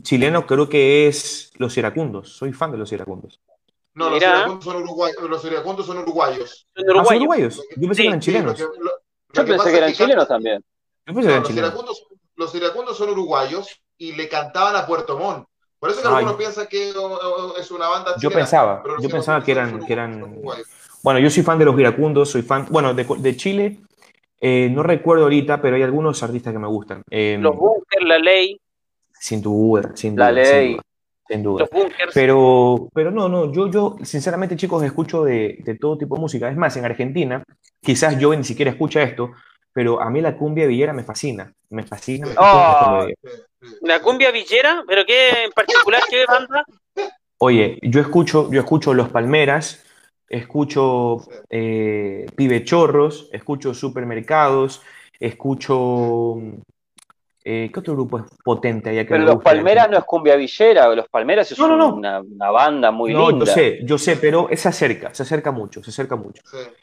chileno 0.03 0.47
creo 0.47 0.69
que 0.69 1.07
es 1.09 1.53
Los 1.57 1.77
Iracundos, 1.77 2.33
soy 2.37 2.53
fan 2.53 2.73
de 2.73 2.79
Los 2.79 2.93
Iracundos. 2.93 3.41
No, 3.97 4.11
los 4.11 4.21
iracundos, 4.21 4.63
son 4.63 4.77
uruguayos, 4.77 5.23
los 5.23 5.45
iracundos 5.47 5.87
son 5.87 5.99
uruguayos. 5.99 6.67
Son 6.77 6.85
uruguayos. 6.85 7.01
Ah, 7.01 7.09
son 7.09 7.17
uruguayos. 7.17 7.63
Yo 7.77 7.89
pensé 7.89 8.03
que 8.03 8.09
eran 8.09 8.21
chilenos. 8.21 8.59
Yo 8.59 9.45
pensé 9.47 9.71
que 9.71 9.77
eran 9.79 9.93
chilenos 9.95 10.29
también. 10.29 10.63
los, 11.07 12.55
iracundos, 12.55 12.97
son 12.99 13.09
uruguayos 13.09 13.81
y 13.97 14.13
le 14.13 14.29
cantaban 14.29 14.77
a 14.77 14.87
Puerto 14.87 15.19
Montt. 15.19 15.47
Por 15.79 15.91
eso 15.91 16.03
que 16.03 16.09
algunos 16.09 16.37
piensan 16.37 16.67
que 16.67 16.91
es 16.91 17.71
una 17.71 17.89
banda 17.89 18.17
chilena. 18.17 18.21
Yo 18.21 18.31
pensaba, 18.31 18.83
yo 19.01 19.09
pensaba 19.09 19.43
que 19.43 19.53
eran, 19.53 19.87
que 19.87 19.93
eran... 19.95 20.43
Bueno, 21.03 21.19
yo 21.19 21.31
soy 21.31 21.43
fan 21.43 21.59
de 21.59 21.65
los 21.65 21.79
iracundos, 21.79 22.31
soy 22.31 22.43
fan, 22.43 22.67
bueno, 22.69 22.93
de, 22.93 23.37
Chile, 23.37 23.79
eh, 24.41 24.69
no 24.71 24.83
recuerdo 24.83 25.23
ahorita, 25.25 25.63
pero 25.63 25.77
hay 25.77 25.83
algunos 25.83 26.23
artistas 26.23 26.53
que 26.53 26.59
me 26.59 26.69
gustan. 26.69 27.03
Em, 27.09 27.41
los 27.41 27.57
Bunkers, 27.57 28.05
La 28.05 28.19
Ley. 28.19 28.61
Sin 29.27 29.43
duda, 29.43 29.91
sin 29.97 30.15
duda. 30.15 30.31
La 30.31 30.41
Ley. 30.41 30.79
Sin 31.27 31.43
duda. 31.43 31.67
Pero, 32.15 32.89
pero 32.95 33.11
no, 33.11 33.29
no, 33.29 33.53
yo, 33.53 33.69
yo 33.69 33.97
sinceramente, 34.05 34.55
chicos, 34.55 34.85
escucho 34.85 35.25
de, 35.25 35.59
de, 35.65 35.75
todo 35.75 35.99
tipo 35.99 36.15
de 36.15 36.21
música. 36.21 36.49
Es 36.49 36.57
más, 36.57 36.77
en 36.77 36.85
Argentina, 36.85 37.43
quizás 37.83 38.17
yo 38.21 38.33
ni 38.37 38.45
siquiera 38.45 38.71
escucha 38.71 39.03
esto, 39.03 39.33
pero 39.73 40.01
a 40.01 40.11
mí 40.11 40.21
la 40.21 40.37
cumbia 40.37 40.69
villera 40.69 40.93
me 40.93 41.03
fascina. 41.03 41.53
Me 41.71 41.83
fascina. 41.83 42.29
Oh, 42.39 43.09
¿La 43.81 44.01
cumbia 44.01 44.31
villera? 44.31 44.85
¿Pero 44.87 45.05
qué 45.05 45.47
en 45.47 45.51
particular? 45.51 46.03
¿Qué 46.09 46.25
banda? 46.25 46.65
Oye, 47.39 47.81
yo 47.83 48.01
escucho, 48.01 48.49
yo 48.53 48.61
escucho 48.61 48.95
Los 48.95 49.09
Palmeras, 49.09 49.85
escucho 50.29 51.27
eh, 51.51 52.27
Pibe 52.37 52.63
Chorros, 52.63 53.29
escucho 53.33 53.75
Supermercados, 53.75 54.83
escucho 55.19 56.41
Eh, 57.49 57.71
¿Qué 57.73 57.79
otro 57.79 57.93
grupo 57.95 58.19
es 58.19 58.25
potente 58.43 58.91
allá 58.91 59.05
que 59.05 59.11
Pero 59.11 59.23
los 59.23 59.41
Palmeras 59.41 59.89
no 59.89 59.97
es 59.97 60.03
cumbia 60.03 60.35
villera, 60.35 60.93
los 60.93 61.09
Palmeras 61.09 61.53
es 61.53 61.57
Una, 61.61 62.21
banda 62.51 62.91
muy 62.91 63.13
no, 63.15 63.31
linda. 63.31 63.45
Yo 63.47 63.53
sé, 63.53 63.79
yo 63.85 63.99
sé, 63.99 64.17
pero 64.17 64.49
se 64.53 64.69
acerca, 64.69 65.15
se 65.15 65.23
acerca 65.23 65.53
mucho, 65.53 65.81
se 65.81 65.91
acerca 65.91 66.17
mucho. 66.17 66.43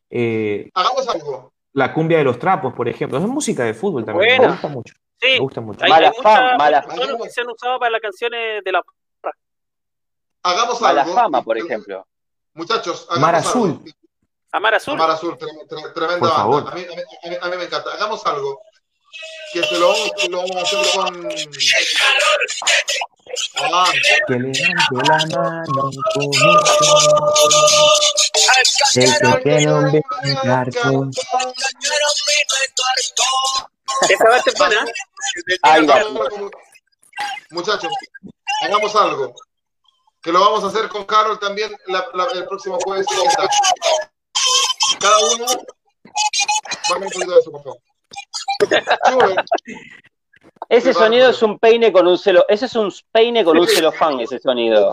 Eh, 0.10 0.72
Hagamos 0.74 1.10
algo. 1.10 1.52
La 1.74 1.94
cumbia 1.94 2.20
de 2.20 2.24
los 2.24 2.40
trapos, 2.40 2.74
por 2.74 2.88
ejemplo, 2.88 3.18
es 3.18 3.26
música 3.26 3.66
de 3.66 3.74
fútbol 3.74 4.06
también, 4.06 4.42
me 4.42 4.48
gusta 4.48 4.70
mucho. 4.70 4.94
Sí, 5.20 5.32
me 5.34 5.40
gusta 5.40 5.60
mucho. 5.60 5.84
Hay, 5.84 5.90
mala 5.92 6.14
fama, 6.14 6.58
mala 6.58 6.82
fama. 6.82 7.18
que 7.24 7.30
se 7.30 7.42
han 7.42 7.50
usado 7.50 7.78
para 7.78 7.92
las 7.92 8.02
canciones 8.02 8.64
de 8.64 8.72
la 8.72 8.82
Hagamos 10.44 10.80
mala 10.80 11.02
algo. 11.02 11.14
fama, 11.14 11.42
por 11.42 11.58
ejemplo. 11.58 12.08
Muchachos, 12.54 13.06
hagamos 13.10 13.22
Mar 13.22 13.36
Azul. 13.36 13.70
Algo. 13.70 13.84
Amar 14.54 14.76
Azul. 14.76 14.94
Amar 14.94 15.10
Azul, 15.10 15.38
tremenda 15.94 16.20
por 16.20 16.30
favor. 16.30 16.72
A 16.72 16.76
mí, 16.76 16.84
a, 16.84 17.28
mí, 17.30 17.36
a 17.42 17.50
mí 17.50 17.58
me 17.58 17.66
encanta. 17.66 17.92
Hagamos 17.96 18.26
algo 18.26 18.62
que 19.54 19.64
se 19.64 19.78
lo, 19.78 19.94
lo 20.30 20.38
vamos 20.38 20.56
a 20.56 20.62
hacer 20.62 20.86
con. 20.96 21.30
Ah. 23.56 23.92
Que 24.28 24.34
levante 24.34 24.54
la 24.54 24.90
mano 25.04 25.64
El 28.96 29.12
que 29.20 29.38
tiene 29.44 29.72
un 29.74 30.02
barco. 30.44 31.10
Esa 34.10 34.30
va 34.30 34.36
a 34.36 34.42
ser 34.42 34.54
buena. 34.58 34.86
Muchachos, 37.52 37.92
hagamos 38.62 38.96
algo. 38.96 39.34
Que 40.22 40.32
lo 40.32 40.40
vamos 40.40 40.64
a 40.64 40.68
hacer 40.68 40.90
con 40.90 41.06
Carol 41.06 41.40
también 41.40 41.76
la, 41.88 42.08
la, 42.14 42.26
el 42.34 42.46
próximo 42.48 42.80
jueves. 42.80 43.06
Cada 45.00 45.20
uno. 45.20 45.46
Vamos 46.90 47.08
un 47.08 47.12
poquito 47.12 47.32
de 47.32 47.40
eso, 47.40 47.52
por 47.52 47.64
favor. 47.64 47.93
Ese 50.70 50.94
sonido 50.94 51.30
es 51.30 51.42
un 51.44 51.60
peine 51.60 51.92
con 51.92 52.08
un 52.08 52.18
celo. 52.18 52.46
Ese 52.48 52.66
es 52.66 52.76
un 52.76 52.92
peine 53.12 53.44
con 53.44 53.58
un 53.58 53.68
celofán, 53.68 54.20
ese 54.20 54.40
sonido. 54.40 54.92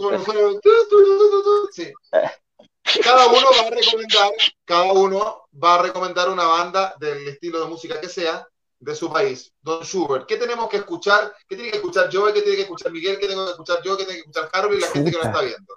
Cada 3.02 3.26
uno 3.28 3.46
va 3.56 3.66
a 3.66 3.70
recomendar, 3.70 4.30
cada 4.64 4.92
uno 4.92 5.42
va 5.62 5.74
a 5.76 5.82
recomendar 5.82 6.28
una 6.28 6.44
banda 6.44 6.94
del 6.98 7.28
estilo 7.28 7.60
de 7.60 7.68
música 7.68 8.00
que 8.00 8.08
sea 8.08 8.46
de 8.80 8.94
su 8.94 9.12
país. 9.12 9.52
Don 9.60 9.82
Schubert, 9.84 10.26
¿qué 10.26 10.36
tenemos 10.36 10.68
que 10.68 10.78
escuchar? 10.78 11.32
¿Qué 11.46 11.54
tiene 11.54 11.70
que 11.70 11.76
escuchar 11.76 12.08
yo? 12.08 12.26
¿Qué 12.32 12.42
tiene 12.42 12.56
que 12.56 12.62
escuchar 12.62 12.90
Miguel? 12.90 13.18
¿Qué 13.18 13.28
tengo 13.28 13.44
que 13.44 13.52
escuchar 13.52 13.80
yo? 13.84 13.96
¿Qué 13.96 14.04
tiene 14.04 14.14
que 14.14 14.28
escuchar 14.28 14.50
Carlos 14.50 14.76
y 14.76 14.80
la 14.80 14.86
gente 14.88 15.10
que 15.10 15.16
nos 15.18 15.26
está 15.26 15.42
viendo? 15.42 15.74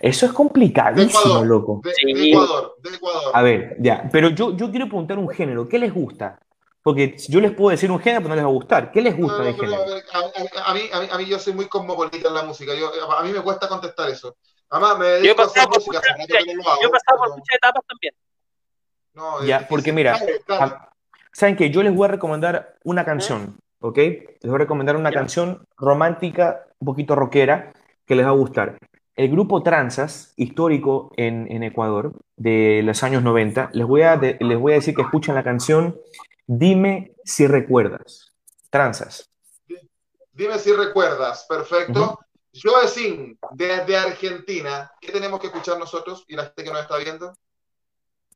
Eso 0.00 0.26
es 0.26 0.32
complicadísimo, 0.32 1.44
loco. 1.44 1.80
De, 1.84 1.92
Ecuador, 2.30 2.74
de 2.78 2.96
Ecuador. 2.96 3.30
A 3.32 3.42
ver, 3.42 3.76
ya, 3.78 4.08
pero 4.10 4.30
yo, 4.30 4.56
yo 4.56 4.70
quiero 4.70 4.86
preguntar 4.86 5.18
un 5.18 5.28
género. 5.28 5.68
¿Qué 5.68 5.78
les 5.78 5.94
gusta? 5.94 6.40
Porque 6.84 7.16
yo 7.30 7.40
les 7.40 7.52
puedo 7.52 7.70
decir 7.70 7.90
un 7.90 7.98
género, 7.98 8.20
pero 8.20 8.28
no 8.28 8.34
les 8.34 8.44
va 8.44 8.48
a 8.48 8.52
gustar. 8.52 8.92
¿Qué 8.92 9.00
les 9.00 9.16
gusta 9.16 9.42
de 9.42 9.54
género? 9.54 9.82
A, 10.66 10.74
mí, 10.74 10.82
a, 10.92 11.16
mí, 11.16 11.24
yo 11.24 11.38
soy 11.38 11.54
muy 11.54 11.66
cosmopolita 11.66 12.28
en 12.28 12.34
la 12.34 12.42
música. 12.42 12.72
a 13.16 13.22
mí 13.22 13.32
me 13.32 13.40
cuesta 13.40 13.66
contestar 13.68 14.10
eso. 14.10 14.36
Además, 14.68 14.98
me 14.98 15.06
dedico 15.06 15.40
a 15.40 15.46
hacer 15.46 15.66
música. 15.66 16.02
yo 16.02 16.88
he 16.88 16.90
pasado 16.90 17.18
por 17.18 17.30
muchas 17.30 17.56
etapas 17.56 17.82
también. 17.88 18.14
No, 19.14 19.42
ya, 19.46 19.66
porque 19.66 19.94
mira, 19.94 20.20
¿saben 21.32 21.56
qué? 21.56 21.70
Yo 21.70 21.82
les 21.82 21.94
voy 21.94 22.04
a 22.04 22.08
recomendar 22.08 22.76
una 22.84 23.06
canción, 23.06 23.56
¿ok? 23.80 23.96
Les 23.96 24.38
voy 24.42 24.56
a 24.56 24.58
recomendar 24.58 24.96
una 24.96 25.10
canción 25.10 25.66
romántica, 25.78 26.66
un 26.80 26.86
poquito 26.86 27.14
rockera, 27.14 27.72
que 28.04 28.14
les 28.14 28.26
va 28.26 28.30
a 28.30 28.34
gustar. 28.34 28.76
El 29.16 29.30
grupo 29.30 29.62
Transas, 29.62 30.34
histórico 30.36 31.12
en, 31.16 31.50
en 31.50 31.62
Ecuador, 31.62 32.12
de 32.36 32.82
los 32.84 33.02
años 33.02 33.22
90, 33.22 33.70
les 33.72 33.86
voy, 33.86 34.02
a 34.02 34.16
les 34.16 34.58
voy 34.58 34.72
a 34.72 34.74
decir 34.74 34.94
que 34.94 35.02
escuchen 35.02 35.34
la 35.34 35.44
canción 35.44 35.96
Dime 36.46 37.14
si 37.24 37.46
recuerdas. 37.46 38.32
Tranzas. 38.70 39.30
Dime 40.32 40.58
si 40.58 40.72
recuerdas. 40.72 41.46
Perfecto. 41.48 42.18
Yo 42.52 42.70
-huh. 42.72 43.36
desde 43.52 43.96
Argentina, 43.96 44.92
¿qué 45.00 45.10
tenemos 45.10 45.40
que 45.40 45.48
escuchar 45.48 45.78
nosotros 45.78 46.24
y 46.28 46.36
la 46.36 46.44
gente 46.44 46.64
que 46.64 46.70
nos 46.70 46.82
está 46.82 46.98
viendo? 46.98 47.34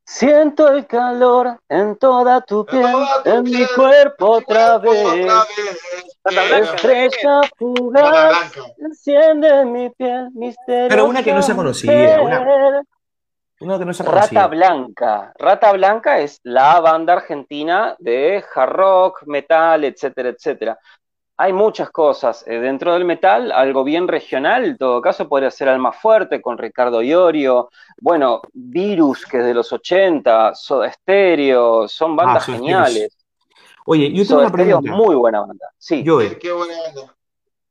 Siento 0.04 0.68
el 0.68 0.86
calor 0.86 1.60
en 1.68 1.96
toda 1.96 2.40
tu 2.40 2.64
piel, 2.64 2.86
en, 3.26 3.42
mi 3.42 3.66
cuerpo 3.76 4.38
otra 4.38 4.78
vez. 4.78 5.30
La 6.24 6.58
estrella 6.58 7.42
fugaz 7.58 8.52
enciende 8.78 9.66
mi 9.66 9.90
piel 9.90 10.30
misteriosa. 10.32 10.88
Pero 10.88 11.04
una 11.04 11.22
que 11.22 11.34
no 11.34 11.42
se 11.42 11.54
conocía, 11.54 12.22
una, 12.22 12.82
Rata 13.60 14.46
Blanca. 14.46 15.32
Rata 15.36 15.72
Blanca 15.72 16.20
es 16.20 16.40
la 16.44 16.78
banda 16.80 17.14
argentina 17.14 17.96
de 17.98 18.44
hard 18.54 18.72
rock, 18.72 19.22
metal, 19.26 19.84
etcétera, 19.84 20.28
etcétera. 20.28 20.78
Hay 21.40 21.52
muchas 21.52 21.90
cosas. 21.90 22.44
Eh, 22.46 22.58
dentro 22.58 22.94
del 22.94 23.04
metal, 23.04 23.52
algo 23.52 23.84
bien 23.84 24.08
regional, 24.08 24.64
en 24.64 24.76
todo 24.76 25.00
caso 25.00 25.28
podría 25.28 25.50
ser 25.50 25.68
Alma 25.68 25.92
Fuerte 25.92 26.40
con 26.40 26.58
Ricardo 26.58 27.02
Iorio. 27.02 27.68
Bueno, 28.00 28.42
Virus, 28.52 29.24
que 29.26 29.38
es 29.38 29.44
de 29.44 29.54
los 29.54 29.72
80, 29.72 30.54
Soda 30.54 30.90
Stereo, 30.92 31.88
son 31.88 32.12
ah, 32.12 32.24
bandas 32.24 32.46
geniales. 32.46 33.16
Oye, 33.86 34.12
yo 34.12 34.26
tengo 34.26 34.40
una 34.40 34.50
pregunta. 34.50 34.92
muy 34.92 35.14
buena 35.14 35.40
banda. 35.40 35.66
Sí. 35.78 36.02
Yo, 36.02 36.18
Qué 36.38 36.52
buena 36.52 36.74
banda. 36.82 37.14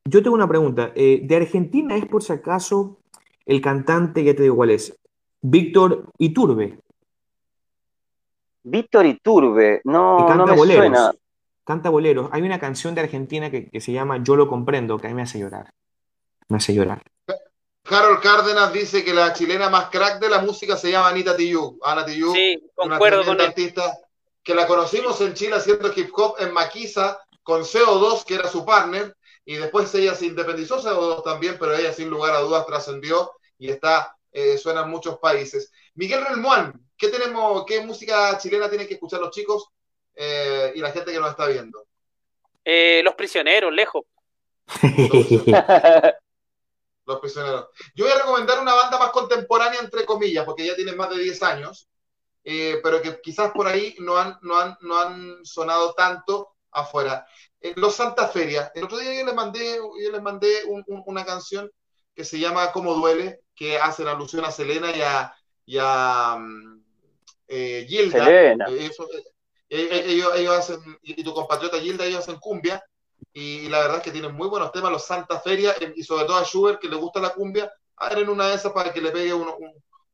Yo 0.05 0.23
tengo 0.23 0.35
una 0.35 0.47
pregunta. 0.47 0.91
Eh, 0.95 1.19
¿De 1.23 1.35
Argentina 1.35 1.95
es 1.95 2.05
por 2.05 2.23
si 2.23 2.33
acaso 2.33 2.97
el 3.45 3.61
cantante, 3.61 4.23
ya 4.23 4.33
te 4.33 4.43
digo 4.43 4.55
cuál 4.55 4.71
es, 4.71 4.97
Víctor 5.41 6.11
Iturbe. 6.17 6.79
Víctor 8.63 9.05
Iturbe, 9.05 9.81
no, 9.85 10.35
no 10.35 10.45
me 10.45 10.55
boleros, 10.55 10.85
suena. 10.85 11.11
Canta 11.63 11.89
boleros. 11.89 12.29
Hay 12.31 12.41
una 12.41 12.59
canción 12.59 12.95
de 12.95 13.01
Argentina 13.01 13.49
que, 13.49 13.69
se 13.79 13.91
llama 13.91 14.23
Yo 14.23 14.35
lo 14.35 14.47
comprendo, 14.47 14.97
que 14.97 15.07
a 15.07 15.09
mí 15.09 15.15
me 15.15 15.21
hace 15.21 15.39
llorar. 15.39 15.73
Me 16.49 16.57
hace 16.57 16.73
llorar. 16.73 17.03
Harold 17.89 18.21
Cárdenas 18.21 18.73
dice 18.73 19.03
que 19.03 19.13
la 19.13 19.31
chilena 19.31 19.69
más 19.69 19.89
crack 19.89 20.19
de 20.19 20.29
la 20.29 20.41
música 20.41 20.75
se 20.75 20.91
llama 20.91 21.09
Anita 21.09 21.37
Tijoux. 21.37 21.77
Ana 21.83 22.05
Tijoux, 22.05 22.33
sí, 22.33 22.69
concuerdo 22.75 23.21
una 23.21 23.27
con 23.27 23.41
artista 23.41 23.97
que 24.43 24.55
la 24.55 24.67
conocimos 24.67 25.19
en 25.21 25.33
Chile 25.33 25.55
haciendo 25.55 25.91
hip 25.95 26.09
hop 26.13 26.35
en 26.39 26.53
Maquisa 26.53 27.19
con 27.43 27.61
CO2, 27.61 28.25
que 28.25 28.35
era 28.35 28.49
su 28.49 28.65
partner, 28.65 29.15
y 29.45 29.55
después 29.55 29.93
ella 29.95 30.15
se 30.15 30.25
independizó 30.25 30.81
CO2 30.81 31.23
también, 31.23 31.55
pero 31.57 31.73
ella 31.73 31.93
sin 31.93 32.09
lugar 32.09 32.35
a 32.35 32.39
dudas 32.39 32.65
trascendió 32.65 33.31
y 33.57 33.69
está 33.69 34.16
eh, 34.39 34.55
suena 34.55 34.81
en 34.81 34.89
muchos 34.91 35.17
países. 35.17 35.71
Miguel 35.95 36.23
Relmuán, 36.23 36.87
¿qué, 36.95 37.07
tenemos, 37.07 37.65
¿qué 37.65 37.81
música 37.81 38.37
chilena 38.37 38.69
tienen 38.69 38.87
que 38.87 38.93
escuchar 38.93 39.19
los 39.19 39.31
chicos 39.31 39.69
eh, 40.13 40.73
y 40.75 40.79
la 40.79 40.91
gente 40.91 41.11
que 41.11 41.19
nos 41.19 41.31
está 41.31 41.47
viendo? 41.47 41.87
Eh, 42.63 43.01
los 43.03 43.15
prisioneros, 43.15 43.73
lejos. 43.73 44.03
los 47.07 47.19
prisioneros. 47.19 47.69
Yo 47.95 48.05
voy 48.05 48.13
a 48.13 48.19
recomendar 48.19 48.59
una 48.59 48.75
banda 48.75 48.99
más 48.99 49.09
contemporánea, 49.09 49.79
entre 49.79 50.05
comillas, 50.05 50.45
porque 50.45 50.67
ya 50.67 50.75
tienen 50.75 50.97
más 50.97 51.09
de 51.09 51.17
10 51.17 51.41
años, 51.41 51.89
pero 52.43 53.01
que 53.01 53.19
quizás 53.19 53.51
por 53.53 53.65
ahí 53.65 53.95
no 53.97 54.19
han, 54.19 54.37
no 54.43 54.59
han, 54.59 54.77
no 54.81 54.99
han 54.99 55.43
sonado 55.45 55.95
tanto 55.95 56.57
afuera. 56.69 57.25
los 57.75 57.95
Santa 57.95 58.27
Feria. 58.27 58.71
El 58.75 58.83
otro 58.83 58.99
día 58.99 59.15
yo 59.15 59.25
les 59.25 59.33
mandé, 59.33 59.77
yo 59.77 60.11
les 60.11 60.21
mandé 60.21 60.61
una 60.85 61.25
canción 61.25 61.71
que 62.17 62.25
se 62.25 62.39
llama 62.39 62.71
Cómo 62.71 62.95
Duele, 62.95 63.41
que 63.53 63.77
hacen 63.77 64.07
alusión 64.07 64.43
a 64.43 64.49
Selena 64.49 64.87
y 65.67 65.77
a, 65.77 66.35
mm, 66.35 66.81
eh, 67.47 67.85
Gilda. 67.87 68.25
Selena. 68.25 68.65
Eh, 68.67 68.89
eh, 69.69 70.03
ellos, 70.07 70.57
hacen, 70.57 70.79
y 71.03 71.23
tu 71.23 71.31
compatriota 71.31 71.79
Gilda, 71.79 72.05
ellos 72.05 72.21
hacen 72.21 72.39
cumbia, 72.39 72.83
y, 73.31 73.69
la 73.69 73.81
verdad 73.81 73.97
es 73.97 74.03
que 74.03 74.11
tienen 74.11 74.33
muy 74.33 74.47
buenos 74.47 74.71
temas, 74.71 74.91
los 74.91 75.05
Santa 75.05 75.39
Feria, 75.39 75.75
y 75.95 76.01
sobre 76.01 76.25
todo 76.25 76.37
a 76.37 76.43
Schubert, 76.43 76.79
que 76.79 76.89
le 76.89 76.95
gusta 76.95 77.19
la 77.19 77.29
cumbia, 77.29 77.71
a 77.97 78.09
ver 78.09 78.19
en 78.19 78.29
una 78.29 78.47
de 78.47 78.55
esas 78.55 78.71
para 78.71 78.91
que 78.91 78.99
le 78.99 79.11
pegue 79.11 79.35
un, 79.35 79.47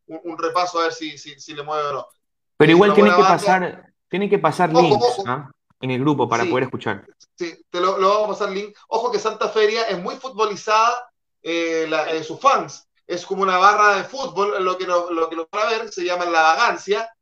un, 0.08 0.38
repaso 0.38 0.80
a 0.80 0.84
ver 0.84 0.94
si, 0.94 1.18
si, 1.18 1.54
le 1.54 1.64
mueve 1.64 1.88
o 1.88 1.94
no. 1.94 2.08
Pero 2.58 2.72
igual 2.74 2.94
tiene 2.94 3.16
que, 3.16 3.22
pasar, 3.22 3.94
tiene 4.10 4.30
que 4.30 4.40
pasar 4.40 4.74
links 4.74 5.24
¿ah? 5.26 5.50
en 5.80 5.92
el 5.92 6.02
grupo 6.02 6.28
para 6.28 6.44
poder 6.44 6.66
escuchar. 6.66 7.06
Sí, 7.38 7.64
te 7.70 7.80
lo, 7.80 7.98
lo, 7.98 8.10
vamos 8.10 8.26
a 8.26 8.40
pasar 8.40 8.50
link. 8.52 8.76
Ojo 8.90 9.10
que 9.10 9.20
Santa 9.20 9.48
Feria 9.48 9.84
es 9.84 9.98
muy 9.98 10.16
futbolizada 10.16 11.13
eh, 11.44 11.90
eh, 12.10 12.24
sus 12.24 12.40
fans. 12.40 12.88
Es 13.06 13.26
como 13.26 13.44
una 13.44 13.58
barra 13.58 13.98
de 13.98 14.06
fútbol, 14.06 14.64
lo 14.64 14.78
que 14.78 14.86
lo, 14.86 15.12
lo 15.12 15.30
que 15.30 15.36
lo 15.36 15.48
van 15.52 15.68
a 15.68 15.70
ver, 15.72 15.92
se 15.92 16.06
llama 16.06 16.26
La 16.26 16.42
Vagancia. 16.42 17.14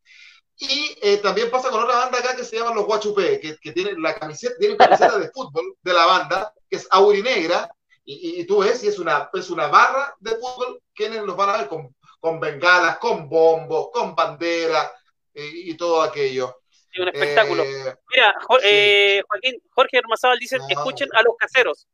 Y 0.57 0.95
eh, 1.01 1.17
también 1.17 1.49
pasa 1.49 1.71
con 1.71 1.83
otra 1.83 1.97
banda 1.97 2.19
acá 2.19 2.35
que 2.35 2.43
se 2.43 2.57
llama 2.57 2.75
Los 2.75 2.85
Guachupé, 2.85 3.39
que, 3.39 3.57
que 3.57 3.71
tiene 3.71 3.93
la 3.97 4.13
camiseta, 4.13 4.55
tiene 4.59 4.77
camiseta 4.77 5.17
de 5.17 5.31
fútbol 5.31 5.75
de 5.81 5.93
la 5.93 6.05
banda, 6.05 6.53
que 6.69 6.75
es 6.75 6.87
aurinegra, 6.91 7.67
y, 8.05 8.41
y, 8.41 8.45
tú 8.45 8.59
ves, 8.59 8.83
y 8.83 8.87
es 8.87 8.99
una, 8.99 9.29
es 9.33 9.49
una 9.49 9.67
barra 9.67 10.15
de 10.19 10.35
fútbol, 10.35 10.81
quienes 10.93 11.23
los 11.23 11.35
van 11.35 11.49
a 11.49 11.57
ver 11.57 11.67
con, 11.67 11.95
con 12.19 12.39
bengalas, 12.39 12.99
con 12.99 13.27
bombos, 13.27 13.89
con 13.91 14.13
bandera 14.13 14.91
y 15.33 15.75
todo 15.75 16.01
aquello. 16.03 16.61
un 16.99 17.07
espectáculo. 17.07 17.63
Mira, 17.63 18.35
Joaquín, 18.45 19.63
Jorge 19.71 19.97
Hermazábal 19.97 20.37
dice, 20.37 20.57
escuchen 20.69 21.09
a 21.13 21.23
los 21.23 21.35
caseros. 21.37 21.87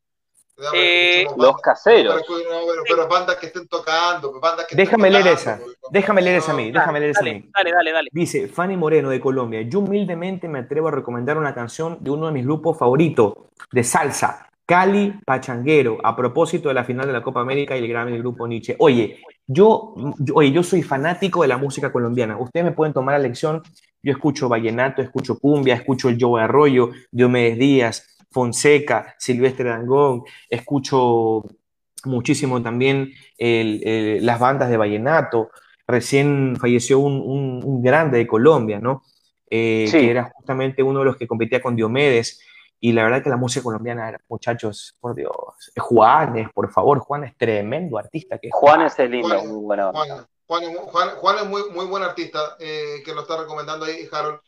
Eh, 0.74 1.26
los 1.38 1.58
caseros. 1.58 2.22
Pero, 2.88 3.08
bandas 3.08 3.36
que 3.38 3.48
estén 3.48 3.68
tocando, 3.68 4.40
bandas 4.40 4.66
que 4.66 4.76
Déjame 4.76 5.10
leer 5.10 5.28
esa. 5.28 5.60
Déjame 5.92 6.22
leer 6.22 6.38
esa 6.38 6.52
a 6.52 6.56
mí. 6.56 6.72
Déjame 6.72 7.00
leer 7.00 7.12
esa 7.12 7.22
a 7.22 7.24
mí. 7.24 7.50
Dale, 7.54 7.72
dale, 7.72 7.92
dale. 7.92 8.10
Dice 8.12 8.48
Fanny 8.48 8.76
Moreno 8.76 9.10
de 9.10 9.20
Colombia. 9.20 9.62
Yo 9.62 9.80
humildemente 9.80 10.48
me 10.48 10.60
atrevo 10.60 10.88
a 10.88 10.92
recomendar 10.92 11.38
una 11.38 11.54
canción 11.54 11.98
de 12.02 12.10
uno 12.10 12.28
de 12.28 12.32
mis 12.34 12.46
grupos 12.46 12.78
favoritos 12.78 13.34
de 13.72 13.84
salsa. 13.84 14.48
Cali 14.66 15.14
Pachanguero, 15.26 15.98
a 16.04 16.14
propósito 16.14 16.68
de 16.68 16.76
la 16.76 16.84
final 16.84 17.08
de 17.08 17.14
la 17.14 17.24
Copa 17.24 17.40
América 17.40 17.78
y 17.78 17.80
el 17.80 17.88
Grammy 17.88 18.12
del 18.12 18.20
grupo 18.22 18.46
Nietzsche. 18.46 18.76
Oye, 18.80 19.22
yo, 19.46 19.96
oye, 20.34 20.52
yo 20.52 20.62
soy 20.62 20.84
fanático 20.84 21.42
de 21.42 21.48
la 21.48 21.58
música 21.58 21.90
colombiana. 21.90 22.38
Ustedes 22.38 22.66
me 22.66 22.74
pueden 22.74 22.94
tomar 22.94 23.14
la 23.14 23.20
lección. 23.20 23.64
Yo 24.04 24.12
escucho 24.12 24.50
vallenato, 24.50 25.02
escucho 25.02 25.40
cumbia, 25.40 25.76
escucho 25.76 26.10
el 26.10 26.18
Joe 26.20 26.42
Arroyo, 26.42 26.90
Diomedes 27.12 27.58
Díaz, 27.58 28.17
Fonseca, 28.32 29.16
Silvestre 29.18 29.70
Dangón, 29.70 30.24
escucho 30.50 31.44
muchísimo 32.06 32.62
también 32.62 33.12
las 33.38 34.40
bandas 34.40 34.70
de 34.70 34.78
vallenato. 34.78 35.50
Recién 35.88 36.58
falleció 36.60 37.00
un, 37.00 37.82
grande 37.82 38.18
de 38.18 38.28
Colombia, 38.28 38.80
¿no? 38.80 39.04
Eh, 39.50 39.88
que 39.90 40.12
era 40.12 40.32
justamente 40.36 40.84
uno 40.84 41.00
de 41.00 41.06
los 41.06 41.18
que 41.18 41.28
competía 41.28 41.62
con 41.62 41.76
Diomedes. 41.76 42.42
Y 42.80 42.92
la 42.92 43.04
verdad 43.04 43.24
que 43.24 43.30
la 43.30 43.38
música 43.38 43.64
colombiana, 43.64 44.20
muchachos, 44.28 44.96
por 45.00 45.16
Dios, 45.16 45.34
Juanes, 45.78 46.50
por 46.54 46.72
favor, 46.72 47.00
Juan 47.00 47.24
es 47.24 47.36
tremendo 47.36 47.98
artista. 47.98 48.38
Que 48.38 48.50
Juan 48.52 48.82
es 48.84 49.00
el 49.00 49.12
lindo, 49.12 49.44
muy 49.44 49.64
bueno. 49.64 49.92
Juan, 50.46 51.38
es 51.38 51.46
muy, 51.46 51.70
muy 51.72 51.86
buen 51.88 52.04
artista, 52.04 52.56
eh, 52.60 53.02
que 53.04 53.14
lo 53.14 53.22
está 53.22 53.38
recomendando 53.38 53.86
ahí 53.86 54.08
Harold. 54.12 54.40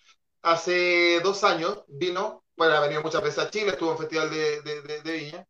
Hace 0.41 1.19
dos 1.21 1.43
años 1.43 1.83
vino 1.87 2.43
bueno, 2.59 2.75
ha 2.75 2.81
venido 2.81 3.01
muchas 3.01 3.23
veces 3.23 3.39
a 3.39 3.49
Chile, 3.49 3.69
estuvo 3.69 3.91
en 3.91 3.95
el 3.95 4.01
Festival 4.01 4.29
de, 4.29 5.01
Viña, 5.05 5.47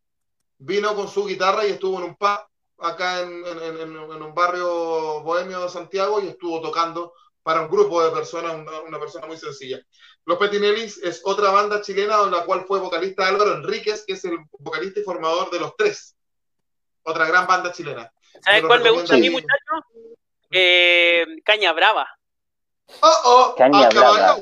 vino 0.59 0.93
con 0.93 1.07
su 1.07 1.25
guitarra 1.25 1.65
y 1.65 1.71
estuvo 1.71 1.97
en 1.97 2.03
un 2.03 2.15
pub 2.15 2.39
acá 2.77 3.21
en, 3.21 3.97
un 3.97 4.35
barrio 4.35 5.21
bohemio 5.21 5.61
de 5.61 5.69
Santiago 5.69 6.21
y 6.21 6.27
estuvo 6.27 6.61
tocando 6.61 7.13
para 7.41 7.61
un 7.61 7.67
grupo 7.67 8.03
de 8.03 8.11
personas, 8.11 8.53
una, 8.53 8.99
persona 8.99 9.25
muy 9.25 9.37
sencilla. 9.37 9.79
Los 10.25 10.37
Petinellis 10.37 10.99
es 11.01 11.21
otra 11.23 11.49
banda 11.49 11.81
chilena 11.81 12.23
de 12.25 12.29
la 12.29 12.45
cual 12.45 12.65
fue 12.67 12.79
vocalista 12.79 13.27
Álvaro 13.27 13.55
Enríquez, 13.55 14.05
que 14.05 14.13
es 14.13 14.23
el 14.25 14.37
vocalista 14.59 14.99
y 14.99 15.03
formador 15.03 15.49
de 15.49 15.61
Los 15.61 15.75
Tres, 15.75 16.15
otra 17.01 17.25
gran 17.25 17.47
banda 17.47 17.71
chilena. 17.71 18.13
¿Sabes 18.39 18.61
cuál 18.67 18.83
me 18.83 18.91
gusta 18.91 19.15
a 19.15 19.17
mí, 19.17 19.31
muchacho? 19.31 19.73
Eh, 20.51 21.25
Caña 21.43 21.73
Brava. 21.73 22.07
Oh, 23.01 23.21
oh, 23.25 23.55
Caña 23.57 23.89
Brava 23.89 24.37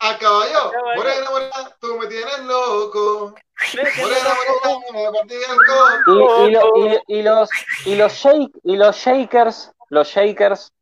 a 0.00 0.18
caballo. 0.18 0.72
Morena, 0.96 1.30
morena, 1.30 1.76
tú 1.80 1.98
me 1.98 2.06
tienes 2.06 2.38
loco. 2.40 3.34
Morena, 3.74 4.30
morena, 4.62 5.12
me 5.12 5.18
partí 5.18 5.34
el 5.34 5.56
coco. 5.66 6.48
Y, 6.48 7.14
y, 7.14 7.18
y, 7.18 7.22
los, 7.22 7.50
y, 7.84 7.94
los 7.96 8.12
shake, 8.12 8.52
y 8.64 8.76
los 8.76 8.96
shakers, 8.96 9.72
los 9.88 10.08
shakers, 10.08 10.72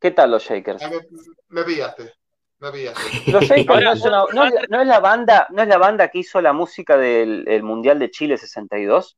¿qué 0.00 0.10
tal 0.10 0.30
los 0.30 0.44
shakers? 0.44 0.82
Me, 0.82 1.00
me 1.48 1.64
pillaste. 1.64 2.14
Me 2.60 2.70
pillaste. 2.70 3.30
Los 3.32 3.44
Shakers 3.44 3.82
no 3.82 3.92
es, 3.92 4.02
una, 4.02 4.24
no, 4.32 4.44
es, 4.44 4.54
no 4.68 4.80
es, 4.82 4.86
la 4.86 5.00
banda, 5.00 5.46
no 5.50 5.62
es 5.62 5.68
la 5.68 5.78
banda 5.78 6.08
que 6.08 6.18
hizo 6.18 6.40
la 6.42 6.52
música 6.52 6.96
del 6.98 7.48
el 7.48 7.62
Mundial 7.62 7.98
de 7.98 8.10
Chile 8.10 8.36
62. 8.36 9.16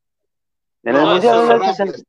En 0.85 0.97
el 0.97 1.03
Mundial 1.03 1.49
del 1.49 1.61
62. 1.61 2.05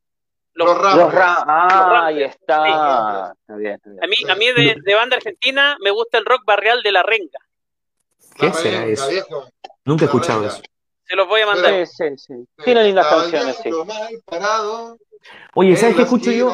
Los, 0.56 0.68
los, 0.68 0.96
los 0.96 1.14
Ah, 1.16 2.06
ahí 2.06 2.24
está. 2.24 3.34
está, 3.34 3.56
bien, 3.56 3.82
A 4.02 4.08
mí, 4.08 4.16
a 4.30 4.36
mí 4.36 4.46
de, 4.52 4.76
de, 4.84 4.94
banda 4.96 5.18
argentina 5.18 5.78
me 5.82 5.90
gusta 5.90 6.20
el 6.20 6.26
rock 6.26 6.46
barrial 6.46 6.84
de 6.84 6.92
La 6.92 7.02
Renga. 7.02 7.40
¿Qué 8.36 8.54
será 8.54 8.86
eso? 8.86 9.50
Nunca 9.86 10.06
he 10.06 10.08
escuchado 10.08 10.46
eso. 10.46 10.62
Se 11.06 11.16
los 11.16 11.28
voy 11.28 11.42
a 11.42 11.48
mandar. 11.48 11.86
Sí, 11.86 11.94
sí, 12.08 12.18
sí. 12.18 12.48
Tiene 12.64 12.84
lindas 12.84 13.08
canciones, 13.08 13.58
sí. 13.58 13.70
Oye, 15.56 15.76
¿sabes 15.76 15.96
qué 15.96 16.02
escucho 16.04 16.32
yo? 16.32 16.52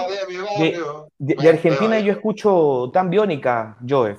De, 0.57 1.35
de, 1.35 1.49
Argentina 1.49 1.99
yo 1.99 2.11
escucho 2.11 2.89
tan 2.93 3.09
biónica, 3.09 3.77
Joe. 3.87 4.17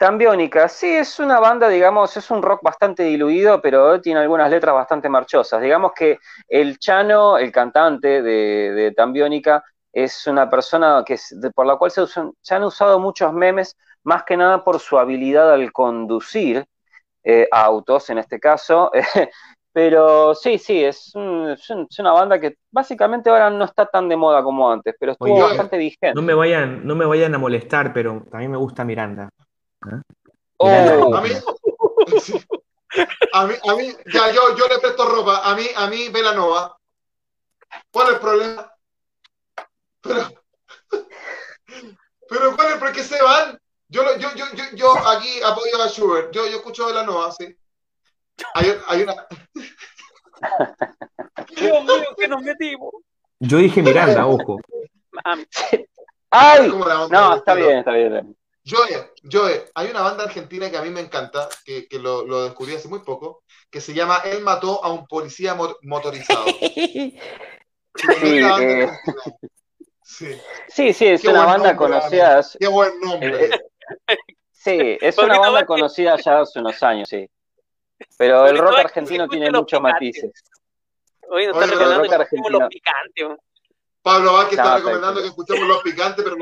Tambiónica, 0.00 0.66
sí, 0.66 0.86
es 0.96 1.18
una 1.18 1.40
banda, 1.40 1.68
digamos, 1.68 2.16
es 2.16 2.30
un 2.30 2.40
rock 2.40 2.62
bastante 2.62 3.02
diluido, 3.02 3.60
pero 3.60 4.00
tiene 4.00 4.20
algunas 4.20 4.50
letras 4.50 4.74
bastante 4.74 5.10
marchosas. 5.10 5.60
Digamos 5.60 5.92
que 5.94 6.18
el 6.48 6.78
Chano, 6.78 7.36
el 7.36 7.52
cantante 7.52 8.22
de, 8.22 8.72
de 8.72 8.92
Tambiónica, 8.92 9.62
es 9.92 10.26
una 10.26 10.48
persona 10.48 11.04
que 11.04 11.18
por 11.54 11.66
la 11.66 11.76
cual 11.76 11.90
se, 11.90 12.06
se, 12.06 12.54
han 12.54 12.64
usado 12.64 12.98
muchos 12.98 13.34
memes, 13.34 13.76
más 14.02 14.22
que 14.24 14.38
nada 14.38 14.64
por 14.64 14.80
su 14.80 14.98
habilidad 14.98 15.52
al 15.52 15.70
conducir 15.70 16.64
eh, 17.22 17.46
autos, 17.52 18.08
en 18.08 18.16
este 18.16 18.40
caso. 18.40 18.90
pero 19.70 20.34
sí, 20.34 20.56
sí, 20.56 20.82
es, 20.82 21.12
es, 21.14 21.98
una 21.98 22.12
banda 22.12 22.40
que 22.40 22.56
básicamente 22.70 23.28
ahora 23.28 23.50
no 23.50 23.66
está 23.66 23.84
tan 23.84 24.08
de 24.08 24.16
moda 24.16 24.42
como 24.42 24.72
antes, 24.72 24.94
pero 24.98 25.12
estuvo 25.12 25.40
bastante 25.40 25.76
vigente. 25.76 26.14
No 26.14 26.22
me, 26.22 26.32
vayan, 26.32 26.86
no 26.86 26.94
me 26.94 27.04
vayan 27.04 27.34
a 27.34 27.38
molestar, 27.38 27.92
pero 27.92 28.24
también 28.30 28.50
me 28.50 28.56
gusta 28.56 28.82
Miranda. 28.82 29.28
¿Eh? 29.86 30.02
Oh. 30.58 31.14
A, 31.14 31.20
mí, 31.22 31.30
a, 33.32 33.46
mí, 33.46 33.54
a 33.66 33.74
mí, 33.74 33.96
ya 34.12 34.30
yo, 34.30 34.56
yo 34.56 34.68
le 34.68 34.78
presto 34.78 35.08
ropa. 35.08 35.40
A 35.44 35.54
mí, 35.54 35.66
a 35.74 35.86
mí, 35.86 36.08
Velanova. 36.10 36.76
¿Cuál 37.90 38.08
es 38.08 38.14
el 38.14 38.20
problema? 38.20 38.72
Pero, 40.02 40.28
pero 42.28 42.56
¿cuál 42.56 42.72
es? 42.72 42.78
¿Por 42.78 42.92
qué 42.92 43.02
se 43.02 43.22
van? 43.22 43.58
Yo, 43.88 44.02
yo, 44.18 44.34
yo, 44.34 44.44
yo, 44.54 44.64
yo 44.74 45.08
aquí 45.08 45.40
apoyo 45.42 45.82
a 45.82 45.88
Schubert. 45.88 46.30
Yo, 46.32 46.46
yo 46.46 46.56
escucho 46.58 46.86
Velanova, 46.86 47.32
sí. 47.32 47.56
Hay, 48.54 48.74
hay 48.86 49.02
una. 49.02 49.26
Dios 51.56 51.84
mío, 51.84 52.14
que 52.16 52.28
nos 52.28 52.42
metimos. 52.42 52.92
Yo 53.38 53.58
dije 53.58 53.82
Miranda, 53.82 54.26
ojo. 54.26 54.60
¡Ay! 56.30 56.68
No, 57.10 57.36
está 57.36 57.54
bien, 57.54 57.78
está 57.78 57.92
bien. 57.92 58.36
Joe, 58.64 59.12
Joe, 59.30 59.64
hay 59.74 59.90
una 59.90 60.02
banda 60.02 60.24
argentina 60.24 60.70
que 60.70 60.76
a 60.76 60.82
mí 60.82 60.90
me 60.90 61.00
encanta, 61.00 61.48
que, 61.64 61.88
que 61.88 61.98
lo, 61.98 62.26
lo, 62.26 62.44
descubrí 62.44 62.74
hace 62.74 62.88
muy 62.88 63.00
poco, 63.00 63.42
que 63.70 63.80
se 63.80 63.94
llama 63.94 64.20
Él 64.24 64.42
mató 64.42 64.84
a 64.84 64.92
un 64.92 65.06
policía 65.06 65.56
motorizado. 65.82 66.44
Sí, 70.02 70.34
sí, 70.68 70.92
sí, 70.92 71.06
es 71.06 71.24
una 71.24 71.46
banda 71.46 71.76
conocida. 71.76 72.40
Qué 72.58 72.66
buen 72.66 72.98
nombre. 73.00 73.44
Eh, 73.44 73.60
eh, 74.08 74.16
sí, 74.50 74.98
es 75.00 75.16
una 75.18 75.38
banda 75.38 75.64
conocida 75.64 76.16
ya 76.16 76.40
hace 76.40 76.58
unos 76.58 76.82
años, 76.82 77.08
sí. 77.08 77.30
Pero 78.18 78.46
el 78.46 78.58
rock 78.58 78.78
argentino 78.78 79.28
tiene 79.28 79.50
muchos 79.50 79.80
matices. 79.80 80.32
Oye, 81.28 81.46
nos 81.46 81.56
están 81.56 81.70
recordando 81.70 82.58
los 82.58 82.68
picantes. 82.68 83.38
Pablo 84.02 84.32
Vázquez 84.32 84.58
está 84.58 84.76
recomendando 84.78 85.20
que 85.20 85.28
escuchemos 85.28 85.68
los 85.68 85.82
picantes, 85.82 86.24
pero 86.24 86.36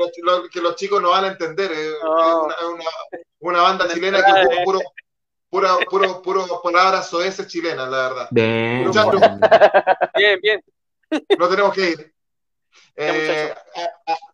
que 0.51 0.61
los 0.61 0.75
chicos 0.75 1.01
no 1.01 1.09
van 1.09 1.25
a 1.25 1.27
entender. 1.29 1.71
Es 1.71 1.95
una, 3.39 3.61
banda 3.61 3.87
chilena 3.87 4.23
que 4.23 4.41
es 4.41 4.63
puro, 4.63 4.79
pura, 5.49 5.77
puro, 5.89 6.21
puro 6.21 6.61
palabras 6.61 7.09
soeces 7.09 7.47
chilenas, 7.47 7.89
la 7.89 8.09
verdad. 8.09 8.27
Bien, 8.31 8.89
bien, 10.15 10.39
bien. 10.41 10.63
No 11.37 11.49
tenemos 11.49 11.73
que 11.73 11.89
ir. 11.89 12.13
Eh, 12.95 13.53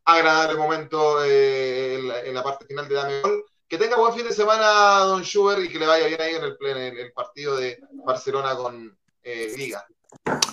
agradable 0.05 0.57
momento 0.57 1.23
eh, 1.23 1.97
en, 2.25 2.33
la, 2.33 2.43
parte 2.43 2.65
final 2.65 2.87
de 2.87 2.95
Dame 2.95 3.21
Gol. 3.21 3.45
Que 3.67 3.79
tenga 3.79 3.97
buen 3.97 4.13
fin 4.13 4.25
de 4.27 4.33
semana, 4.33 4.99
don 4.99 5.23
Schubert, 5.23 5.63
y 5.63 5.69
que 5.69 5.79
le 5.79 5.87
vaya 5.87 6.05
bien 6.05 6.21
ahí 6.21 6.35
en 6.35 6.43
el, 6.43 6.57
en 6.61 6.97
el 6.97 7.11
partido 7.11 7.57
de 7.57 7.79
Barcelona 8.03 8.55
con 8.55 8.95
eh, 9.23 9.53
Liga. 9.57 9.85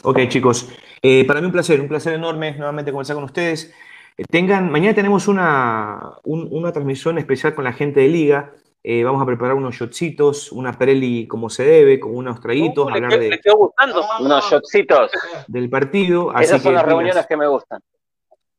Ok, 0.03 0.21
chicos. 0.29 0.69
Eh, 1.01 1.25
para 1.27 1.41
mí 1.41 1.47
un 1.47 1.53
placer, 1.53 1.81
un 1.81 1.89
placer 1.89 2.15
enorme 2.15 2.53
nuevamente 2.57 2.91
conversar 2.91 3.17
con 3.17 3.25
ustedes. 3.25 3.73
Eh, 4.17 4.25
tengan, 4.31 4.71
mañana 4.71 4.95
tenemos 4.95 5.29
una, 5.29 6.19
una 6.25 6.73
transmisión 6.73 7.19
especial 7.19 7.55
con 7.55 7.65
la 7.65 7.73
gente 7.73 8.01
de 8.01 8.09
Liga. 8.09 8.53
Eh, 8.85 9.05
vamos 9.05 9.23
a 9.23 9.27
preparar 9.27 9.55
unos 9.55 9.77
shotcitos, 9.77 10.51
una 10.51 10.73
preli 10.73 11.29
como 11.29 11.49
se 11.49 11.65
debe, 11.65 12.01
con 12.01 12.17
unos 12.17 12.41
traguitos, 12.41 12.87
uh, 12.87 12.89
hablar 12.89 13.19
de, 13.19 13.41
gustando. 13.55 14.05
unos 14.21 14.51
shotcitos 14.51 15.11
del 15.47 15.71
partido. 15.71 16.35
Esas 16.37 16.63
son 16.63 16.75
las 16.75 16.85
reuniones 16.85 17.27
que 17.27 17.37
me 17.37 17.47
gustan. 17.47 17.81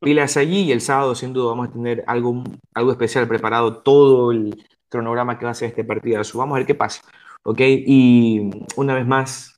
Pilas 0.00 0.36
allí 0.36 0.62
y 0.62 0.72
el 0.72 0.80
sábado 0.80 1.14
sin 1.14 1.32
duda 1.32 1.50
vamos 1.50 1.68
a 1.68 1.72
tener 1.72 2.04
algo, 2.06 2.42
algo 2.74 2.92
especial 2.92 3.28
preparado, 3.28 3.78
todo 3.78 4.32
el 4.32 4.64
cronograma 4.88 5.38
que 5.38 5.44
va 5.44 5.50
a 5.50 5.54
ser 5.54 5.68
este 5.68 5.84
partido. 5.84 6.22
Vamos 6.34 6.56
a 6.56 6.58
ver 6.58 6.66
qué 6.66 6.74
pasa. 6.74 7.02
¿ok? 7.44 7.60
Y 7.60 8.50
una 8.76 8.94
vez 8.94 9.06
más, 9.06 9.53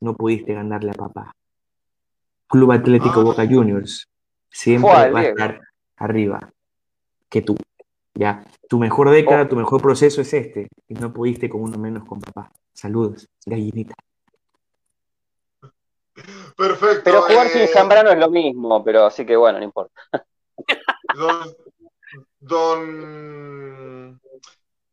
no 0.00 0.16
pudiste 0.16 0.54
ganarle 0.54 0.90
a 0.90 0.94
papá. 0.94 1.34
Club 2.48 2.72
Atlético 2.72 3.20
ah. 3.20 3.24
Boca 3.24 3.46
Juniors 3.46 4.08
siempre 4.50 5.10
va 5.10 5.20
a 5.20 5.22
estar 5.24 5.60
arriba 5.96 6.52
que 7.28 7.42
tú. 7.42 7.56
Ya, 8.14 8.44
tu 8.68 8.78
mejor 8.78 9.10
década, 9.10 9.42
oh. 9.42 9.48
tu 9.48 9.56
mejor 9.56 9.80
proceso 9.80 10.20
es 10.20 10.34
este, 10.34 10.68
y 10.88 10.94
no 10.94 11.12
pudiste 11.12 11.48
con 11.48 11.62
uno 11.62 11.78
menos 11.78 12.04
con 12.04 12.20
papá. 12.20 12.50
Saludos, 12.72 13.28
gallinita. 13.46 13.94
Perfecto. 16.56 17.02
Pero 17.04 17.22
jugar 17.22 17.48
sin 17.48 17.68
sin 17.68 17.78
eh, 17.78 18.02
no 18.04 18.10
es 18.10 18.18
lo 18.18 18.30
mismo, 18.30 18.84
pero 18.84 19.06
así 19.06 19.24
que 19.24 19.36
bueno, 19.36 19.58
no 19.58 19.64
importa. 19.64 20.02
Don, 21.14 21.54
don 22.40 24.20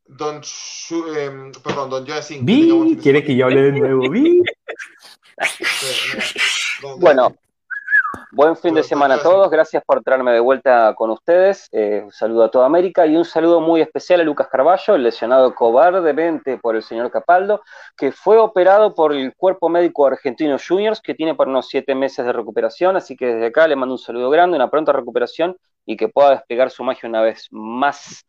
Don, 0.08 0.42
eh, 0.42 1.52
perdón, 1.64 1.90
Don 1.90 2.06
¿Vi? 2.42 2.98
¿Quiere 3.02 3.24
que 3.24 3.36
yo 3.36 3.46
hable 3.46 3.62
de 3.62 3.72
nuevo? 3.74 4.10
¿Vi? 4.10 4.42
bueno, 7.00 7.36
Buen 8.32 8.56
fin 8.56 8.74
de 8.74 8.84
semana 8.84 9.16
a 9.16 9.22
todos, 9.22 9.50
gracias 9.50 9.84
por 9.86 10.04
traerme 10.04 10.32
de 10.32 10.40
vuelta 10.40 10.94
con 10.96 11.10
ustedes. 11.10 11.68
Eh, 11.72 12.02
un 12.04 12.12
saludo 12.12 12.44
a 12.44 12.52
toda 12.52 12.66
América 12.66 13.06
y 13.06 13.16
un 13.16 13.26
saludo 13.26 13.62
muy 13.62 13.82
especial 13.82 14.22
a 14.22 14.24
Lucas 14.24 14.48
Carballo, 14.50 14.96
el 14.96 15.04
lesionado 15.04 15.54
cobardemente 15.56 16.58
por 16.58 16.76
el 16.76 16.84
señor 16.84 17.10
Capaldo, 17.12 17.62
que 17.96 18.12
fue 18.12 18.38
operado 18.38 18.94
por 18.96 19.14
el 19.14 19.34
Cuerpo 19.36 19.70
Médico 19.70 20.06
Argentino 20.06 20.58
Juniors, 20.60 21.02
que 21.02 21.16
tiene 21.16 21.36
por 21.36 21.48
unos 21.48 21.68
siete 21.68 21.96
meses 21.96 22.26
de 22.26 22.34
recuperación, 22.34 22.96
así 22.96 23.16
que 23.16 23.28
desde 23.28 23.48
acá 23.48 23.68
le 23.68 23.76
mando 23.76 23.96
un 23.96 24.00
saludo 24.00 24.30
grande, 24.30 24.56
una 24.56 24.70
pronta 24.70 24.94
recuperación 24.94 25.58
y 25.86 25.98
que 25.98 26.10
pueda 26.10 26.32
despegar 26.32 26.70
su 26.70 26.84
magia 26.84 27.10
una 27.10 27.22
vez 27.22 27.48
más. 27.52 28.26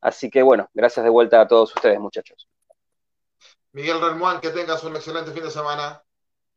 Así 0.00 0.30
que 0.30 0.42
bueno, 0.42 0.68
gracias 0.74 1.04
de 1.04 1.10
vuelta 1.10 1.40
a 1.40 1.48
todos 1.48 1.74
ustedes, 1.74 2.00
muchachos. 2.00 2.49
Miguel 3.72 4.00
Relmuán, 4.00 4.40
que 4.40 4.50
tengas 4.50 4.82
un 4.84 4.96
excelente 4.96 5.32
fin 5.32 5.44
de 5.44 5.50
semana. 5.50 6.02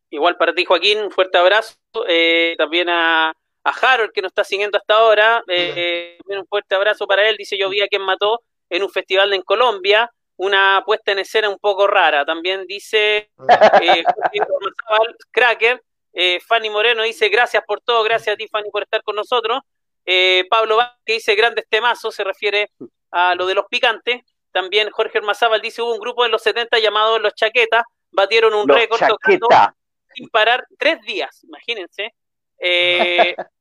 Igual 0.09 0.37
para 0.37 0.53
ti, 0.53 0.65
Joaquín, 0.65 0.99
un 0.99 1.11
fuerte 1.11 1.37
abrazo. 1.37 1.75
Eh, 2.07 2.55
también 2.57 2.89
a, 2.89 3.29
a, 3.29 3.69
Harold, 3.69 4.11
que 4.11 4.21
nos 4.21 4.29
está 4.29 4.43
siguiendo 4.43 4.77
hasta 4.77 4.95
ahora. 4.95 5.43
Eh, 5.47 6.19
un 6.27 6.45
fuerte 6.45 6.75
abrazo 6.75 7.07
para 7.07 7.27
él. 7.27 7.35
Dice, 7.37 7.57
yo 7.57 7.69
vi 7.69 7.81
a 7.81 7.87
quien 7.87 8.03
mató 8.03 8.41
en 8.69 8.83
un 8.83 8.89
festival 8.89 9.33
en 9.33 9.41
Colombia. 9.41 10.11
Una 10.35 10.83
puesta 10.85 11.11
en 11.11 11.19
escena 11.19 11.49
un 11.49 11.57
poco 11.57 11.87
rara. 11.87 12.25
También 12.25 12.65
dice 12.67 13.31
eh, 13.81 14.03
Cracker. 15.31 15.81
Eh, 16.13 16.39
Fanny 16.41 16.69
Moreno 16.69 17.01
dice, 17.03 17.29
gracias 17.29 17.63
por 17.65 17.81
todo. 17.81 18.03
Gracias 18.03 18.35
a 18.35 18.37
ti, 18.37 18.47
Fanny, 18.47 18.69
por 18.69 18.83
estar 18.83 19.01
con 19.03 19.15
nosotros. 19.15 19.61
Pablo 20.49 20.77
que 21.05 21.13
dice, 21.13 21.33
grandes 21.33 21.65
temazos. 21.69 22.13
Se 22.13 22.23
refiere 22.23 22.69
a 23.11 23.33
lo 23.33 23.47
de 23.47 23.55
los 23.55 23.65
picantes. 23.67 24.21
También 24.53 24.91
Jorge 24.91 25.17
Hermazábal 25.17 25.61
dice, 25.61 25.81
hubo 25.81 25.93
un 25.93 25.99
grupo 25.99 26.23
en 26.23 26.31
los 26.31 26.41
70 26.43 26.79
llamado 26.79 27.19
Los 27.19 27.33
Chaquetas. 27.33 27.83
Batieron 28.11 28.53
un 28.53 28.69
récord 28.69 29.01
sin 30.15 30.29
parar 30.29 30.65
tres 30.77 31.01
días, 31.01 31.43
imagínense. 31.43 32.13
Eh, 32.59 33.35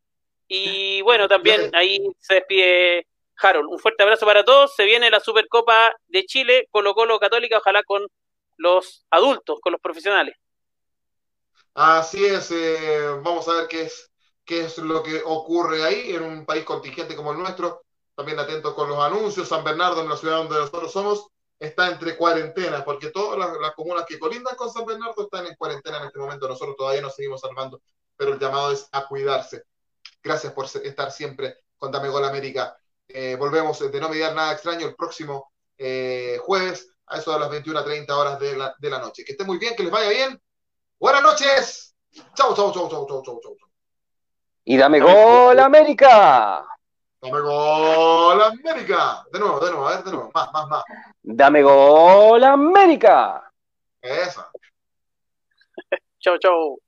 y 0.49 1.01
bueno, 1.01 1.27
también 1.27 1.75
ahí 1.75 1.99
se 2.19 2.35
despide 2.35 3.07
Harold. 3.39 3.69
Un 3.71 3.79
fuerte 3.79 4.03
abrazo 4.03 4.27
para 4.27 4.45
todos. 4.45 4.75
Se 4.77 4.85
viene 4.85 5.11
la 5.11 5.21
Supercopa 5.21 5.97
de 6.09 6.25
Chile, 6.27 6.69
Colo 6.71 6.95
Colo 6.95 7.19
Católica, 7.19 7.57
ojalá 7.57 7.83
con 7.83 8.07
los 8.59 9.07
adultos, 9.11 9.61
con 9.61 9.73
los 9.73 9.81
profesionales. 9.81 10.37
Así 11.75 12.23
es, 12.27 12.51
eh, 12.51 13.09
vamos 13.23 13.49
a 13.49 13.55
ver 13.55 13.69
qué 13.69 13.83
es, 13.83 14.13
qué 14.45 14.65
es 14.67 14.77
lo 14.77 15.03
que 15.03 15.23
ocurre 15.25 15.83
ahí 15.83 16.15
en 16.15 16.23
un 16.23 16.45
país 16.45 16.65
contingente 16.65 17.17
como 17.17 17.33
el 17.33 17.39
nuestro. 17.39 17.83
También 18.15 18.39
atentos 18.39 18.75
con 18.75 18.89
los 18.89 18.99
anuncios. 18.99 19.49
San 19.49 19.65
Bernardo, 19.65 20.03
en 20.03 20.09
la 20.09 20.17
ciudad 20.17 20.39
donde 20.39 20.57
nosotros 20.57 20.93
somos, 20.93 21.27
está 21.59 21.89
entre 21.89 22.17
cuarentenas, 22.17 22.83
porque 22.83 23.11
todas 23.11 23.39
las, 23.39 23.73
comunas 23.73 24.05
que 24.07 24.19
colindan 24.19 24.57
con 24.57 24.71
San 24.71 24.85
Bernardo 24.85 25.23
están 25.23 25.47
en 25.47 25.55
cuarentena 25.55 25.99
en 25.99 26.05
este 26.05 26.19
momento. 26.19 26.49
Nosotros 26.49 26.77
todavía 26.77 27.01
nos 27.01 27.15
seguimos 27.15 27.41
salvando, 27.41 27.81
pero 28.17 28.33
el 28.35 28.39
llamado 28.39 28.73
es 28.73 28.89
a 28.93 29.07
cuidarse. 29.07 29.63
Gracias 30.23 30.53
por 30.53 30.67
estar 30.67 31.11
siempre 31.13 31.59
con 31.77 31.93
Dame 31.93 32.09
Gol 32.09 32.25
América. 32.25 32.77
Eh, 33.09 33.37
volvemos 33.39 33.79
de 33.79 34.01
no 34.01 34.09
mediar 34.09 34.35
nada 34.35 34.53
extraño 34.53 34.87
el 34.87 34.95
próximo 34.95 35.53
eh, 35.79 36.39
jueves 36.43 36.89
a 37.07 37.19
eso 37.19 37.33
de 37.33 37.39
las 37.39 37.51
21.30 37.51 38.11
horas 38.11 38.39
de 38.41 38.57
la, 38.57 38.75
de 38.79 38.91
la 38.91 38.99
noche. 38.99 39.25
Que 39.25 39.33
esté 39.33 39.45
muy 39.45 39.59
bien, 39.59 39.77
que 39.77 39.83
les 39.85 39.93
vaya 39.93 40.11
bien. 40.11 40.41
Buenas 40.99 41.23
noches. 41.23 41.95
Chau, 42.35 42.55
chau, 42.55 42.73
chau, 42.73 42.89
chau, 42.89 43.07
chau, 43.07 43.23
chau, 43.23 43.41
chau. 43.43 43.57
Y 44.65 44.77
dame 44.77 45.01
gol 45.01 45.59
América. 45.59 46.65
Dame 47.23 47.41
gol 47.41 48.43
América. 48.43 49.25
De 49.33 49.39
nuevo, 49.39 49.61
de 49.61 49.71
nuevo, 49.71 49.87
a 49.87 49.95
ver, 49.95 50.05
de 50.05 50.11
nuevo. 50.11 50.31
Más, 50.35 50.53
más, 50.53 50.69
más. 50.69 50.85
Dame 51.23 51.63
gol 51.63 52.43
América. 52.43 53.49
Esa. 54.01 54.51
chau, 56.19 56.37
chau. 56.39 56.81